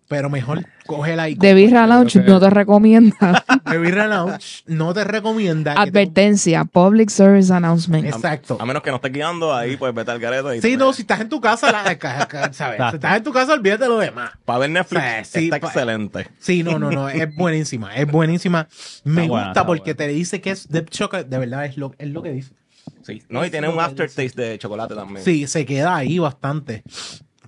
Pero 0.07 0.29
mejor 0.29 0.63
cógela 0.85 1.29
y 1.29 1.33
De 1.33 1.55
Birra 1.55 1.87
Lounge 1.87 2.21
que- 2.21 2.29
no 2.29 2.39
te 2.39 2.49
recomienda. 2.51 3.43
The 3.69 3.77
Birra 3.79 4.05
Lounge 4.05 4.63
no 4.67 4.93
te 4.93 5.03
recomienda. 5.03 5.73
te- 5.73 5.79
Advertencia, 5.79 6.63
Public 6.65 7.09
Service 7.09 7.51
Announcement. 7.51 8.05
Exacto. 8.05 8.55
A 8.59 8.65
menos 8.67 8.83
que 8.83 8.91
no 8.91 8.97
estés 8.97 9.11
guiando 9.11 9.51
ahí, 9.55 9.77
pues 9.77 9.93
vete 9.95 10.11
al 10.11 10.19
gareto. 10.19 10.53
y 10.53 10.61
Sí, 10.61 10.71
te- 10.71 10.77
no, 10.77 10.93
si 10.93 11.01
estás 11.01 11.21
en 11.21 11.29
tu 11.29 11.41
casa, 11.41 11.71
la, 11.71 11.97
ca- 11.97 12.51
¿sabes? 12.53 12.79
Si 12.91 12.95
estás 12.97 13.17
en 13.17 13.23
tu 13.23 13.33
casa, 13.33 13.53
olvídate 13.53 13.87
lo 13.87 13.97
demás. 13.97 14.31
Para 14.45 14.59
ver 14.59 14.69
Netflix 14.69 15.03
sí, 15.29 15.45
está 15.45 15.59
pa- 15.59 15.67
excelente. 15.67 16.27
Sí, 16.37 16.61
no, 16.61 16.77
no, 16.77 16.91
no, 16.91 17.09
es 17.09 17.35
buenísima, 17.35 17.95
es 17.95 18.05
buenísima. 18.11 18.67
Me 19.05 19.23
Está 19.23 19.33
gusta 19.45 19.65
porque 19.65 19.93
buena. 19.93 19.97
te 19.97 20.07
dice 20.09 20.39
que 20.39 20.51
es 20.51 20.67
de 20.69 20.85
chocolate, 20.85 21.27
de 21.29 21.39
verdad 21.39 21.65
es 21.65 21.77
lo, 21.77 21.93
es 21.97 22.09
lo 22.09 22.21
que 22.21 22.31
dice. 22.31 22.53
Sí. 23.01 23.23
No, 23.29 23.43
y 23.43 23.49
tiene 23.49 23.67
un 23.69 23.79
aftertaste 23.79 24.39
de 24.41 24.59
chocolate 24.59 24.93
también. 24.93 25.25
Sí, 25.25 25.47
se 25.47 25.65
queda 25.65 25.95
ahí 25.95 26.19
bastante. 26.19 26.83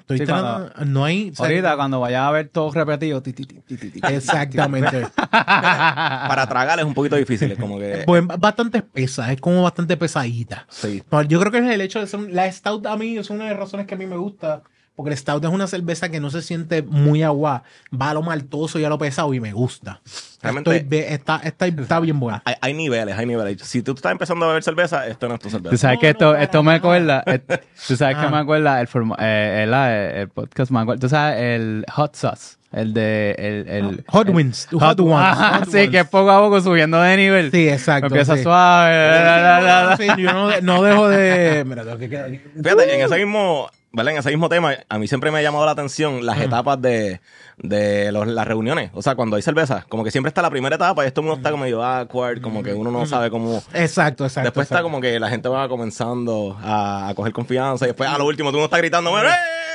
Estoy 0.07 0.19
Sí, 0.19 0.25
tratando- 0.25 0.71
no 0.85 1.03
hay... 1.03 1.31
o 1.31 1.35
sea, 1.35 1.47
Ahorita, 1.47 1.75
cuando 1.75 1.99
vayas 1.99 2.21
a 2.21 2.31
ver 2.31 2.47
todo 2.47 2.71
repetido, 2.71 3.21
ti, 3.21 3.33
ti, 3.33 3.43
ti, 3.43 3.55
ti, 3.59 3.75
ti, 3.75 3.91
ti. 3.91 3.99
Exactamente. 4.07 5.05
Para 5.31 6.47
tragar 6.47 6.79
es 6.79 6.85
un 6.85 6.93
poquito 6.93 7.17
difícil. 7.17 7.51
Es 7.51 7.59
como 7.59 7.77
que... 7.77 8.03
Pues 8.05 8.25
bastante 8.25 8.77
espesa, 8.77 9.31
es 9.33 9.41
como 9.41 9.63
bastante 9.63 9.97
pesadita. 9.97 10.65
Sí. 10.69 11.03
Yo 11.27 11.39
creo 11.41 11.51
que 11.51 11.57
es 11.57 11.65
el 11.73 11.81
hecho 11.81 11.99
de 11.99 12.07
ser... 12.07 12.21
La 12.31 12.49
stout 12.49 12.85
a 12.85 12.95
mí 12.95 13.17
es 13.17 13.29
una 13.29 13.43
de 13.43 13.49
las 13.49 13.59
razones 13.59 13.85
que 13.85 13.95
a 13.95 13.97
mí 13.97 14.05
me 14.05 14.15
gusta. 14.15 14.61
Porque 14.97 15.11
el 15.11 15.17
Stout 15.17 15.43
es 15.45 15.51
una 15.51 15.67
cerveza 15.67 16.09
que 16.09 16.19
no 16.19 16.31
se 16.31 16.41
siente 16.41 16.81
muy 16.81 17.21
agua, 17.21 17.61
va 17.93 18.09
a 18.09 18.13
lo 18.15 18.23
maltoso 18.23 18.79
y 18.79 18.83
a 18.83 18.89
lo 18.89 18.97
pesado 18.97 19.31
y 19.35 19.39
me 19.39 19.53
gusta. 19.53 20.01
Realmente- 20.41 20.75
Estoy 20.75 20.97
está, 21.13 21.39
está, 21.43 21.67
está 21.67 21.99
bien 21.99 22.19
buena. 22.19 22.41
Hay, 22.45 22.55
hay 22.59 22.73
niveles, 22.73 23.15
hay 23.15 23.27
niveles. 23.27 23.61
Si 23.61 23.83
tú 23.83 23.91
estás 23.93 24.11
empezando 24.11 24.45
a 24.45 24.47
beber 24.49 24.63
cerveza, 24.63 25.05
esto 25.07 25.27
no 25.27 25.35
es 25.35 25.39
tu 25.39 25.51
cerveza. 25.51 25.69
Tú 25.69 25.77
sabes 25.77 25.97
No, 25.97 26.01
que 26.01 26.07
no, 26.07 26.11
esto, 26.11 26.31
para 26.31 26.43
esto 26.43 26.63
me 26.63 26.73
acuerda, 26.73 27.23
eh, 27.27 27.39
tú 27.87 27.95
sabes 27.95 28.17
que 28.17 28.25
Ah. 28.25 28.29
me 28.29 28.37
acuerda 28.37 28.81
el, 28.81 28.87
forma- 28.87 29.15
eh, 29.19 29.65
el, 29.67 29.73
el, 29.75 30.17
el 30.21 30.29
podcast, 30.29 30.71
me 30.71 30.79
acuerda, 30.79 30.99
tú 30.99 31.09
sabes 31.09 31.41
el 31.41 31.85
hot 31.93 32.15
sauce, 32.15 32.57
el 32.71 32.93
de, 32.95 33.35
el, 33.37 33.69
el 33.69 34.03
Hot 34.07 34.27
el- 34.29 34.35
Wings, 34.35 34.67
Hot 34.71 34.99
Ones, 34.99 35.13
Ajá, 35.15 35.59
Hot 35.59 35.69
sí, 35.69 35.77
Ones. 35.77 35.89
que 35.91 35.99
es 35.99 36.07
poco 36.07 36.31
a 36.31 36.39
poco 36.39 36.59
subiendo 36.61 36.99
de 37.01 37.17
nivel. 37.17 37.51
Sí, 37.51 37.69
exacto. 37.69 38.07
Empieza 38.07 38.35
sí. 38.35 38.41
suave, 38.41 38.95
la, 38.95 39.41
la, 39.41 39.61
la, 39.61 39.83
la. 39.91 39.97
Sí, 39.97 40.07
yo 40.17 40.33
no, 40.33 40.59
no 40.61 40.81
dejo 40.81 41.07
de. 41.07 41.63
Mira, 41.67 41.83
tengo 41.83 41.97
que 41.99 42.09
quedar 42.09 42.25
aquí. 42.25 42.41
Fíjate, 42.63 42.95
en 42.95 43.05
ese 43.05 43.15
mismo, 43.17 43.69
¿verdad? 43.91 44.13
En 44.13 44.19
ese 44.19 44.29
mismo 44.29 44.49
tema, 44.49 44.73
a 44.89 44.99
mí 44.99 45.07
siempre 45.07 45.31
me 45.31 45.39
ha 45.39 45.41
llamado 45.41 45.65
la 45.65 45.71
atención 45.71 46.25
las 46.25 46.39
etapas 46.41 46.81
de, 46.81 47.21
de 47.57 48.11
los- 48.11 48.27
las 48.27 48.47
reuniones. 48.47 48.91
O 48.93 49.01
sea, 49.01 49.15
cuando 49.15 49.35
hay 49.35 49.41
cerveza, 49.41 49.85
como 49.89 50.03
que 50.03 50.11
siempre 50.11 50.27
está 50.29 50.41
la 50.41 50.49
primera 50.49 50.75
etapa 50.75 51.03
y 51.03 51.07
esto 51.07 51.21
uno 51.21 51.33
está 51.33 51.51
como 51.51 51.63
medio 51.63 51.83
awkward, 51.83 52.41
como 52.41 52.61
que 52.63 52.73
uno 52.73 52.91
no 52.91 53.05
sabe 53.05 53.29
cómo. 53.29 53.63
Exacto, 53.73 54.25
exacto. 54.25 54.47
Después 54.47 54.65
está 54.69 54.81
como 54.83 55.01
que 55.01 55.19
la 55.19 55.29
gente 55.29 55.49
va 55.49 55.67
comenzando 55.67 56.57
a, 56.61 57.07
a 57.09 57.15
coger 57.15 57.33
confianza 57.33 57.85
y 57.85 57.89
después 57.89 58.09
a 58.09 58.17
lo 58.17 58.25
último 58.25 58.51
tú 58.51 58.57
no 58.57 58.65
estás 58.65 58.79
gritando, 58.79 59.17
"¡Eh!". 59.19 59.23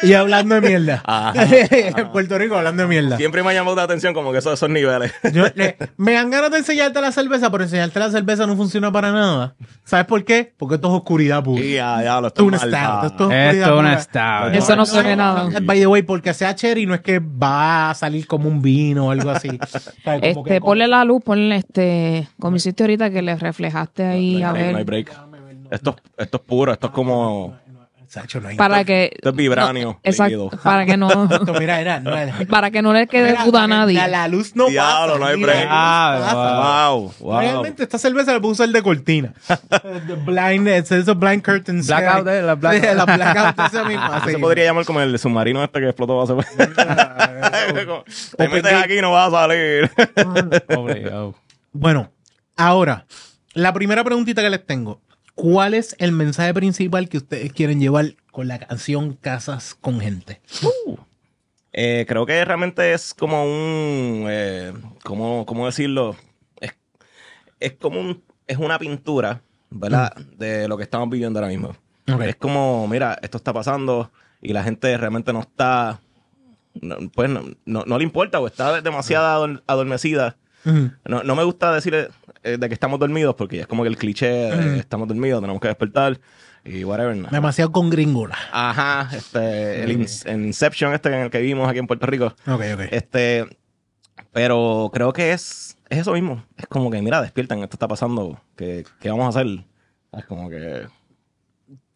Y 0.05 0.15
hablando 0.15 0.57
de 0.57 0.61
mierda. 0.63 1.01
Ajá. 1.07 1.33
en 1.71 2.11
Puerto 2.11 2.37
Rico 2.37 2.57
hablando 2.57 2.83
de 2.83 2.89
mierda. 2.89 3.17
Siempre 3.17 3.43
me 3.45 3.51
ha 3.51 3.55
llamado 3.55 3.77
la 3.77 3.85
atención 3.85 4.13
como 4.15 4.33
que 4.33 4.39
esos, 4.39 4.53
esos 4.55 4.69
niveles. 4.69 5.13
Yo, 5.33 5.45
le- 5.55 5.77
me 5.97 6.13
dan 6.15 6.29
ganas 6.31 6.51
de 6.51 6.59
enseñarte 6.59 7.01
la 7.01 7.13
cerveza, 7.13 7.51
pero 7.51 7.63
enseñarte 7.65 8.01
la 8.01 8.11
cerveza 8.11 8.47
no 8.47 8.57
funciona 8.57 8.91
para 8.91 9.13
nada. 9.13 9.55
¿Sabes 9.85 10.07
por 10.07 10.25
qué? 10.25 10.53
Porque 10.59 10.75
esto 10.77 10.89
es 10.89 10.95
oscuridad 10.95 11.45
pura. 11.45 11.63
y 11.63 11.75
ya, 11.75 12.03
ya 12.03 12.21
lo 12.21 12.29
Esto 12.29 12.43
estoy 12.51 12.57
es 12.69 12.73
mal. 12.73 13.07
Esto 13.07 13.25
oscuridad 13.29 13.75
pura. 13.77 13.93
Stout. 14.03 14.55
Eso 14.55 14.76
no 14.76 14.84
ve 15.03 15.16
nada. 15.16 15.48
By 15.62 15.78
the 15.80 15.86
way, 15.86 16.03
porque 16.03 16.34
sea 16.34 16.55
cherry 16.55 16.86
no 16.86 16.94
es 16.94 17.00
que 17.00 17.18
va 17.20 17.90
a 17.90 17.94
salir 17.94 18.26
como 18.26 18.48
un 18.48 18.61
vino 18.62 19.07
o 19.07 19.11
algo 19.11 19.30
así. 19.30 19.48
Este, 20.22 20.42
que- 20.44 20.61
ponle 20.61 20.86
la 20.88 21.05
luz, 21.05 21.22
ponle 21.24 21.57
este, 21.57 22.28
como 22.38 22.57
hiciste 22.57 22.82
ahorita 22.84 23.11
que 23.11 23.22
le 23.22 23.36
reflejaste 23.36 24.05
ahí 24.05 24.40
No 24.40 24.48
a 24.48 24.53
hay, 24.53 24.59
no 24.62 24.66
hay 24.68 24.74
ver. 24.74 24.84
break. 24.84 25.12
Esto, 25.70 25.96
esto 26.18 26.36
es 26.36 26.42
puro, 26.42 26.72
esto 26.72 26.88
es 26.88 26.92
como. 26.92 27.57
Sacho, 28.13 28.43
no 28.43 28.49
hay- 28.49 28.57
Para 28.59 28.85
que. 28.85 29.11
Esto 29.15 29.31
es 29.31 29.35
vibranio 29.37 29.85
no, 29.87 30.01
exacto, 30.03 30.51
para 30.63 30.85
que 30.85 30.99
no. 30.99 31.09
Mira, 31.59 31.81
era, 31.81 32.03
para 32.51 32.71
que 32.71 32.83
no 32.83 32.93
le 32.93 33.07
quede 33.07 33.31
Mira, 33.31 33.45
duda 33.47 33.63
a 33.63 33.67
nadie. 33.67 33.95
La, 33.95 34.07
la 34.07 34.29
luz 34.29 34.55
no 34.55 34.67
Diablo, 34.69 35.15
pasa. 35.15 35.19
no 35.19 35.27
hay 35.27 35.41
luz 35.41 35.51
Ah, 35.67 36.19
pasa. 36.21 36.91
Wow, 36.91 37.15
wow. 37.21 37.41
Realmente 37.41 37.83
esta 37.85 37.97
cerveza 37.97 38.35
la 38.35 38.41
puedo 38.41 38.53
usar 38.53 38.69
de 38.69 38.83
cortina. 38.83 39.33
The 40.07 40.15
blind, 40.27 40.69
esos 40.69 41.19
blind 41.19 41.43
curtains. 41.43 41.87
Blackout, 41.87 42.29
eh, 42.29 42.43
la 42.43 42.55
blackout. 42.55 42.83
Sí, 42.91 42.97
la 42.97 43.05
blackout, 43.07 43.67
esa 43.73 43.85
misma. 43.85 44.23
Sí. 44.27 44.33
se 44.33 44.39
podría 44.39 44.65
llamar 44.67 44.85
como 44.85 45.01
el 45.01 45.19
submarino 45.19 45.65
este 45.65 45.81
que 45.81 45.87
explotó 45.87 46.21
hace 46.21 46.35
Te 48.37 48.49
metes 48.49 48.73
aquí 48.75 48.99
y 48.99 49.01
no 49.01 49.13
vas 49.13 49.29
a 49.33 49.41
salir. 49.49 49.91
Obligado. 50.77 51.35
Bueno, 51.73 52.11
ahora, 52.59 53.07
la 53.55 53.73
primera 53.73 54.05
preguntita 54.05 54.43
que 54.43 54.51
les 54.51 54.67
tengo. 54.67 55.01
¿Cuál 55.35 55.74
es 55.74 55.97
el 55.99 56.12
mensaje 56.12 56.53
principal 56.55 57.09
que 57.09 57.16
ustedes 57.18 57.53
quieren 57.53 57.80
llevar 57.80 58.14
con 58.30 58.49
la 58.49 58.59
canción 58.59 59.14
Casas 59.14 59.74
con 59.74 60.01
Gente? 60.01 60.41
Eh, 61.72 62.05
creo 62.07 62.26
que 62.26 62.45
realmente 62.45 62.93
es 62.93 63.14
como 63.14 63.45
un. 63.45 64.26
Eh, 64.28 64.72
¿cómo, 65.05 65.47
cómo 65.47 65.66
decirlo? 65.66 66.16
Es, 66.61 66.74
es 67.61 67.72
como 67.74 68.01
un. 68.01 68.22
Es 68.47 68.59
una 68.59 68.78
pintura, 68.78 69.41
¿verdad? 69.70 70.14
De 70.37 70.68
lo 70.68 70.76
que 70.76 70.83
estamos 70.83 71.09
viviendo 71.09 71.39
ahora 71.39 71.49
mismo. 71.49 71.74
Es 72.28 72.37
como, 72.37 72.87
mira, 72.89 73.18
esto 73.22 73.39
está 73.39 73.53
pasando 73.55 74.11
y 74.43 74.53
la 74.53 74.62
gente 74.64 74.95
realmente 74.99 75.33
no 75.33 75.41
está. 75.41 76.01
no, 76.74 76.97
pues 77.14 77.30
no, 77.30 77.43
no- 77.64 77.85
no 77.87 77.97
le 77.99 78.05
importa 78.05 78.39
o 78.41 78.47
está 78.47 78.83
demasiado 78.83 79.26
ador- 79.26 79.62
No, 80.65 81.23
no 81.23 81.35
me 81.37 81.43
gusta 81.45 81.73
decir 81.75 81.95
eh, 82.43 82.57
de 82.59 82.69
que 82.69 82.75
estamos 82.75 82.99
dormidos 83.01 83.35
porque 83.35 83.61
es 83.61 83.67
como 83.67 83.83
que 83.83 83.89
el 83.89 83.97
cliché 83.97 84.27
de 84.29 84.79
estamos 84.79 85.09
dormidos, 85.09 85.41
tenemos 85.41 85.61
que 85.61 85.69
despertar 85.69 86.21
y 86.65 86.85
whatever. 86.85 87.17
no. 87.17 87.29
Demasiado 87.31 87.73
con 87.73 87.91
gringola. 87.91 88.37
Ajá, 88.53 89.09
este, 89.17 89.83
el 89.83 89.99
Ins- 89.99 90.33
Inception 90.33 90.93
este 90.95 91.09
en 91.09 91.15
el 91.23 91.31
que 91.31 91.39
vivimos 91.41 91.69
aquí 91.69 91.79
en 91.81 91.87
Puerto 91.87 92.07
Rico. 92.07 92.27
Ok, 92.47 92.63
ok. 92.75 92.81
Este, 92.93 93.47
pero 94.33 94.91
creo 94.93 95.13
que 95.13 95.33
es, 95.33 95.77
es 95.89 95.99
eso 95.99 96.13
mismo. 96.13 96.45
Es 96.57 96.67
como 96.67 96.91
que, 96.91 97.03
mira, 97.03 97.21
despiertan, 97.21 97.59
esto 97.63 97.75
está 97.77 97.89
pasando. 97.89 98.41
¿Qué, 98.57 98.85
qué 99.01 99.11
vamos 99.11 99.27
a 99.27 99.41
hacer? 99.41 99.65
Es 100.13 100.25
como 100.27 100.49
que... 100.49 100.87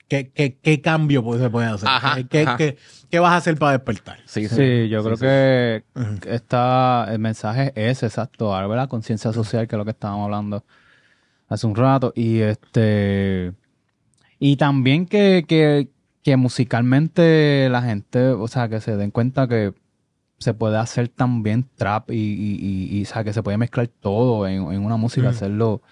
¿Qué, 0.08 0.30
qué, 0.30 0.56
qué 0.62 0.80
cambio 0.80 1.22
pues, 1.24 1.40
se 1.40 1.50
puede 1.50 1.66
hacer? 1.66 1.88
Ajá, 1.88 2.16
¿Qué, 2.28 2.42
ajá. 2.42 2.56
qué- 2.56 2.76
qué 3.10 3.18
vas 3.18 3.32
a 3.32 3.36
hacer 3.36 3.56
para 3.58 3.72
despertar? 3.72 4.18
Sí, 4.24 4.46
Sí, 4.48 4.88
yo 4.88 5.02
creo 5.02 5.16
sí. 5.16 5.22
que 5.22 5.84
está, 6.32 7.08
el 7.10 7.18
mensaje 7.18 7.72
es 7.74 8.02
exacto, 8.02 8.54
ahora 8.54 8.76
la 8.76 8.86
conciencia 8.86 9.32
social, 9.32 9.66
que 9.66 9.74
es 9.74 9.78
lo 9.78 9.84
que 9.84 9.90
estábamos 9.90 10.24
hablando 10.26 10.64
hace 11.48 11.66
un 11.66 11.74
rato, 11.74 12.12
y 12.14 12.38
este 12.40 13.52
y 14.38 14.56
también 14.56 15.06
que, 15.06 15.44
que, 15.48 15.88
que 16.22 16.36
musicalmente 16.36 17.68
la 17.70 17.82
gente, 17.82 18.28
o 18.28 18.46
sea, 18.48 18.68
que 18.68 18.80
se 18.80 18.96
den 18.96 19.10
cuenta 19.10 19.48
que 19.48 19.72
se 20.38 20.52
puede 20.54 20.76
hacer 20.76 21.08
también 21.08 21.66
trap 21.76 22.10
y, 22.10 22.14
y, 22.14 22.58
y- 22.60 22.98
y, 22.98 23.02
o 23.02 23.06
sea, 23.06 23.24
que 23.24 23.32
se 23.32 23.42
puede 23.42 23.56
mezclar 23.58 23.88
todo 23.88 24.46
en, 24.46 24.70
en 24.72 24.84
una 24.84 24.96
música, 24.96 25.28
Ujú. 25.28 25.36
hacerlo 25.36 25.82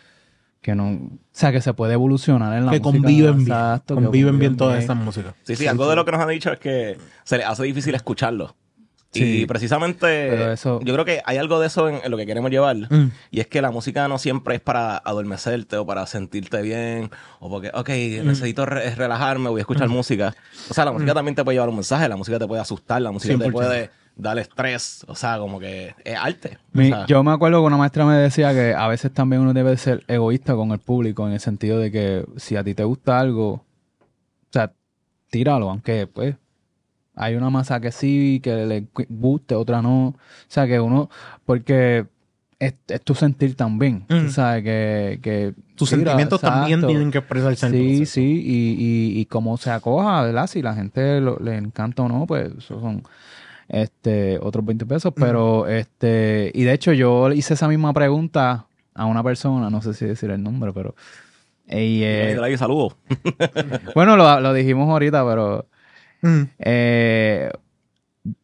que 0.64 0.74
no, 0.74 0.88
o 0.92 1.10
sea, 1.30 1.52
que 1.52 1.60
se 1.60 1.74
puede 1.74 1.92
evolucionar 1.92 2.56
en 2.56 2.64
la 2.64 2.72
Que 2.72 2.80
música. 2.80 2.98
conviven 3.02 3.36
bien. 3.36 3.48
exacto, 3.48 3.96
que 3.96 4.02
conviven 4.02 4.38
bien 4.38 4.56
todas 4.56 4.80
estas 4.80 4.96
músicas. 4.96 5.34
Sí, 5.42 5.56
sí, 5.56 5.66
algo 5.66 5.86
de 5.90 5.94
lo 5.94 6.06
que 6.06 6.12
nos 6.12 6.20
han 6.22 6.28
dicho 6.30 6.50
es 6.50 6.58
que 6.58 6.96
se 7.22 7.36
les 7.36 7.46
hace 7.46 7.64
difícil 7.64 7.94
escucharlo. 7.94 8.56
Sí. 9.12 9.42
Y 9.42 9.46
precisamente, 9.46 10.52
eso- 10.54 10.80
yo 10.82 10.92
creo 10.94 11.04
que 11.04 11.20
hay 11.24 11.36
algo 11.36 11.60
de 11.60 11.66
eso 11.66 11.88
en, 11.88 12.00
en 12.02 12.10
lo 12.10 12.16
que 12.16 12.24
queremos 12.26 12.50
llevar. 12.50 12.76
Mm. 12.90 13.10
Y 13.30 13.40
es 13.40 13.46
que 13.46 13.60
la 13.62 13.70
música 13.70 14.08
no 14.08 14.18
siempre 14.18 14.54
es 14.56 14.60
para 14.62 14.96
adormecerte 14.96 15.76
o 15.76 15.86
para 15.86 16.06
sentirte 16.06 16.62
bien 16.62 17.10
o 17.40 17.48
porque, 17.50 17.70
ok, 17.74 17.90
Mm. 17.90 18.26
necesito 18.26 18.64
re- 18.66 18.94
relajarme, 18.94 19.50
voy 19.50 19.60
a 19.60 19.62
escuchar 19.62 19.88
música. 19.88 20.34
O 20.70 20.74
sea, 20.74 20.84
la 20.86 20.92
música 20.92 21.12
también 21.14 21.34
te 21.34 21.44
puede 21.44 21.56
llevar 21.56 21.68
un 21.68 21.76
mensaje, 21.76 22.08
la 22.08 22.16
música 22.16 22.38
te 22.38 22.46
puede 22.48 22.62
asustar, 22.62 23.02
la 23.02 23.12
música 23.12 23.34
100%. 23.34 23.44
te 23.44 23.52
puede 23.52 23.90
dar 24.16 24.38
estrés. 24.38 25.04
O 25.08 25.14
sea, 25.14 25.38
como 25.38 25.58
que 25.58 25.94
es 26.04 26.16
arte. 26.16 26.58
O 26.74 26.78
Mi- 26.78 26.88
sea, 26.88 27.06
yo 27.06 27.22
me 27.24 27.32
acuerdo 27.32 27.60
que 27.60 27.66
una 27.66 27.76
maestra 27.76 28.04
me 28.04 28.14
decía 28.16 28.52
que 28.52 28.74
a 28.74 28.86
veces 28.88 29.12
también 29.12 29.42
uno 29.42 29.52
debe 29.52 29.76
ser 29.76 30.04
egoísta 30.08 30.54
con 30.54 30.70
el 30.72 30.78
público 30.78 31.26
en 31.26 31.32
el 31.34 31.40
sentido 31.40 31.78
de 31.78 31.90
que 31.90 32.24
si 32.36 32.56
a 32.56 32.64
ti 32.64 32.74
te 32.74 32.84
gusta 32.84 33.18
algo, 33.18 33.50
o 33.52 33.62
sea, 34.50 34.72
tíralo, 35.30 35.68
aunque 35.70 36.06
pues 36.06 36.36
hay 37.16 37.34
una 37.36 37.50
masa 37.50 37.80
que 37.80 37.92
sí, 37.92 38.40
que 38.42 38.66
le 38.66 38.86
guste, 39.08 39.54
otra 39.54 39.82
no. 39.82 40.06
O 40.08 40.14
sea, 40.48 40.66
que 40.66 40.80
uno, 40.80 41.10
porque 41.44 42.06
es, 42.58 42.74
es 42.88 43.02
tu 43.02 43.14
sentir 43.14 43.56
también. 43.56 44.04
Mm. 44.08 44.26
Tú 44.26 44.28
sabes 44.30 44.62
que... 44.64 45.20
que 45.22 45.54
Tus 45.76 45.90
tira, 45.90 46.02
sentimientos 46.02 46.40
también 46.40 46.84
tienen 46.86 47.10
que 47.10 47.18
expresarse 47.18 47.68
Sí, 47.70 48.06
sí, 48.06 48.42
y, 48.44 49.16
y, 49.16 49.20
y 49.20 49.26
como 49.26 49.56
se 49.58 49.70
acoja, 49.70 50.22
¿verdad? 50.22 50.46
Si 50.48 50.62
la 50.62 50.74
gente 50.74 51.20
lo- 51.20 51.38
le 51.38 51.56
encanta 51.56 52.02
o 52.02 52.08
no, 52.08 52.26
pues 52.26 52.48
esos 52.58 52.80
son 52.80 53.02
este 53.68 54.38
otros 54.40 54.64
20 54.64 54.86
pesos. 54.86 55.12
Pero, 55.16 55.66
este, 55.68 56.50
y 56.54 56.64
de 56.64 56.72
hecho 56.72 56.92
yo 56.92 57.28
le 57.28 57.36
hice 57.36 57.54
esa 57.54 57.68
misma 57.68 57.92
pregunta 57.92 58.66
a 58.94 59.04
una 59.06 59.22
persona, 59.22 59.70
no 59.70 59.82
sé 59.82 59.94
si 59.94 60.04
decir 60.06 60.30
el 60.30 60.42
nombre, 60.42 60.72
pero. 60.72 60.94
y, 61.68 62.02
eh, 62.02 62.38
ahí, 62.42 62.56
saludo. 62.56 62.96
bueno, 63.94 64.16
lo, 64.16 64.40
lo 64.40 64.52
dijimos 64.54 64.88
ahorita, 64.88 65.24
pero. 65.26 65.66
Mm. 66.22 66.42
Eh, 66.58 67.50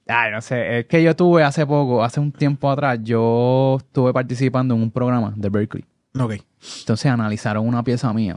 ay, 0.07 0.31
no 0.33 0.41
sé, 0.43 0.81
es 0.81 0.87
que 0.87 1.03
yo 1.03 1.15
tuve 1.17 1.43
hace 1.45 1.67
poco, 1.67 2.03
hace 2.05 2.21
un 2.21 2.33
tiempo 2.33 2.71
atrás, 2.71 2.99
yo 3.03 3.79
estuve 3.81 4.13
participando 4.13 4.75
en 4.75 4.83
un 4.83 4.91
programa 4.91 5.33
de 5.37 5.49
Berkeley. 5.49 5.85
Ok. 6.19 6.35
Entonces 6.81 7.07
analizaron 7.07 7.67
una 7.67 7.83
pieza 7.83 8.13
mía. 8.13 8.37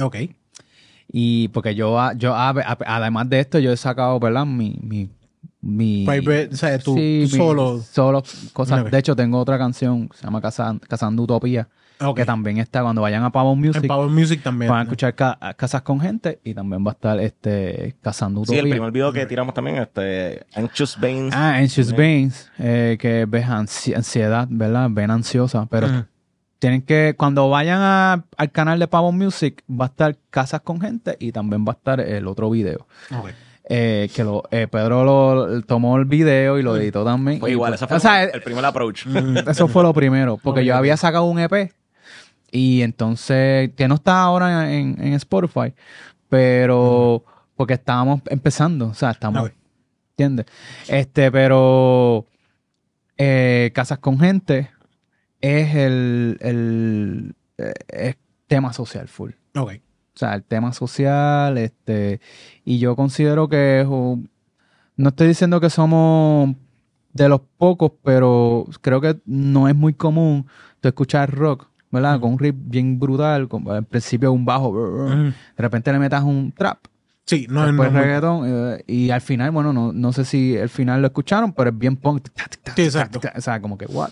Ok. 0.00 0.16
Y 1.08 1.48
porque 1.48 1.74
yo, 1.74 1.98
yo 2.16 2.34
a- 2.34 2.76
además 2.86 3.28
de 3.28 3.40
esto, 3.40 3.58
yo 3.58 3.72
he 3.72 3.76
sacado, 3.76 4.18
¿verdad? 4.20 4.46
Mi, 4.46 4.78
mi, 4.82 5.08
mi 5.64 6.04
Private, 6.06 6.50
o 6.52 6.56
sea, 6.56 6.78
tú, 6.78 6.94
Sí, 6.94 7.26
tú 7.30 7.36
solo. 7.36 7.78
solo 7.80 8.22
cosas. 8.52 8.90
De 8.90 8.98
hecho, 8.98 9.16
tengo 9.16 9.38
otra 9.38 9.56
canción, 9.58 10.08
se 10.14 10.24
llama 10.24 10.40
Cazan- 10.40 10.78
Cazando 10.80 11.22
Utopía, 11.22 11.68
Ok. 12.00 12.16
que 12.18 12.24
también 12.24 12.58
está 12.58 12.82
cuando 12.82 13.00
vayan 13.02 13.22
a 13.24 13.30
Pavon 13.30 13.58
Music, 13.58 13.82
En 13.82 13.88
Power 13.88 14.10
Music 14.10 14.42
también. 14.42 14.70
van 14.70 14.80
a 14.80 14.82
escuchar 14.82 15.14
ca- 15.14 15.38
Casas 15.56 15.82
con 15.82 16.00
Gente 16.00 16.40
y 16.44 16.52
también 16.54 16.84
va 16.84 16.90
a 16.90 16.94
estar 16.94 17.18
este 17.20 17.94
Cazando 18.02 18.40
Sí, 18.40 18.52
Utopía. 18.52 18.62
el 18.62 18.68
primer 18.70 18.90
video 18.92 19.12
que 19.12 19.24
tiramos 19.26 19.54
también, 19.54 19.76
este, 19.78 20.44
Anxious 20.54 20.98
Veins. 21.00 21.34
Ah, 21.34 21.54
Anxious 21.56 21.92
Veins, 21.94 22.50
eh, 22.58 22.96
que 23.00 23.24
ves 23.26 23.46
ansi- 23.46 23.96
ansiedad, 23.96 24.46
¿verdad? 24.50 24.88
Ven 24.90 25.10
ansiosa, 25.10 25.66
pero 25.70 25.86
Ujú. 25.86 26.04
tienen 26.58 26.82
que, 26.82 27.14
cuando 27.16 27.48
vayan 27.48 27.80
a- 27.80 28.24
al 28.36 28.50
canal 28.50 28.78
de 28.78 28.88
Pavon 28.88 29.16
Music, 29.16 29.62
va 29.70 29.84
a 29.86 29.88
estar 29.88 30.16
Casas 30.30 30.60
con 30.62 30.80
Gente 30.80 31.16
y 31.20 31.30
también 31.32 31.64
va 31.64 31.72
a 31.72 31.76
estar 31.76 32.00
el 32.00 32.26
otro 32.26 32.50
video. 32.50 32.86
Ok. 33.16 33.30
Eh, 33.66 34.10
que 34.14 34.24
lo, 34.24 34.42
eh, 34.50 34.68
Pedro 34.70 35.04
lo, 35.04 35.62
tomó 35.62 35.96
el 35.96 36.04
video 36.04 36.58
y 36.58 36.62
lo 36.62 36.76
editó 36.76 37.04
también. 37.04 37.40
Fue 37.40 37.50
Y, 37.50 37.52
igual, 37.52 37.74
pues, 37.78 37.88
fue 37.88 37.96
o 37.96 38.00
sea, 38.00 38.24
el, 38.24 38.30
el 38.34 38.42
primer 38.42 38.64
approach. 38.64 39.06
eso 39.48 39.68
fue 39.68 39.82
lo 39.82 39.94
primero, 39.94 40.38
porque 40.42 40.64
yo 40.64 40.76
había 40.76 40.96
sacado 40.96 41.24
un 41.24 41.38
EP 41.38 41.72
y 42.50 42.82
entonces, 42.82 43.70
que 43.74 43.88
no 43.88 43.96
está 43.96 44.22
ahora 44.22 44.72
en, 44.72 44.96
en 45.00 45.14
Spotify, 45.14 45.74
pero 46.28 47.24
porque 47.56 47.74
estábamos 47.74 48.20
empezando, 48.26 48.88
o 48.88 48.94
sea, 48.94 49.12
estamos 49.12 49.44
Ok. 49.44 49.52
¿Entiendes? 50.16 50.46
Este, 50.86 51.32
pero 51.32 52.26
eh, 53.16 53.72
Casas 53.74 53.98
con 53.98 54.20
Gente 54.20 54.70
es 55.40 55.74
el, 55.74 56.38
el 56.40 57.34
eh, 57.58 57.72
es 57.88 58.16
tema 58.46 58.72
social 58.72 59.08
full. 59.08 59.32
Ok. 59.56 59.72
O 60.14 60.18
sea, 60.18 60.34
el 60.34 60.44
tema 60.44 60.72
social, 60.72 61.58
este, 61.58 62.20
y 62.64 62.78
yo 62.78 62.94
considero 62.94 63.48
que 63.48 63.84
no 64.96 65.08
estoy 65.08 65.28
diciendo 65.28 65.60
que 65.60 65.70
somos 65.70 66.54
de 67.12 67.28
los 67.28 67.40
pocos, 67.58 67.92
pero 68.02 68.66
creo 68.80 69.00
que 69.00 69.18
no 69.26 69.68
es 69.68 69.74
muy 69.74 69.94
común 69.94 70.46
tú 70.80 70.88
escuchar 70.88 71.32
rock, 71.34 71.66
¿verdad? 71.90 72.20
Con 72.20 72.32
un 72.34 72.38
riff 72.38 72.54
bien 72.56 73.00
brutal, 73.00 73.48
con 73.48 73.68
al 73.68 73.84
principio 73.84 74.30
un 74.32 74.44
bajo, 74.44 74.72
de 75.06 75.32
repente 75.56 75.92
le 75.92 75.98
metas 75.98 76.22
un 76.22 76.52
trap, 76.52 76.78
Sí, 77.26 77.46
no, 77.48 77.66
después 77.66 77.90
no, 77.90 77.98
no. 77.98 78.04
reggaetón, 78.04 78.42
eh, 78.46 78.84
y 78.86 79.10
al 79.10 79.22
final, 79.22 79.50
bueno, 79.50 79.72
no, 79.72 79.92
no 79.92 80.12
sé 80.12 80.24
si 80.26 80.54
el 80.56 80.68
final 80.68 81.00
lo 81.00 81.06
escucharon, 81.06 81.52
pero 81.54 81.70
es 81.70 81.78
bien 81.78 81.96
punk. 81.96 82.28
Sí, 82.76 82.82
exacto. 82.82 83.20
O 83.34 83.40
sea, 83.40 83.60
como 83.60 83.78
que, 83.78 83.86
what? 83.86 84.10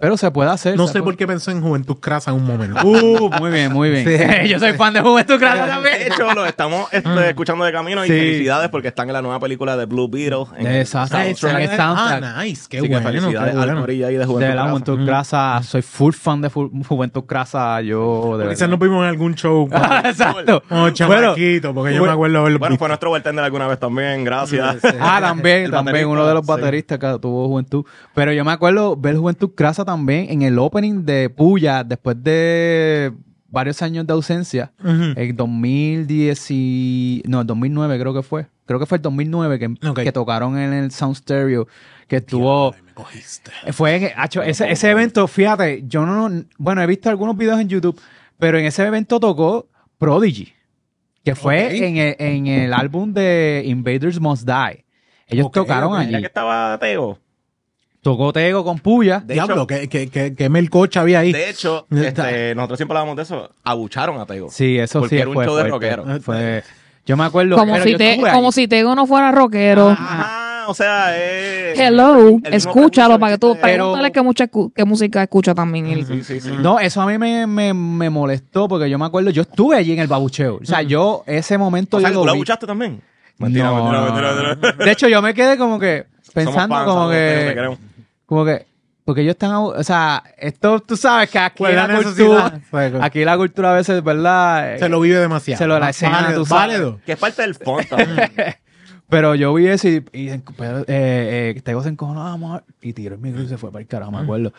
Pero 0.00 0.16
se 0.16 0.30
puede 0.30 0.50
hacer. 0.50 0.76
No 0.76 0.86
sé 0.86 0.94
puede- 0.94 1.04
por 1.04 1.16
qué 1.16 1.26
pensé 1.26 1.50
en 1.50 1.60
Juventud 1.60 1.96
Crasa 2.00 2.30
en 2.30 2.38
un 2.38 2.46
momento. 2.46 2.80
Uh, 2.90 3.30
muy 3.38 3.50
bien, 3.50 3.72
muy 3.72 3.90
bien. 3.90 4.06
Sí. 4.06 4.48
Yo 4.48 4.58
soy 4.58 4.72
fan 4.72 4.92
de 4.94 5.00
Juventud 5.00 5.38
Grasa 5.38 5.66
también. 5.66 5.98
De 5.98 6.06
hecho, 6.06 6.32
lo 6.34 6.46
estamos 6.46 6.88
este, 6.92 7.28
escuchando 7.28 7.64
de 7.64 7.72
camino 7.72 8.04
y 8.04 8.08
Sí. 8.08 8.14
felicidades 8.14 8.68
porque 8.70 8.88
están 8.88 9.08
en 9.08 9.12
la 9.12 9.22
nueva 9.22 9.38
película 9.38 9.76
de 9.76 9.84
Blue 9.84 10.08
Beetle. 10.08 10.44
En 10.56 10.66
el 10.66 10.80
Exacto. 10.80 11.16
Ah. 11.16 12.20
Ah, 12.22 12.42
nice. 12.44 12.66
Qué 12.68 12.78
Así 12.78 12.88
que 12.88 12.94
bueno. 12.94 13.08
felicidades 13.08 13.52
qué 13.52 13.58
bueno. 13.58 13.84
ahí 13.84 14.16
de 14.16 14.24
Juventud 14.24 14.48
De 14.48 14.54
la. 14.54 14.68
Juventud 14.68 15.06
Grasa, 15.06 15.60
soy 15.62 15.82
full 15.82 16.12
fan 16.12 16.40
de 16.40 16.48
Juventud 16.48 17.24
Grasa. 17.28 17.80
Yo, 17.82 18.38
de 18.38 18.48
Quizás 18.48 18.68
nos 18.68 18.78
vimos 18.78 19.02
en 19.02 19.08
algún 19.08 19.34
show 19.34 19.68
Exacto. 20.04 20.62
como 20.68 20.80
Bueno, 20.82 20.94
chamaquito, 20.94 21.74
porque 21.74 21.94
yo 21.94 22.04
me 22.04 22.10
acuerdo 22.10 22.38
haberlo 22.40 22.58
Bueno, 22.58 22.76
fue 22.76 22.88
nuestro 22.88 23.10
bartender 23.10 23.44
alguna 23.44 23.66
vez 23.66 23.78
también, 23.78 24.24
gracias. 24.24 24.78
Ah, 25.00 25.18
también, 25.20 25.70
también, 25.70 26.06
uno 26.06 26.26
de 26.26 26.34
los 26.34 26.44
sí. 26.44 26.50
bateristas 26.50 26.98
que 26.98 27.18
tuvo 27.20 27.48
Juventud. 27.48 27.84
Pero 28.14 28.32
yo 28.32 28.44
me 28.44 28.52
acuerdo 28.52 28.96
ver 28.96 29.16
Juventud 29.16 29.50
Grasa 29.56 29.84
también 29.90 30.26
en 30.30 30.42
el 30.42 30.58
opening 30.58 31.04
de 31.04 31.28
Puya, 31.30 31.84
después 31.84 32.16
de 32.22 33.12
varios 33.48 33.82
años 33.82 34.06
de 34.06 34.12
ausencia, 34.12 34.72
Ujú. 34.80 35.12
en 35.16 35.36
2010 35.36 36.46
y... 36.50 37.22
No, 37.26 37.40
el 37.40 37.46
2009 37.46 37.98
creo 37.98 38.14
que 38.14 38.22
fue. 38.22 38.46
Creo 38.66 38.78
que 38.78 38.86
fue 38.86 38.96
el 38.96 39.02
2009 39.02 39.58
que, 39.58 39.74
que 40.04 40.12
tocaron 40.12 40.56
en 40.56 40.72
el 40.72 40.90
Sound 40.92 41.16
Stereo, 41.16 41.66
que 42.06 42.16
estuvo... 42.16 42.72
Ay, 42.72 42.82
me 42.82 42.94
cogiste. 42.94 43.50
Fue, 43.72 44.12
hacho, 44.16 44.42
ese, 44.42 44.70
ese 44.70 44.90
evento, 44.90 45.26
fíjate, 45.26 45.82
yo 45.86 46.06
no, 46.06 46.44
bueno, 46.58 46.80
he 46.82 46.86
visto 46.86 47.10
algunos 47.10 47.36
videos 47.36 47.58
en 47.60 47.68
YouTube, 47.68 48.00
pero 48.38 48.58
en 48.58 48.66
ese 48.66 48.86
evento 48.86 49.18
tocó 49.18 49.68
Prodigy, 49.98 50.52
que 51.24 51.34
fue 51.34 51.84
en, 51.88 51.96
el, 51.96 52.16
en 52.18 52.46
el 52.46 52.72
álbum 52.72 53.12
de 53.12 53.64
Invaders 53.66 54.20
Must 54.20 54.46
Die. 54.46 54.84
Ellos 55.26 55.46
Ok, 55.46 55.54
tocaron 55.54 55.96
allí. 55.96 56.18
Que 56.20 56.26
estaba 56.26 56.78
Teo. 56.78 57.18
Tocó 58.02 58.32
Tego 58.32 58.64
con 58.64 58.78
Puya. 58.78 59.20
De 59.20 59.34
Diablo, 59.34 59.54
hecho- 59.56 59.66
que, 59.66 59.88
que, 59.88 60.08
que, 60.08 60.34
que 60.34 60.48
melcocha 60.48 61.02
había 61.02 61.18
ahí. 61.20 61.32
De 61.32 61.50
hecho, 61.50 61.86
este, 61.90 62.54
nosotros 62.54 62.78
siempre 62.78 62.96
hablábamos 62.96 63.16
de 63.16 63.22
eso. 63.24 63.50
Abucharon 63.62 64.18
a 64.20 64.26
Teo. 64.26 64.48
Sí, 64.50 64.78
eso 64.78 65.00
Porque 65.00 65.16
sí 65.16 65.20
era 65.20 65.28
un 65.28 65.34
fue 65.34 65.44
show 65.44 65.56
de 65.56 65.64
rockero. 65.64 66.04
Fue- 66.22 66.62
yo 67.06 67.16
me 67.16 67.24
acuerdo. 67.24 67.56
Como, 67.56 67.72
pero 67.74 67.84
si, 67.84 67.96
te, 67.96 68.20
como 68.32 68.50
Tego 68.52 68.94
no 68.94 69.06
fuera 69.06 69.32
rockero. 69.32 69.88
Ajá, 69.90 70.64
o 70.68 70.74
sea, 70.74 71.06
eh, 71.16 71.74
Hello, 71.76 72.38
escúchalo 72.44 73.18
para 73.18 73.32
que 73.34 73.38
tú 73.38 73.56
pregúntale 73.60 74.12
qué, 74.12 74.22
mucha, 74.22 74.46
qué 74.46 74.84
música 74.84 75.22
escucha 75.22 75.54
también. 75.54 75.86
él. 75.86 76.06
Sí, 76.06 76.22
sí, 76.22 76.40
sí. 76.40 76.52
No, 76.60 76.78
eso 76.78 77.00
a 77.02 77.06
mí 77.06 77.18
me, 77.18 77.46
me, 77.46 77.74
me 77.74 78.08
molestó 78.10 78.68
porque 78.68 78.88
yo 78.88 78.98
me 78.98 79.06
acuerdo, 79.06 79.30
yo 79.30 79.42
estuve 79.42 79.76
allí 79.76 79.92
en 79.92 79.98
el 79.98 80.06
babucheo. 80.06 80.58
O 80.62 80.64
sea, 80.64 80.82
yo 80.82 81.24
ese 81.26 81.58
momento 81.58 81.96
O 81.96 82.00
sea, 82.00 82.10
lo 82.10 82.20
tú 82.20 82.26
la 82.26 82.32
vi. 82.32 82.38
abuchaste 82.38 82.66
también. 82.66 83.00
Mentira, 83.38 83.64
no, 83.70 83.84
mentira, 83.90 84.02
mentira, 84.04 84.48
mentira. 84.54 84.84
De 84.84 84.90
hecho, 84.92 85.08
yo 85.08 85.20
me 85.22 85.32
quedé 85.34 85.56
como 85.56 85.78
que 85.80 86.04
pensando 86.34 86.74
fans, 86.76 86.86
como 86.86 87.08
que, 87.08 87.52
queremos. 87.54 87.78
Como 88.30 88.44
que, 88.44 88.64
porque 89.04 89.22
ellos 89.22 89.32
están, 89.32 89.50
o 89.56 89.82
sea, 89.82 90.22
esto 90.38 90.78
tú 90.78 90.96
sabes 90.96 91.28
que 91.30 91.38
aquí 91.40 91.64
Pues 91.64 91.74
la, 91.74 91.88
la 91.88 91.94
cultura, 91.96 92.44
necesidad. 92.44 92.60
Pues, 92.70 92.94
aquí 93.00 93.24
la 93.24 93.36
cultura 93.36 93.72
a 93.72 93.74
veces, 93.74 94.04
¿verdad? 94.04 94.78
Se 94.78 94.88
lo 94.88 95.00
vive 95.00 95.18
demasiado. 95.18 95.58
Se 95.58 95.66
lo 95.66 95.80
la 95.80 95.90
escena, 95.90 96.22
válido, 96.22 96.38
tú 96.42 96.46
sabes. 96.46 96.74
válido. 96.74 97.00
Que 97.04 97.12
es 97.12 97.18
parte 97.18 97.42
del 97.42 97.58
también. 97.58 98.30
Pero 99.08 99.34
yo 99.34 99.52
vi 99.52 99.66
eso 99.66 99.88
y, 99.88 100.04
y 100.12 100.38
pero, 100.56 100.82
eh, 100.82 101.54
eh, 101.56 101.60
Tego 101.64 101.82
se 101.82 101.88
encojonó, 101.88 102.22
vamos 102.22 102.60
a- 102.60 102.64
y 102.80 102.92
tiró 102.92 103.16
el 103.16 103.20
micro 103.20 103.42
y 103.42 103.48
se 103.48 103.58
fue 103.58 103.72
para 103.72 103.82
el 103.82 103.88
carajo, 103.88 104.12
me 104.12 104.18
acuerdo. 104.18 104.50
Eso 104.50 104.56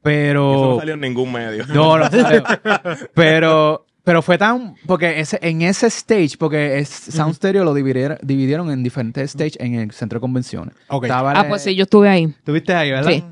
Pero... 0.00 0.70
no 0.70 0.78
salió 0.78 0.94
en 0.94 1.00
ningún 1.00 1.30
medio. 1.30 1.66
No, 1.66 1.98
no 1.98 2.10
salió. 2.10 2.42
pero, 3.14 3.84
pero 4.10 4.22
fue 4.22 4.38
tan. 4.38 4.74
Porque 4.86 5.20
ese, 5.20 5.38
en 5.40 5.62
ese 5.62 5.86
stage, 5.86 6.30
porque 6.36 6.80
es, 6.80 6.88
Sound 6.88 7.32
Stereo 7.36 7.62
lo 7.62 7.72
dividieron, 7.72 8.18
dividieron 8.22 8.68
en 8.72 8.82
diferentes 8.82 9.30
stages 9.30 9.56
en 9.60 9.76
el 9.76 9.92
centro 9.92 10.16
de 10.16 10.20
convenciones. 10.20 10.74
Estaba 11.00 11.30
Ah, 11.30 11.42
el- 11.42 11.48
pues 11.48 11.62
sí, 11.62 11.76
yo 11.76 11.84
estuve 11.84 12.08
ahí. 12.08 12.34
Tuviste 12.42 12.74
ahí, 12.74 12.90
¿verdad? 12.90 13.08
Sí. 13.12 13.22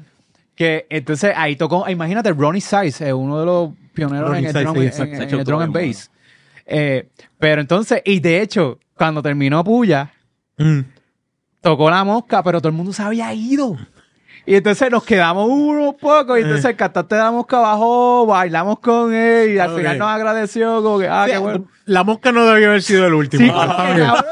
Que 0.55 0.87
entonces 0.89 1.33
ahí 1.37 1.57
tocó, 1.57 1.89
imagínate, 1.89 2.33
Ronnie 2.33 2.61
Size, 2.61 3.09
eh, 3.09 3.13
uno 3.13 3.41
de 3.41 3.47
los 3.47 3.71
pioneros 3.93 4.29
Ronnie 4.29 4.39
en 4.39 4.47
el 4.47 4.53
Size, 4.53 4.63
drum, 4.65 4.75
sí, 4.77 4.81
en- 4.83 4.87
exacto. 4.87 5.13
en 5.15 5.19
Se 5.19 5.25
el 5.25 5.31
todo 5.31 5.43
drum 5.45 5.61
and 5.63 5.77
bien, 5.77 5.89
bass. 5.91 6.11
Eh, 6.65 7.09
pero 7.41 7.61
entonces, 7.61 8.01
y 8.05 8.21
de 8.21 8.41
hecho, 8.41 8.79
cuando 8.95 9.21
terminó 9.21 9.65
Puya, 9.65 10.13
Mm. 10.59 10.83
tocó 11.61 11.91
la 11.91 12.05
mosca, 12.05 12.41
pero 12.45 12.61
todo 12.61 12.69
el 12.69 12.77
mundo 12.77 12.93
se 12.93 13.03
había 13.03 13.35
ido. 13.35 13.77
Y 14.51 14.55
entonces 14.57 14.91
nos 14.91 15.05
quedamos 15.05 15.47
unos 15.47 15.95
pocos, 15.97 16.39
y 16.39 16.41
entonces 16.41 16.65
el 16.65 16.75
cantante 16.77 17.15
de 17.17 17.21
la 17.21 17.31
mosca 17.31 17.59
bajó, 17.59 18.25
bailamos 18.25 18.79
con 18.81 19.13
él, 19.13 19.51
y 19.55 19.59
al 19.59 19.77
final 19.77 19.99
nos 19.99 20.09
agradeció, 20.09 20.83
como 20.83 20.99
que, 20.99 21.07
ah, 21.07 21.25
Sí, 21.27 21.33
qué 21.33 21.39
bueno. 21.39 21.67
La 21.85 22.03
mosca 22.03 22.33
no 22.33 22.47
debió 22.47 22.69
haber 22.69 22.81
sido 22.83 23.07
el 23.07 23.13
último. 23.13 23.45
Sí, 23.45 23.51
Ah, 23.55 23.67
está 23.67 23.77
porque, 23.77 23.93
bien. 23.95 24.07
cabrón, 24.07 24.25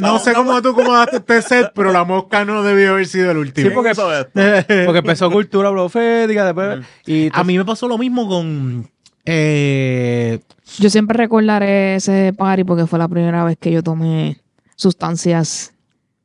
No 0.00 0.18
sé 0.18 0.34
cómo 0.34 0.60
tú 0.60 0.68
acomodaste 0.72 1.16
este 1.16 1.40
set, 1.40 1.72
pero 1.74 1.90
la 1.90 2.04
mosca 2.04 2.44
no 2.44 2.62
debió 2.62 2.90
haber 2.90 3.06
sido 3.06 3.30
el 3.30 3.38
último. 3.38 3.70
Sí, 3.70 3.74
porque 3.74 3.92
empezó 4.98 5.30
cultura 5.30 5.70
profética, 5.70 6.44
después, 6.44 6.80
y 7.06 7.30
A 7.32 7.42
mí 7.42 7.56
me 7.56 7.64
pasó 7.64 7.88
lo 7.88 7.96
mismo 7.96 8.28
con. 8.28 8.90
Eh, 9.24 10.40
Yo 10.80 10.90
siempre 10.90 11.16
recordaré 11.16 11.94
ese 11.94 12.34
party 12.36 12.64
porque 12.64 12.86
fue 12.86 12.98
la 12.98 13.08
primera 13.08 13.42
vez 13.44 13.56
que 13.58 13.70
yo 13.72 13.82
tomé 13.82 14.36
sustancias 14.76 15.71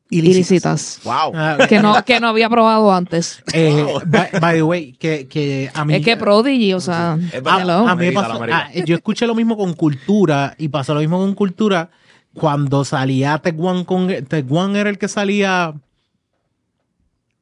ilícitas. 0.09 0.99
Wow. 1.03 1.31
Ah, 1.35 1.57
Que 1.69 1.79
no, 1.79 2.03
que 2.05 2.19
no 2.19 2.27
había 2.29 2.49
probado 2.49 2.91
antes. 2.93 3.43
eh, 3.53 3.85
by, 4.05 4.29
by 4.39 4.55
the 4.55 4.63
way, 4.63 4.93
que, 4.93 5.27
que 5.27 5.69
a 5.73 5.83
mí. 5.85 5.95
Es 5.95 6.03
que 6.05 6.15
Prodigy, 6.17 6.73
o 6.73 6.79
sea, 6.79 7.17
Es 7.33 7.41
hello. 7.45 7.87
a 7.87 7.95
mí 7.95 8.11
pasó- 8.11 8.29
la 8.29 8.35
Amerita. 8.35 8.69
ah, 8.73 8.83
yo 8.85 8.95
escuché 8.95 9.27
lo 9.27 9.35
mismo 9.35 9.57
con 9.57 9.73
cultura 9.73 10.55
y 10.57 10.67
pasó 10.69 10.93
lo 10.93 10.99
mismo 11.01 11.17
con 11.19 11.33
cultura 11.35 11.89
cuando 12.33 12.85
salía 12.85 13.37
Teguan 13.39 13.83
con 13.83 14.07
Teguan 14.25 14.75
era 14.75 14.89
el 14.91 14.97
que 14.99 15.07
salía 15.07 15.73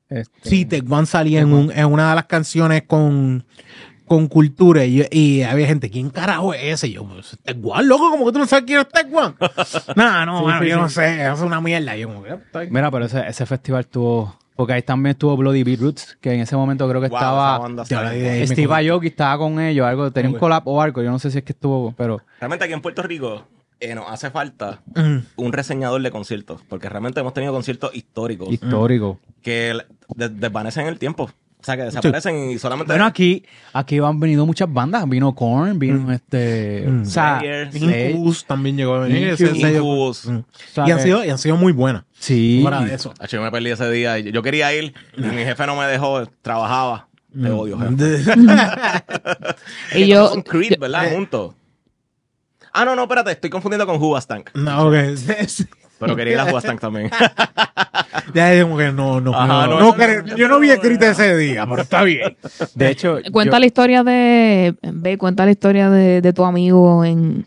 Este, 0.10 0.50
sí 0.50 0.66
Teguan 0.66 1.06
salía 1.06 1.42
en, 1.42 1.52
un- 1.54 1.72
en 1.72 1.86
una 1.88 2.10
de 2.10 2.16
las 2.16 2.26
canciones 2.26 2.84
con 2.88 3.44
con 4.08 4.28
cultura 4.28 4.86
y, 4.86 4.96
yo- 4.98 5.04
y 5.12 5.42
había 5.44 5.68
gente 5.68 5.90
¿quién 5.90 6.10
carajo 6.10 6.54
es 6.54 6.64
ese? 6.64 6.88
Y 6.88 6.94
yo 6.94 7.06
pues, 7.06 7.38
Teguan 7.44 7.88
loco 7.88 8.10
como 8.12 8.26
que 8.28 8.32
tú 8.34 8.40
no 8.40 8.46
sabes 8.46 8.66
quién 8.66 8.80
es 8.82 8.90
Teguan 8.90 9.36
no 9.96 10.26
no 10.26 10.40
Sí, 10.40 10.46
mano, 10.46 10.62
sí, 10.64 10.70
yo 10.70 10.76
sí. 10.76 10.82
no 10.82 10.90
sé 10.90 11.28
es 11.32 11.40
una 11.42 11.62
mierda 11.62 11.96
yo 11.96 12.08
como 12.08 12.26
"Está 12.26 12.60
bien". 12.62 12.74
Mira, 12.74 12.92
pero 12.92 13.06
ese, 13.06 13.28
ese 13.28 13.46
festival 13.46 13.88
tuvo, 13.88 14.38
porque 14.56 14.74
ahí 14.74 14.82
también 14.84 15.12
estuvo 15.12 15.36
Bloody 15.36 15.64
Beetroots, 15.64 16.18
que 16.22 16.34
en 16.34 16.40
ese 16.42 16.56
momento 16.56 16.88
creo 16.88 17.02
que 17.02 17.10
Wow, 17.10 17.18
estaba... 17.18 17.68
Steve. 18.46 18.90
Aoki 18.90 19.08
estaba 19.08 19.38
con 19.38 19.60
ellos, 19.60 19.86
algo, 19.86 20.12
tenía 20.12 20.30
un 20.32 20.38
collab 20.38 20.64
o 20.68 20.82
algo, 20.82 21.02
yo 21.02 21.12
no 21.12 21.20
sé 21.20 21.32
si 21.32 21.40
es 21.40 21.44
que 21.44 21.54
estuvo, 21.54 21.94
pero 21.98 22.22
Realmente 22.40 22.66
aquí 22.66 22.74
en 22.74 22.82
Puerto 22.82 23.02
Rico 23.02 23.46
eh, 23.80 23.94
nos 23.96 24.10
hace 24.10 24.30
falta 24.32 24.82
Mm. 24.96 25.18
un 25.36 25.52
reseñador 25.54 26.02
de 26.02 26.10
conciertos, 26.12 26.62
porque 26.70 26.88
realmente 26.88 27.20
hemos 27.20 27.34
tenido 27.34 27.52
conciertos 27.54 27.94
históricos 27.96 28.50
histórico. 28.52 29.20
que 29.42 29.78
de- 30.16 30.30
desvanecen 30.30 30.84
en 30.84 30.90
el 30.94 31.00
tiempo. 31.00 31.30
O 31.66 31.68
sea, 31.68 31.78
que 31.78 31.82
desaparecen 31.84 32.52
y 32.52 32.60
solamente... 32.60 32.94
Bueno, 32.94 33.06
aquí, 33.06 33.44
aquí 33.74 33.98
han 33.98 34.20
venido 34.20 34.46
muchas 34.46 34.72
bandas, 34.72 35.10
vino 35.10 35.34
Korn, 35.34 35.80
vino 35.80 36.12
este, 36.12 36.86
Mm. 36.88 37.02
o 37.02 37.06
sea, 37.06 37.42
eh, 37.44 37.70
Incubus 37.74 38.46
también 38.46 38.78
llegó 38.78 38.94
a 38.94 39.00
venir 39.00 39.36
Incubus. 39.40 40.28
Mm. 40.28 40.40
y 40.86 40.92
han 40.92 40.98
que- 40.98 41.04
sido 41.04 41.26
y 41.26 41.30
han 41.32 41.40
sido 41.40 41.56
muy 41.56 41.74
buenas 41.74 42.04
sí, 42.20 42.64
de 42.64 42.94
eso 42.94 43.14
yo 43.28 43.42
me 43.42 43.50
perdí 43.50 43.72
ese 43.72 43.90
día. 43.90 44.20
Yo 44.20 44.44
quería 44.44 44.72
ir 44.76 44.94
y 45.18 45.22
mi 45.22 45.44
jefe 45.44 45.66
no 45.66 45.76
me 45.76 45.86
dejó, 45.88 46.28
trabajaba. 46.44 47.08
Te 47.34 47.50
Mm. 47.50 47.58
odio, 47.60 47.80
jefe. 47.80 48.36
Y 49.96 50.08
yo, 50.08 50.30
Con 50.30 50.44
Creed, 50.44 50.78
¿verdad? 50.80 51.12
Juntos. 51.12 51.56
Ah, 52.74 52.86
no, 52.86 52.96
no, 52.96 53.02
espérate, 53.04 53.32
estoy 53.32 53.50
confundiendo 53.50 53.88
con 53.88 53.96
Hubastank. 54.02 54.52
no, 54.54 54.88
ok. 54.88 54.94
Pero 56.00 56.16
quería 56.16 56.34
ir 56.34 56.40
a 56.40 56.46
Hubastank 56.46 56.80
también. 56.80 57.10
Ya 58.34 58.52
digo 58.52 58.76
que 58.78 58.92
no, 58.92 59.22
no, 59.22 59.34
Ajá, 59.34 59.48
no, 59.48 59.68
no, 59.68 59.80
no, 59.80 59.80
no, 59.92 59.96
que- 59.96 60.24
no, 60.24 60.36
yo 60.36 60.48
no, 60.48 60.60
vi 60.60 60.68
no. 60.70 60.74
ese 61.12 61.38
día, 61.38 61.66
pero 61.70 61.82
está 61.84 62.04
bien. 62.04 62.36
de 62.74 62.90
hecho, 62.90 63.20
cuenta 63.32 63.58
yo- 63.58 63.60
la 63.60 63.66
historia 63.66 64.04
de, 64.04 64.76
ve, 64.82 65.18
cuenta 65.18 65.46
la 65.46 65.52
historia 65.52 65.90
de, 65.90 66.22
de 66.22 66.34
tu 66.34 66.44
amigo 66.44 67.06
en, 67.06 67.46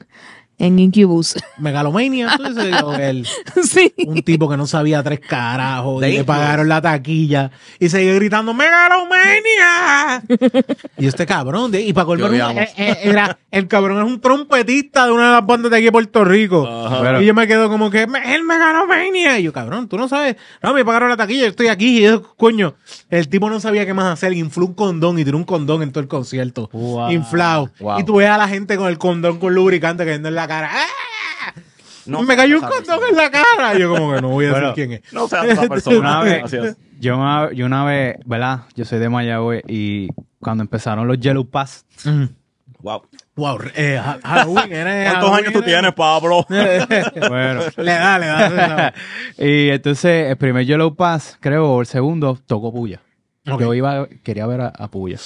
en 0.59 0.79
Incubus. 0.79 1.37
Megalomania, 1.59 2.35
tú 2.37 2.43
dices, 2.45 2.83
o 2.83 2.93
el- 2.99 3.27
sí. 3.63 3.93
un 4.07 4.23
tipo 4.23 4.49
que 4.49 4.57
no 4.57 4.67
sabía 4.67 5.03
tres 5.03 5.21
carajos 5.21 6.01
De 6.01 6.11
y 6.11 6.17
le 6.19 6.25
pagaron 6.25 6.69
la 6.69 6.81
taquilla 6.83 7.51
y 7.79 7.89
seguía 7.89 8.15
gritando 8.15 8.53
¡Megalomania! 8.55 10.23
y 10.99 11.07
este 11.07 11.27
cabrón, 11.27 11.71
de- 11.71 11.83
y 11.83 11.93
para 11.93 12.09
odiamos. 12.09 12.63
eh, 12.63 12.69
eh, 12.77 12.97
era, 13.05 13.39
el 13.51 13.69
cabrón 13.69 13.99
es 13.99 14.05
un 14.13 14.21
trompetista 14.21 15.07
de 15.07 15.13
una 15.13 15.27
de 15.27 15.33
las 15.35 15.47
bandas 15.47 15.71
de 15.71 15.77
aquí 15.77 15.85
de 15.87 15.93
Puerto 15.93 16.25
Rico. 16.25 16.67
Ajá. 16.67 17.01
Pero- 17.03 17.23
y 17.23 17.27
yo 17.27 17.35
me 17.35 17.47
quedo 17.47 17.69
como 17.69 17.91
que 17.91 18.07
"Me- 18.07 18.35
el 18.35 18.43
Megalomania. 18.45 19.39
Y 19.39 19.45
yo, 19.45 19.53
cabrón, 19.53 19.89
tú 19.89 19.97
no 19.97 20.09
sabes. 20.09 20.37
No, 20.63 20.73
me 20.75 20.85
pagaron 20.85 21.09
la 21.09 21.17
taquilla, 21.17 21.43
yo 21.43 21.49
estoy 21.49 21.69
aquí. 21.69 21.99
Y 21.99 22.03
yo, 22.03 22.23
coño, 22.37 22.75
el 23.11 23.29
tipo 23.29 23.49
no 23.51 23.61
sabía 23.61 23.87
qué 23.87 23.95
más 23.95 24.07
hacer. 24.13 24.33
Infló 24.33 24.67
un 24.67 24.75
condón 24.75 25.19
y 25.19 25.25
tiró 25.25 25.37
un 25.37 25.45
condón 25.45 25.83
en 25.83 25.93
todo 25.93 26.01
el 26.03 26.09
concierto. 26.09 26.69
Wow. 26.73 27.11
Inflado. 27.13 27.71
Wow. 27.81 28.01
Y 28.01 28.05
tú 28.05 28.17
ves 28.17 28.29
a 28.29 28.39
la 28.39 28.49
gente 28.49 28.77
con 28.77 28.89
el 28.89 28.99
condón 28.99 29.39
con 29.39 29.55
lubricante 29.55 30.05
cayendo 30.05 30.29
en 30.29 30.35
la 30.35 30.48
cara. 30.49 30.71
¡Ah! 30.73 31.53
No 32.07 32.23
me 32.23 32.35
cayó 32.37 32.57
un 32.57 32.63
condón 32.63 32.85
persona. 32.85 33.09
en 33.11 33.17
la 33.17 33.31
cara. 33.31 33.75
Y 33.75 33.81
yo 33.81 33.91
como 33.95 34.15
que 34.15 34.23
no 34.23 34.29
voy 34.31 34.47
a 34.47 34.53
decir 34.55 34.69
quién 34.75 34.93
es. 34.95 35.13
No 35.13 35.29
seas 35.29 35.45
esa 35.45 35.63
persona. 35.69 35.99
Una 35.99 36.23
vez, 36.23 36.51
yo, 36.99 37.17
una, 37.19 37.53
yo 37.53 37.67
una 37.67 37.85
vez, 37.85 38.17
¿verdad? 38.25 38.61
Yo 38.75 38.85
soy 38.87 38.99
de 38.99 39.09
Mayagüez 39.11 39.63
y 39.69 40.09
cuando 40.41 40.63
empezaron 40.63 41.07
los 41.07 41.19
Yellow 41.21 41.45
Pass, 41.49 41.85
Wow. 42.81 43.03
Wow, 43.35 43.59
eh, 43.75 43.99
Ha- 43.99 44.19
Halloween 44.23 44.73
era 44.73 45.11
¿Cuántos 45.11 45.31
Halloween 45.31 45.35
años 45.47 45.53
tú 45.53 45.63
tienes, 45.63 45.93
Pablo? 45.95 46.47
bueno, 46.49 47.61
Le 47.77 47.93
da, 47.93 48.19
le 48.21 48.27
da. 48.27 48.95
y 49.39 49.69
entonces 49.71 50.31
el 50.31 50.37
primer 50.37 50.65
Yellow 50.65 50.95
Pass, 50.95 51.37
creo, 51.41 51.69
o 51.73 51.81
el 51.81 51.87
segundo, 51.89 52.39
tocó 52.47 52.73
Puya. 52.73 53.01
Ok. 53.51 53.61
Yo 53.61 53.75
iba, 53.75 54.07
quería 54.23 54.47
ver 54.47 54.61
a, 54.61 54.69
a 54.69 54.89
Puya. 54.89 55.19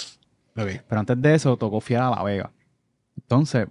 Pero 0.54 0.98
antes 0.98 1.20
de 1.20 1.34
eso 1.34 1.56
tocó 1.58 1.80
Fiera 1.82 2.08
a 2.08 2.16
La 2.16 2.22
Vega. 2.22 2.50
Entonces, 3.18 3.68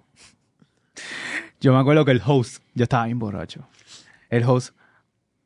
yo 1.59 1.73
me 1.73 1.79
acuerdo 1.79 2.05
que 2.05 2.11
el 2.11 2.21
host, 2.25 2.61
yo 2.73 2.83
estaba 2.83 3.05
bien 3.05 3.19
borracho. 3.19 3.67
El 4.29 4.43
host 4.45 4.75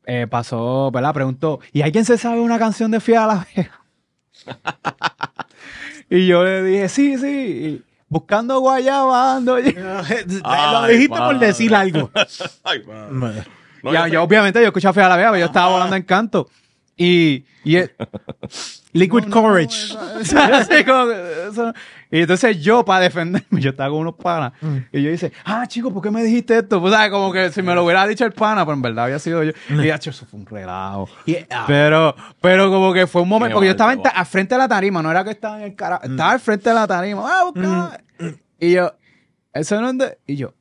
eh, 0.06 0.26
pasó, 0.28 0.90
¿verdad? 0.92 1.12
Preguntó, 1.12 1.60
¿y 1.72 1.82
alguien 1.82 2.04
se 2.04 2.16
sabe 2.18 2.40
una 2.40 2.58
canción 2.58 2.90
de 2.90 3.00
Fiera 3.00 3.24
a 3.24 3.26
La 3.26 3.46
Vega? 3.56 3.80
y 6.10 6.26
yo 6.26 6.44
le 6.44 6.62
dije, 6.62 6.88
sí, 6.88 7.18
sí. 7.18 7.26
y 7.28 7.82
buscando 8.08 8.60
guayaba 8.60 9.36
ando. 9.36 9.58
Y- 9.58 9.72
Lo 10.42 10.86
dijiste 10.86 11.18
por 11.18 11.38
decir 11.38 11.74
algo. 11.74 12.10
Ay. 12.64 12.82
No, 13.82 13.92
ya, 13.92 14.06
yo 14.08 14.14
yo, 14.14 14.22
obviamente 14.22 14.60
yo 14.60 14.66
escuché 14.66 14.88
a 14.88 14.92
Fiera 14.92 15.06
a 15.06 15.10
La 15.10 15.16
Vega, 15.16 15.30
pero 15.30 15.40
yo 15.40 15.46
estaba 15.46 15.70
volando 15.70 15.96
en 15.96 16.02
canto. 16.02 16.48
Y, 16.96 17.44
Liquid 18.92 19.28
Courage. 19.30 19.94
Como 19.94 21.06
que 21.06 21.48
eso- 21.50 21.74
Y 22.10 22.20
entonces 22.20 22.60
yo, 22.62 22.84
para 22.84 23.00
defenderme, 23.00 23.46
yo 23.60 23.70
estaba 23.70 23.90
con 23.90 23.98
unos 24.00 24.14
panas. 24.14 24.52
Mm. 24.60 24.76
Y 24.92 25.02
yo 25.02 25.10
dice, 25.10 25.32
ah, 25.44 25.66
chico, 25.66 25.92
¿por 25.92 26.02
qué 26.02 26.10
me 26.10 26.22
dijiste 26.22 26.58
esto? 26.58 26.80
Pues, 26.80 26.92
¿sabes? 26.94 27.10
Como 27.10 27.32
que 27.32 27.50
si 27.50 27.62
me 27.62 27.74
lo 27.74 27.84
hubiera 27.84 28.06
dicho 28.06 28.24
el 28.24 28.32
pana, 28.32 28.64
pero 28.64 28.74
en 28.74 28.82
verdad 28.82 29.04
había 29.06 29.18
sido 29.18 29.42
yo. 29.42 29.52
Mm. 29.68 29.80
Y, 29.80 29.90
"Acho, 29.90 30.10
eso 30.10 30.24
fue 30.26 30.38
un 30.40 30.46
relajo. 30.46 31.08
Ah, 31.50 31.64
Pero, 31.66 32.14
pero 32.40 32.70
como 32.70 32.92
que 32.92 33.06
fue 33.06 33.22
un 33.22 33.28
momento, 33.28 33.48
Qué 33.50 33.54
porque 33.54 33.66
yo 33.66 33.70
estaba 33.72 33.92
en 33.92 34.00
al 34.14 34.26
frente 34.26 34.54
de 34.54 34.58
la 34.58 34.68
tarima, 34.68 35.02
no 35.02 35.10
era 35.10 35.24
que 35.24 35.30
estaba 35.30 35.58
en 35.58 35.64
el 35.64 35.74
cara, 35.74 36.00
Mm. 36.04 36.10
estaba 36.12 36.30
al 36.32 36.40
frente 36.40 36.68
de 36.68 36.74
la 36.74 36.86
tarima. 36.86 37.22
Ah, 37.26 37.44
busca. 37.44 38.00
Y 38.58 38.72
yo, 38.72 38.92
eso 39.52 39.80
no 39.80 39.90
es 39.90 39.98
de... 39.98 40.18
Y 40.26 40.36
yo, 40.36 40.54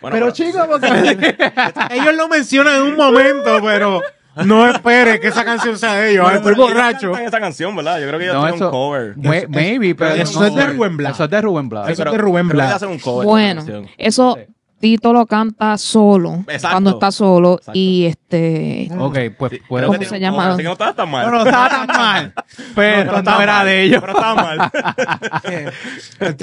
Bueno, 0.00 0.14
pero 0.16 0.30
chico, 0.32 0.58
porque... 0.68 0.88
Ellos 1.90 2.14
lo 2.16 2.28
mencionan 2.28 2.76
en 2.76 2.82
un 2.82 2.96
momento, 2.96 3.60
pero 3.62 4.00
no 4.44 4.66
esperes 4.70 5.20
que 5.20 5.28
esa 5.28 5.44
canción 5.44 5.78
sea 5.78 5.94
de 5.94 6.10
ellos. 6.12 6.24
Bueno, 6.24 6.38
Estoy 6.38 6.54
borracho. 6.54 7.16
esa 7.16 7.40
canción, 7.40 7.74
¿verdad? 7.76 8.00
Yo 8.00 8.06
creo 8.08 8.18
que 8.18 8.24
ellos 8.24 8.34
No, 8.36 8.40
tienen 8.42 8.54
eso- 8.56 8.64
un 8.66 8.70
cover. 8.70 9.16
May- 9.16 9.46
maybe, 9.48 9.94
pero... 9.94 10.14
eso 10.14 10.40
no 10.40 10.46
es 10.46 10.54
de. 10.54 10.66
Rubén 10.68 10.96
Blades. 10.96 11.16
Eso 11.16 11.24
es 11.24 11.30
de 11.30 11.40
Rubén 11.42 11.68
Blades. 11.68 11.92
Eso 11.92 12.04
es 12.04 12.12
de 12.12 12.18
Rubén 12.18 12.48
de 12.48 13.24
Bueno, 13.24 13.62
eso 13.98 14.36
Sí. 14.38 14.52
Tito 14.82 15.12
lo 15.12 15.26
canta 15.26 15.78
solo, 15.78 16.40
Exacto. 16.48 16.68
cuando 16.70 16.90
está 16.90 17.12
solo, 17.12 17.54
Exacto. 17.54 17.78
y 17.78 18.06
este... 18.06 18.88
Ok, 18.98 19.16
pues 19.38 19.52
Sí, 19.52 19.60
puede 19.68 19.86
¿Cómo 19.86 20.02
se 20.02 20.18
llama? 20.18 20.36
cover, 20.38 20.48
Así 20.50 20.56
que 20.58 20.64
no 20.64 20.72
estaba 20.72 20.92
tan 20.94 21.08
mal. 21.08 21.24
No, 21.26 21.30
no 21.30 21.44
estaba 21.46 21.68
tan 21.68 21.86
mal. 21.96 22.34
Pero 22.74 23.12
no, 23.12 23.18
estaba 23.18 23.42
era 23.44 23.52
mal, 23.58 23.66
de 23.66 23.82
ellos. 23.84 24.00
Pero 24.00 24.12
estaba 24.12 24.34
mal. 24.34 24.70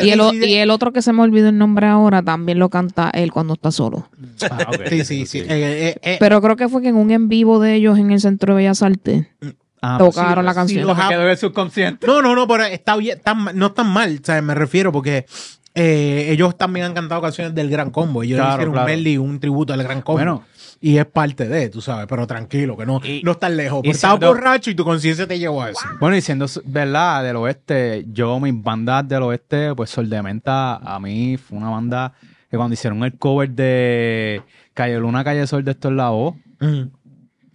Y 0.03 0.09
el, 0.11 0.21
o- 0.21 0.33
y 0.33 0.53
el 0.55 0.69
otro 0.69 0.93
que 0.93 1.01
se 1.01 1.11
me 1.11 1.21
olvidó 1.21 1.49
el 1.49 1.57
nombre 1.57 1.87
ahora 1.87 2.21
también 2.21 2.59
lo 2.59 2.69
canta 2.69 3.09
él 3.13 3.31
cuando 3.33 3.55
está 3.55 3.71
solo. 3.71 4.07
Ah. 4.49 4.71
Sí, 4.89 5.03
sí, 5.03 5.25
sí. 5.25 5.39
Eh, 5.39 5.45
eh, 5.49 5.99
eh, 6.01 6.17
Pero 6.19 6.41
creo 6.41 6.55
que 6.55 6.69
fue 6.69 6.81
que 6.81 6.87
en 6.89 6.95
un 6.95 7.11
en 7.11 7.27
vivo 7.27 7.59
de 7.59 7.75
ellos 7.75 7.97
en 7.99 8.11
el 8.11 8.21
Centro 8.21 8.53
de 8.53 8.57
Bellas 8.63 8.81
Artes 8.81 9.27
Ah, 9.81 9.95
pues 9.97 10.13
sí, 10.13 10.19
tocaron 10.21 10.43
la 10.45 10.51
sí, 10.51 10.55
canción. 10.55 10.87
lo 10.87 10.95
que 10.95 11.01
quedó 11.07 11.21
en 11.23 11.29
el 11.29 11.37
subconsciente. 11.37 12.05
No, 12.05 12.21
no, 12.21 12.35
no, 12.35 12.45
pero 12.47 12.65
está 12.65 12.97
bien, 12.97 13.17
está 13.17 13.33
no 13.33 13.67
están 13.67 13.87
mal, 13.87 14.19
o 14.21 14.25
sea, 14.25 14.41
me 14.41 14.53
refiero 14.53 14.91
porque 14.91 15.25
eh, 15.79 16.31
ellos 16.31 16.57
también 16.57 16.85
han 16.87 16.93
cantado 16.93 17.21
canciones 17.21 17.55
del 17.55 17.69
Gran 17.69 17.89
Combo. 17.91 18.21
Ellos 18.23 18.37
Claro, 18.37 18.53
hicieron 18.55 18.73
claro. 18.73 18.85
un 18.87 18.91
medley, 18.95 19.17
un 19.17 19.39
tributo 19.39 19.73
al 19.73 19.81
Gran 19.83 20.01
Combo. 20.01 20.17
Bueno. 20.19 20.43
y 20.81 20.97
es 20.97 21.05
parte 21.05 21.47
de, 21.49 21.67
tú 21.69 21.81
sabes, 21.81 22.05
pero 22.07 22.25
tranquilo, 22.25 22.77
que 22.77 22.85
no, 22.85 23.01
Y- 23.03 23.21
no 23.23 23.31
estás 23.31 23.51
lejos. 23.51 23.79
y 23.79 23.81
Porque 23.81 23.89
estabas 23.89 24.19
siendo- 24.19 24.33
borracho 24.33 24.69
y 24.71 24.75
tu 24.75 24.85
conciencia 24.85 25.27
te 25.27 25.37
llevó 25.37 25.61
a 25.63 25.71
eso. 25.71 25.81
Bueno, 25.99 26.15
y 26.15 26.21
siendo 26.21 26.45
verdad 26.65 27.21
del 27.23 27.35
oeste, 27.35 28.05
yo, 28.13 28.39
mis 28.39 28.53
bandas 28.63 29.05
del 29.07 29.23
oeste, 29.23 29.75
pues 29.75 29.89
Sol 29.89 30.09
de 30.09 30.21
Menta, 30.23 30.75
a 30.77 30.97
mí 31.01 31.35
fue 31.37 31.57
una 31.57 31.69
banda 31.69 32.13
que 32.49 32.55
cuando 32.55 32.73
hicieron 32.75 33.03
el 33.03 33.17
cover 33.17 33.49
de 33.49 34.41
Calle 34.73 34.97
Luna, 34.99 35.23
Calle 35.25 35.45
Sol 35.47 35.65
de 35.65 35.71
Esto 35.71 35.89
es 35.89 35.95
la 35.95 36.09
voz, 36.11 36.35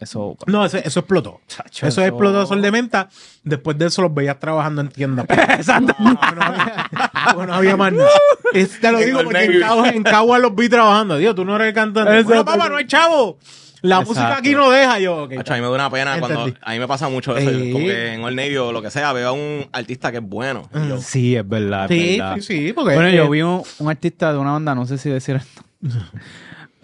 eso. 0.00 0.36
No, 0.46 0.64
eso, 0.64 0.76
eso 0.78 1.00
explotó. 1.00 1.40
Chacho, 1.46 1.86
eso, 1.86 2.00
eso- 2.00 2.04
explotó 2.04 2.46
Sol 2.46 2.60
de 2.62 2.70
Menta. 2.70 3.08
Después 3.42 3.78
de 3.78 3.86
eso 3.86 4.02
los 4.02 4.12
veías 4.14 4.38
trabajando 4.38 4.80
en 4.80 4.88
tiendas. 4.88 5.26
Exacto. 5.30 5.94
No, 5.98 6.18
había, 6.20 6.88
porque 7.34 7.46
no 7.46 7.54
había 7.54 7.76
más 7.76 7.92
nada. 7.92 8.08
Es- 8.52 8.80
te 8.80 8.92
lo 8.92 8.98
digo 8.98 9.20
porque 9.24 9.44
en. 9.44 9.60
Cagua, 9.60 9.88
en 9.90 10.02
Cagua 10.02 10.38
los 10.38 10.54
vi 10.54 10.68
trabajando. 10.68 11.16
Dios, 11.16 11.34
tú 11.34 11.44
no 11.44 11.56
eres 11.56 11.68
el 11.68 11.74
cantante. 11.74 12.22
Bueno, 12.22 12.44
papá, 12.44 12.68
no 12.68 12.76
hay 12.76 12.86
chavo. 12.86 13.38
La 13.82 13.96
Exacto. 13.96 14.08
música 14.20 14.36
aquí 14.38 14.52
no 14.54 14.70
deja. 14.70 14.98
Yo. 14.98 15.28
Acho, 15.38 15.52
a 15.52 15.56
mí 15.56 15.60
me 15.62 15.68
da 15.68 15.74
una 15.74 15.90
pena 15.90 16.18
cuando. 16.18 16.54
A 16.62 16.72
mí 16.72 16.78
me 16.78 16.88
pasa 16.88 17.08
mucho 17.10 17.36
eso. 17.36 17.50
Sí. 17.50 17.70
Como 17.70 17.84
que 17.84 18.14
en 18.14 18.24
Old 18.24 18.34
Navy 18.34 18.56
o 18.56 18.72
lo 18.72 18.80
que 18.80 18.90
sea, 18.90 19.12
veo 19.12 19.28
a 19.28 19.32
un 19.32 19.66
artista 19.72 20.10
que 20.10 20.18
es 20.18 20.22
bueno. 20.24 20.70
y 20.74 20.88
yo, 20.88 20.98
Sí, 21.02 21.36
es 21.36 21.46
verdad. 21.46 21.92
es 21.92 21.98
Sí, 22.00 22.18
verdad. 22.18 22.34
sí, 22.36 22.42
sí. 22.42 22.72
Porque, 22.72 22.94
Bueno, 22.94 23.10
yo 23.10 23.28
vi 23.28 23.42
un, 23.42 23.62
un 23.78 23.90
artista 23.90 24.32
de 24.32 24.38
una 24.38 24.52
banda, 24.52 24.74
no 24.74 24.86
sé 24.86 24.96
si 24.96 25.10
decir 25.10 25.36
esto, 25.36 25.62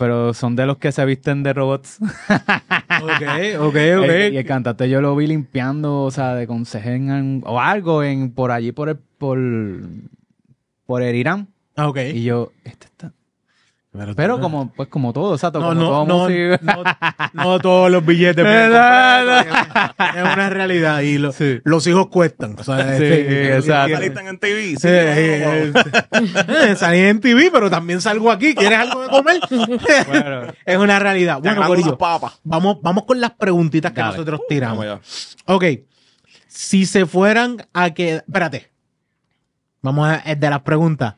pero 0.00 0.32
son 0.34 0.56
de 0.56 0.64
los 0.64 0.78
que 0.78 0.90
se 0.92 1.04
visten 1.04 1.42
de 1.44 1.52
robots. 1.52 1.98
Ok, 3.02 3.22
ok, 3.60 3.60
ok. 3.60 3.76
El- 3.76 4.34
y 4.34 4.36
el 4.38 4.44
cantante 4.44 4.88
yo 4.90 5.00
lo 5.00 5.14
vi 5.16 5.26
limpiando, 5.26 6.02
o 6.02 6.10
sea, 6.10 6.34
de 6.34 6.46
consejen 6.46 7.10
en- 7.10 7.42
o 7.46 7.60
algo 7.60 8.02
en 8.02 8.30
por 8.32 8.50
allí 8.50 8.72
por 8.72 8.88
el 8.88 8.96
por, 8.96 9.38
por 10.86 11.02
el 11.02 11.14
Irán. 11.14 11.48
Ah, 11.76 11.88
ok. 11.88 11.98
Y 12.14 12.24
yo, 12.24 12.52
este 12.64 12.86
está. 12.86 13.12
Pero, 13.92 14.14
Pero 14.14 14.40
como, 14.40 14.72
pues 14.72 14.88
como 14.88 15.12
todo, 15.12 15.32
o 15.32 15.38
sea, 15.38 15.50
No, 15.50 15.60
como 15.60 15.74
no, 15.74 15.80
todo 15.80 16.06
no, 16.06 16.28
no, 16.62 16.84
no 17.32 17.58
todos 17.58 17.90
los 17.90 18.06
billetes. 18.06 18.46
Es 18.46 20.22
una 20.22 20.48
realidad. 20.48 21.00
Y 21.00 21.18
lo- 21.18 21.32
Sí. 21.32 21.58
los 21.64 21.86
hijos 21.88 22.06
cuestan. 22.06 22.54
O 22.58 22.62
sea, 22.62 22.96
Sí, 22.96 23.04
este, 23.04 23.56
exacto. 23.56 23.96
¿Saliste 23.96 24.20
en 24.28 24.38
TV? 24.38 24.62
Sí. 24.62 24.76
Sí, 24.76 24.88
eh, 24.88 25.72
eh, 26.12 26.76
salí 26.76 26.98
en 27.00 27.20
TV, 27.20 27.50
pero 27.52 27.68
también 27.68 28.00
salgo 28.00 28.30
aquí. 28.30 28.54
¿Quieres 28.54 28.78
algo 28.78 29.02
de 29.02 29.08
comer? 29.08 29.40
Bueno. 30.06 30.42
es 30.64 30.76
una 30.78 30.98
realidad. 31.00 31.40
Bueno, 31.42 31.66
Corillo, 31.66 31.98
vamos, 32.44 32.78
vamos 32.82 33.04
con 33.04 33.20
las 33.20 33.32
preguntitas 33.32 33.90
que 33.92 34.00
Dale. 34.02 34.12
nosotros 34.12 34.42
tiramos. 34.48 34.86
Vamos 34.86 35.36
Ok. 35.46 35.64
Si 36.46 36.86
se 36.86 37.06
fueran 37.06 37.56
a 37.72 37.90
que. 37.90 38.16
Espérate. 38.16 38.70
Vamos 39.82 40.08
a 40.08 40.16
el 40.18 40.38
de 40.38 40.50
las 40.50 40.60
preguntas. 40.60 41.14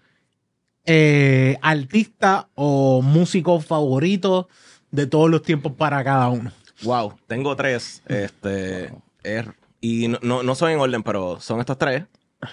Eh, 0.85 1.57
artista 1.63 2.49
o 2.55 3.03
músico 3.03 3.61
favorito 3.61 4.49
de 4.91 5.07
todos 5.07 5.31
los 5.31 5.43
tiempos 5.43 5.73
para 5.73 6.03
cada 6.03 6.29
uno. 6.29 6.51
Wow, 6.83 7.15
tengo 7.29 7.55
tres. 7.55 8.03
Este, 8.07 8.93
es- 9.23 9.47
y 9.81 10.09
no, 10.09 10.19
no, 10.23 10.43
no 10.43 10.55
son 10.55 10.71
en 10.71 10.81
orden, 10.81 11.03
pero 11.03 11.41
son 11.41 11.61
estos 11.61 11.79
tres. 11.79 12.05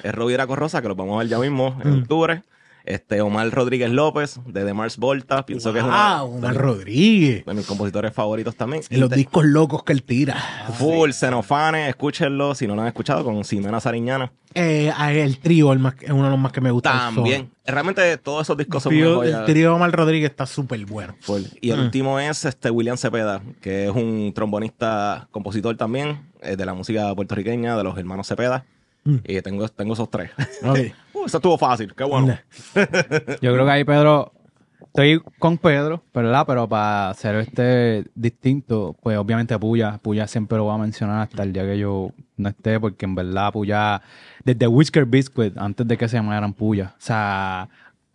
Es 0.03 0.14
Rovira 0.14 0.45
Corrosa, 0.45 0.81
que 0.81 0.88
los 0.88 0.95
vamos 0.97 1.15
a 1.15 1.19
ver 1.19 1.27
ya 1.27 1.39
mismo 1.39 1.80
en 1.84 1.91
Mm. 1.97 2.01
octubre. 2.01 2.43
Este, 2.85 3.22
Omar 3.22 3.49
Rodríguez 3.51 3.89
López, 3.91 4.39
de 4.45 4.65
The 4.65 4.73
Mars 4.73 4.97
Volta. 4.97 5.45
Pienso 5.45 5.72
que 5.73 5.80
es 5.80 5.85
una 5.85 6.23
Omar 6.23 6.56
Rodríguez. 6.56 7.45
de 7.45 7.53
mis 7.53 7.65
compositores 7.65 8.14
favoritos 8.14 8.56
también. 8.56 8.81
Y 8.89 8.97
los 8.97 9.10
te- 9.10 9.15
discos 9.18 9.45
locos 9.45 9.84
que 9.84 9.93
él 9.93 10.03
tira. 10.03 10.35
Full, 10.77 11.11
Xenofanes, 11.11 11.89
escúchenlo 11.89 12.56
si 12.56 12.65
no 12.68 12.76
lo 12.76 12.81
han 12.81 12.88
escuchado, 12.88 13.23
con 13.23 13.43
Ximena 13.43 13.80
Sariñana. 13.80 14.31
Eh, 14.56 14.91
el 15.11 15.38
trío 15.38 15.72
el 15.73 15.80
más- 15.80 15.93
es 16.01 16.10
uno 16.10 16.23
de 16.26 16.30
los 16.31 16.39
más 16.39 16.51
que 16.51 16.61
me 16.61 16.72
gusta. 16.72 16.91
También. 16.91 17.51
Realmente 17.65 18.18
todos 18.18 18.43
esos 18.47 18.57
discos 18.57 18.81
son 18.81 18.89
trío, 18.91 19.18
joya. 19.18 19.39
el 19.41 19.45
trío 19.45 19.69
de 19.69 19.76
Omar 19.76 19.91
Rodríguez 19.91 20.31
está 20.31 20.47
súper 20.47 20.84
bueno. 20.88 21.15
Full. 21.22 21.41
Y 21.61 21.69
el 21.69 21.77
Mm. 21.77 21.84
último 21.84 22.19
es 22.19 22.45
este 22.45 22.72
William 22.72 22.97
Cepeda, 22.97 23.41
que 23.61 23.85
es 23.85 23.91
un 23.91 24.31
trombonista, 24.34 25.27
compositor 25.30 25.77
también, 25.77 26.22
eh, 26.41 26.56
de 26.56 26.65
la 26.65 26.73
música 26.73 27.14
puertorriqueña, 27.14 27.77
de 27.77 27.84
los 27.84 27.95
hermanos 27.97 28.27
Cepeda. 28.27 28.65
Mm. 29.03 29.18
Y 29.26 29.41
tengo, 29.41 29.68
tengo 29.69 29.93
esos 29.93 30.10
tres. 30.10 30.31
Ok. 30.64 30.80
Eso 31.30 31.38
estuvo 31.38 31.60
fácil, 31.60 31.93
qué 31.93 32.03
bueno. 32.03 32.35
Yo 33.39 33.53
creo 33.53 33.64
que 33.64 33.72
ahí 33.72 33.84
Pedro, 33.84 34.34
estoy 34.80 35.22
con 35.38 35.60
Pedro, 35.60 36.01
¿verdad? 36.11 36.43
Pero 36.47 36.68
para 36.68 37.11
hacer 37.11 37.35
este 37.35 38.03
distinto, 38.15 38.95
pues 39.03 39.15
obviamente 39.15 39.60
Puya, 39.60 39.99
Puya 40.01 40.26
siempre 40.26 40.57
lo 40.57 40.64
voy 40.64 40.73
a 40.73 40.80
mencionar 40.80 41.22
hasta 41.22 41.43
el 41.43 41.53
día 41.53 41.65
que 41.65 41.77
yo 41.77 42.10
no 42.38 42.49
esté, 42.49 42.80
porque 42.80 43.06
en 43.06 43.14
verdad 43.14 43.53
Puya, 43.53 44.01
desde 44.43 44.65
Whisker 44.65 45.06
Biscuit, 45.06 45.56
antes 45.56 45.88
de 45.88 45.97
que 45.99 46.07
se 46.07 46.18
llamaran 46.18 46.51
Puya, 46.51 46.95
o 46.97 47.01
sea, 47.01 47.69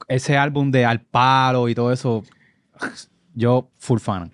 ese 0.08 0.36
álbum 0.36 0.72
de 0.72 0.84
Al 0.84 1.00
Palo 1.00 1.68
y 1.68 1.74
todo 1.76 1.92
eso, 1.92 2.24
yo 3.32 3.68
full 3.78 4.00
fan. 4.00 4.32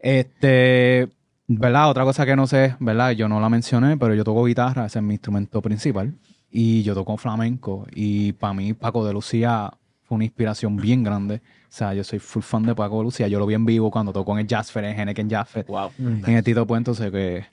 Este, 0.00 1.08
¿verdad? 1.46 1.90
Otra 1.90 2.02
cosa 2.02 2.26
que 2.26 2.34
no 2.34 2.48
sé, 2.48 2.74
¿verdad? 2.80 3.12
Yo 3.12 3.28
no 3.28 3.38
la 3.38 3.48
mencioné, 3.48 3.96
pero 3.96 4.16
yo 4.16 4.24
toco 4.24 4.46
guitarra, 4.46 4.86
ese 4.86 4.98
es 4.98 5.04
mi 5.04 5.14
instrumento 5.14 5.62
principal. 5.62 6.12
Y 6.56 6.84
yo 6.84 6.94
toco 6.94 7.16
flamenco. 7.16 7.84
Y 7.92 8.30
para 8.34 8.54
mí, 8.54 8.74
Paco 8.74 9.04
de 9.04 9.12
Lucía 9.12 9.72
fue 10.04 10.14
una 10.14 10.24
inspiración 10.24 10.76
bien 10.76 11.02
grande. 11.02 11.42
O 11.64 11.76
sea, 11.76 11.92
yo 11.94 12.04
soy 12.04 12.20
full 12.20 12.42
fan 12.42 12.62
de 12.62 12.76
Paco 12.76 12.98
de 12.98 13.02
Lucía. 13.02 13.26
Yo 13.26 13.40
lo 13.40 13.46
vi 13.46 13.54
en 13.54 13.66
vivo 13.66 13.90
cuando 13.90 14.12
tocó 14.12 14.34
en 14.34 14.38
el 14.38 14.46
Jazz 14.46 14.70
Fair, 14.70 14.84
en 14.84 14.96
Henneken 15.00 15.28
Jazz 15.28 15.48
Fair, 15.48 15.66
Wow. 15.66 15.90
en 15.98 16.28
el 16.28 16.44
Tito 16.44 16.64
Puente, 16.64 16.92
o 16.92 16.94
sea 16.94 17.10
que... 17.10 17.44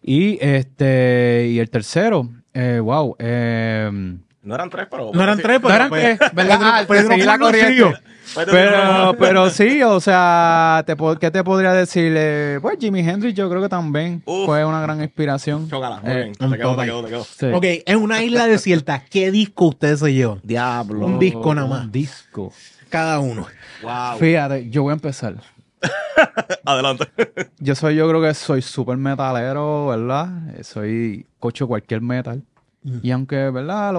Y 0.00 0.38
este, 0.40 1.48
y 1.50 1.58
el 1.58 1.68
tercero, 1.70 2.30
eh, 2.54 2.78
wow, 2.80 3.16
eh, 3.18 4.16
No 4.46 4.54
eran 4.54 4.70
tres, 4.70 4.86
pero. 4.90 5.10
No 5.12 5.22
eran 5.22 5.38
tres, 5.38 5.60
no 5.60 5.66
pero 5.68 5.74
eran 5.74 5.88
pues, 5.88 6.18
tres, 6.18 6.32
¿verdad? 6.32 6.58
Ah, 6.62 6.84
Pedro 6.86 7.08
seguí 7.08 7.22
la 7.22 7.38
corriente. 7.38 7.92
Pero, 8.34 9.14
pero 9.18 9.50
sí, 9.50 9.82
o 9.82 10.00
sea, 10.00 10.82
te, 10.86 10.94
po- 10.96 11.16
¿qué 11.16 11.30
te 11.30 11.42
podría 11.44 11.72
decir? 11.72 12.12
Eh, 12.16 12.58
pues 12.62 12.76
Jimi 12.80 13.00
Hendrix 13.00 13.34
yo 13.36 13.48
creo 13.50 13.60
que 13.62 13.68
también 13.68 14.22
Uf. 14.24 14.46
fue 14.46 14.64
una 14.64 14.80
gran 14.80 15.00
inspiración. 15.02 15.68
Chócala, 15.68 16.00
muy 16.00 16.10
Eh, 16.12 16.16
bien. 16.16 16.32
Te 16.34 16.56
quedó, 16.58 16.76
te 16.76 16.84
quedó, 16.84 17.02
te 17.02 17.08
quedó. 17.08 17.24
sí. 17.24 17.46
Ok, 17.52 17.64
en 17.86 17.98
una 17.98 18.22
isla 18.22 18.46
desierta, 18.46 19.02
¿qué 19.10 19.30
disco 19.30 19.66
ustedes 19.66 20.00
se 20.00 20.12
llevan? 20.12 20.40
Diablo. 20.42 21.06
Un 21.06 21.18
disco 21.18 21.54
nada 21.54 21.66
más. 21.68 21.84
Un 21.84 21.92
disco. 21.92 22.52
Cada 22.88 23.18
uno. 23.20 23.46
Wow. 23.82 24.18
Fíjate, 24.18 24.70
yo 24.70 24.82
voy 24.82 24.90
a 24.90 24.94
empezar. 24.94 25.34
Adelante. 26.64 27.04
Yo 27.58 27.74
soy, 27.74 27.96
yo 27.96 28.08
creo 28.08 28.22
que 28.22 28.32
soy 28.34 28.62
súper 28.62 28.96
metalero, 28.96 29.88
¿verdad? 29.88 30.28
Eh, 30.56 30.64
Soy 30.64 31.26
cocho 31.38 31.66
cualquier 31.66 32.00
metal. 32.00 32.42
Y 33.02 33.10
aunque, 33.10 33.50
¿verdad? 33.50 33.94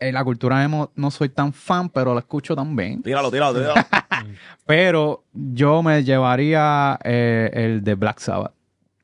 En 0.00 0.14
la 0.14 0.24
cultura 0.24 0.64
emo 0.64 0.90
no 0.96 1.10
soy 1.10 1.28
tan 1.28 1.52
fan, 1.52 1.88
pero 1.90 2.14
la 2.14 2.20
escucho 2.20 2.56
también. 2.56 3.02
Tíralo, 3.02 3.30
tíralo, 3.30 3.58
tíralo. 3.58 3.74
Pero 4.66 5.24
yo 5.32 5.82
me 5.82 6.02
llevaría 6.04 6.98
eh, 7.04 7.50
el 7.52 7.82
de 7.84 7.94
Black 7.94 8.18
Sabbath. 8.18 8.52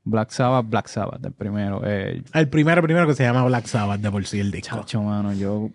Black 0.05 0.31
Sabbath, 0.31 0.67
Black 0.69 0.87
Sabbath, 0.89 1.25
el 1.25 1.33
primero. 1.33 1.81
Eh, 1.85 2.23
El 2.35 2.49
primero, 2.49 2.83
primero 2.83 3.07
que 3.07 3.15
se 3.15 3.25
llama 3.25 3.45
Black 3.45 3.67
Sabbath 3.67 4.01
de 4.01 4.11
por 4.11 4.25
sí 4.27 4.39
el 4.39 4.51
disco. 4.51 4.77
chacho, 4.77 5.03
mano, 5.03 5.33
yo... 5.33 5.71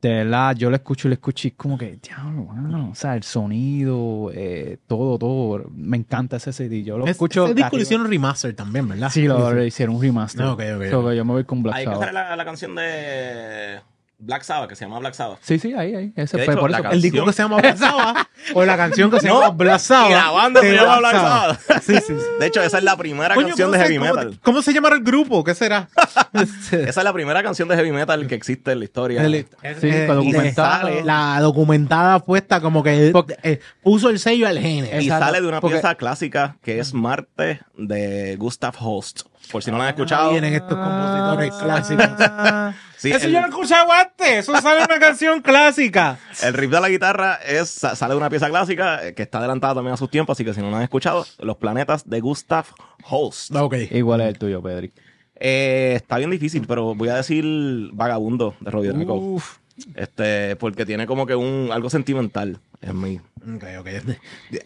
De 0.00 0.10
verdad, 0.24 0.54
yo 0.54 0.70
lo 0.70 0.76
escucho 0.76 1.08
y 1.08 1.10
lo 1.10 1.14
escucho 1.14 1.48
y 1.48 1.50
es 1.50 1.56
como 1.56 1.76
que, 1.76 1.98
diablo, 2.00 2.44
mano, 2.44 2.90
o 2.92 2.94
sea, 2.94 3.16
el 3.16 3.24
sonido, 3.24 4.30
eh, 4.32 4.78
todo, 4.86 5.18
todo. 5.18 5.64
Me 5.74 5.96
encanta 5.96 6.36
ese 6.36 6.52
CD. 6.52 6.84
Yo 6.84 6.98
lo 6.98 7.04
Es- 7.04 7.10
escucho... 7.12 7.46
Ese 7.46 7.54
disco 7.54 7.76
lo 7.76 7.82
hicieron 7.82 8.08
remaster 8.08 8.54
también, 8.54 8.86
¿verdad? 8.88 9.10
Sí, 9.10 9.26
lo 9.26 9.60
hicieron 9.64 9.96
un 9.96 10.02
remaster. 10.02 10.42
Ah, 10.46 10.52
ok, 10.52 10.60
ok, 10.76 10.84
So 10.90 11.08
que 11.08 11.16
yo 11.16 11.24
me 11.24 11.32
voy 11.32 11.44
con 11.44 11.64
Black 11.64 11.74
Ahí 11.76 11.84
que 11.84 11.90
Sabbath. 11.90 12.00
sale 12.00 12.12
la, 12.12 12.36
la 12.36 12.44
canción 12.44 12.76
de 12.76 13.80
Black 14.20 14.42
Sabbath, 14.42 14.68
que 14.68 14.74
se 14.74 14.84
llama 14.84 14.98
Black 14.98 15.14
Sabbath. 15.14 15.38
Sí, 15.42 15.60
sí, 15.60 15.74
ahí, 15.74 15.94
ahí. 15.94 16.12
Ese 16.16 16.38
fue 16.38 16.52
hecho, 16.54 16.60
por 16.60 16.70
la 16.72 16.78
eso. 16.78 16.90
El 16.90 17.00
disco 17.02 17.24
que 17.24 17.32
se 17.32 17.42
llama 17.42 17.58
Black 17.58 17.76
Sabbath 17.78 18.26
o 18.52 18.64
la 18.64 18.76
canción 18.76 19.10
que 19.12 19.20
se 19.20 19.28
llama 19.28 19.50
Black 19.50 19.78
Sabbath. 19.78 20.10
y 20.10 20.14
la 20.14 20.30
banda 20.30 20.60
se 20.60 20.66
de 20.66 20.74
llama 20.76 20.98
Black 20.98 21.12
Sabbath. 21.14 21.60
Sí, 21.82 21.94
sí, 21.98 22.02
sí. 22.08 22.14
De 22.40 22.46
hecho, 22.46 22.60
esa 22.62 22.78
es 22.78 22.84
la 22.84 22.96
primera 22.96 23.34
Coño, 23.36 23.46
canción 23.48 23.68
¿cómo 23.70 23.78
de 23.78 23.84
heavy 23.84 23.98
cómo- 23.98 24.14
metal. 24.14 24.40
¿Cómo 24.42 24.62
se 24.62 24.72
llamará 24.72 24.96
el 24.96 25.02
grupo? 25.04 25.44
¿Qué 25.44 25.54
será? 25.54 25.88
Esa 26.34 26.76
es 26.88 26.96
la 27.04 27.12
primera 27.12 27.42
canción 27.42 27.68
de 27.68 27.76
heavy 27.76 27.92
metal 27.92 28.26
que 28.26 28.34
existe 28.34 28.72
en 28.72 28.80
la 28.80 28.84
historia. 28.84 29.24
El- 29.24 29.46
Sí, 29.80 29.88
eh, 29.88 30.06
documentada. 30.06 30.90
La 31.04 31.38
documentada 31.40 32.18
puesta 32.18 32.60
como 32.60 32.82
que 32.82 33.10
Porque- 33.12 33.36
eh, 33.44 33.60
puso 33.82 34.10
el 34.10 34.18
sello 34.18 34.48
al 34.48 34.58
género. 34.58 35.00
Y 35.00 35.08
sale 35.08 35.40
de 35.40 35.46
una 35.46 35.60
porque- 35.60 35.76
pieza 35.76 35.94
clásica 35.94 36.56
que 36.62 36.80
es 36.80 36.92
Marte 36.92 37.60
de 37.76 38.34
Gustav 38.36 38.74
Holst. 38.80 39.22
Por 39.50 39.62
si 39.62 39.70
no 39.70 39.78
la 39.78 39.84
han 39.84 39.90
escuchado. 39.90 40.30
vienen 40.30 40.54
estos 40.54 40.76
compositores 40.78 41.52
clásicos. 41.54 42.74
Sí, 42.98 43.12
Eso 43.12 43.26
el, 43.26 43.32
yo 43.32 43.38
lo 43.38 43.46
he 43.46 43.50
escuchado 43.50 43.92
antes. 43.92 44.38
Eso 44.40 44.60
sale 44.60 44.84
una 44.84 44.98
canción 44.98 45.40
clásica. 45.40 46.18
el 46.42 46.52
riff 46.52 46.68
de 46.72 46.80
la 46.80 46.88
guitarra 46.88 47.36
es, 47.46 47.70
sa- 47.70 47.94
sale 47.94 48.14
de 48.14 48.18
una 48.18 48.28
pieza 48.28 48.48
clásica 48.48 49.06
eh, 49.06 49.14
que 49.14 49.22
está 49.22 49.38
adelantada 49.38 49.74
también 49.76 49.94
a 49.94 49.96
sus 49.96 50.10
tiempos, 50.10 50.34
así 50.36 50.44
que 50.44 50.52
si 50.52 50.60
no 50.60 50.68
la 50.72 50.78
han 50.78 50.82
escuchado, 50.82 51.24
Los 51.38 51.58
planetas 51.58 52.10
de 52.10 52.18
Gustav 52.18 52.64
Holst. 53.08 53.54
Ok. 53.54 53.76
Igual 53.92 54.22
es 54.22 54.26
el 54.30 54.38
tuyo, 54.40 54.60
Pedri. 54.60 54.92
Eh, 55.36 55.92
está 55.94 56.18
bien 56.18 56.30
difícil, 56.30 56.64
pero 56.66 56.96
voy 56.96 57.08
a 57.10 57.14
decir 57.14 57.44
Vagabundo 57.92 58.56
de 58.58 58.68
Robbie 58.72 58.88
Draco. 58.92 59.14
Uf. 59.14 59.58
Este, 59.94 60.56
porque 60.56 60.84
tiene 60.84 61.06
como 61.06 61.24
que 61.24 61.36
un 61.36 61.70
algo 61.72 61.90
sentimental 61.90 62.58
en 62.80 63.00
mí. 63.00 63.20
Ok, 63.56 63.64
ok. 63.80 63.88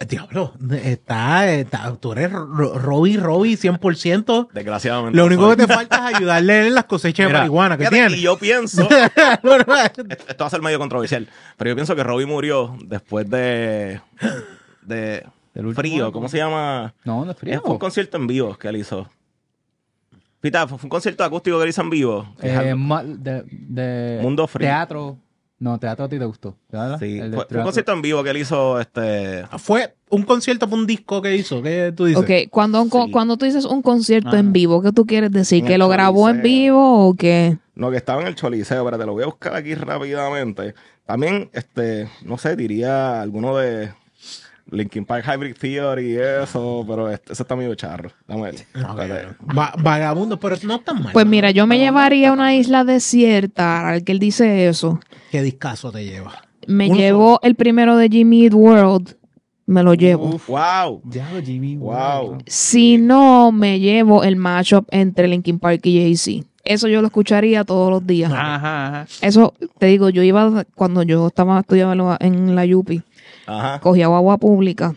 Diablo, 0.09 0.53
está, 0.83 1.51
está, 1.51 1.95
tú 1.97 2.13
eres 2.13 2.31
Ro- 2.33 2.79
Robbie, 2.79 3.17
Robbie 3.17 3.57
100%. 3.57 4.49
Desgraciadamente. 4.53 5.17
Lo 5.17 5.27
único 5.27 5.47
soy. 5.47 5.57
que 5.57 5.67
te 5.67 5.73
falta 5.75 6.11
es 6.11 6.17
ayudarle 6.17 6.67
en 6.69 6.75
las 6.75 6.85
cosechas 6.85 7.27
de 7.29 7.33
marihuana 7.33 7.77
que 7.79 7.87
tiene. 7.89 8.17
Y 8.17 8.23
yo 8.23 8.37
pienso, 8.39 8.83
esto 8.91 10.37
va 10.41 10.47
a 10.47 10.51
ser 10.51 10.63
medio 10.63 10.79
controversial, 10.79 11.29
pero 11.57 11.71
yo 11.71 11.75
pienso 11.75 11.95
que 11.97 12.03
Robbie 12.05 12.27
murió 12.27 12.77
después 12.85 13.29
de, 13.31 14.01
de 14.83 15.25
Del 15.55 15.75
Frío. 15.75 16.13
¿cómo 16.13 16.29
se 16.29 16.39
llama? 16.39 16.95
No, 17.05 17.25
no 17.25 17.31
es 17.31 17.37
Eh, 17.37 17.41
frío. 17.41 17.61
Fue 17.63 17.73
un 17.73 17.79
concierto 17.79 18.17
en 18.17 18.27
vivo 18.27 18.57
que 18.59 18.69
él 18.69 18.77
hizo. 18.77 19.09
Pita, 20.41 20.67
fue 20.67 20.79
un 20.83 20.89
concierto 20.89 21.23
acústico 21.23 21.57
que 21.59 21.63
él 21.65 21.69
hizo 21.71 21.83
en 21.83 21.91
vivo. 21.91 22.35
es 22.41 22.53
Eh, 22.53 22.75
de, 23.19 23.45
de 23.49 24.19
Mundo 24.23 24.47
Frío. 24.49 24.67
Teatro. 24.69 25.17
No, 25.63 25.79
teatro 25.79 26.07
a 26.07 26.09
ti 26.09 26.19
te 26.19 26.25
gustó. 26.25 26.57
¿verdad? 26.73 26.99
sí, 26.99 27.21
El 27.21 27.33
fue, 27.35 27.47
fue 27.49 27.59
un 27.59 27.63
concierto 27.63 27.93
en 27.93 28.03
vivo 28.03 28.25
que 28.25 28.31
él 28.31 28.37
hizo 28.39 28.81
este 28.81 29.45
Fue 29.59 29.95
un 30.09 30.25
concierto 30.25 30.67
para 30.69 30.81
un 30.81 30.89
disco 30.89 31.23
que 31.23 31.37
hizo. 31.37 31.63
¿Qué 31.63 31.93
tú 31.97 32.07
dices? 32.07 32.21
Ok, 32.21 32.51
cuando, 32.51 32.83
un 32.83 32.89
co- 32.89 33.05
Sí. 33.05 33.13
cuando 33.13 33.37
tú 33.37 33.45
dices 33.45 33.65
un 33.65 33.81
concierto 33.81 34.31
Ajá. 34.31 34.41
en 34.41 34.53
vivo, 34.53 34.83
¿qué 34.83 34.91
tú 34.91 35.07
quieres 35.07 35.31
decir? 35.31 35.61
En 35.61 35.67
¿Que 35.67 35.79
lo 35.79 35.89
grabó 35.89 36.29
en 36.29 36.43
vivo 36.43 37.07
o 37.09 37.15
qué? 37.15 37.59
No, 37.77 37.93
que 37.93 37.97
estaba 37.97 38.23
en 38.23 38.27
el 38.27 38.35
Choliseo, 38.35 38.85
pero 38.85 38.99
te 38.99 39.07
lo 39.07 39.13
voy 39.13 39.23
a 39.23 39.27
buscar 39.27 39.55
aquí 39.55 39.75
rápidamente. 39.77 40.75
También, 41.07 41.49
este, 41.53 42.09
no 42.25 42.39
sé, 42.39 42.57
diría 42.57 43.21
alguno 43.23 43.57
de 43.57 43.93
Linkin 44.71 45.05
Park 45.05 45.25
Hybrid 45.27 45.55
Theory 45.57 46.13
y 46.13 46.17
eso, 46.17 46.85
pero 46.89 47.11
este, 47.11 47.33
ese 47.33 47.43
está 47.43 47.57
medio 47.57 47.75
charro. 47.75 48.11
Dame 48.27 48.43
ver. 48.43 48.55
Espérate. 48.55 49.37
Va- 49.57 49.75
vagabundo, 49.79 50.39
pero 50.39 50.57
no 50.63 50.81
tan 50.81 51.03
mal. 51.03 51.13
Pues 51.13 51.27
mira, 51.27 51.51
yo 51.51 51.67
me 51.67 51.79
llevaría 51.79 52.31
a 52.31 52.33
una 52.33 52.55
isla 52.55 52.85
desierta, 52.85 53.89
al 53.89 54.05
que 54.05 54.13
él 54.13 54.19
dice 54.19 54.69
eso. 54.69 55.01
¿Qué 55.31 55.43
discazo 55.43 55.93
te 55.93 56.05
lleva? 56.05 56.33
Me 56.67 56.87
Uno 56.87 56.97
llevo 56.97 57.41
el 57.43 57.55
primero 57.55 57.97
de 57.97 58.09
Jimmy 58.09 58.45
Eat 58.45 58.55
World, 58.55 59.17
me 59.67 59.83
lo 59.83 59.95
llevo. 59.95 60.39
Wow. 60.47 61.03
Diablo, 61.05 61.43
Jimmy. 61.43 61.77
Wow. 61.77 62.39
Si 62.47 62.99
no, 62.99 63.53
me 63.53 63.79
llevo 63.81 64.23
el 64.25 64.37
matchup 64.37 64.87
entre 64.91 65.29
Linkin 65.29 65.59
Park 65.59 65.81
y 65.85 66.01
Jay-Z. 66.01 66.47
Eso 66.65 66.87
yo 66.87 67.01
lo 67.01 67.09
escucharía 67.09 67.65
todos 67.65 67.91
los 67.91 68.07
días. 68.07 68.33
Ajá, 68.33 68.87
ajá. 69.03 69.07
Eso, 69.21 69.53
te 69.79 69.87
digo, 69.87 70.11
yo 70.11 70.23
iba, 70.23 70.65
cuando 70.77 71.03
yo 71.03 71.27
estaba 71.27 71.59
estudiando 71.59 72.17
en 72.21 72.55
la 72.55 72.65
Yupi, 72.65 73.03
Ajá. 73.47 73.81
cogía 73.81 74.07
guagua 74.09 74.39
pública 74.39 74.95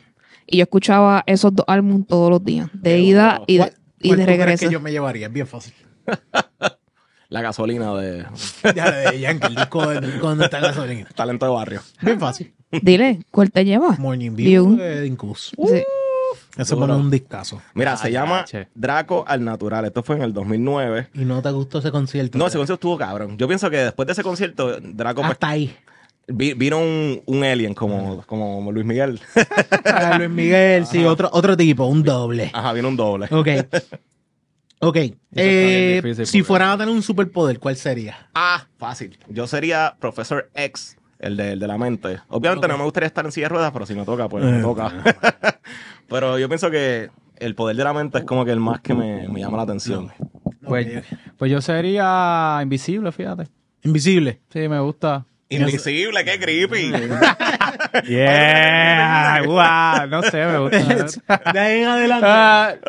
y 0.48 0.58
yo 0.58 0.64
escuchaba 0.64 1.24
esos 1.26 1.54
dos 1.56 1.66
álbumes 1.68 2.08
todos 2.08 2.30
los 2.30 2.44
días, 2.44 2.70
de 2.74 3.00
ida 3.00 3.42
y 3.48 3.58
¿Cuál- 3.58 3.70
de, 3.72 3.76
y 4.00 4.08
cuál 4.10 4.20
de 4.20 4.26
regreso. 4.26 4.66
que 4.68 4.72
yo 4.74 4.80
me 4.80 4.92
llevaría? 4.92 5.28
Es 5.28 5.34
bien 5.34 5.48
fácil. 5.48 5.74
La 7.30 7.42
gasolina 7.42 7.92
de 7.96 8.26
Ya 8.76 8.92
de 8.92 9.20
Yankee, 9.20 9.48
el 9.48 9.56
disco 9.56 9.88
de 9.88 10.00
donde 10.20 10.46
está 10.46 10.60
la 10.62 10.68
gasolina. 10.68 11.08
talento 11.16 11.46
de 11.48 11.52
barrio. 11.52 11.82
Bien 12.02 12.20
fácil. 12.20 12.54
Dile, 12.84 13.26
¿cuál 13.32 13.52
te 13.52 13.66
lleva? 13.66 13.96
Morning 13.98 14.32
View 14.36 14.68
View. 14.68 14.78
de 14.78 15.08
Incus. 15.08 15.52
Sí. 15.58 15.84
Ese 16.56 16.76
Duro. 16.76 16.88
pone 16.88 17.00
un 17.00 17.10
discazo. 17.10 17.62
Mira, 17.74 17.98
se 17.98 18.12
llama. 18.12 18.46
Draco 18.76 19.26
al 19.28 19.44
Natural. 19.44 19.86
Esto 19.86 20.04
fue 20.04 20.18
en 20.18 20.22
el 20.22 20.34
2009. 20.34 21.10
¿Y 21.16 21.26
no 21.26 21.42
te 21.42 21.50
gustó 21.50 21.80
ese 21.80 21.92
concierto? 21.92 22.38
No, 22.38 22.46
ese 22.48 22.58
concierto 22.58 22.76
estuvo 22.76 22.98
cabrón. 22.98 23.38
Yo 23.38 23.48
pienso 23.48 23.70
que 23.72 23.78
después 23.78 24.06
de 24.06 24.14
ese 24.14 24.24
concierto, 24.24 24.80
Draco 24.80 25.22
pues, 25.22 25.32
Hasta 25.34 25.50
ahí. 25.50 25.76
Vi- 26.27 26.53
vino 26.53 26.80
un, 26.80 27.22
un 27.26 27.43
alien 27.43 27.73
como, 27.73 28.22
como 28.26 28.72
Luis 28.72 28.85
Miguel. 28.85 29.19
Ah, 29.85 30.18
Luis 30.18 30.30
Miguel, 30.30 30.85
sí, 30.85 31.03
otro, 31.06 31.30
otro 31.31 31.56
tipo, 31.57 31.85
un 31.85 32.03
doble. 32.03 32.52
Ajá, 32.53 32.73
vino 32.73 32.88
un 32.89 32.97
doble. 32.97 33.27
Ok. 33.31 33.47
Ok. 34.80 34.97
Eh, 35.35 36.02
difícil 36.03 36.26
si 36.27 36.43
fueran 36.43 36.69
a 36.72 36.77
tener 36.77 36.93
un 36.93 37.02
superpoder, 37.02 37.60
¿cuál 37.60 37.76
sería? 37.76 38.30
Ah, 38.35 38.65
fácil. 38.77 39.18
Yo 39.30 39.47
sería 39.47 39.95
Profesor 39.99 40.49
X, 40.53 40.97
el 41.19 41.38
de, 41.38 41.53
el 41.53 41.60
de 41.60 41.68
la 41.68 41.77
mente. 41.77 42.19
Obviamente 42.30 42.68
no 42.68 42.77
me 42.77 42.84
gustaría 42.84 43.07
estar 43.07 43.26
en 43.26 43.31
silla 43.31 43.45
de 43.45 43.49
ruedas, 43.49 43.72
pero 43.72 43.85
si 43.85 43.95
me 43.95 44.06
toca, 44.06 44.27
pues 44.30 44.43
me 44.43 44.60
Eh, 44.60 44.61
toca. 44.61 44.91
pero 46.10 46.38
yo 46.38 46.47
pienso 46.49 46.69
que 46.69 47.10
el 47.38 47.56
poder 47.56 47.76
de 47.77 47.84
la 47.84 47.93
mente 47.93 48.19
es 48.19 48.23
como 48.26 48.45
que 48.45 48.52
el 48.52 48.60
más 48.60 48.81
que 48.81 48.93
me, 48.93 49.27
me 49.30 49.39
llama 49.39 49.57
la 49.57 49.64
atención. 49.64 50.11
Pues, 50.61 51.03
pues 51.38 51.52
yo 51.52 51.61
sería 51.61 52.60
invisible, 52.61 53.11
fíjate. 53.11 53.47
Invisible. 53.84 54.41
Sí, 54.52 54.68
me 54.68 54.80
gusta. 54.80 55.26
Invisible, 55.56 56.23
qué 56.26 56.40
creepy. 56.40 56.94
Yeah, 58.07 59.41
wow, 59.45 60.07
no 60.07 60.22
sé, 60.23 60.45
me 60.45 60.57
gusta. 60.60 61.52
De 61.53 61.60
ahí 61.60 61.82
en 61.82 61.88
adelante. 61.88 62.82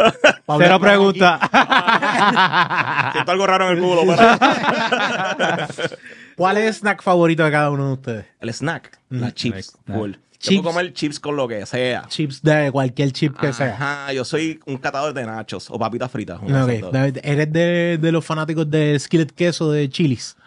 Pablo, 0.44 0.64
Cero 0.64 0.80
pregunta. 0.80 1.38
Siento 3.12 3.30
algo 3.32 3.46
raro 3.46 3.70
en 3.70 3.76
el 3.78 3.82
culo, 3.84 4.02
pero... 4.06 4.16
¿Cuál 6.36 6.58
es 6.58 6.64
el 6.66 6.74
snack 6.74 7.02
favorito 7.02 7.44
de 7.44 7.50
cada 7.50 7.70
uno 7.70 7.86
de 7.86 7.92
ustedes? 7.94 8.26
El 8.40 8.52
snack, 8.52 8.98
las 9.10 9.34
chips, 9.34 9.76
snack. 9.86 9.96
Yo 9.96 10.12
Chips. 10.38 10.60
puedo 10.62 10.74
comer 10.74 10.92
chips 10.92 11.18
con 11.18 11.34
lo 11.36 11.48
que 11.48 11.64
sea. 11.64 12.04
Chips 12.08 12.42
de 12.42 12.70
cualquier 12.70 13.10
chip 13.12 13.38
que 13.38 13.52
sea. 13.54 13.72
Ajá, 13.74 14.12
yo 14.12 14.22
soy 14.24 14.60
un 14.66 14.76
catador 14.76 15.14
de 15.14 15.24
nachos 15.24 15.70
o 15.70 15.78
papitas 15.78 16.10
fritas. 16.10 16.38
una 16.42 16.58
de 16.58 16.62
Ok, 16.64 16.70
esas 16.70 16.82
dos. 16.82 16.92
David, 16.92 17.18
Eres 17.22 17.52
de, 17.52 17.98
de 18.00 18.12
los 18.12 18.24
fanáticos 18.24 18.70
de 18.70 18.98
skillet 18.98 19.32
queso 19.32 19.70
de 19.72 19.88
chilis. 19.88 20.36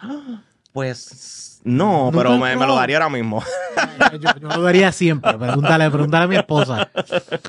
Pues 0.72 1.60
no, 1.64 2.10
pero 2.14 2.38
me, 2.38 2.56
me 2.56 2.66
lo 2.66 2.74
daría 2.74 2.96
ahora 2.96 3.10
mismo. 3.10 3.42
Yo, 4.12 4.18
yo 4.40 4.48
lo 4.48 4.62
daría 4.62 4.90
siempre. 4.92 5.36
Pregúntale, 5.38 5.90
pregúntale 5.90 6.24
a 6.24 6.26
mi 6.26 6.36
esposa. 6.36 6.90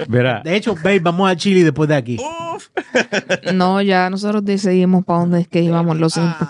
Mira, 0.07 0.41
De 0.43 0.56
hecho, 0.56 0.76
babe, 0.76 0.99
vamos 0.99 1.30
a 1.30 1.35
Chile 1.35 1.64
después 1.64 1.89
de 1.89 1.95
aquí. 1.95 2.18
Uf. 2.19 2.68
No, 3.53 3.81
ya 3.81 4.10
nosotros 4.10 4.43
decidimos 4.45 5.03
para 5.06 5.19
dónde 5.19 5.41
es 5.41 5.48
que 5.48 5.61
íbamos, 5.61 5.98
lo 5.98 6.10
siento. 6.10 6.48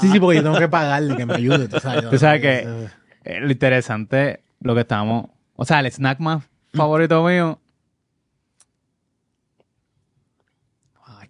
Sí, 0.00 0.10
sí, 0.10 0.20
porque 0.20 0.36
yo 0.36 0.42
tengo 0.42 0.58
que 0.58 0.68
pagarle 0.68 1.16
que 1.16 1.24
me 1.24 1.34
ayude. 1.34 1.68
Tú 1.68 1.78
sabes, 1.80 2.10
tú 2.10 2.18
sabes 2.18 2.40
que 2.40 2.88
eh, 3.24 3.40
lo 3.40 3.50
interesante, 3.50 4.42
lo 4.60 4.74
que 4.74 4.82
estamos, 4.82 5.26
o 5.56 5.64
sea, 5.64 5.80
el 5.80 5.86
snack 5.86 6.18
más 6.20 6.44
favorito 6.74 7.22
mío. 7.24 7.58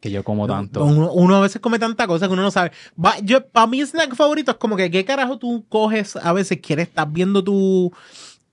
Que 0.04 0.10
yo 0.10 0.22
como 0.22 0.46
tanto. 0.46 0.84
Uno, 0.84 1.10
uno 1.12 1.36
a 1.36 1.40
veces 1.40 1.62
come 1.62 1.78
tanta 1.78 2.06
cosa 2.06 2.26
que 2.26 2.34
uno 2.34 2.42
no 2.42 2.50
sabe. 2.50 2.72
Va, 3.02 3.18
yo, 3.22 3.46
para 3.48 3.66
mí, 3.66 3.80
snack 3.80 4.14
favorito 4.14 4.50
es 4.50 4.58
como 4.58 4.76
que, 4.76 4.90
¿qué 4.90 5.02
carajo 5.02 5.38
tú 5.38 5.64
coges 5.70 6.14
a 6.16 6.34
veces? 6.34 6.58
Quieres, 6.60 6.88
estás 6.88 7.10
viendo 7.10 7.42
tu, 7.42 7.90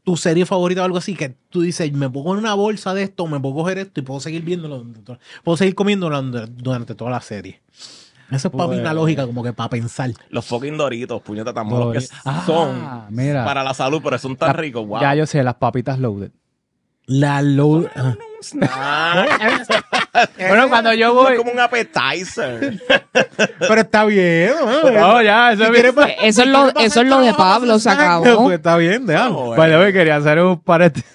tu 0.06 0.16
serie 0.16 0.46
favorita 0.46 0.82
o 0.82 0.86
algo 0.86 0.98
así, 0.98 1.14
que 1.14 1.36
tú 1.50 1.60
dices, 1.60 1.92
me 1.92 2.10
pongo 2.10 2.32
en 2.32 2.40
una 2.40 2.54
bolsa 2.54 2.94
de 2.94 3.04
esto, 3.04 3.28
me 3.28 3.38
puedo 3.38 3.56
coger 3.56 3.80
esto 3.80 4.00
y 4.00 4.04
puedo 4.04 4.22
seguir 4.22 4.44
viéndolo, 4.44 4.78
durante 4.78 5.02
todo- 5.02 5.20
puedo 5.44 5.58
seguir 5.58 5.76
comiéndolo 5.76 6.22
durante, 6.22 6.96
toda 6.96 7.12
la 7.12 7.20
serie. 7.20 7.62
Eso 8.32 8.48
es 8.48 8.54
para 8.54 8.70
mí 8.70 8.78
una 8.80 8.94
lógica, 8.94 9.26
como 9.26 9.44
que 9.44 9.52
para 9.52 9.68
pensar. 9.72 10.10
Los 10.30 10.46
fucking 10.46 10.78
doritos, 10.78 11.22
puñeta, 11.22 11.54
tan 11.54 11.68
malos 11.68 11.92
que 12.08 12.16
Ah, 12.24 12.44
son 12.46 13.14
mira. 13.14 13.44
para 13.44 13.62
la 13.62 13.74
salud, 13.74 14.00
pero 14.02 14.18
son 14.18 14.38
tan 14.38 14.48
La- 14.48 14.54
ricos. 14.54 14.88
Wow. 14.88 15.02
Ya 15.02 15.16
yo 15.16 15.26
sé, 15.26 15.44
las 15.44 15.56
papitas 15.56 16.00
loaded. 16.00 16.32
La 17.08 17.42
low. 18.54 18.68
ah. 18.72 19.26
Bueno, 20.38 20.70
cuando 20.70 20.94
yo 20.94 21.14
voy. 21.14 21.34
Es 21.34 21.40
como 21.40 21.52
un 21.52 21.60
appetizer. 21.60 22.82
Pero 23.60 23.82
está 23.82 24.06
bien. 24.06 24.52
¿no? 24.84 24.92
No, 24.92 25.22
ya, 25.22 25.52
eso 25.54 25.64
Si 25.64 25.70
es 25.70 25.74
quieres 25.74 25.94
pa- 25.94 26.06
Eso 26.10 26.42
es 26.44 26.48
lo- 26.48 26.70
eso 26.80 27.02
es 27.02 27.08
lo 27.08 27.20
de 27.20 27.34
Pablo, 27.34 27.74
hacer 27.76 27.80
se 27.80 27.90
acabó. 27.90 28.44
Pues 28.44 28.58
está 28.58 28.78
bien, 28.78 29.06
déjalo. 29.06 29.52
Vale, 29.52 29.76
hoy 29.76 29.94
quería 29.94 30.18
hacer 30.18 30.40
un 30.40 30.60
paréntesis. 30.62 31.10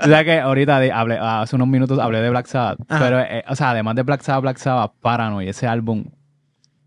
o 0.00 0.06
sea 0.06 0.22
que 0.24 0.38
ahorita 0.40 0.76
hablé, 0.94 1.18
hace 1.20 1.56
unos 1.56 1.66
minutos 1.68 1.98
hablé 1.98 2.20
de 2.20 2.30
Black 2.30 2.46
Sabbath. 2.46 2.78
Ajá. 2.88 3.04
Pero, 3.04 3.20
eh, 3.20 3.44
o 3.48 3.56
sea, 3.56 3.70
además 3.70 3.96
de 3.96 4.02
Black 4.02 4.22
Sabbath, 4.22 4.42
Black 4.42 4.58
Sabbath, 4.58 4.92
Paranoid, 5.00 5.48
ese 5.48 5.66
álbum. 5.66 6.04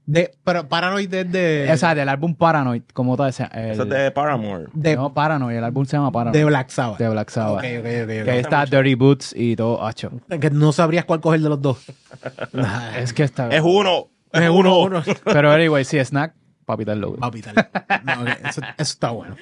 De, 0.05 0.31
pero 0.43 0.67
Paranoid 0.67 1.13
es 1.13 1.31
de, 1.31 1.69
o 1.71 1.77
sea, 1.77 1.95
del 1.95 2.09
álbum 2.09 2.35
Paranoid, 2.35 2.81
como 2.93 3.15
tal. 3.15 3.27
el- 3.53 3.71
Eso 3.71 3.83
es 3.83 3.89
de 3.89 4.11
Paramore. 4.11 4.65
de, 4.73 4.97
no, 4.97 5.13
Paranoid, 5.13 5.55
el 5.55 5.63
álbum 5.63 5.85
se 5.85 5.95
llama 5.95 6.11
Paranoid. 6.11 6.37
de 6.37 6.43
Black 6.45 6.69
Sabbath. 6.69 6.97
de 6.99 7.09
Black 7.09 7.29
Sabbath. 7.29 7.59
Ok, 7.63 7.71
ok, 7.79 7.85
ok, 7.85 8.19
ok. 8.19 8.25
Que 8.25 8.39
está 8.39 8.65
Dirty 8.65 8.95
Boots 8.95 9.33
y 9.37 9.55
todo, 9.55 9.85
hacho. 9.85 10.11
Que 10.41 10.49
no 10.49 10.73
sabrías 10.73 11.05
cuál 11.05 11.21
coger 11.21 11.39
de 11.39 11.47
los 11.49 11.61
dos. 11.61 11.85
Es 12.97 13.13
que 13.13 13.23
está. 13.23 13.47
Es 13.49 13.61
uno. 13.63 14.09
Es 14.33 14.49
uno, 14.49 14.79
uno. 14.81 15.03
Pero 15.23 15.51
anyway, 15.51 15.85
sí, 15.85 15.97
snack, 16.03 16.33
papita 16.65 16.95
loaded. 16.95 17.19
Papi, 17.19 17.41
tal. 17.41 17.55
No, 18.03 18.27
eso, 18.27 18.61
eso 18.61 18.71
está 18.77 19.11
bueno. 19.11 19.35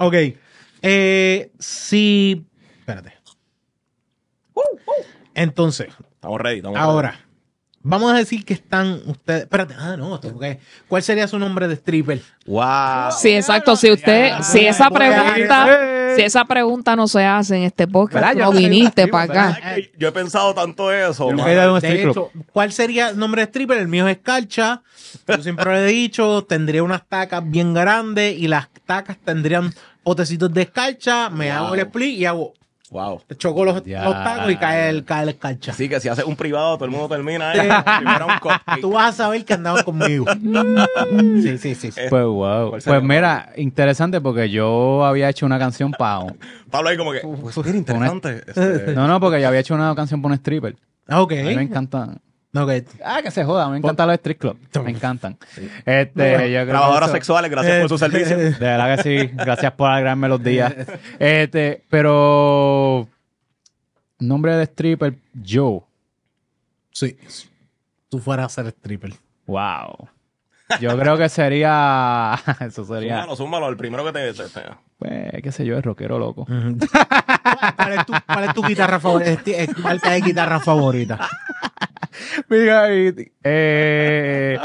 Ok. 0.00 0.14
Eh, 0.82 1.52
sí. 1.60 2.44
Espérate. 2.80 3.12
Entonces, 5.34 5.88
Estamos 6.14 6.40
ready. 6.40 6.58
Estamos 6.58 6.78
ahora. 6.78 7.14
Vamos 7.84 8.12
a 8.12 8.16
decir 8.16 8.44
que 8.44 8.54
están 8.54 9.00
ustedes. 9.06 9.42
Espérate. 9.42 9.74
Ah, 9.76 9.96
no. 9.96 10.20
tengo 10.20 10.38
que- 10.38 10.60
¿Cuál 10.88 11.02
sería 11.02 11.26
su 11.26 11.38
nombre 11.38 11.66
de 11.66 11.74
stripper? 11.74 12.22
Wow. 12.46 13.10
Sí, 13.18 13.30
exacto. 13.30 13.74
Si 13.76 13.90
usted, 13.90 14.28
Ya, 14.28 14.42
si 14.42 14.60
esa 14.66 14.88
pregunta, 14.90 16.14
si 16.14 16.22
esa 16.22 16.44
pregunta 16.44 16.94
no 16.94 17.08
se 17.08 17.24
hace 17.24 17.56
en 17.56 17.62
este 17.64 17.88
podcast, 17.88 18.36
no 18.36 18.44
no 18.44 18.52
viniste 18.52 19.08
para 19.08 19.24
acá. 19.24 19.60
Yo 19.98 20.08
he 20.08 20.12
pensado 20.12 20.54
tanto 20.54 20.92
eso. 20.92 21.26
Un 21.26 21.36
De 21.36 21.76
strip 21.78 22.10
hecho, 22.10 22.30
¿cuál 22.52 22.72
sería 22.72 23.08
el 23.10 23.18
nombre 23.18 23.42
de 23.42 23.46
stripper? 23.46 23.78
El 23.78 23.88
mío 23.88 24.06
es 24.06 24.16
Escarcha. 24.18 24.82
Yo 25.26 25.42
siempre 25.42 25.64
lo 25.64 25.76
he 25.76 25.86
dicho. 25.86 26.44
Tendría 26.44 26.82
unas 26.82 27.06
tacas 27.08 27.42
bien 27.44 27.74
grandes 27.74 28.38
y 28.38 28.46
las 28.48 28.68
tacas 28.86 29.16
tendrían 29.24 29.72
potecitos 30.04 30.52
de 30.54 30.62
escarcha. 30.62 31.30
Me 31.30 31.48
Wow. 31.52 31.64
hago 31.64 31.74
el 31.74 31.80
split 31.80 32.18
y 32.20 32.26
hago. 32.26 32.54
Wow. 32.92 33.22
Choco 33.38 33.64
los, 33.64 33.82
Ya. 33.84 34.04
los 34.04 34.12
tacos 34.12 34.52
y 34.52 34.56
cae 34.56 34.90
el, 34.90 35.04
cae 35.04 35.22
el 35.22 35.28
escarcha. 35.30 35.72
Así 35.72 35.88
que 35.88 35.98
si 35.98 36.08
haces 36.08 36.26
un 36.26 36.36
privado, 36.36 36.74
todo 36.76 36.84
el 36.84 36.90
mundo 36.90 37.08
termina. 37.08 37.54
Eh, 37.54 37.68
un. 38.04 38.50
Tú 38.82 38.92
vas 38.92 39.14
a 39.14 39.24
saber 39.24 39.44
que 39.46 39.54
andabas 39.54 39.82
conmigo. 39.82 40.26
sí, 41.42 41.56
sí, 41.58 41.74
sí. 41.74 41.90
sí. 41.90 42.00
Eh, 42.00 42.06
Pues 42.10 42.24
wow. 42.24 42.76
Pues 42.84 43.02
mira, 43.02 43.50
interesante 43.56 44.20
porque 44.20 44.50
yo 44.50 45.04
había 45.06 45.30
hecho 45.30 45.46
una 45.46 45.58
canción 45.58 45.90
para. 45.92 46.34
Pablo 46.70 46.90
ahí 46.90 46.96
como 46.98 47.12
que, 47.12 47.20
pues 47.20 47.56
mira, 47.56 47.76
interesante. 47.78 48.42
Este, 48.46 48.92
No, 48.94 49.08
no, 49.08 49.18
porque 49.20 49.40
yo 49.40 49.48
había 49.48 49.60
hecho 49.60 49.74
una 49.74 49.94
canción 49.94 50.20
para 50.20 50.34
un 50.34 50.38
stripper. 50.38 50.76
Ah, 51.08 51.22
ok. 51.22 51.32
A 51.32 51.34
mí 51.44 51.56
me 51.56 51.62
encantan. 51.62 52.20
Ok. 52.54 52.70
Ah, 53.04 53.22
que 53.22 53.30
se 53.30 53.44
joda, 53.44 53.68
me 53.70 53.78
encantan 53.78 54.06
los 54.08 54.16
strip 54.16 54.38
club. 54.38 54.58
Me 54.84 54.90
encantan. 54.90 55.38
Este, 55.86 56.52
yo 56.52 56.60
que 56.60 56.66
Trabajadoras 56.66 57.08
eso- 57.08 57.14
sexuales, 57.16 57.50
gracias 57.50 57.80
por 57.80 57.88
su 57.88 57.98
servicio. 57.98 58.36
De 58.36 58.50
verdad 58.58 58.96
que 58.96 59.02
sí. 59.02 59.30
Gracias 59.34 59.72
por 59.72 59.90
alegrarme 59.90 60.28
los 60.28 60.42
días. 60.42 60.74
Este, 61.18 61.82
pero. 61.88 63.08
Nombre 64.18 64.54
de 64.56 64.64
stripper, 64.64 65.14
Joe. 65.46 65.80
Sí. 66.92 67.16
Tú 68.10 68.18
fueras 68.18 68.46
a 68.46 68.48
ser 68.62 68.66
stripper. 68.72 69.14
Wow. 69.46 70.08
Yo 70.80 70.96
creo 70.98 71.16
que 71.16 71.28
sería. 71.30 72.34
Eso 72.60 72.84
sería. 72.84 73.14
Zúmbalo, 73.20 73.36
zúmbalo, 73.36 73.68
el 73.70 73.76
primero 73.76 74.04
que 74.04 74.12
te... 74.12 74.32
te- 74.34 74.48
te- 74.48 74.60
Pues, 74.98 75.42
qué 75.42 75.52
sé 75.52 75.64
yo, 75.64 75.76
el 75.76 75.82
rockero 75.82 76.18
loco. 76.18 76.46
¿Cuál 77.76 77.92
es 77.98 78.06
tu, 78.06 78.12
cuál 78.26 78.44
es 78.44 78.54
tu 78.54 78.62
guitarra 78.62 79.00
favorita? 79.00 79.40
Marca 79.82 80.10
de 80.10 80.20
guitarra 80.20 80.60
favorita. 80.60 81.28
Mira, 82.48 82.94
y- 82.94 83.32
eh, 83.44 84.58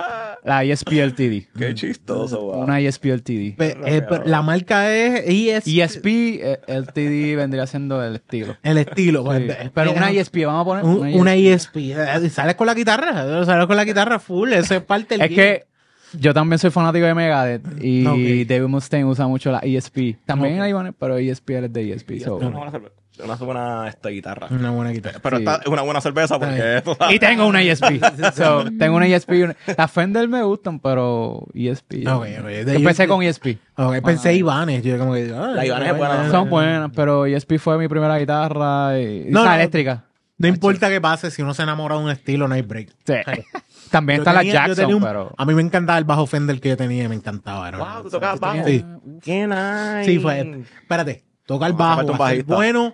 la 0.44 0.64
ESP-LTD. 0.64 1.48
Qué 1.58 1.74
chistoso, 1.74 2.42
wow. 2.42 2.62
Una 2.64 2.80
ESP-LTD. 2.80 3.56
Pe- 3.58 3.78
eh, 3.86 4.02
pero 4.08 4.24
la 4.26 4.42
marca 4.42 4.94
es 4.94 5.24
ES, 5.28 5.68
ESP-LTD 5.68 7.36
vendría 7.36 7.66
siendo 7.68 8.04
el 8.04 8.16
estilo. 8.16 8.56
el 8.64 8.78
estilo. 8.78 9.24
pues, 9.24 9.40
Sí. 9.40 9.50
eh, 9.50 9.72
Pero 9.74 9.92
eh, 9.92 9.94
una 9.96 10.12
ESP, 10.12 10.46
vamos 10.46 10.62
a 10.62 10.66
poner 10.66 10.84
un- 10.86 11.20
una 11.20 11.36
ESP. 11.36 11.78
Eh, 11.94 12.30
Sales 12.30 12.56
con 12.56 12.68
la 12.68 12.74
guitarra. 12.74 13.46
Sales 13.46 13.66
con 13.68 13.76
la 13.76 13.86
guitarra 13.86 14.20
full. 14.20 14.54
Eso 14.54 14.76
es 14.76 14.82
parte 14.82 15.18
del 15.18 15.22
Es 15.30 15.36
que 15.36 15.66
yo 16.14 16.34
también 16.34 16.58
soy 16.60 16.70
fanático 16.72 17.06
de 17.06 17.14
Megadeth 17.14 17.84
y 17.84 18.06
Ok. 18.06 18.48
David 18.48 18.68
Mustaine 18.68 19.06
usa 19.06 19.28
mucho 19.28 19.52
la 19.52 19.60
ESP. 19.60 20.18
También 20.26 20.56
Ok. 20.60 20.62
hay 20.64 20.74
pero 20.98 21.18
ESP 21.18 21.50
es 21.66 21.74
de 21.74 21.92
ESP. 21.94 22.20
so- 22.22 22.40
cerve- 22.72 22.92
una 23.24 23.36
buena 23.36 23.88
esta 23.88 24.10
guitarra. 24.10 24.48
Una 24.50 24.72
buena 24.72 24.92
guitarra. 24.92 25.20
Pero 25.22 25.38
Sí. 25.38 25.44
esta 25.44 25.56
es 25.58 25.68
una 25.68 25.82
buena 25.82 26.02
cerveza 26.02 26.40
porque 26.40 26.78
esto 26.78 26.98
Y 27.10 27.20
tengo 27.20 27.48
una 27.48 27.62
ESP. 27.62 28.00
So, 28.36 28.66
tengo 28.78 28.96
una 28.98 29.08
ESP. 29.08 29.32
y 29.38 29.44
una- 29.44 29.56
Las 29.78 29.92
Fender 29.92 30.28
me 30.28 30.44
gustan, 30.44 30.80
pero 30.80 31.46
ESP. 31.54 32.08
Ok, 32.08 32.26
ok. 32.42 32.50
Yo 32.66 32.72
empecé 32.74 33.08
con 33.08 33.24
ESP. 33.24 33.58
Ok, 33.76 33.96
pensé 34.04 34.34
Ivanes. 34.34 34.84
Yo 34.84 34.98
como 34.98 35.14
que, 35.14 35.34
ah, 35.36 35.52
La 35.56 35.66
Ibanez 35.66 35.92
es 35.92 35.98
buena. 35.98 36.30
Son 36.32 36.50
buenas, 36.50 36.92
pero 36.96 37.26
ESP 37.26 37.58
fue 37.60 37.78
mi 37.78 37.88
primera 37.88 38.18
guitarra 38.18 39.00
y, 39.00 39.26
No, 39.30 39.42
esa 39.42 39.50
no. 39.50 39.56
eléctrica. 39.56 40.04
No 40.40 40.48
importa 40.48 40.88
qué 40.90 41.02
pase, 41.02 41.32
si 41.32 41.42
uno 41.42 41.56
se 41.56 41.64
enamora 41.64 41.96
de 41.98 42.04
un 42.04 42.12
estilo, 42.12 42.48
no 42.48 42.54
hay 42.54 42.62
break. 42.62 42.90
Sí. 43.06 43.14
También 43.92 44.18
Yo 44.18 44.22
está 44.22 44.34
la 44.34 44.40
tenía- 44.42 44.54
yo 44.68 44.74
Jackson, 44.76 44.94
un- 44.94 45.02
pero. 45.02 45.34
A 45.38 45.46
mí 45.46 45.54
me 45.56 45.62
encantaba 45.62 45.98
el 45.98 46.04
bajo 46.04 46.28
Fender 46.28 46.60
que 46.60 46.70
yo 46.70 46.78
tenía 46.78 47.08
me 47.10 47.16
encantaba. 47.16 47.68
era 47.68 47.78
Wow, 47.80 48.04
tú 48.04 48.10
tocabas 48.12 48.40
bajo. 48.40 48.64
Sí. 48.66 48.86
Qué 49.24 49.48
nice. 49.48 50.04
Sí, 50.06 50.20
fue. 50.20 50.64
Espérate, 50.82 51.24
tocar 51.48 51.72
Hace 51.72 51.78
bajo, 51.78 52.24
hacer 52.24 52.44
bueno, 52.44 52.94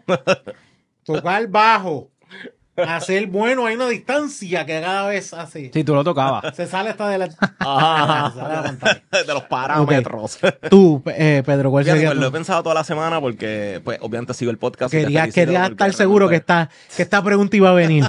tocar 1.03 1.47
bajo, 1.47 2.11
hacer 2.77 3.25
bueno, 3.27 3.65
hay 3.65 3.75
una 3.75 3.89
distancia 3.89 4.63
que 4.65 4.80
cada 4.80 5.07
vez 5.07 5.34
así. 5.34 5.71
Sí, 5.73 5.84
tú 5.84 5.95
lo 5.95 6.03
tocabas. 6.03 6.55
Se 6.55 6.67
sale 6.67 6.91
hasta 6.91 7.09
de 7.09 7.17
la, 7.17 7.25
se 7.31 7.35
sale 7.35 8.49
de 8.49 8.55
la 8.55 8.63
pantalla. 8.63 9.03
de 9.11 9.34
los 9.34 9.43
parámetros. 9.43 10.38
Tú, 10.69 11.01
eh, 11.07 11.41
Pedro, 11.43 11.71
¿cuál 11.71 11.84
Fíjate, 11.84 11.99
sería 11.99 12.11
pues, 12.11 12.21
lo 12.21 12.27
he 12.27 12.31
pensado 12.31 12.61
toda 12.61 12.75
la 12.75 12.84
semana 12.84 13.19
porque, 13.19 13.81
pues, 13.84 13.97
obviamente 14.01 14.35
sigo 14.35 14.51
el 14.51 14.59
podcast. 14.59 14.91
Quería, 14.91 15.27
quería 15.30 15.65
estar 15.65 15.91
seguro 15.93 16.30
que 16.30 16.35
esta, 16.35 16.69
que 16.95 17.01
esta 17.01 17.23
pregunta 17.23 17.57
iba 17.57 17.71
a 17.71 17.73
venir. 17.73 18.05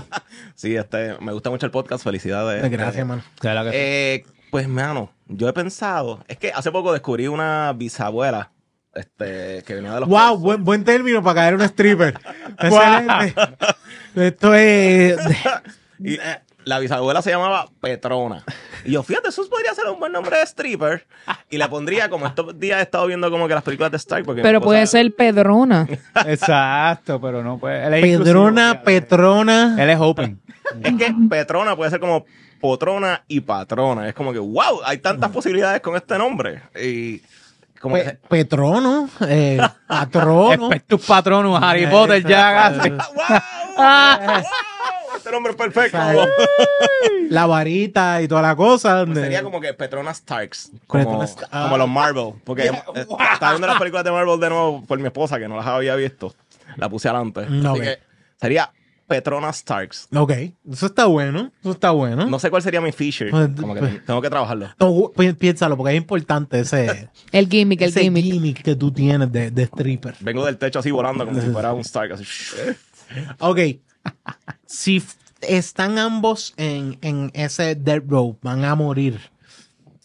Sí, 0.55 0.77
este, 0.77 1.19
me 1.21 1.33
gusta 1.33 1.49
mucho 1.49 1.65
el 1.65 1.73
podcast. 1.73 2.05
Felicidades. 2.05 2.71
Gracias, 2.71 3.07
mano. 3.07 3.23
De 3.41 3.49
verdad 3.49 3.65
que 3.65 3.71
sí. 3.71 3.77
Eh, 3.81 4.25
pues, 4.51 4.69
mano, 4.69 5.11
yo 5.27 5.49
he 5.49 5.53
pensado. 5.55 6.23
Es 6.29 6.37
que 6.37 6.53
hace 6.53 6.71
poco 6.71 6.93
descubrí 6.93 7.29
una 7.29 7.73
bisabuela 7.75 8.51
este, 8.95 9.63
que 9.67 9.75
venía 9.75 9.93
de 9.95 10.01
los. 10.01 10.09
Wow, 10.09 10.39
buen, 10.39 10.65
buen 10.65 10.85
término 10.85 11.23
para 11.23 11.41
caer 11.41 11.55
un 11.55 11.63
stripper. 11.63 12.19
Excelente. 12.59 13.35
Esto 14.15 14.55
es. 14.55 15.19
Y 15.99 16.19
la 16.65 16.79
bisabuela 16.79 17.23
se 17.23 17.31
llamaba 17.31 17.69
Petrona. 17.81 18.45
Y 18.85 18.93
yo, 18.93 19.03
fíjate, 19.03 19.29
eso 19.29 19.49
podría 19.49 19.75
ser 19.75 19.87
un 19.87 19.99
buen 19.99 20.13
nombre 20.13 20.37
de 20.37 20.43
stripper. 20.45 21.07
Y 21.51 21.59
le 21.59 21.69
pondría, 21.69 22.09
como 22.09 22.27
estos 22.27 22.59
días 22.59 22.81
he 22.81 22.83
estado 22.83 23.07
viendo 23.07 23.31
como 23.31 23.49
que 23.49 23.55
las 23.55 23.63
películas 23.63 23.91
de 23.91 23.99
Stark. 23.99 24.25
Porque 24.25 24.43
Pero 24.43 24.61
puede 24.61 24.87
ser 24.87 25.15
Pedrona. 25.15 25.87
Exacto, 26.27 27.21
pero 27.21 27.43
no 27.43 27.59
puede. 27.59 27.87
Él 27.87 27.95
es 27.95 28.03
Pedrona. 28.03 28.83
Petrona. 28.83 29.77
Él 29.79 29.91
es 29.91 29.99
open. 30.01 30.41
Es 30.83 30.95
que 30.95 31.15
Petrona 31.29 31.77
puede 31.77 31.91
ser 31.91 32.01
como 32.01 32.25
Potrona 32.61 33.23
y 33.29 33.41
Patrona. 33.41 34.09
Es 34.09 34.15
como 34.15 34.33
que, 34.33 34.39
wow, 34.39 34.81
hay 34.85 34.99
tantas 34.99 35.31
posibilidades 35.31 35.81
con 35.81 35.97
este 35.97 36.17
nombre. 36.17 36.63
Y 36.83 37.21
como 37.85 37.97
Pe- 37.97 38.19
Petrono. 38.29 39.11
Eh, 39.29 39.61
patrono. 39.87 40.65
Espectus 40.73 41.05
Patronus, 41.05 41.61
Harry 41.63 41.87
Potter 41.87 42.27
ya 42.27 42.73
casi. 42.73 42.91
¡Wow! 42.91 42.99
¡Wow! 43.77 44.43
Este 45.17 45.31
nombre 45.31 45.53
perfecto. 45.55 45.97
La 47.31 47.47
varita 47.47 48.21
y 48.21 48.29
toda 48.29 48.43
la 48.43 48.57
cosa. 48.57 48.95
donde- 48.97 49.21
Sería 49.23 49.43
como 49.43 49.61
que 49.61 49.73
Petronas 49.75 50.17
Starks. 50.19 50.73
Como, 50.87 51.23
Stark. 51.23 51.51
como 51.51 51.79
los 51.79 51.89
Marvel. 51.89 52.33
Porque 52.45 52.67
eh, 52.67 52.83
estaba 53.33 53.53
viendo 53.53 53.67
las 53.67 53.79
películas 53.79 54.05
de 54.05 54.11
Marvel 54.13 54.39
de 54.41 54.49
nuevo 54.51 54.83
por 54.85 54.99
mi 54.99 55.07
esposa, 55.07 55.39
que 55.39 55.47
no 55.49 55.57
las 55.57 55.67
había 55.67 55.95
visto. 55.95 56.35
La 56.77 56.89
puse 56.89 57.09
adelante. 57.09 57.47
No, 57.49 57.73
Así 57.73 57.81
que 57.83 57.99
sería 58.41 58.71
Petronas 59.15 59.59
Starks. 59.59 60.09
Ok, 60.15 60.33
eso 60.71 60.87
está 60.87 61.07
bueno. 61.07 61.53
Eso 61.61 61.71
está 61.71 61.91
bueno. 61.93 62.27
No 62.27 62.39
sé 62.41 62.51
cuál 62.51 62.63
sería 62.63 62.81
mi 62.81 62.91
feature. 62.91 63.31
Pues, 63.31 63.49
Como 63.61 63.75
que 63.75 63.81
pues. 63.81 64.05
tengo 64.07 64.21
que 64.21 64.29
trabajarlo. 64.29 64.69
No, 64.81 65.13
pi- 65.17 65.33
piénsalo, 65.35 65.77
porque 65.77 65.93
es 65.93 65.97
importante 65.99 66.59
ese, 66.61 67.09
El 67.33 67.49
gimmick, 67.49 67.81
el 67.83 67.89
ese 67.91 68.01
gimmick. 68.03 68.25
gimmick 68.25 68.63
que 68.63 68.75
tú 68.75 68.91
tienes 68.91 69.31
de, 69.31 69.51
de 69.53 69.63
stripper. 69.65 70.17
Vengo 70.21 70.45
del 70.45 70.59
techo 70.59 70.81
así 70.81 70.91
volando 70.91 71.25
como 71.25 71.41
si 71.41 71.49
fuera 71.51 71.73
un 71.73 71.81
Stark. 71.85 72.13
Así. 72.15 72.25
Ok. 73.39 73.59
si 74.67 75.03
están 75.43 75.99
ambos 75.99 76.55
en, 76.57 76.99
en 77.03 77.31
ese 77.35 77.75
death 77.77 78.03
row, 78.09 78.37
van 78.43 78.65
a 78.65 78.75
morir. 78.75 79.21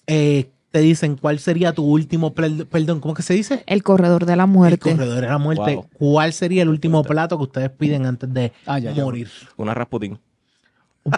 Eh, 0.07 0.49
te 0.71 0.79
dicen 0.79 1.15
cuál 1.17 1.39
sería 1.39 1.73
tu 1.73 1.83
último, 1.83 2.33
pel- 2.35 2.65
perdón, 2.67 2.99
¿cómo 2.99 3.13
que 3.13 3.23
se 3.23 3.33
dice? 3.33 3.63
El 3.65 3.81
corredor 3.83 4.25
de 4.25 4.35
la 4.35 4.43
El 4.43 4.49
muerte. 4.49 4.91
corredor 4.91 5.21
de 5.21 5.27
la 5.27 5.37
muerte. 5.37 5.75
Wow. 5.75 5.89
¿Cuál 5.93 6.33
sería 6.33 6.61
el 6.63 6.69
último 6.69 7.03
plato 7.03 7.37
que 7.37 7.43
ustedes 7.43 7.69
piden 7.71 8.05
antes 8.05 8.31
de 8.33 8.51
Ah, 8.65 8.77
ya, 8.79 8.91
ya. 8.91 9.03
morir? 9.03 9.29
Una 9.57 9.73
Rasputin. 9.73 10.19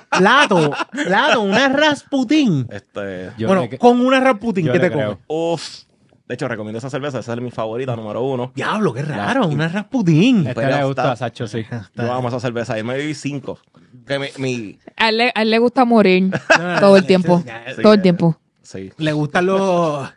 Plato, 0.09 0.71
plato, 1.05 1.41
una 1.41 1.67
Rasputin. 1.69 2.67
Este. 2.71 3.31
Yo 3.37 3.47
bueno, 3.47 3.67
le- 3.69 3.77
con 3.77 3.99
una 3.99 4.19
Rasputin, 4.19 4.71
¿qué 4.71 4.79
te 4.79 4.91
comes? 4.91 5.17
Uf. 5.27 5.83
De 6.27 6.35
hecho, 6.35 6.47
recomiendo 6.47 6.77
esa 6.77 6.89
cerveza. 6.89 7.19
Esa 7.19 7.33
es 7.33 7.41
mi 7.41 7.51
favorita, 7.51 7.93
número 7.95 8.21
uno. 8.23 8.53
Diablo, 8.55 8.93
qué 8.93 9.01
raro, 9.01 9.47
una 9.47 9.67
Rasputin. 9.67 10.47
Este 10.47 10.53
Pero 10.61 10.77
le 10.77 10.83
gusta, 10.85 11.01
está- 11.03 11.15
Sacho, 11.17 11.45
sí. 11.45 11.65
Yo 11.95 12.13
amo 12.13 12.29
esa 12.29 12.39
cerveza. 12.39 12.77
Yo 12.77 12.85
me 12.85 12.93
bebí 12.95 13.13
cinco. 13.13 13.59
Que 14.07 14.17
mi, 14.17 14.27
mi- 14.37 14.79
A 14.95 15.09
él, 15.09 15.17
le, 15.17 15.31
a 15.35 15.41
él 15.41 15.49
le 15.49 15.59
gusta 15.59 15.83
morir 15.83 16.31
todo 16.79 16.95
el 16.95 17.05
tiempo. 17.05 17.43
Sí. 17.75 17.81
Todo 17.81 17.93
el 17.93 18.01
tiempo. 18.01 18.37
Sí. 18.63 18.91
Le 18.97 19.11
gustan 19.13 19.47
los, 19.47 20.07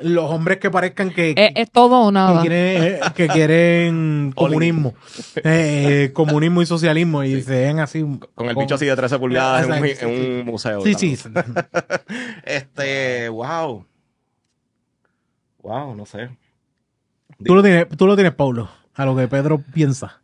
los 0.00 0.30
hombres 0.30 0.58
que 0.58 0.70
parezcan 0.70 1.10
que, 1.10 1.30
Es, 1.36 1.52
es 1.54 1.70
todo 1.70 2.00
o 2.02 2.08
que 2.08 2.12
nada. 2.14 2.40
quieren, 2.40 3.00
que 3.14 3.28
quieren 3.28 4.32
comunismo. 4.34 4.94
Eh, 5.36 6.10
comunismo 6.14 6.60
y 6.60 6.66
socialismo. 6.66 7.22
Y 7.22 7.40
se 7.42 7.52
ven 7.66 7.78
así. 7.78 8.04
Con 8.34 8.48
el 8.48 8.56
bicho 8.56 8.74
así 8.74 8.86
de 8.86 8.96
13 8.96 9.18
pulgadas 9.18 9.66
en 9.68 9.72
un, 9.72 9.86
en 10.40 10.44
museo. 10.46 10.80
Sí, 10.82 10.94
sí. 10.94 11.16
Este, 12.44 13.28
wow. 13.28 13.86
Wow, 15.62 15.94
no 15.94 16.04
sé. 16.04 16.30
Tú 17.44 17.54
lo 17.54 17.62
tienes, 17.62 17.88
tú 17.96 18.06
lo 18.06 18.14
tienes, 18.16 18.34
Paulo, 18.34 18.68
a 18.94 19.04
lo 19.04 19.16
que 19.16 19.28
Pedro 19.28 19.62
piensa. 19.72 20.20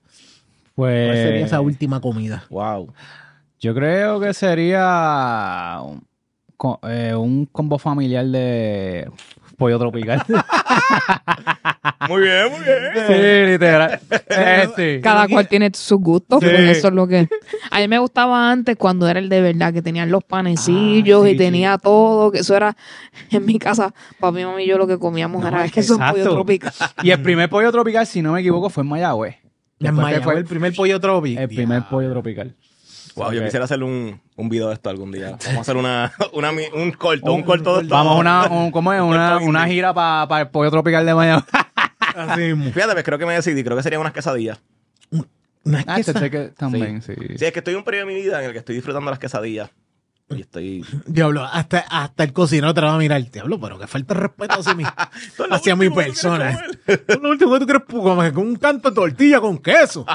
¿Cuál 0.75 0.93
sería 1.15 1.41
Pues 1.41 1.45
esa 1.47 1.61
última 1.61 2.01
comida? 2.01 2.45
Wow. 2.51 2.93
yo 3.59 3.75
creo 3.75 4.21
que 4.21 4.33
sería 4.35 5.79
un, 5.83 6.07
eh, 6.83 7.15
un 7.15 7.47
combo 7.47 7.79
familiar 7.79 8.25
de 8.27 9.11
pollo 9.57 9.79
tropical. 9.79 10.23
Muy 12.09 12.23
bien, 12.23 12.51
muy 12.51 12.61
bien. 12.61 13.07
sí, 13.07 13.51
literal. 13.53 14.01
Eh, 14.29 14.69
sí. 14.75 15.01
Cada 15.03 15.29
cual 15.29 15.47
tiene 15.49 15.71
sus 15.75 16.01
gustos, 16.01 16.41
Sí. 16.41 16.47
pues 16.49 16.79
eso 16.79 16.89
es 16.89 16.95
lo 16.95 17.07
que... 17.07 17.29
A 17.71 17.79
mí 17.81 17.89
me 17.89 17.99
gustaba 17.99 18.51
antes 18.51 18.77
cuando 18.77 19.07
era 19.09 19.19
el 19.21 19.29
de 19.29 19.41
verdad, 19.43 19.73
que 19.73 19.83
tenían 19.83 20.11
los 20.11 20.25
panecillos 20.25 21.23
Ah, 21.23 21.27
sí, 21.29 21.35
y 21.35 21.37
tenía 21.37 21.77
todo, 21.79 22.31
que 22.33 22.39
eso 22.39 22.57
era... 22.57 22.77
En 23.31 23.45
mi 23.45 23.59
casa, 23.59 23.95
papi, 24.19 24.45
mami 24.45 24.65
y 24.65 24.67
yo 24.69 24.79
lo 24.79 24.87
que 24.87 24.99
comíamos 24.99 25.43
No, 25.43 25.49
era 25.49 25.65
es 25.65 25.73
que 25.73 25.81
eso, 25.81 25.95
exacto. 25.95 26.15
pollo 26.23 26.31
tropical. 26.33 26.73
Y 27.03 27.11
el 27.11 27.23
primer 27.23 27.49
pollo 27.51 27.71
tropical, 27.71 28.07
si 28.07 28.23
no 28.23 28.33
me 28.33 28.41
equivoco, 28.41 28.71
fue 28.71 28.83
en 28.83 28.89
Mayagüez. 28.89 29.37
En 29.81 29.95
Mayagüez, 29.95 30.25
fue 30.25 30.35
el 30.39 30.45
primer 30.45 30.75
pollo 30.75 30.99
tropi. 31.01 31.37
el 31.37 31.49
primer 31.49 31.83
pollo 31.89 32.11
tropical. 32.11 32.55
Wow, 33.17 33.33
yo 33.33 33.43
quisiera 33.45 33.65
hacer 33.65 33.83
un, 33.83 34.21
un 34.37 34.49
video 34.49 34.69
de 34.69 34.75
esto 34.75 34.89
algún 34.91 35.11
día. 35.13 35.31
Vamos 35.45 35.57
a 35.57 35.61
hacer 35.61 35.77
una, 35.77 36.13
una 36.33 36.51
un 36.51 36.93
corto, 36.93 37.33
un, 37.33 37.41
Un- 37.41 37.43
corto 37.47 37.77
de 37.77 37.83
esto. 37.83 37.95
Vamos 37.95 38.17
a 38.17 38.19
una, 38.19 38.47
un- 38.49 38.71
¿cómo 38.71 38.93
es? 38.93 39.01
Una, 39.01 39.39
una 39.39 39.67
gira 39.67 39.93
para 39.95 40.41
el 40.43 40.49
pollo 40.49 40.71
tropical 40.71 41.05
de 41.07 41.15
Mayagüez. 41.15 41.45
Así 42.17 42.41
mismo. 42.41 42.73
Fíjate, 42.73 42.93
pues 42.93 43.05
creo 43.05 43.19
que 43.19 43.27
me 43.27 43.35
decidí. 43.35 43.63
Creo 43.65 43.77
que 43.77 43.83
serían 43.83 44.01
unas 44.01 44.13
quesadillas. 44.13 44.61
Una 45.63 45.85
Ah, 45.87 46.01
este 46.01 46.13
sé 46.19 46.31
que 46.31 46.49
también, 46.57 47.03
sí. 47.03 47.13
Sí, 47.37 47.45
es 47.45 47.53
que 47.53 47.59
estoy 47.59 47.75
en 47.75 47.79
un 47.79 47.85
periodo 47.85 48.07
de 48.07 48.15
mi 48.15 48.21
vida 48.23 48.41
en 48.41 48.47
el 48.47 48.53
que 48.53 48.59
estoy 48.61 48.75
disfrutando 48.77 49.11
las 49.11 49.19
quesadillas. 49.19 49.71
Y 50.31 50.41
estoy... 50.43 50.85
Diablo, 51.07 51.45
hasta, 51.45 51.81
hasta 51.81 52.25
el 52.25 52.33
cocinero 52.33 52.73
te 52.73 52.81
va 52.81 52.95
a 52.95 52.99
mirar. 52.99 53.23
Diablo, 53.31 53.61
pero 53.61 53.79
que 53.79 53.87
falta 53.87 54.15
de 54.15 54.21
respeto 54.21 54.61
hacia 54.61 54.75
mi, 54.75 54.85
hacia 55.51 55.77
mi 55.77 55.91
persona. 55.91 56.65
lo 57.23 57.31
último 57.31 57.53
que 57.55 57.61
tú 57.61 57.67
quieres 57.67 57.83
es 57.89 57.95
comer 57.95 58.33
con 58.33 58.47
un 58.47 58.57
canto 58.57 58.91
de 58.91 58.95
tortilla 58.95 59.41
con 59.41 59.59
queso. 59.59 60.07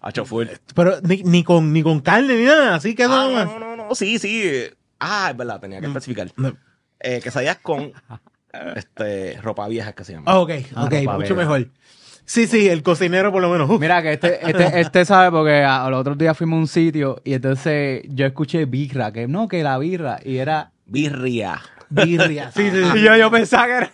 Hacho 0.00 0.24
full. 0.24 0.46
Pero 0.74 1.00
ni, 1.02 1.22
ni 1.24 1.42
con, 1.42 1.72
ni 1.72 1.82
con 1.82 2.00
carne 2.00 2.34
ni 2.36 2.44
nada. 2.44 2.76
Así 2.76 2.94
que 2.94 3.04
Ah, 3.04 3.08
no, 3.08 3.58
no, 3.58 3.76
no, 3.76 3.88
no, 3.88 3.94
sí, 3.94 4.18
sí. 4.18 4.50
Ah, 5.00 5.28
es 5.30 5.36
verdad, 5.36 5.60
tenía 5.60 5.80
que 5.80 5.86
especificar. 5.86 6.28
no. 6.36 6.56
Eh, 7.04 7.20
quesadillas 7.20 7.58
con 7.58 7.92
este, 8.76 9.40
ropa 9.42 9.66
vieja 9.66 9.92
que 9.92 10.04
se 10.04 10.12
llama. 10.12 10.30
Ah, 10.30 10.38
ok, 10.38 10.50
ok, 10.76 10.92
mucho 11.04 11.18
vieja. 11.18 11.34
mejor. 11.34 11.68
Sí, 12.24 12.46
sí, 12.46 12.68
el 12.68 12.82
cocinero 12.82 13.32
por 13.32 13.42
lo 13.42 13.50
menos. 13.50 13.68
uf. 13.68 13.80
Mira 13.80 14.02
que 14.02 14.12
este, 14.12 14.38
este, 14.48 14.80
este 14.80 15.04
sabe 15.04 15.30
porque 15.30 15.62
a, 15.64 15.88
los 15.90 16.00
otros 16.00 16.16
días 16.18 16.36
fuimos 16.36 16.56
a 16.56 16.60
un 16.60 16.66
sitio 16.68 17.20
y 17.24 17.34
entonces 17.34 18.02
yo 18.08 18.26
escuché 18.26 18.64
birra, 18.64 19.12
que 19.12 19.26
no, 19.28 19.48
que 19.48 19.62
la 19.62 19.78
birra, 19.78 20.18
y 20.24 20.36
era... 20.38 20.70
Birria. 20.86 21.60
birria. 21.88 22.50
Sí, 22.52 22.70
sí, 22.70 22.82
sí. 22.92 22.98
Y 22.98 23.02
yo, 23.02 23.16
yo 23.16 23.30
pensaba 23.30 23.66
que 23.66 23.72
era... 23.72 23.90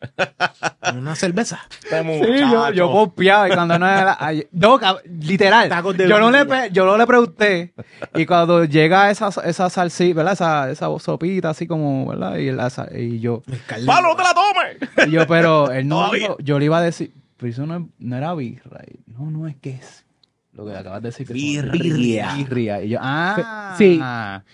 Una 0.96 1.14
cerveza. 1.14 1.60
Este 1.82 2.02
Sí, 2.02 2.40
yo, 2.50 2.70
yo 2.72 2.90
confiaba 2.90 3.48
y 3.48 3.52
cuando 3.52 3.78
no 3.78 3.86
era... 3.86 4.16
cab- 4.18 5.02
literal. 5.20 5.68
Yo 6.08 6.18
no, 6.18 6.30
le, 6.30 6.70
yo 6.72 6.86
no 6.86 6.96
le 6.96 7.06
pregunté 7.06 7.74
y 8.14 8.24
cuando 8.26 8.64
llega 8.64 9.10
esa, 9.10 9.28
esa 9.44 9.68
salsita, 9.68 10.16
¿verdad? 10.16 10.32
Esa, 10.32 10.70
esa 10.70 10.86
sopita 10.98 11.50
así 11.50 11.66
como, 11.66 12.06
¿verdad? 12.06 12.36
Y, 12.36 12.50
la 12.50 12.70
y 12.96 13.20
yo... 13.20 13.42
¡Pablo, 13.86 14.10
no 14.10 14.16
te 14.16 14.22
la 14.22 14.34
tomes! 14.34 15.08
Y 15.08 15.10
yo, 15.10 15.26
pero 15.26 15.70
él 15.70 15.86
no 15.86 16.10
dijo- 16.10 16.36
yo 16.40 16.58
le 16.58 16.64
iba 16.64 16.78
a 16.78 16.82
decir, 16.82 17.12
pero 17.40 17.52
eso 17.52 17.66
no, 17.66 17.88
no 17.98 18.16
era 18.16 18.34
birra. 18.34 18.82
Y, 18.86 19.00
no, 19.10 19.30
no 19.30 19.48
es 19.48 19.56
que 19.56 19.70
es 19.70 20.04
lo 20.52 20.66
que 20.66 20.76
acabas 20.76 21.00
de 21.00 21.08
decir. 21.08 21.26
que 21.26 21.32
Birria. 21.32 22.34
Birria. 22.34 22.82
Y 22.82 22.90
yo, 22.90 22.98
ah. 23.00 23.74
Sí. 23.78 23.98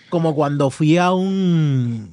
Como 0.09 0.33
cuando 0.33 0.69
fui 0.69 0.97
a 0.97 1.11
un. 1.11 2.11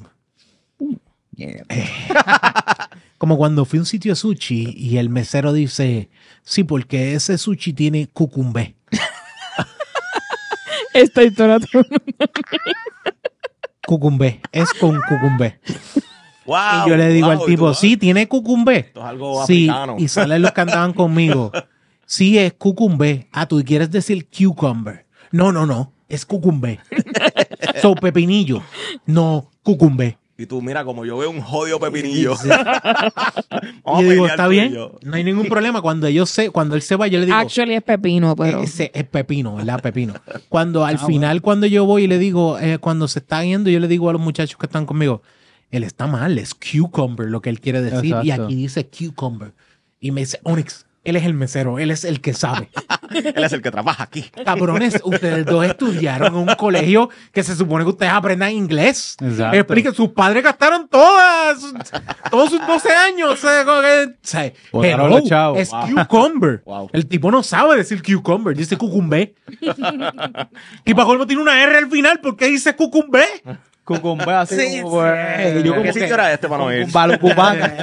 Mierda. 1.30 1.64
Como 3.18 3.38
cuando 3.38 3.64
fui 3.64 3.78
a 3.78 3.82
un 3.82 3.86
sitio 3.86 4.12
de 4.12 4.16
sushi 4.16 4.74
y 4.76 4.98
el 4.98 5.10
mesero 5.10 5.52
dice: 5.52 6.10
Sí, 6.42 6.64
porque 6.64 7.14
ese 7.14 7.38
sushi 7.38 7.72
tiene 7.72 8.08
cucumbé. 8.08 8.74
Esta 10.92 11.22
historia... 11.22 11.58
Cucumbé. 13.86 14.40
Es 14.50 14.72
con 14.74 15.00
cucumbé. 15.08 15.60
Wow, 16.46 16.56
y 16.86 16.90
yo 16.90 16.96
le 16.96 17.08
digo 17.08 17.28
wow, 17.28 17.40
al 17.40 17.46
tipo: 17.46 17.68
tú, 17.68 17.74
Sí, 17.74 17.96
tiene 17.96 18.28
cucumbé. 18.28 18.76
Esto 18.78 19.00
es 19.00 19.06
algo 19.06 19.46
Sí, 19.46 19.68
africano. 19.68 19.96
y 19.98 20.08
salen 20.08 20.42
los 20.42 20.52
que 20.52 20.60
andaban 20.60 20.92
conmigo. 20.94 21.50
Sí, 22.06 22.38
es 22.38 22.52
cucumbé. 22.52 23.28
Ah, 23.32 23.46
tú 23.46 23.62
quieres 23.64 23.90
decir 23.90 24.26
cucumber. 24.28 25.06
No, 25.30 25.52
no, 25.52 25.64
no. 25.66 25.92
Es 26.08 26.26
cucumbé. 26.26 26.80
so, 27.82 27.94
pepinillo. 27.94 28.62
No, 29.06 29.50
cucumbé. 29.62 30.18
Y 30.36 30.46
tú, 30.46 30.60
mira, 30.60 30.84
como 30.84 31.04
yo 31.04 31.16
veo 31.16 31.30
un 31.30 31.40
jodido 31.40 31.78
pepinillo. 31.80 32.36
Sí. 32.36 32.48
Y 33.98 34.02
yo 34.02 34.10
digo, 34.10 34.26
está 34.26 34.48
bien, 34.48 34.76
no 35.02 35.14
hay 35.16 35.22
ningún 35.24 35.46
problema. 35.46 35.80
Cuando 35.82 36.06
ellos 36.06 36.28
se, 36.30 36.50
cuando 36.50 36.74
él 36.74 36.82
se 36.82 36.96
va, 36.96 37.06
yo 37.06 37.20
le 37.20 37.26
digo, 37.26 37.36
Actually 37.36 37.74
es 37.74 37.82
pepino, 37.82 38.34
pero... 38.34 38.62
ese 38.62 38.90
es 38.94 39.04
pepino, 39.04 39.56
¿verdad? 39.56 39.80
Pepino. 39.80 40.14
Cuando 40.48 40.84
al 40.84 40.96
Ah, 40.96 41.06
final, 41.06 41.40
cuando 41.42 41.66
yo 41.66 41.84
voy 41.84 42.04
y 42.04 42.06
le 42.06 42.18
digo, 42.18 42.58
eh, 42.58 42.78
cuando 42.78 43.06
se 43.08 43.18
está 43.20 43.44
yendo, 43.44 43.70
yo 43.70 43.78
le 43.80 43.86
digo 43.88 44.08
a 44.08 44.12
los 44.14 44.22
muchachos 44.22 44.56
que 44.58 44.66
están 44.66 44.86
conmigo, 44.86 45.22
él 45.76 45.84
está 45.84 46.06
mal, 46.06 46.38
es 46.38 46.54
cucumber 46.54 47.28
lo 47.28 47.40
que 47.42 47.50
él 47.50 47.60
quiere 47.60 47.80
decir. 47.82 48.16
Y 48.22 48.30
Exacto. 48.30 48.44
aquí 48.44 48.54
dice 48.54 48.86
cucumber. 48.86 49.52
Y 50.00 50.10
me 50.10 50.20
dice, 50.22 50.38
Onyx, 50.42 50.86
él 51.04 51.16
es 51.16 51.24
el 51.24 51.34
mesero, 51.34 51.78
él 51.78 51.90
es 51.90 52.04
el 52.04 52.20
que 52.20 52.32
sabe. 52.32 52.70
Él 53.10 53.44
es 53.44 53.52
el 53.52 53.62
que 53.62 53.70
trabaja 53.70 54.02
aquí. 54.02 54.24
Cabrones, 54.44 55.00
ustedes 55.04 55.44
dos 55.46 55.64
estudiaron 55.64 56.28
en 56.28 56.34
un 56.48 56.54
colegio 56.56 57.10
que 57.32 57.44
se 57.44 57.54
supone 57.54 57.84
que 57.84 57.90
ustedes 57.90 58.10
aprendan 58.12 58.50
inglés. 58.50 59.16
Exacto. 59.20 59.56
Expliquen, 59.56 59.94
sus 59.94 60.08
padres 60.08 60.42
gastaron 60.42 60.88
todas, 60.88 61.60
todos 62.30 62.50
sus 62.50 62.66
12 62.66 62.88
años. 62.90 63.44
eh, 63.44 63.62
como 63.64 63.82
que- 63.82 64.04
o 64.06 64.14
sea, 64.22 64.52
Botaron 64.72 65.06
hello, 65.06 65.18
los 65.20 65.28
chavos. 65.28 65.58
es 65.60 65.70
Wow. 65.70 66.06
cucumber. 66.08 66.62
Wow. 66.64 66.90
El 66.92 67.06
tipo 67.06 67.30
no 67.30 67.42
sabe 67.44 67.76
decir 67.76 68.02
cucumber, 68.02 68.56
dice 68.56 68.76
cucumbé. 68.76 69.34
y 70.84 70.94
para 70.94 71.06
colmo 71.06 71.26
tiene 71.26 71.42
una 71.42 71.62
R 71.62 71.76
al 71.78 71.90
final, 71.90 72.20
¿por 72.20 72.36
qué 72.36 72.46
dice 72.46 72.74
cucumbé? 72.74 73.24
Cucumbe 73.84 74.32
así 74.32 74.56
Sí, 74.56 74.80
pues, 74.82 75.52
sí. 75.52 75.62
Yo 75.62 75.72
como 75.72 75.82
¿Qué 75.82 75.92
sitio 75.92 76.14
era 76.14 76.32
este 76.32 76.48
para 76.48 76.64
no 76.64 76.72
ir? 76.72 76.86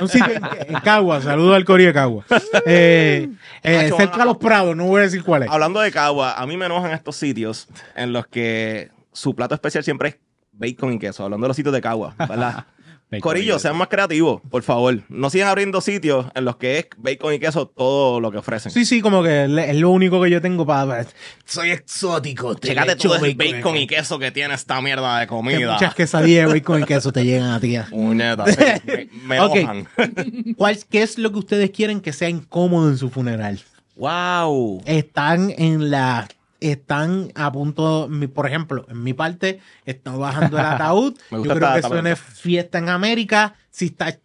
Un 0.01 0.09
sitio 0.09 0.33
en, 0.33 0.75
en 0.75 0.81
Cagua, 0.81 1.21
saludo 1.21 1.53
al 1.53 1.63
Corea 1.63 1.87
de 1.87 1.93
Cagua. 1.93 2.25
Eh, 2.65 3.29
eh, 3.63 3.83
Nacho, 3.83 3.97
cerca 3.97 4.17
de 4.17 4.25
los 4.25 4.37
Prados, 4.37 4.75
no 4.75 4.85
voy 4.85 4.99
a 4.99 5.03
decir 5.03 5.23
cuál 5.23 5.43
es. 5.43 5.49
Hablando 5.49 5.79
de 5.79 5.91
Cagua, 5.91 6.33
a 6.33 6.45
mí 6.45 6.57
me 6.57 6.65
enojan 6.65 6.91
estos 6.91 7.15
sitios 7.15 7.67
en 7.95 8.13
los 8.13 8.27
que 8.27 8.89
su 9.13 9.35
plato 9.35 9.55
especial 9.55 9.83
siempre 9.83 10.09
es 10.09 10.17
bacon 10.51 10.93
y 10.93 10.99
queso. 10.99 11.23
Hablando 11.23 11.45
de 11.45 11.49
los 11.49 11.57
sitios 11.57 11.73
de 11.73 11.81
Cagua, 11.81 12.15
¿verdad? 12.17 12.65
Corillo, 13.19 13.59
sean 13.59 13.75
más 13.75 13.89
creativos, 13.89 14.41
por 14.49 14.63
favor. 14.63 15.01
No 15.09 15.29
sigan 15.29 15.49
abriendo 15.49 15.81
sitios 15.81 16.27
en 16.33 16.45
los 16.45 16.55
que 16.55 16.79
es 16.79 16.85
bacon 16.97 17.33
y 17.33 17.39
queso 17.39 17.67
todo 17.67 18.19
lo 18.21 18.31
que 18.31 18.37
ofrecen. 18.37 18.71
Sí, 18.71 18.85
sí, 18.85 19.01
como 19.01 19.21
que 19.21 19.43
es 19.43 19.75
lo 19.75 19.89
único 19.89 20.21
que 20.21 20.29
yo 20.29 20.41
tengo 20.41 20.65
para... 20.65 21.05
Soy 21.45 21.71
exótico. 21.71 22.55
te 22.55 22.69
Chécate 22.69 22.93
echo 22.93 23.09
todo 23.09 23.25
el 23.25 23.35
bacon. 23.35 23.55
bacon 23.57 23.77
y 23.77 23.87
queso 23.87 24.17
que 24.17 24.31
tiene 24.31 24.53
esta 24.53 24.79
mierda 24.81 25.19
de 25.19 25.25
Que 25.25 25.27
comida. 25.27 25.73
muchas 25.73 25.93
quesadillas 25.93 26.47
de 26.47 26.53
bacon 26.53 26.83
y 26.83 26.85
queso 26.85 27.11
te 27.11 27.25
llegan 27.25 27.49
a 27.51 27.59
ti. 27.59 27.75
Puñeta, 27.89 28.45
me, 28.85 29.09
me 29.25 29.39
Ok. 29.41 29.55
enojan. 29.57 29.87
¿Cuál, 30.57 30.79
¿Qué 30.89 31.01
es 31.01 31.17
lo 31.17 31.31
que 31.33 31.39
ustedes 31.39 31.71
quieren 31.71 31.99
que 31.99 32.13
sea 32.13 32.29
incómodo 32.29 32.89
en 32.89 32.97
su 32.97 33.09
funeral? 33.09 33.59
wow. 33.97 34.81
Están 34.85 35.53
en 35.57 35.91
la... 35.91 36.27
Están 36.61 37.31
a 37.35 37.51
punto, 37.51 38.07
mi- 38.07 38.27
por 38.27 38.47
ejemplo, 38.47 38.85
en 38.89 39.03
mi 39.03 39.13
parte, 39.13 39.59
está 39.85 40.11
bajando 40.11 40.57
el 40.59 40.65
ataúd. 40.67 41.17
Yo 41.31 41.41
creo 41.41 41.73
que 41.73 41.81
suene 41.81 42.15
fiesta 42.15 42.77
en 42.77 42.87
América. 42.89 43.55
Si 43.71 43.87
está 43.87 44.15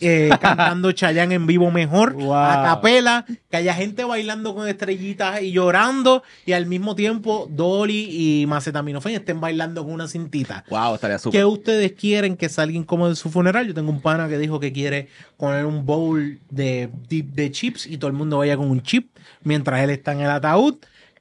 eh, 0.00 0.28
cantando 0.40 0.92
Chayanne 0.92 1.36
en 1.36 1.46
vivo 1.46 1.70
mejor, 1.70 2.12
Wow. 2.14 2.34
a 2.34 2.62
capela, 2.64 3.24
que 3.50 3.56
haya 3.56 3.72
gente 3.72 4.04
bailando 4.04 4.54
con 4.54 4.68
estrellitas 4.68 5.40
y 5.40 5.52
llorando, 5.52 6.22
y 6.44 6.52
al 6.52 6.66
mismo 6.66 6.94
tiempo 6.96 7.46
Dolly 7.50 8.08
y 8.42 8.46
Macetaminofen 8.46 9.14
estén 9.14 9.40
bailando 9.40 9.84
con 9.84 9.92
una 9.94 10.06
cintita. 10.06 10.64
Wow, 10.68 10.96
estaría 10.96 11.18
súper. 11.18 11.40
¿Qué 11.40 11.44
ustedes 11.46 11.92
quieren 11.92 12.36
que 12.36 12.50
salga 12.50 12.76
incómodo 12.76 13.08
en 13.10 13.16
su 13.16 13.30
funeral? 13.30 13.66
Yo 13.66 13.72
tengo 13.72 13.90
un 13.90 14.02
pana 14.02 14.28
que 14.28 14.36
dijo 14.36 14.60
que 14.60 14.70
quiere 14.72 15.08
poner 15.38 15.64
un 15.64 15.86
bowl 15.86 16.40
de, 16.50 16.90
de 17.08 17.50
chips 17.52 17.86
y 17.86 17.96
todo 17.96 18.08
el 18.08 18.14
mundo 18.16 18.36
vaya 18.38 18.56
con 18.58 18.68
un 18.70 18.82
chip 18.82 19.16
mientras 19.42 19.80
él 19.82 19.88
está 19.90 20.12
en 20.12 20.20
el 20.20 20.30
ataúd. 20.30 20.74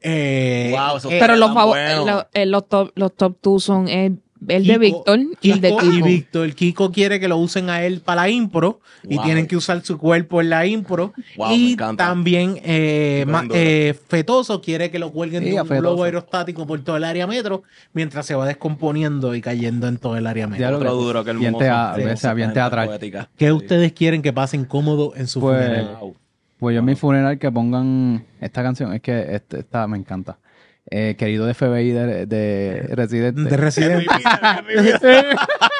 Eh, 0.04 0.70
Wow, 0.76 0.98
eso 0.98 1.10
eh, 1.10 1.18
Pero 1.20 1.36
los, 1.38 1.54
bueno. 1.54 2.26
eh, 2.34 2.46
los 2.46 2.68
top, 2.68 2.92
los 2.96 3.16
top 3.16 3.38
two 3.42 3.60
son 3.60 3.88
el, 3.88 4.20
el 4.50 4.68
de 4.68 4.78
Víctor 4.78 5.20
y 5.42 5.52
el 5.52 5.62
de 5.62 5.70
Kiko 5.70 5.86
y 5.86 5.90
Kiko. 5.92 6.06
Víctor. 6.06 6.54
Kiko 6.54 6.92
quiere 6.92 7.20
que 7.22 7.30
lo 7.30 7.38
usen 7.38 7.70
a 7.70 7.84
él 7.84 8.02
para 8.02 8.24
la 8.24 8.30
impro 8.30 8.82
y 9.08 9.18
tienen 9.20 9.48
que 9.48 9.56
usar 9.56 9.82
su 9.86 9.98
cuerpo 9.98 10.42
en 10.42 10.50
la 10.50 10.66
impro. 10.66 11.14
Wow, 11.38 11.48
me 11.50 11.56
y 11.56 11.72
encanta. 11.74 12.06
también 12.06 12.60
eh, 12.64 13.24
ma- 13.28 13.46
eh, 13.54 13.94
Fetoso 14.10 14.60
quiere 14.62 14.92
que 14.92 15.00
lo 15.00 15.12
cuelguen 15.14 15.44
Sí, 15.44 15.52
de 15.52 15.62
un 15.62 15.68
Fetoso. 15.68 15.82
globo 15.82 16.04
aerostático 16.04 16.68
por 16.68 16.82
todo 16.84 16.98
el 16.98 17.06
área 17.06 17.26
metro 17.26 17.64
mientras 17.94 18.26
se 18.26 18.36
va 18.36 18.46
descomponiendo 18.46 19.34
y 19.36 19.40
cayendo 19.42 19.88
en 19.88 19.98
todo 19.98 20.18
el 20.18 20.28
área 20.28 20.48
metro. 20.48 20.62
Ya 20.66 20.72
lo 20.72 20.78
Otro 20.78 20.96
duro 20.96 21.24
que 21.24 21.32
el 21.32 21.38
bien 21.38 21.54
Sí, 22.18 22.28
bien 22.36 22.52
teatral. 22.54 22.88
poética. 22.88 23.30
¿Qué 23.38 23.46
Sí. 23.46 23.52
ustedes 23.54 23.94
quieren 23.94 24.22
que 24.22 24.34
pase 24.34 24.58
incómodo 24.58 25.14
en 25.16 25.28
su 25.28 25.40
Pues- 25.40 25.64
funeral? 25.64 25.98
Wow. 26.02 26.16
Pues 26.64 26.76
yo 26.76 26.80
en 26.80 26.86
mi 26.86 26.96
funeral 26.96 27.38
que 27.40 27.52
pongan 27.52 28.26
esta 28.40 28.64
canción, 28.64 28.94
es 28.94 29.02
que 29.02 29.36
este- 29.36 29.60
esta 29.60 29.86
me 29.86 29.98
encanta. 29.98 30.40
Eh, 30.92 31.16
querido 31.18 31.46
de 31.46 31.54
FBI 31.54 31.92
de, 31.92 32.26
de 32.26 32.88
Residente. 32.92 33.42
De 33.44 33.58
Residente. 33.58 34.06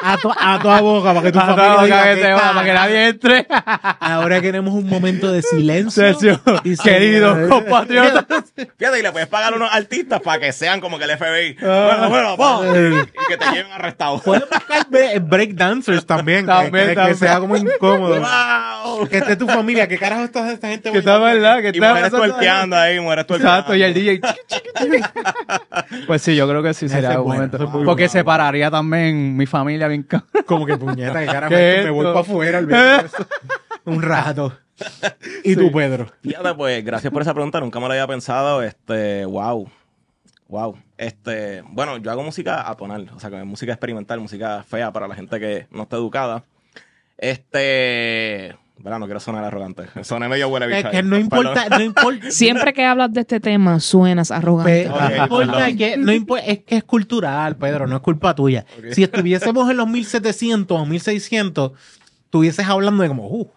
A, 0.06 0.18
tu- 0.18 0.30
a 0.30 0.58
toda 0.60 0.80
boca 0.82 1.14
para 1.14 1.22
que 1.22 1.32
tu 1.32 1.38
Ah, 1.38 1.46
no, 1.46 1.56
familia 1.56 1.82
diga 1.84 2.02
que 2.04 2.14
que 2.16 2.20
te 2.26 2.32
va, 2.32 2.52
para 2.52 2.64
que 2.64 2.72
nadie 2.74 3.06
entre. 3.08 3.46
Ahora 4.00 4.40
queremos 4.42 4.74
un 4.74 4.86
momento 4.86 5.32
de 5.32 5.40
silencio. 5.40 6.02
Sergio, 6.14 6.40
Y 6.62 6.76
queridos 6.76 7.48
compatriotas. 7.48 8.52
Fíjate, 8.78 8.98
y 8.98 9.02
le 9.02 9.12
puedes 9.12 9.28
pagar 9.28 9.54
a 9.54 9.56
unos 9.56 9.72
artistas 9.72 10.20
para 10.20 10.40
que 10.40 10.52
sean 10.52 10.80
como 10.82 10.98
que 10.98 11.04
el 11.04 11.16
FBI. 11.16 11.56
Bueno, 11.58 12.08
bueno, 12.10 12.36
vamos. 12.36 12.66
Y 12.66 13.28
que 13.28 13.36
te 13.38 13.44
lleven 13.52 13.72
arrestado. 13.72 14.18
Pueden 14.20 14.44
buscar 14.50 14.86
bre- 14.90 15.26
breakdancers 15.26 16.04
también. 16.04 16.40
que- 16.40 16.52
También, 16.52 16.84
que, 16.84 16.90
que 16.90 16.94
también. 16.96 17.16
sea 17.16 17.38
como 17.40 17.56
incómodo. 17.56 18.20
Wow. 18.20 19.08
que 19.08 19.18
esté 19.18 19.36
tu 19.36 19.46
familia. 19.46 19.88
¿Qué 19.88 19.96
carajo 19.96 20.24
está 20.24 20.52
esta 20.52 20.68
gente? 20.68 20.92
Que 20.92 20.98
está 20.98 21.18
verdad, 21.18 21.60
que 21.62 21.68
Y 21.68 21.70
está 21.70 21.88
mujeres 21.90 22.10
pasando 22.10 22.28
tuerqueando 22.34 22.76
ahí, 22.76 23.00
mujeres 23.00 23.26
tuerqueando. 23.26 23.58
Exacto, 23.58 23.74
y 23.74 23.82
el 23.82 23.94
DJ. 23.94 24.20
pues 26.06 26.22
sí, 26.22 26.36
yo 26.36 26.48
creo 26.48 26.62
que 26.62 26.74
sí 26.74 26.88
sería 26.88 27.20
un 27.20 27.26
bueno, 27.26 27.42
momento. 27.42 27.58
muy 27.68 27.84
Porque 27.84 28.04
bueno. 28.04 28.12
separaría 28.12 28.70
también 28.70 29.36
mi 29.36 29.46
familia 29.46 29.88
bien. 29.88 30.06
Como 30.46 30.66
que 30.66 30.76
puñeta, 30.76 31.20
¿qué 31.20 31.26
carajo? 31.26 31.54
Me 31.54 31.90
voy 31.90 32.06
para 32.06 32.20
afuera. 32.20 33.00
eso. 33.04 33.26
Un 33.84 34.02
rato. 34.02 34.52
¿Y 35.44 35.54
tú, 35.54 35.70
Pedro? 35.70 36.10
Fíjate, 36.22 36.54
pues, 36.54 36.84
gracias 36.84 37.12
por 37.12 37.22
esa 37.22 37.32
pregunta. 37.32 37.60
Nunca 37.60 37.78
me 37.78 37.86
lo 37.86 37.92
había 37.92 38.06
pensado. 38.06 38.62
Este, 38.62 39.24
wow. 39.24 39.68
Wow. 40.48 40.78
Este, 40.98 41.62
bueno, 41.68 41.96
yo 41.98 42.10
hago 42.10 42.22
música 42.22 42.68
atonal, 42.68 43.10
o 43.14 43.20
sea, 43.20 43.30
que 43.30 43.38
es 43.38 43.44
música 43.44 43.72
experimental, 43.72 44.20
música 44.20 44.62
fea 44.62 44.92
para 44.92 45.08
la 45.08 45.14
gente 45.14 45.40
que 45.40 45.66
no 45.70 45.84
está 45.84 45.96
educada. 45.96 46.44
Este, 47.18 48.56
verdad, 48.84 48.98
no 49.00 49.06
quiero 49.06 49.18
sonar 49.18 49.42
arrogante. 49.44 49.84
Soné 50.04 50.28
medio 50.28 50.48
huele 50.48 50.78
Es 50.78 50.84
que 50.86 51.02
no 51.02 51.16
importa, 51.18 51.68
no 51.70 51.80
importa. 51.80 52.26
Siempre 52.30 52.72
que 52.72 52.84
hablas 52.84 53.12
de 53.12 53.22
este 53.22 53.40
tema, 53.40 53.80
suenas 53.80 54.30
arrogante. 54.30 54.86
No 54.88 55.22
importa 55.24 55.52
perdón. 55.52 55.76
que, 55.76 55.96
no 55.96 56.12
impo- 56.12 56.40
es 56.44 56.60
que 56.64 56.76
es 56.76 56.84
cultural, 56.84 57.56
Pedro, 57.56 57.86
no 57.86 57.96
es 57.96 58.02
culpa 58.02 58.34
tuya. 58.34 58.64
Si 58.92 59.02
estuviésemos 59.02 59.68
en 59.70 59.78
los 59.78 59.88
1700 59.88 60.80
o 60.80 60.86
1600, 60.86 61.72
estuvieses 62.26 62.66
hablando 62.68 63.02
de 63.02 63.08
como, 63.08 63.26
uh, 63.28 63.50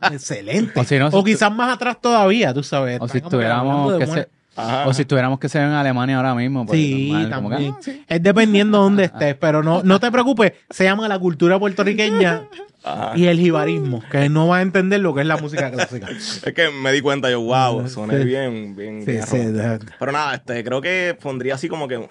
excelente. 0.12 0.78
O 0.78 0.84
si 0.84 0.98
no, 0.98 1.10
si 1.10 1.16
o 1.16 1.24
quizás 1.24 1.52
más 1.54 1.72
atrás 1.74 1.98
todavía, 2.00 2.52
tú 2.52 2.62
sabes. 2.62 2.98
O 3.00 3.08
si 3.08 3.18
estuviéramos 3.18 3.92
de 3.92 3.98
que 4.00 4.06
buena- 4.06 4.22
se, 4.22 4.28
Ajá. 4.56 4.86
o 4.88 4.92
si 4.94 5.02
estuviéramos 5.02 5.38
que 5.38 5.48
ser 5.48 5.62
en 5.62 5.70
Alemania 5.72 6.16
ahora 6.16 6.34
mismo. 6.34 6.64
pues, 6.66 6.78
Sí, 6.78 7.10
normal, 7.10 7.24
que, 7.24 7.30
también. 7.30 7.72
ah, 7.76 7.78
sí. 7.82 8.04
Es 8.08 8.22
dependiendo 8.22 8.78
de 8.78 8.84
dónde 8.84 9.04
estés, 9.04 9.34
pero 9.36 9.62
no, 9.62 9.82
no 9.82 10.00
te 10.00 10.10
preocupes, 10.10 10.52
se 10.70 10.84
llama 10.84 11.08
la 11.08 11.18
cultura 11.18 11.58
puertorriqueña 11.58 12.42
Ajá. 12.84 13.12
y 13.16 13.26
el 13.26 13.38
jibarismo, 13.38 14.02
que 14.10 14.28
no 14.28 14.48
va 14.48 14.58
a 14.58 14.62
entender 14.62 15.00
lo 15.00 15.14
que 15.14 15.20
es 15.22 15.26
la 15.26 15.36
música 15.36 15.70
clásica. 15.70 16.08
Es 16.16 16.52
que 16.54 16.70
me 16.70 16.92
di 16.92 17.00
cuenta 17.00 17.30
yo, 17.30 17.40
wow, 17.40 17.88
soné 17.88 18.18
Sí. 18.18 18.24
bien, 18.24 18.74
bien. 18.76 19.04
Sí, 19.04 19.36
bien 19.38 19.80
Pero 19.98 20.12
nada, 20.12 20.34
este, 20.36 20.62
creo 20.64 20.80
que 20.80 21.16
pondría 21.20 21.54
así 21.56 21.68
como 21.68 21.86
que 21.88 22.08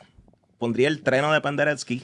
pondría 0.57 0.88
el 0.88 1.01
treno 1.01 1.31
de 1.34 1.41
Penderecki. 1.41 2.01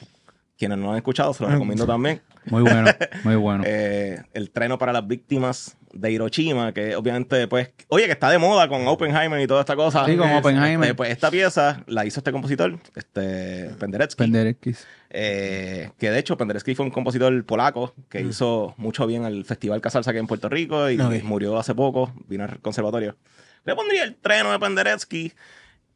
Quienes 0.58 0.78
no 0.78 0.90
han 0.92 0.96
escuchado, 0.96 1.34
se 1.34 1.42
lo 1.42 1.50
recomiendo 1.50 1.86
también. 1.86 2.20
Muy 2.46 2.62
bueno, 2.62 2.90
muy 3.24 3.36
bueno. 3.36 3.64
Eh, 3.66 4.20
el 4.34 4.50
treno 4.50 4.78
para 4.78 4.92
las 4.92 5.06
víctimas 5.06 5.76
de 5.92 6.10
Hiroshima, 6.10 6.72
que 6.72 6.96
obviamente, 6.96 7.46
pues, 7.48 7.70
oye, 7.88 8.06
que 8.06 8.12
está 8.12 8.30
de 8.30 8.38
moda 8.38 8.66
con 8.68 8.86
Oppenheimer 8.88 9.40
y 9.40 9.46
toda 9.46 9.60
esta 9.60 9.76
cosa. 9.76 10.06
Sí, 10.06 10.16
con 10.16 10.28
Eh, 10.28 10.38
Oppenheimer. 10.38 10.84
este, 10.86 10.94
pues 10.94 11.10
esta 11.10 11.30
pieza 11.30 11.82
la 11.86 12.04
hizo 12.06 12.20
este 12.20 12.32
compositor, 12.32 12.78
este 12.96 13.70
Penderecki. 13.78 14.16
Penderecki's. 14.16 14.86
Eh, 15.10 15.90
que 15.98 16.10
de 16.10 16.18
hecho 16.18 16.36
Penderecki 16.38 16.74
fue 16.74 16.86
un 16.86 16.90
compositor 16.90 17.44
polaco 17.44 17.94
que 18.08 18.22
hizo 18.22 18.72
mucho 18.78 19.06
bien 19.06 19.24
al 19.26 19.44
Festival 19.44 19.82
Casarsa 19.82 20.10
aquí 20.10 20.18
en 20.18 20.26
Puerto 20.26 20.48
Rico 20.48 20.88
y 20.90 20.96
murió 21.22 21.58
hace 21.58 21.74
poco, 21.74 22.12
vino 22.28 22.44
al 22.44 22.58
conservatorio. 22.60 23.16
Le 23.64 23.74
pondría 23.76 24.04
el 24.04 24.16
treno 24.16 24.50
de 24.50 24.58
Penderecki 24.58 25.32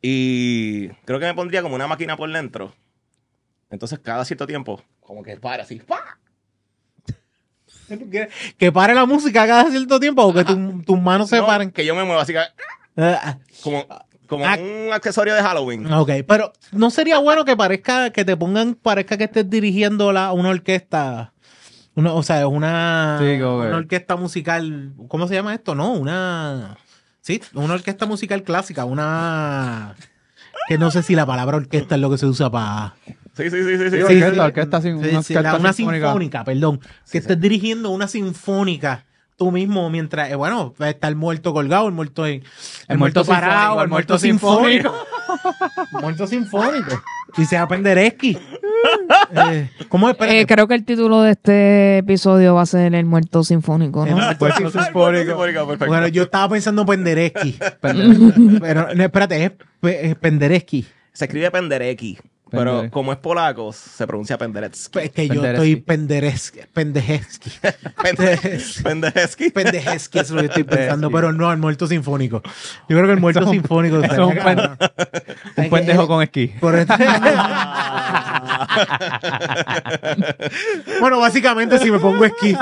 y 0.02 0.88
creo 1.06 1.18
que 1.18 1.26
me 1.26 1.34
pondría 1.34 1.62
como 1.62 1.74
una 1.74 1.86
máquina 1.86 2.16
por 2.16 2.30
dentro. 2.30 2.74
Entonces 3.70 3.98
cada 3.98 4.24
cierto 4.24 4.46
tiempo, 4.46 4.82
como 5.00 5.22
que 5.22 5.36
para 5.38 5.62
así, 5.62 5.76
¡pa! 5.80 6.18
Que, 7.88 8.28
que 8.58 8.72
pare 8.72 8.94
la 8.94 9.06
música 9.06 9.46
cada 9.46 9.70
cierto 9.70 9.98
tiempo 10.00 10.22
o 10.22 10.32
que 10.34 10.44
tu- 10.44 10.82
tus 10.82 11.00
manos 11.00 11.28
se 11.28 11.38
No, 11.38 11.46
paren. 11.46 11.70
que 11.70 11.84
yo 11.84 11.94
me 11.94 12.04
mueva 12.04 12.22
así 12.22 12.32
que, 12.32 12.40
Ah, 12.98 13.36
como, 13.62 13.86
como 14.26 14.46
Ah. 14.46 14.56
un 14.58 14.92
accesorio 14.92 15.34
de 15.34 15.42
Halloween. 15.42 15.92
Ok, 15.92 16.10
pero 16.26 16.52
no 16.72 16.90
sería 16.90 17.18
bueno 17.18 17.44
que 17.44 17.56
parezca, 17.56 18.10
que 18.10 18.24
te 18.24 18.36
pongan, 18.36 18.74
parezca 18.74 19.16
que 19.16 19.24
estés 19.24 19.48
dirigiendo 19.50 20.12
la, 20.12 20.32
una 20.32 20.48
orquesta. 20.50 21.32
Una, 21.94 22.12
o 22.12 22.22
sea, 22.22 22.46
una, 22.48 23.16
Sí, 23.20 23.40
una 23.40 23.76
orquesta 23.76 24.16
musical. 24.16 24.92
¿Cómo 25.08 25.26
se 25.28 25.34
llama 25.34 25.54
esto? 25.54 25.74
No, 25.74 25.92
una. 25.92 26.76
Sí, 27.22 27.40
una 27.54 27.74
orquesta 27.74 28.04
musical 28.06 28.42
clásica, 28.42 28.84
una. 28.84 29.94
Que 30.68 30.78
no 30.78 30.90
sé 30.90 31.02
si 31.02 31.14
la 31.14 31.24
palabra 31.26 31.56
orquesta 31.56 31.94
es 31.94 32.00
lo 32.00 32.10
que 32.10 32.18
se 32.18 32.26
usa 32.26 32.50
para. 32.50 32.94
Sí, 33.36 33.50
sí, 33.50 33.62
sí, 33.62 33.78
sí. 33.78 33.90
sí. 33.90 34.02
Orquesta, 34.02 34.32
sí. 34.32 34.38
orquesta, 34.40 34.80
sin- 34.82 35.02
Sí, 35.02 35.10
una 35.10 35.22
sí, 35.22 35.34
orquesta 35.36 35.42
la- 35.42 35.58
una 35.58 35.72
sinfónica. 35.72 36.06
sinfónica, 36.06 36.44
perdón. 36.44 36.80
que 37.10 37.18
estés 37.18 37.40
dirigiendo 37.40 37.90
una 37.90 38.08
sinfónica 38.08 39.04
tú 39.36 39.52
mismo 39.52 39.90
mientras, 39.90 40.30
eh, 40.30 40.34
bueno, 40.34 40.74
está 40.78 41.08
el 41.08 41.16
muerto 41.16 41.52
colgado, 41.52 41.86
el 41.88 41.92
muerto, 41.92 42.24
el, 42.24 42.40
muerto, 42.88 42.98
muerto 42.98 43.24
parado, 43.26 43.82
el 43.82 43.88
muerto 43.88 44.18
sinfónico. 44.18 44.94
muerto 46.00 46.26
sinfónico. 46.26 47.02
Y 47.36 47.44
sea 47.44 47.66
Penderecki. 47.68 48.38
Eh, 49.34 49.68
¿Cómo 49.88 50.08
es? 50.10 50.16
Eh, 50.20 50.46
creo 50.46 50.68
que 50.68 50.74
el 50.74 50.84
título 50.84 51.22
de 51.22 51.32
este 51.32 51.98
episodio 51.98 52.54
va 52.54 52.62
a 52.62 52.66
ser 52.66 52.94
El 52.94 53.04
Muerto 53.04 53.42
Sinfónico, 53.42 54.06
¿no? 54.06 54.30
El 54.30 54.36
muerto 54.38 54.70
sinfónico. 54.70 55.36
Bueno, 55.86 56.06
yo 56.08 56.24
estaba 56.24 56.50
pensando 56.50 56.82
en 56.82 56.86
Penderecki. 56.86 57.58
Pero, 57.80 58.94
no, 58.94 59.02
espérate, 59.04 59.44
es, 59.44 59.52
es 59.82 60.14
Penderecki. 60.16 60.86
Se 61.12 61.24
escribe 61.24 61.50
Penderecki, 61.50 62.18
pero 62.48 62.64
Penderecki. 62.70 62.90
como 62.92 63.12
es 63.12 63.18
polaco, 63.18 63.72
se 63.72 64.06
pronuncia 64.06 64.38
Penderecki. 64.38 64.78
Es 64.78 64.88
que 65.10 65.26
yo 65.28 65.34
Penderecki. 65.42 65.72
estoy 65.72 65.76
Penderecki. 65.76 66.60
Penderecki. 66.72 67.50
Pende- 68.02 68.82
Penderecki. 68.82 69.50
Pendejeski, 69.50 70.18
es 70.20 70.30
lo 70.30 70.40
que 70.40 70.46
estoy 70.46 70.62
pensando, 70.64 71.10
pero 71.10 71.32
no, 71.32 71.50
el 71.50 71.58
muerto 71.58 71.86
sinfónico. 71.88 72.42
Yo 72.88 72.96
creo 72.96 73.06
que 73.06 73.12
el 73.12 73.20
muerto 73.20 73.40
Eso 73.40 73.50
es 73.50 73.56
un- 73.56 73.62
sinfónico. 73.62 74.00
es 74.00 74.18
un 75.58 75.70
pendejo 75.70 76.06
con 76.06 76.22
esquí. 76.22 76.46
Por 76.60 76.76
este- 76.76 76.94
bueno, 81.00 81.18
básicamente 81.18 81.78
si 81.78 81.90
me 81.90 81.98
pongo 81.98 82.24
esquí. 82.24 82.56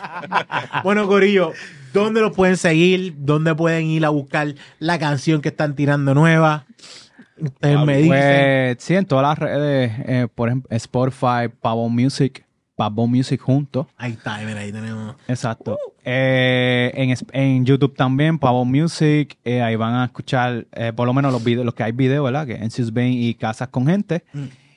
bueno, 0.84 1.06
Corillo, 1.06 1.52
¿dónde 1.92 2.20
lo 2.20 2.32
pueden 2.32 2.56
seguir? 2.56 3.14
¿Dónde 3.18 3.54
pueden 3.54 3.86
ir 3.86 4.04
a 4.04 4.08
buscar 4.10 4.54
la 4.78 4.98
canción 4.98 5.40
que 5.40 5.48
están 5.48 5.74
tirando 5.74 6.14
nueva? 6.14 6.66
Ustedes 7.42 7.78
me 7.84 7.96
dicen. 7.98 8.08
Pues 8.08 8.76
sí, 8.82 8.94
en 8.94 9.04
todas 9.06 9.22
las 9.24 9.38
redes, 9.38 9.92
eh, 10.06 10.28
por 10.34 10.48
ejemplo, 10.48 10.68
Spotify, 10.76 11.48
Pavon 11.60 11.92
Music, 11.94 12.44
Pavo 12.76 13.06
Music 13.06 13.40
juntos. 13.40 13.86
Ahí 13.98 14.12
está, 14.12 14.38
mira, 14.38 14.60
ahí 14.60 14.72
tenemos. 14.72 15.14
Exacto. 15.28 15.78
Eh, 16.04 16.90
en, 16.94 17.14
en 17.32 17.64
YouTube 17.66 17.94
también, 17.94 18.38
Pavo 18.38 18.64
Music. 18.64 19.36
eh, 19.44 19.60
ahí 19.60 19.76
van 19.76 19.94
a 19.94 20.04
escuchar 20.06 20.66
eh, 20.72 20.92
por 20.94 21.06
lo 21.06 21.12
menos 21.12 21.30
los 21.32 21.44
videos, 21.44 21.66
los 21.66 21.74
que 21.74 21.82
hay 21.82 21.92
videos, 21.92 22.24
¿verdad? 22.24 22.46
Que 22.46 22.54
Encius 22.54 22.92
Bane 22.92 23.12
y 23.12 23.34
Casas 23.34 23.68
con 23.68 23.86
Gente. 23.86 24.24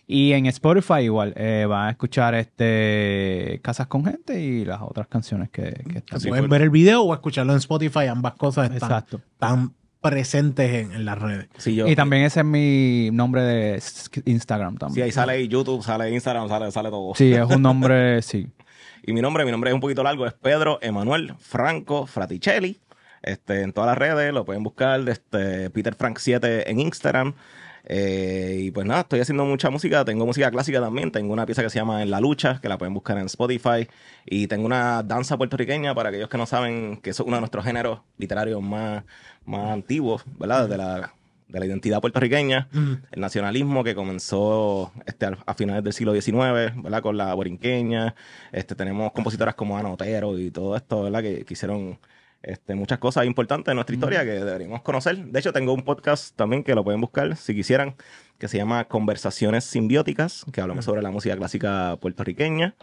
Y 0.06 0.34
en 0.34 0.48
Spotify 0.48 1.00
igual, 1.04 1.34
eh, 1.38 1.66
van 1.68 1.88
a 1.88 1.92
escuchar 1.92 2.36
este 2.36 3.60
Casas 3.64 3.88
con 3.88 4.04
Gente 4.04 4.38
y 4.38 4.66
las 4.66 4.82
otras 4.82 5.08
canciones 5.08 5.50
que, 5.50 5.72
que 5.90 6.00
están. 6.00 6.18
Así 6.18 6.28
Pueden 6.28 6.50
ver 6.50 6.62
el 6.62 6.70
video 6.70 7.04
o 7.04 7.14
escucharlo 7.14 7.54
en 7.54 7.60
Spotify. 7.60 8.08
Ambas 8.08 8.34
cosas 8.34 8.70
están, 8.70 8.90
Exacto. 8.92 9.22
están 9.32 9.72
presentes 10.04 10.72
en, 10.72 10.92
en 10.92 11.06
las 11.06 11.18
redes. 11.20 11.48
Sí, 11.58 11.74
yo, 11.74 11.88
Y 11.88 11.96
también 11.96 12.24
ese 12.24 12.42
es 12.42 12.46
mi 12.46 13.10
nombre 13.12 13.42
de 13.42 13.82
Instagram 14.26 14.74
Sí, 14.74 14.80
también. 14.80 15.06
ahí 15.06 15.12
sale 15.12 15.48
YouTube, 15.48 15.82
sale 15.84 16.12
Instagram, 16.12 16.48
sale, 16.50 16.72
sale 16.72 16.90
todo. 16.92 17.16
Sí, 17.16 17.34
es 17.34 17.46
un 17.46 17.62
nombre, 17.64 18.22
sí. 18.22 18.48
Y 19.06 19.14
mi 19.14 19.22
nombre, 19.22 19.44
mi 19.46 19.52
nombre 19.52 19.72
es 19.72 19.74
un 19.74 19.82
poquito 19.82 20.04
largo, 20.04 20.28
es 20.28 20.34
Pedro 20.34 20.78
Emanuel 20.82 21.34
Franco 21.40 22.06
Fraticelli. 22.06 22.80
Este, 23.24 23.62
en 23.62 23.74
todas 23.74 23.88
las 23.88 23.98
redes 23.98 24.34
lo 24.34 24.46
pueden 24.46 24.62
buscar, 24.64 25.00
este, 25.10 25.70
Peter 25.72 25.96
Frank 25.96 26.20
7 26.20 26.70
en 26.70 26.80
Instagram. 26.80 27.34
Eh, 27.86 28.60
y 28.62 28.72
pues 28.72 28.88
nada, 28.88 29.02
estoy 29.02 29.20
haciendo 29.20 29.44
mucha 29.44 29.70
música, 29.70 30.06
tengo 30.06 30.26
música 30.26 30.50
clásica 30.52 30.80
también, 30.80 31.12
tengo 31.12 31.34
una 31.34 31.46
pieza 31.46 31.62
que 31.62 31.70
se 31.70 31.80
llama 31.80 32.02
En 32.02 32.12
la 32.12 32.22
lucha, 32.22 32.60
que 32.62 32.70
la 32.70 32.78
pueden 32.78 32.94
buscar 32.94 33.18
en 33.18 33.26
Spotify, 33.26 33.90
y 34.26 34.48
tengo 34.48 34.66
una 34.66 35.04
danza 35.04 35.36
puertorriqueña, 35.38 35.94
para 35.94 36.08
aquellos 36.10 36.30
que 36.30 36.38
no 36.38 36.46
saben, 36.46 36.98
que 36.98 37.10
es 37.10 37.20
uno 37.20 37.36
de 37.36 37.42
nuestros 37.42 37.66
géneros 37.66 38.00
literarios 38.18 38.62
más, 38.62 39.04
más 39.46 39.72
antiguos, 39.72 40.24
¿verdad? 40.38 40.68
De 40.68 40.78
la, 40.78 41.14
de 41.48 41.60
la 41.60 41.66
identidad 41.66 42.02
puertorriqueña, 42.02 42.68
el 43.12 43.22
nacionalismo 43.22 43.84
que 43.84 43.96
comenzó 43.96 44.92
este, 45.06 45.28
a 45.46 45.54
finales 45.54 45.84
del 45.84 45.94
siglo 45.94 46.14
XIX, 46.14 46.76
¿verdad? 46.82 47.02
Con 47.02 47.18
la 47.18 47.34
borinqueña, 47.34 48.16
este, 48.52 48.76
tenemos 48.76 49.12
compositoras 49.12 49.56
como 49.56 49.78
Ana 49.78 49.90
Otero 49.90 50.38
y 50.40 50.52
todo 50.52 50.76
esto, 50.76 51.04
¿verdad? 51.04 51.22
Que, 51.22 51.46
que 51.46 51.54
hicieron 51.54 52.00
este, 52.44 52.76
muchas 52.76 53.00
cosas 53.00 53.26
importantes 53.26 53.72
en 53.72 53.76
nuestra 53.76 53.96
historia 53.96 54.26
que 54.26 54.32
deberíamos 54.32 54.82
conocer. 54.82 55.18
De 55.18 55.40
hecho, 55.40 55.54
tengo 55.54 55.74
un 55.74 55.84
podcast 55.84 56.36
también 56.36 56.64
que 56.64 56.76
lo 56.76 56.84
pueden 56.84 57.00
buscar 57.00 57.38
si 57.38 57.56
quisieran, 57.56 57.96
que 58.38 58.50
se 58.50 58.58
llama 58.58 58.84
Conversaciones 58.86 59.64
Simbióticas, 59.64 60.46
que 60.52 60.60
hablamos 60.60 60.84
sobre 60.84 61.02
la 61.02 61.10
música 61.10 61.38
clásica 61.38 61.98
puertorriqueña. 62.02 62.76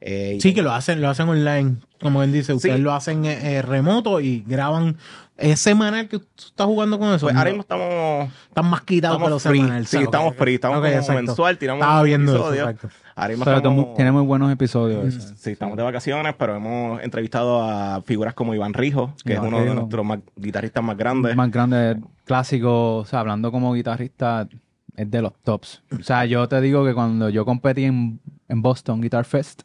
Eh, 0.00 0.38
Sí, 0.40 0.52
que 0.54 0.62
lo 0.62 0.72
hacen, 0.72 1.00
lo 1.00 1.08
hacen 1.08 1.28
online. 1.28 1.76
Como 2.00 2.22
él 2.22 2.32
dice, 2.32 2.52
ustedes 2.52 2.76
Sí. 2.76 2.82
lo 2.82 2.92
hacen 2.92 3.24
eh, 3.24 3.56
eh, 3.56 3.62
remoto 3.62 4.20
y 4.20 4.44
graban. 4.46 4.96
¿Es 5.38 5.60
semanal 5.60 6.08
que 6.08 6.18
tú 6.18 6.26
estás 6.38 6.66
jugando 6.66 6.98
con 6.98 7.08
eso? 7.14 7.26
pues 7.26 7.34
No, 7.34 7.40
ahora 7.40 7.50
mismo 7.50 7.60
estamos 7.62 8.30
están 8.48 8.66
más 8.70 8.80
quitados 8.82 9.22
que 9.22 9.28
los 9.28 9.42
semanales. 9.42 9.88
Sí, 9.88 9.98
estamos 9.98 10.34
free. 10.36 10.54
Estamos 10.54 10.80
como 10.80 11.14
mensual, 11.18 11.58
tiramos 11.58 11.82
Estaba 11.82 12.00
un 12.00 12.06
viendo 12.06 12.32
eso, 12.32 12.40
episodio. 12.48 12.70
exacto. 12.70 12.88
Ahora 13.14 13.28
mismo 13.30 13.44
Pero 13.46 13.56
estamos- 13.58 13.84
tomu- 13.86 13.96
tiene 13.96 14.12
muy 14.12 14.22
buenos 14.22 14.52
episodios. 14.52 15.14
ese. 15.14 15.36
Sí, 15.36 15.50
estamos 15.52 15.76
de 15.76 15.82
vacaciones, 15.82 16.34
pero 16.38 16.56
hemos 16.56 17.02
entrevistado 17.02 17.62
a 17.62 18.02
figuras 18.02 18.34
como 18.34 18.54
Iván 18.54 18.74
Rijo, 18.74 19.14
que 19.24 19.32
Iván 19.34 19.46
es 19.46 19.48
uno 19.52 19.64
de 19.64 19.74
nuestros 19.74 20.04
más- 20.06 20.20
guitarristas 20.36 20.84
más 20.84 20.96
grandes. 20.98 21.34
más 21.36 21.50
grande, 21.50 21.96
clásico, 22.24 22.96
o 22.98 23.04
sea, 23.06 23.20
hablando 23.20 23.50
como 23.52 23.72
guitarrista, 23.74 24.46
es 24.96 25.10
de 25.10 25.22
los 25.22 25.32
tops. 25.42 25.82
O 25.98 26.02
sea, 26.02 26.24
yo 26.24 26.48
te 26.48 26.60
digo 26.60 26.84
que 26.84 26.94
cuando 26.94 27.28
yo 27.28 27.44
competí 27.44 27.84
en, 27.84 28.20
en 28.48 28.62
Boston 28.62 29.00
Guitar 29.00 29.24
Fest. 29.24 29.62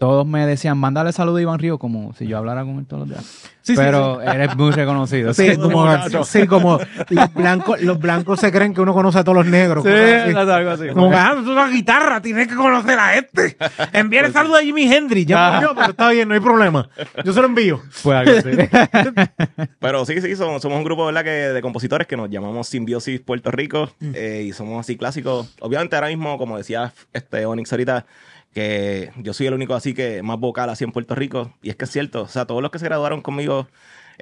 Todos 0.00 0.26
me 0.26 0.46
decían, 0.46 0.78
mándale 0.78 1.12
saludo 1.12 1.36
a 1.36 1.42
Iván 1.42 1.58
Río, 1.58 1.76
como 1.78 2.14
si 2.14 2.26
yo 2.26 2.38
hablara 2.38 2.62
con 2.62 2.78
él 2.78 2.86
todos 2.86 3.00
los 3.00 3.10
días. 3.10 3.22
Sí, 3.60 3.74
sí, 3.74 3.76
Pero 3.76 4.22
eres 4.22 4.56
muy 4.56 4.70
reconocido. 4.70 5.34
Sí, 5.34 5.50
Sí, 5.50 5.56
como, 5.58 6.24
sí, 6.24 6.46
como 6.46 6.80
los 7.10 7.34
blancos, 7.34 7.82
los 7.82 7.98
blancos 8.00 8.40
se 8.40 8.50
creen 8.50 8.72
que 8.72 8.80
uno 8.80 8.94
conoce 8.94 9.18
a 9.18 9.24
todos 9.24 9.36
los 9.36 9.46
negros. 9.46 9.84
Sí, 9.84 9.90
algo 9.90 10.70
así. 10.70 10.88
Como 10.94 11.10
que, 11.10 11.16
ah, 11.16 11.32
tú 11.36 11.44
tocas 11.44 11.70
guitarra, 11.70 12.22
tienes 12.22 12.48
que 12.48 12.54
conocer 12.54 12.98
a 12.98 13.14
este. 13.14 13.58
Envíale 13.92 14.32
saludo 14.32 14.56
a 14.56 14.62
Jimi 14.62 14.90
Hendrix. 14.90 15.26
Ya 15.26 15.52
murió, 15.52 15.74
pero 15.74 15.90
está 15.90 16.08
bien, 16.08 16.28
no 16.28 16.34
hay 16.34 16.40
problema. 16.40 16.88
Yo 17.22 17.34
se 17.34 17.40
lo 17.40 17.46
envío. 17.46 17.82
Fue 17.90 18.16
algo 18.16 18.38
así. 18.38 18.48
Pero 19.80 20.06
sí, 20.06 20.18
sí, 20.22 20.34
somos, 20.34 20.62
somos 20.62 20.78
un 20.78 20.84
grupo 20.84 21.04
¿verdad? 21.04 21.24
Que, 21.24 21.30
de 21.30 21.60
compositores 21.60 22.06
que 22.06 22.16
nos 22.16 22.30
llamamos 22.30 22.68
Simbiosis 22.68 23.20
Puerto 23.20 23.50
Rico 23.50 23.90
eh, 24.00 24.44
y 24.46 24.52
somos 24.54 24.80
así 24.80 24.96
clásicos. 24.96 25.54
Obviamente 25.60 25.94
ahora 25.96 26.08
mismo, 26.08 26.38
como 26.38 26.56
decía 26.56 26.94
este 27.12 27.44
Onyx 27.44 27.70
ahorita, 27.70 28.06
que 28.52 29.12
yo 29.16 29.32
soy 29.32 29.46
el 29.46 29.54
único 29.54 29.74
así 29.74 29.94
que 29.94 30.22
más 30.22 30.38
vocal 30.38 30.70
así 30.70 30.84
en 30.84 30.92
Puerto 30.92 31.14
Rico. 31.14 31.54
Y 31.62 31.70
es 31.70 31.76
que 31.76 31.84
es 31.84 31.90
cierto, 31.90 32.22
o 32.22 32.28
sea, 32.28 32.46
todos 32.46 32.62
los 32.62 32.70
que 32.70 32.78
se 32.78 32.86
graduaron 32.86 33.22
conmigo, 33.22 33.68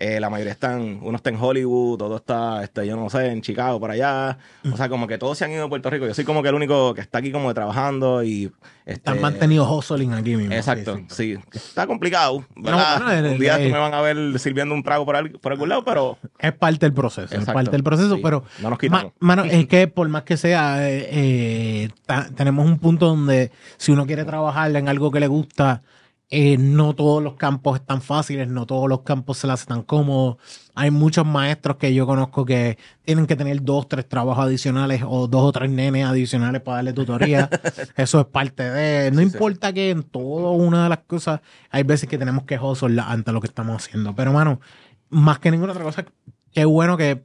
eh, 0.01 0.21
la 0.21 0.31
mayoría 0.31 0.53
están, 0.53 1.01
uno 1.03 1.17
está 1.17 1.31
en 1.31 1.37
Hollywood, 1.41 1.99
todo 1.99 2.17
está, 2.17 2.63
este, 2.63 2.87
yo 2.87 2.97
no 2.97 3.11
sé, 3.11 3.27
en 3.27 3.43
Chicago, 3.43 3.81
por 3.81 3.91
allá. 3.91 4.39
O 4.73 4.77
sea, 4.77 4.89
como 4.89 5.07
que 5.07 5.19
todos 5.19 5.37
se 5.37 5.45
han 5.45 5.51
ido 5.53 5.65
a 5.65 5.69
Puerto 5.69 5.91
Rico. 5.91 6.07
Yo 6.07 6.15
soy 6.15 6.25
como 6.25 6.43
que 6.43 6.49
el 6.51 6.55
único 6.55 6.95
que 6.95 7.01
está 7.01 7.19
aquí 7.19 7.33
como 7.33 7.53
trabajando 7.53 8.23
y... 8.23 8.53
Este, 8.87 8.93
Están 9.01 9.21
mantenidos 9.21 9.69
hustling 9.71 10.15
aquí 10.15 10.35
mismo. 10.37 10.55
Exacto, 10.55 10.99
Sí. 11.11 11.37
Está 11.53 11.87
complicado, 11.87 12.45
¿verdad? 12.57 13.23
No, 13.23 13.31
un 13.33 13.39
día 13.39 13.57
tú 13.59 13.65
me 13.65 13.79
van 13.79 13.93
a 13.93 14.01
ver 14.01 14.39
sirviendo 14.39 14.75
un 14.75 14.83
trago 14.83 15.05
por, 15.05 15.17
al- 15.17 15.31
por 15.33 15.53
algún 15.53 15.69
lado, 15.69 15.85
pero 15.85 16.17
Es 16.39 16.53
parte 16.55 16.87
del 16.87 16.95
proceso. 16.95 17.35
Es 17.35 17.45
parte 17.45 17.71
del 17.71 17.83
proceso, 17.83 18.15
Sí. 18.17 18.21
pero. 18.23 18.45
No 18.63 18.71
nos 18.71 18.79
quitamos. 18.79 19.13
ma- 19.21 19.37
mano, 19.37 19.45
es 19.45 19.67
que 19.67 19.89
por 19.89 20.09
más 20.09 20.23
que 20.23 20.39
sea, 20.39 20.89
eh, 20.89 21.07
eh, 21.11 21.89
ta- 22.07 22.31
tenemos 22.35 22.65
un 22.65 22.79
punto 22.79 23.07
donde 23.09 23.51
si 23.77 23.93
uno 23.93 24.07
quiere 24.07 24.25
trabajar 24.25 24.75
en 24.75 24.89
algo 24.89 25.11
que 25.11 25.21
le 25.21 25.27
gusta, 25.27 25.83
eh, 26.31 26.59
no 26.59 26.95
todos 26.95 27.23
los 27.23 27.35
campos 27.35 27.81
están 27.81 28.03
fáciles, 28.03 28.49
no 28.49 28.67
todos 28.67 28.87
los 28.87 29.01
campos 29.01 29.39
se 29.39 29.47
las 29.47 29.61
están 29.61 29.83
cómodos. 29.83 30.37
Hay 30.75 30.91
muchos 30.91 31.25
maestros 31.25 31.79
que 31.79 31.95
yo 31.95 32.07
conozco 32.07 32.45
que 32.45 32.77
tienen 33.03 33.27
que 33.27 33.35
tener 33.35 33.63
dos, 33.63 33.89
tres 33.89 34.07
trabajos 34.07 34.45
adicionales 34.45 35.03
o 35.07 35.27
dos 35.27 35.43
o 35.43 35.53
tres 35.53 35.71
nenes 35.71 36.05
adicionales 36.05 36.61
para 36.61 36.77
darle 36.77 36.93
tutoría. 36.93 37.49
Eso 37.97 38.21
es 38.21 38.27
parte 38.27 38.63
de. 38.63 39.11
No 39.11 39.21
Sí, 39.21 39.29
sí, 39.29 39.33
importa 39.33 39.73
que 39.73 39.89
en 39.91 40.03
toda 40.03 40.51
una 40.51 40.83
de 40.83 40.89
las 40.91 40.99
cosas 40.99 41.41
hay 41.71 41.83
veces 41.83 42.09
que 42.11 42.19
tenemos 42.19 42.45
que 42.45 42.59
hustle 42.59 43.01
ante 43.01 43.33
lo 43.33 43.41
que 43.41 43.47
estamos 43.47 43.83
haciendo. 43.83 44.15
Pero, 44.15 44.33
mano, 44.35 44.61
más 45.09 45.39
que 45.39 45.51
ninguna 45.51 45.73
otra 45.73 45.85
cosa, 45.85 46.05
qué 46.53 46.67
bueno 46.67 46.99
que, 46.99 47.25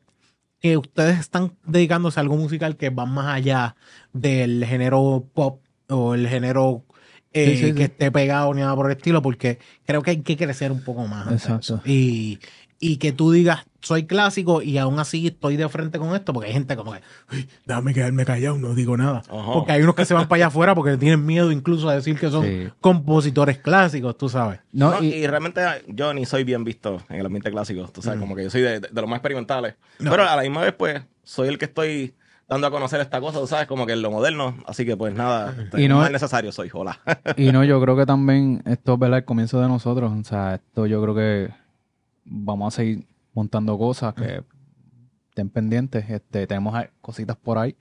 que 0.62 0.78
ustedes 0.78 1.20
están 1.20 1.58
dedicándose 1.66 2.20
a 2.20 2.22
algo 2.22 2.38
musical 2.38 2.78
que 2.78 2.90
va 2.90 3.06
más 3.06 3.36
allá 3.36 3.76
del 4.14 4.64
género 4.64 5.28
pop 5.34 5.62
o 5.90 6.16
el 6.16 6.30
género 6.30 6.86
eh, 7.34 7.48
Sí, 7.52 7.58
sí, 7.58 7.66
sí. 7.68 7.74
que 7.74 7.84
esté 7.86 8.12
pegado 8.12 8.54
ni 8.54 8.62
nada 8.62 8.76
por 8.76 8.86
el 8.92 8.98
estilo, 8.98 9.22
porque 9.22 9.60
creo 9.86 10.02
que 10.02 10.12
hay 10.12 10.22
que 10.22 10.38
crecer 10.38 10.72
un 10.72 10.84
poco 10.84 11.08
más. 11.08 11.32
Exacto. 11.32 11.82
Y, 11.86 12.40
y 12.80 12.98
que 12.98 13.12
tú 13.14 13.32
digas, 13.32 13.66
soy 13.82 14.06
clásico 14.06 14.62
y 14.62 14.78
aún 14.78 15.00
así 15.00 15.28
estoy 15.28 15.56
de 15.58 15.68
frente 15.70 16.00
con 16.00 16.14
esto, 16.16 16.32
porque 16.34 16.48
hay 16.48 16.54
gente 16.54 16.76
como 16.76 16.94
que, 16.94 17.00
"Ay, 17.30 17.48
déjame 17.66 17.94
quedarme 17.94 18.26
callado, 18.26 18.58
no 18.58 18.76
digo 18.76 18.96
nada. 18.98 19.24
Porque 19.30 19.72
hay 19.72 19.82
unos 19.82 19.96
que 19.96 20.06
se 20.06 20.14
van 20.14 20.28
para 20.28 20.38
allá 20.38 20.48
afuera 20.48 20.76
porque 20.76 20.96
tienen 20.98 21.26
miedo 21.26 21.52
incluso 21.52 21.88
a 21.90 21.96
decir 21.96 22.18
que 22.20 22.30
son 22.30 22.44
Sí. 22.46 22.68
compositores 22.82 23.58
clásicos, 23.58 24.18
tú 24.18 24.30
sabes. 24.30 24.60
No, 24.72 24.92
No, 24.92 25.04
y, 25.04 25.08
y, 25.14 25.28
realmente 25.28 25.62
yo 25.88 26.14
ni 26.14 26.26
soy 26.26 26.44
bien 26.44 26.64
visto 26.64 27.02
en 27.10 27.20
el 27.20 27.26
ambiente 27.26 27.52
clásico. 27.52 27.88
Tú 27.94 28.02
sabes, 28.02 28.20
como 28.20 28.36
que 28.36 28.44
yo 28.44 28.50
soy 28.50 28.62
de, 28.62 28.80
de 28.82 28.90
los 29.02 29.08
más 29.08 29.18
experimentales. 29.18 29.76
No. 30.00 30.12
Pero 30.12 30.24
a 30.30 30.36
la 30.36 30.42
misma 30.42 30.62
vez, 30.62 30.74
pues, 30.78 31.02
soy 31.24 31.48
el 31.50 31.58
que 31.58 31.66
estoy 31.66 32.14
dando 32.48 32.68
a 32.68 32.72
conocer 32.72 33.00
esta 33.02 33.20
cosa, 33.22 33.40
tú 33.40 33.48
sabes, 33.48 33.68
como 33.68 33.86
que 33.86 33.94
en 33.94 34.02
lo 34.02 34.12
moderno. 34.12 34.56
Así 34.68 34.86
que, 34.86 34.96
pues 34.98 35.14
nada, 35.16 35.56
Y 35.78 35.88
no- 35.88 36.00
no 36.00 36.06
es 36.06 36.12
necesario, 36.12 36.52
soy. 36.52 36.70
Hola. 36.74 37.00
y 37.38 37.52
no, 37.52 37.64
yo 37.64 37.82
creo 37.82 37.96
que 37.96 38.06
también 38.06 38.62
esto 38.66 38.94
es 38.94 39.00
¿verdad? 39.00 39.20
el 39.20 39.26
comienzo 39.26 39.60
de 39.62 39.68
nosotros. 39.68 40.12
O 40.12 40.24
sea, 40.24 40.56
esto 40.56 40.86
yo 40.86 41.02
creo 41.02 41.16
que 41.16 41.54
vamos 42.26 42.74
a 42.74 42.78
seguir 42.78 43.06
montando 43.34 43.78
cosas 43.78 44.14
que 44.14 44.44
estén 45.30 45.50
pendientes. 45.50 46.10
Este, 46.10 46.46
tenemos 46.48 46.76
cositas 47.02 47.36
por 47.38 47.58
ahí. 47.58 47.76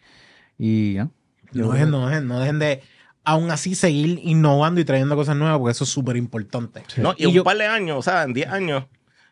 Y 0.58 0.94
¿no? 0.98 1.10
No 1.52 1.72
dejen, 1.72 1.90
no 1.90 2.06
dejen, 2.08 2.26
no 2.28 2.40
dejen 2.40 2.58
de 2.58 2.82
aún 3.24 3.50
así 3.50 3.74
seguir 3.74 4.18
innovando 4.22 4.80
y 4.80 4.84
trayendo 4.84 5.14
cosas 5.16 5.36
nuevas 5.36 5.58
porque 5.58 5.72
eso 5.72 5.84
es 5.84 5.90
súper 5.90 6.16
importante. 6.16 6.82
no, 6.96 7.14
y, 7.16 7.24
Y 7.24 7.26
un 7.26 7.32
yo- 7.34 7.44
par 7.44 7.56
de 7.56 7.66
años, 7.66 7.98
o 7.98 8.02
sea, 8.02 8.22
en 8.22 8.32
10 8.32 8.48
años, 8.48 8.84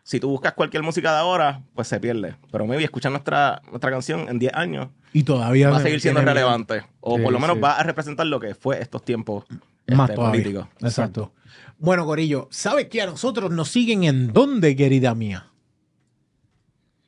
si 0.02 0.20
tú 0.20 0.28
buscas 0.28 0.52
cualquier 0.54 0.82
música 0.82 1.12
de 1.12 1.18
ahora, 1.18 1.62
pues 1.74 1.88
se 1.88 1.98
pierde. 1.98 2.36
Pero 2.52 2.66
maybe 2.66 2.84
escuchar 2.84 3.10
nuestra, 3.12 3.62
nuestra 3.70 3.90
canción 3.90 4.28
en 4.28 4.38
10 4.38 4.52
años 4.54 4.88
Y 5.12 5.24
todavía 5.24 5.70
va 5.70 5.78
a 5.78 5.82
seguir 5.82 6.00
siendo 6.00 6.22
relevante. 6.22 6.84
O 7.00 7.16
Sí, 7.16 7.22
por 7.22 7.32
lo 7.32 7.40
menos 7.40 7.56
sí. 7.56 7.62
va 7.62 7.78
a 7.78 7.82
representar 7.82 8.26
lo 8.26 8.38
que 8.38 8.54
fue 8.54 8.80
estos 8.80 9.04
tiempos 9.04 9.44
Más 9.88 10.10
este, 10.10 10.20
políticos. 10.20 10.66
Exacto. 10.80 11.32
Bueno, 11.78 12.04
Corillo, 12.04 12.48
¿sabes 12.50 12.86
que 12.88 13.02
a 13.02 13.06
nosotros 13.06 13.50
nos 13.50 13.68
siguen 13.68 14.04
en 14.04 14.32
dónde, 14.32 14.76
querida 14.76 15.14
mía? 15.14 15.50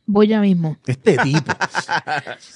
Voy 0.06 0.28
ya 0.28 0.40
mismo. 0.40 0.76
Este 0.86 1.16
tipo. 1.18 1.52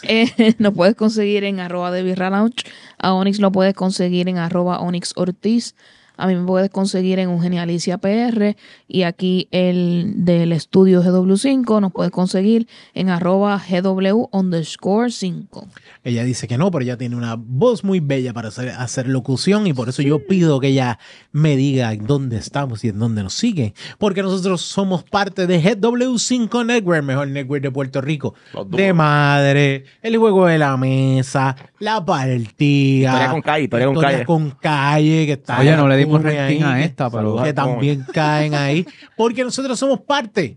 Eh, 0.02 0.55
nos 0.59 0.74
puedes 0.74 0.94
conseguir 0.94 1.44
en 1.44 1.60
arroba 1.60 1.90
de 1.90 2.02
Lounge. 2.16 2.64
A 2.98 3.12
Onyx 3.14 3.39
lo 3.40 3.51
puedes 3.52 3.74
conseguir 3.74 4.28
en 4.28 4.39
arroba 4.39 4.81
Onyx 4.81 5.12
Ortiz. 5.16 5.74
A 6.16 6.26
mí 6.26 6.34
me 6.34 6.47
puedes 6.47 6.70
conseguir 6.70 7.18
en 7.18 7.28
Ungenialicia 7.28 7.98
PR 7.98 8.56
y 8.88 9.02
aquí 9.02 9.48
el 9.51 10.12
del 10.24 10.52
estudio 10.52 11.02
GW5 11.02 11.80
nos 11.80 11.93
puedes 11.93 12.12
conseguir 12.12 12.66
en 12.94 13.10
arroba 13.10 13.62
GW 13.68 14.28
underscore 14.32 15.10
5. 15.10 15.66
Ella 16.05 16.24
dice 16.24 16.48
que 16.48 16.56
no, 16.56 16.70
pero 16.70 16.82
ella 16.82 16.97
tiene 16.97 17.16
una 17.16 17.36
voz 17.36 17.84
muy 17.84 18.01
bella 18.01 18.32
para 18.32 18.48
hacer, 18.48 18.70
hacer 18.70 19.09
locución 19.09 19.66
y 19.66 19.72
por 19.72 19.88
eso 19.88 20.02
yo 20.02 20.26
pido 20.26 20.60
que 20.60 20.68
ella 20.68 20.98
me 21.32 21.56
diga 21.56 21.94
dónde 21.97 22.36
estamos 22.36 22.84
y 22.84 22.88
en 22.88 22.98
dónde 22.98 23.22
nos 23.22 23.34
sigue. 23.34 23.74
Porque 23.98 24.22
nosotros 24.22 24.62
somos 24.62 25.02
parte 25.05 25.47
de 25.47 25.62
GW5 25.62 26.64
Network, 26.64 27.02
mejor 27.02 27.28
network 27.28 27.62
de 27.62 27.70
Puerto 27.70 28.01
Rico. 28.01 28.34
De 28.70 28.93
madre, 28.93 29.84
el 30.02 30.16
juego 30.16 30.47
de 30.47 30.59
la 30.59 30.76
mesa, 30.76 31.56
la 31.78 32.05
partida. 32.05 33.10
Historia 33.10 33.30
con 33.30 33.43
calle, 33.43 33.64
historia 33.64 33.86
con 33.86 33.94
historia 33.97 34.12
calle. 34.12 34.26
con 34.26 34.51
calle, 34.51 35.26
que 35.26 35.32
está 35.32 35.60
Oye, 35.60 35.76
no 35.76 35.88
le 35.88 35.97
ranking 36.12 36.62
ahí, 36.62 36.62
a 36.62 36.84
esta, 36.84 37.10
pero 37.10 37.22
Saludos. 37.22 37.44
Que 37.44 37.52
también 37.52 38.06
caen 38.12 38.54
ahí. 38.54 38.86
Porque 39.16 39.44
nosotros 39.44 39.78
somos 39.78 40.00
parte 40.00 40.56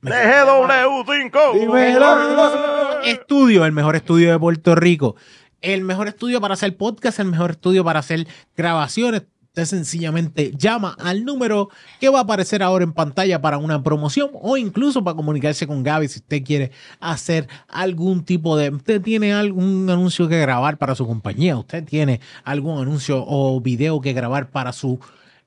De 0.00 0.10
GW5. 0.10 3.02
estudio, 3.04 3.64
el 3.64 3.72
mejor 3.72 3.96
estudio 3.96 4.32
de 4.32 4.38
Puerto 4.38 4.74
Rico. 4.74 5.16
El 5.60 5.82
mejor 5.82 6.08
estudio 6.08 6.40
para 6.40 6.54
hacer 6.54 6.76
podcast, 6.76 7.20
el 7.20 7.26
mejor 7.26 7.52
estudio 7.52 7.84
para 7.84 8.00
hacer 8.00 8.26
grabaciones. 8.56 9.22
Usted 9.52 9.66
sencillamente 9.66 10.54
llama 10.56 10.96
al 10.98 11.26
número 11.26 11.68
que 12.00 12.08
va 12.08 12.20
a 12.20 12.22
aparecer 12.22 12.62
ahora 12.62 12.84
en 12.84 12.94
pantalla 12.94 13.42
para 13.42 13.58
una 13.58 13.82
promoción 13.82 14.30
o 14.32 14.56
incluso 14.56 15.04
para 15.04 15.14
comunicarse 15.14 15.66
con 15.66 15.82
Gaby 15.82 16.08
si 16.08 16.20
usted 16.20 16.42
quiere 16.42 16.70
hacer 17.00 17.48
algún 17.68 18.24
tipo 18.24 18.56
de... 18.56 18.70
Usted 18.70 19.02
tiene 19.02 19.34
algún 19.34 19.90
anuncio 19.90 20.26
que 20.26 20.40
grabar 20.40 20.78
para 20.78 20.94
su 20.94 21.06
compañía, 21.06 21.58
usted 21.58 21.84
tiene 21.84 22.20
algún 22.44 22.80
anuncio 22.80 23.22
o 23.28 23.60
video 23.60 24.00
que 24.00 24.14
grabar 24.14 24.48
para 24.48 24.72
su 24.72 24.98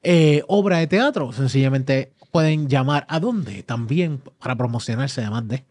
eh, 0.03 0.43
obra 0.47 0.77
de 0.77 0.85
teatro. 0.85 1.33
Sencillamente 1.33 2.13
pueden 2.29 2.69
llamar 2.69 3.07
a 3.09 3.19
dónde 3.19 3.63
también 3.63 4.21
para 4.37 4.55
promocionarse 4.55 5.21
además 5.21 5.47
de... 5.47 5.65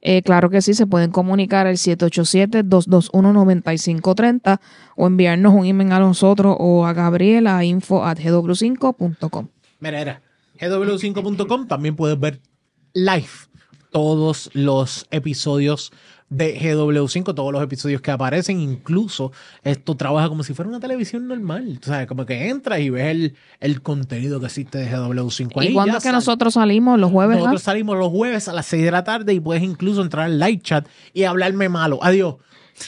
Eh, 0.00 0.22
claro 0.22 0.48
que 0.48 0.62
sí, 0.62 0.74
se 0.74 0.86
pueden 0.86 1.10
comunicar 1.10 1.66
al 1.66 1.76
787-221-9530 1.76 4.60
o 4.96 5.08
enviarnos 5.08 5.54
un 5.54 5.66
email 5.66 5.90
a 5.92 5.98
nosotros 5.98 6.54
o 6.58 6.86
a 6.86 6.92
Gabriela 6.92 7.58
a 7.58 7.64
info 7.64 8.04
at 8.04 8.18
gw5.com. 8.18 9.48
Mira, 9.80 10.00
era 10.00 10.22
gw5.com. 10.60 11.66
También 11.66 11.96
puedes 11.96 12.16
ver 12.18 12.40
live 12.94 13.26
todos 13.90 14.50
los 14.52 15.06
episodios 15.10 15.92
de 16.30 16.58
GW5, 16.60 17.34
todos 17.34 17.52
los 17.52 17.62
episodios 17.62 18.00
que 18.00 18.10
aparecen. 18.10 18.60
Incluso 18.60 19.32
esto 19.62 19.96
trabaja 19.96 20.28
como 20.28 20.42
si 20.42 20.54
fuera 20.54 20.68
una 20.68 20.80
televisión 20.80 21.26
normal. 21.26 21.78
O 21.82 21.86
sea, 21.86 22.06
como 22.06 22.26
que 22.26 22.48
entras 22.48 22.80
y 22.80 22.90
ves 22.90 23.06
el, 23.06 23.36
el 23.60 23.82
contenido 23.82 24.40
que 24.40 24.46
existe 24.46 24.78
de 24.78 24.90
GW5. 24.90 25.62
¿Y 25.62 25.68
ahí, 25.68 25.74
cuándo 25.74 25.92
ya 25.92 25.98
es 25.98 26.02
que 26.02 26.08
sale. 26.08 26.16
nosotros 26.16 26.54
salimos? 26.54 26.98
¿Los 26.98 27.10
jueves? 27.10 27.38
Nosotros 27.38 27.62
salimos 27.62 27.96
los 27.96 28.10
jueves 28.10 28.48
a 28.48 28.52
las 28.52 28.66
6 28.66 28.84
de 28.84 28.90
la 28.90 29.04
tarde 29.04 29.32
y 29.32 29.40
puedes 29.40 29.62
incluso 29.62 30.02
entrar 30.02 30.26
al 30.26 30.38
live 30.38 30.60
chat 30.62 30.86
y 31.12 31.24
hablarme 31.24 31.68
malo. 31.68 31.98
Adiós. 32.02 32.36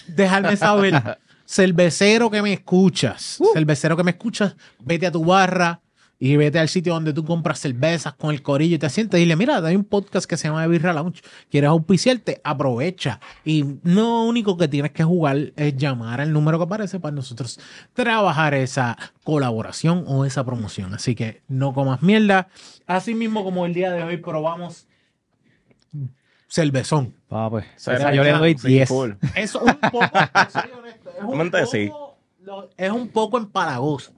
Dejarme 0.06 0.56
saber. 0.56 1.18
Cervecero 1.46 2.30
que 2.30 2.42
me 2.42 2.52
escuchas. 2.52 3.36
Uh. 3.40 3.48
Cervecero 3.54 3.96
que 3.96 4.04
me 4.04 4.12
escuchas, 4.12 4.54
vete 4.78 5.06
a 5.08 5.10
tu 5.10 5.24
barra 5.24 5.80
y 6.22 6.36
vete 6.36 6.58
al 6.58 6.68
sitio 6.68 6.92
donde 6.92 7.14
tú 7.14 7.24
compras 7.24 7.58
cervezas 7.60 8.12
con 8.12 8.30
el 8.30 8.42
corillo 8.42 8.76
y 8.76 8.78
te 8.78 8.90
sientes 8.90 9.18
y 9.18 9.22
dile, 9.22 9.36
mira, 9.36 9.56
hay 9.66 9.74
un 9.74 9.84
podcast 9.84 10.28
que 10.28 10.36
se 10.36 10.48
llama 10.48 10.66
Birra 10.66 10.92
Lounge. 10.92 11.22
¿Quieres 11.50 11.68
auspiciarte? 11.70 12.40
Aprovecha. 12.44 13.18
Y 13.42 13.64
no 13.84 14.26
único 14.26 14.58
que 14.58 14.68
tienes 14.68 14.92
que 14.92 15.02
jugar 15.02 15.52
es 15.56 15.76
llamar 15.78 16.20
al 16.20 16.30
número 16.32 16.58
que 16.58 16.64
aparece 16.64 17.00
para 17.00 17.14
nosotros 17.16 17.58
trabajar 17.94 18.52
esa 18.52 18.98
colaboración 19.24 20.04
o 20.06 20.26
esa 20.26 20.44
promoción. 20.44 20.92
Así 20.92 21.14
que 21.14 21.40
no 21.48 21.72
comas 21.72 22.02
mierda. 22.02 22.48
Así 22.86 23.14
mismo 23.14 23.42
como 23.42 23.64
el 23.64 23.72
día 23.72 23.90
de 23.90 24.02
hoy 24.02 24.18
probamos 24.18 24.86
cervezón. 26.48 27.14
Pa, 27.28 27.48
pues, 27.48 27.64
yo 28.14 28.22
le 28.24 28.32
doy 28.32 28.58
sí, 28.58 28.68
10. 28.68 28.88
full. 28.88 29.10
Es 29.36 29.54
un 29.54 29.74
poco, 29.90 30.00
soy 30.52 30.70
honesto, 30.78 31.10
es 31.16 31.24
un 31.24 31.66
sí. 31.70 31.88
poco- 31.88 32.18
lo- 32.42 32.70
es 32.76 32.90
un 32.90 33.08
poco 33.08 33.38
empalagosa. 33.38 34.12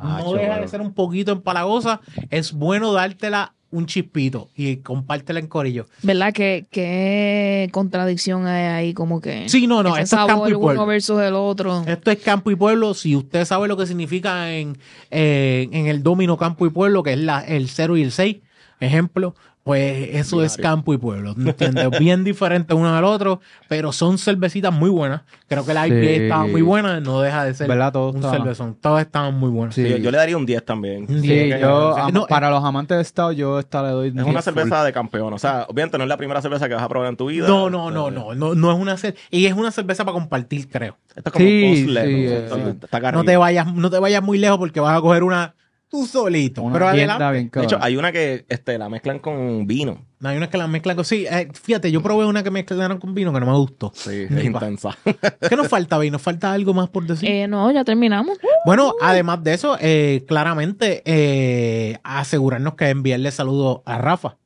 Ah, 0.00 0.22
no 0.24 0.32
deja 0.32 0.58
de 0.58 0.68
ser 0.68 0.80
un 0.80 0.92
poquito 0.94 1.32
empalagosa. 1.32 2.00
Es 2.30 2.52
bueno 2.52 2.92
dártela 2.92 3.54
un 3.70 3.86
chispito 3.86 4.48
y 4.56 4.78
compártela 4.78 5.38
en 5.38 5.46
corillo. 5.46 5.86
¿Verdad? 6.02 6.32
¿Qué, 6.32 6.66
qué 6.70 7.68
contradicción 7.72 8.46
hay 8.46 8.64
ahí? 8.64 8.94
Como 8.94 9.20
que. 9.20 9.48
Sí, 9.48 9.66
no, 9.66 9.82
no, 9.82 9.96
esto 9.96 10.02
es 10.02 10.10
campo 10.10 10.32
sabor 10.32 10.48
y 10.48 10.52
uno 10.52 10.60
pueblo. 10.60 10.86
versus 10.86 11.20
el 11.20 11.34
otro. 11.34 11.84
Esto 11.86 12.10
es 12.10 12.18
campo 12.18 12.50
y 12.50 12.56
pueblo. 12.56 12.94
Si 12.94 13.14
usted 13.14 13.44
sabe 13.44 13.68
lo 13.68 13.76
que 13.76 13.86
significa 13.86 14.52
en, 14.52 14.76
eh, 15.10 15.68
en 15.70 15.86
el 15.86 16.02
domino 16.02 16.36
campo 16.36 16.66
y 16.66 16.70
pueblo, 16.70 17.02
que 17.02 17.12
es 17.12 17.18
la, 17.18 17.40
el 17.40 17.68
0 17.68 17.96
y 17.96 18.02
el 18.02 18.12
6, 18.12 18.36
ejemplo, 18.80 19.34
pues 19.62 20.08
eso 20.14 20.42
es 20.42 20.56
campo 20.56 20.94
y 20.94 20.98
pueblo. 20.98 21.34
¿Entiendes? 21.38 21.90
Bien 22.00 22.24
diferente 22.24 22.74
uno 22.74 22.96
al 22.96 23.04
otro, 23.04 23.40
pero 23.68 23.92
son 23.92 24.16
cervecitas 24.18 24.72
muy 24.72 24.88
buenas. 24.90 25.22
Creo 25.48 25.64
que 25.66 25.74
la 25.74 25.86
IPA 25.86 26.00
Sí. 26.00 26.06
estaba 26.22 26.46
muy 26.46 26.62
buena, 26.62 27.00
no 27.00 27.20
deja 27.20 27.44
de 27.44 27.54
ser 27.54 27.68
¿Verdad? 27.68 27.92
Todo 27.92 28.10
un 28.12 28.22
cervezón. 28.22 28.74
Todas 28.80 29.04
estaban 29.04 29.34
muy 29.34 29.50
buenas. 29.50 29.74
Sí. 29.74 29.86
Sí, 29.86 30.00
yo 30.00 30.10
le 30.10 30.16
daría 30.16 30.36
un 30.36 30.46
10 30.46 30.64
también. 30.64 31.06
Sí, 31.08 31.20
10. 31.20 31.60
yo, 31.60 31.96
am- 31.96 32.12
No, 32.12 32.26
para 32.26 32.50
los 32.50 32.64
amantes 32.64 32.96
de 32.96 33.04
Stout, 33.04 33.34
yo 33.36 33.58
esta 33.60 33.82
le 33.82 33.88
doy 33.90 34.08
Es 34.08 34.14
10 34.14 34.24
una 34.26 34.40
full. 34.42 34.52
cerveza 34.54 34.82
de 34.84 34.92
campeón. 34.92 35.32
O 35.34 35.38
sea, 35.38 35.66
obviamente 35.68 35.98
no 35.98 36.04
es 36.04 36.08
la 36.08 36.16
primera 36.16 36.40
cerveza 36.40 36.66
que 36.68 36.74
vas 36.74 36.82
a 36.82 36.88
probar 36.88 37.08
en 37.10 37.16
tu 37.16 37.26
vida. 37.26 37.46
No, 37.46 37.68
no, 37.68 37.90
no, 37.90 38.08
Eh, 38.08 38.12
no, 38.12 38.34
no, 38.34 38.54
no 38.54 38.72
es 38.72 38.78
una 38.78 38.94
cer- 38.96 39.14
y 39.30 39.46
es 39.46 39.52
una 39.54 39.70
cerveza 39.70 40.04
para 40.04 40.14
compartir, 40.14 40.68
creo. 40.68 40.96
Esto 41.14 41.28
es 41.28 41.32
como 41.32 41.44
Sí, 41.44 41.64
un 41.64 41.84
puzzle. 41.86 42.04
sí, 42.06 42.12
¿no? 42.12 42.30
eh, 42.30 42.44
Está- 42.78 42.98
está 42.98 43.12
No 43.12 43.24
te 43.24 43.36
vayas, 43.36 43.72
no 43.74 43.90
te 43.90 43.98
vayas 43.98 44.22
muy 44.22 44.38
lejos 44.38 44.58
porque 44.58 44.80
vas 44.80 44.96
a 44.96 45.00
coger 45.00 45.22
una 45.22 45.54
tú 45.90 46.06
solito. 46.06 46.62
Una 46.62 46.72
pero 46.74 46.88
adelante. 46.88 47.32
bien 47.32 47.50
De 47.52 47.64
hecho, 47.64 47.78
hay 47.80 47.96
una 47.96 48.12
que 48.12 48.44
este, 48.48 48.78
la 48.78 48.88
mezclan 48.88 49.18
con 49.18 49.66
vino. 49.66 50.06
Hay 50.22 50.36
unas 50.36 50.48
que 50.48 50.58
la 50.58 50.66
mezclan 50.66 50.96
con. 50.96 51.04
Sí, 51.04 51.26
eh, 51.30 51.48
fíjate, 51.52 51.90
yo 51.90 52.02
probé 52.02 52.26
una 52.26 52.42
que 52.42 52.50
mezclaron 52.50 52.98
con 52.98 53.14
vino 53.14 53.32
que 53.32 53.40
no 53.40 53.46
me 53.46 53.56
gustó. 53.56 53.90
Sí, 53.94 54.26
es 54.30 54.44
intensa. 54.44 54.96
¿Qué 55.48 55.56
nos 55.56 55.68
falta, 55.68 55.98
Bey? 55.98 56.10
¿Nos 56.10 56.22
falta 56.22 56.52
algo 56.52 56.72
más 56.74 56.88
por 56.90 57.06
decir? 57.06 57.28
Eh, 57.28 57.48
no, 57.48 57.70
ya 57.72 57.84
terminamos. 57.84 58.38
Bueno, 58.64 58.94
además 59.00 59.42
de 59.42 59.54
eso, 59.54 59.76
eh, 59.80 60.24
claramente 60.28 61.02
eh, 61.04 61.98
asegurarnos 62.04 62.74
que 62.74 62.88
enviarle 62.88 63.30
saludos 63.30 63.80
a 63.84 63.98
Rafa. 63.98 64.36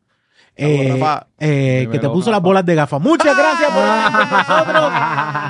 Eh, 0.57 0.91
Rafa. 0.93 1.27
eh, 1.41 1.89
que 1.91 1.99
te 1.99 2.09
puso 2.09 2.31
las 2.31 2.41
bolas 2.41 2.65
de 2.65 2.77
gafas. 2.77 3.01
Muchas 3.01 3.37
gracias 3.37 3.71
por 3.73 3.83
estar 3.83 4.65
con 4.65 4.73
nosotros 4.73 4.93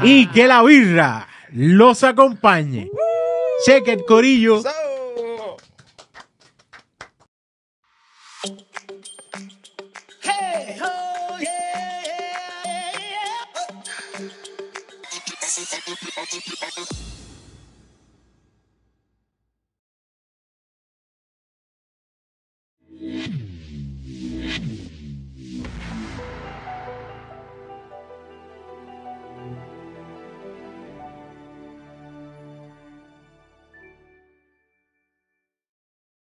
y 0.04 0.26
que 0.28 0.46
la 0.46 0.62
birra 0.62 1.28
los 1.52 2.02
acompañe. 2.02 2.88
Cheque 3.66 3.92
el 3.92 4.04
corillo. 4.04 4.62
Thank 15.86 16.02
you. 24.68 24.83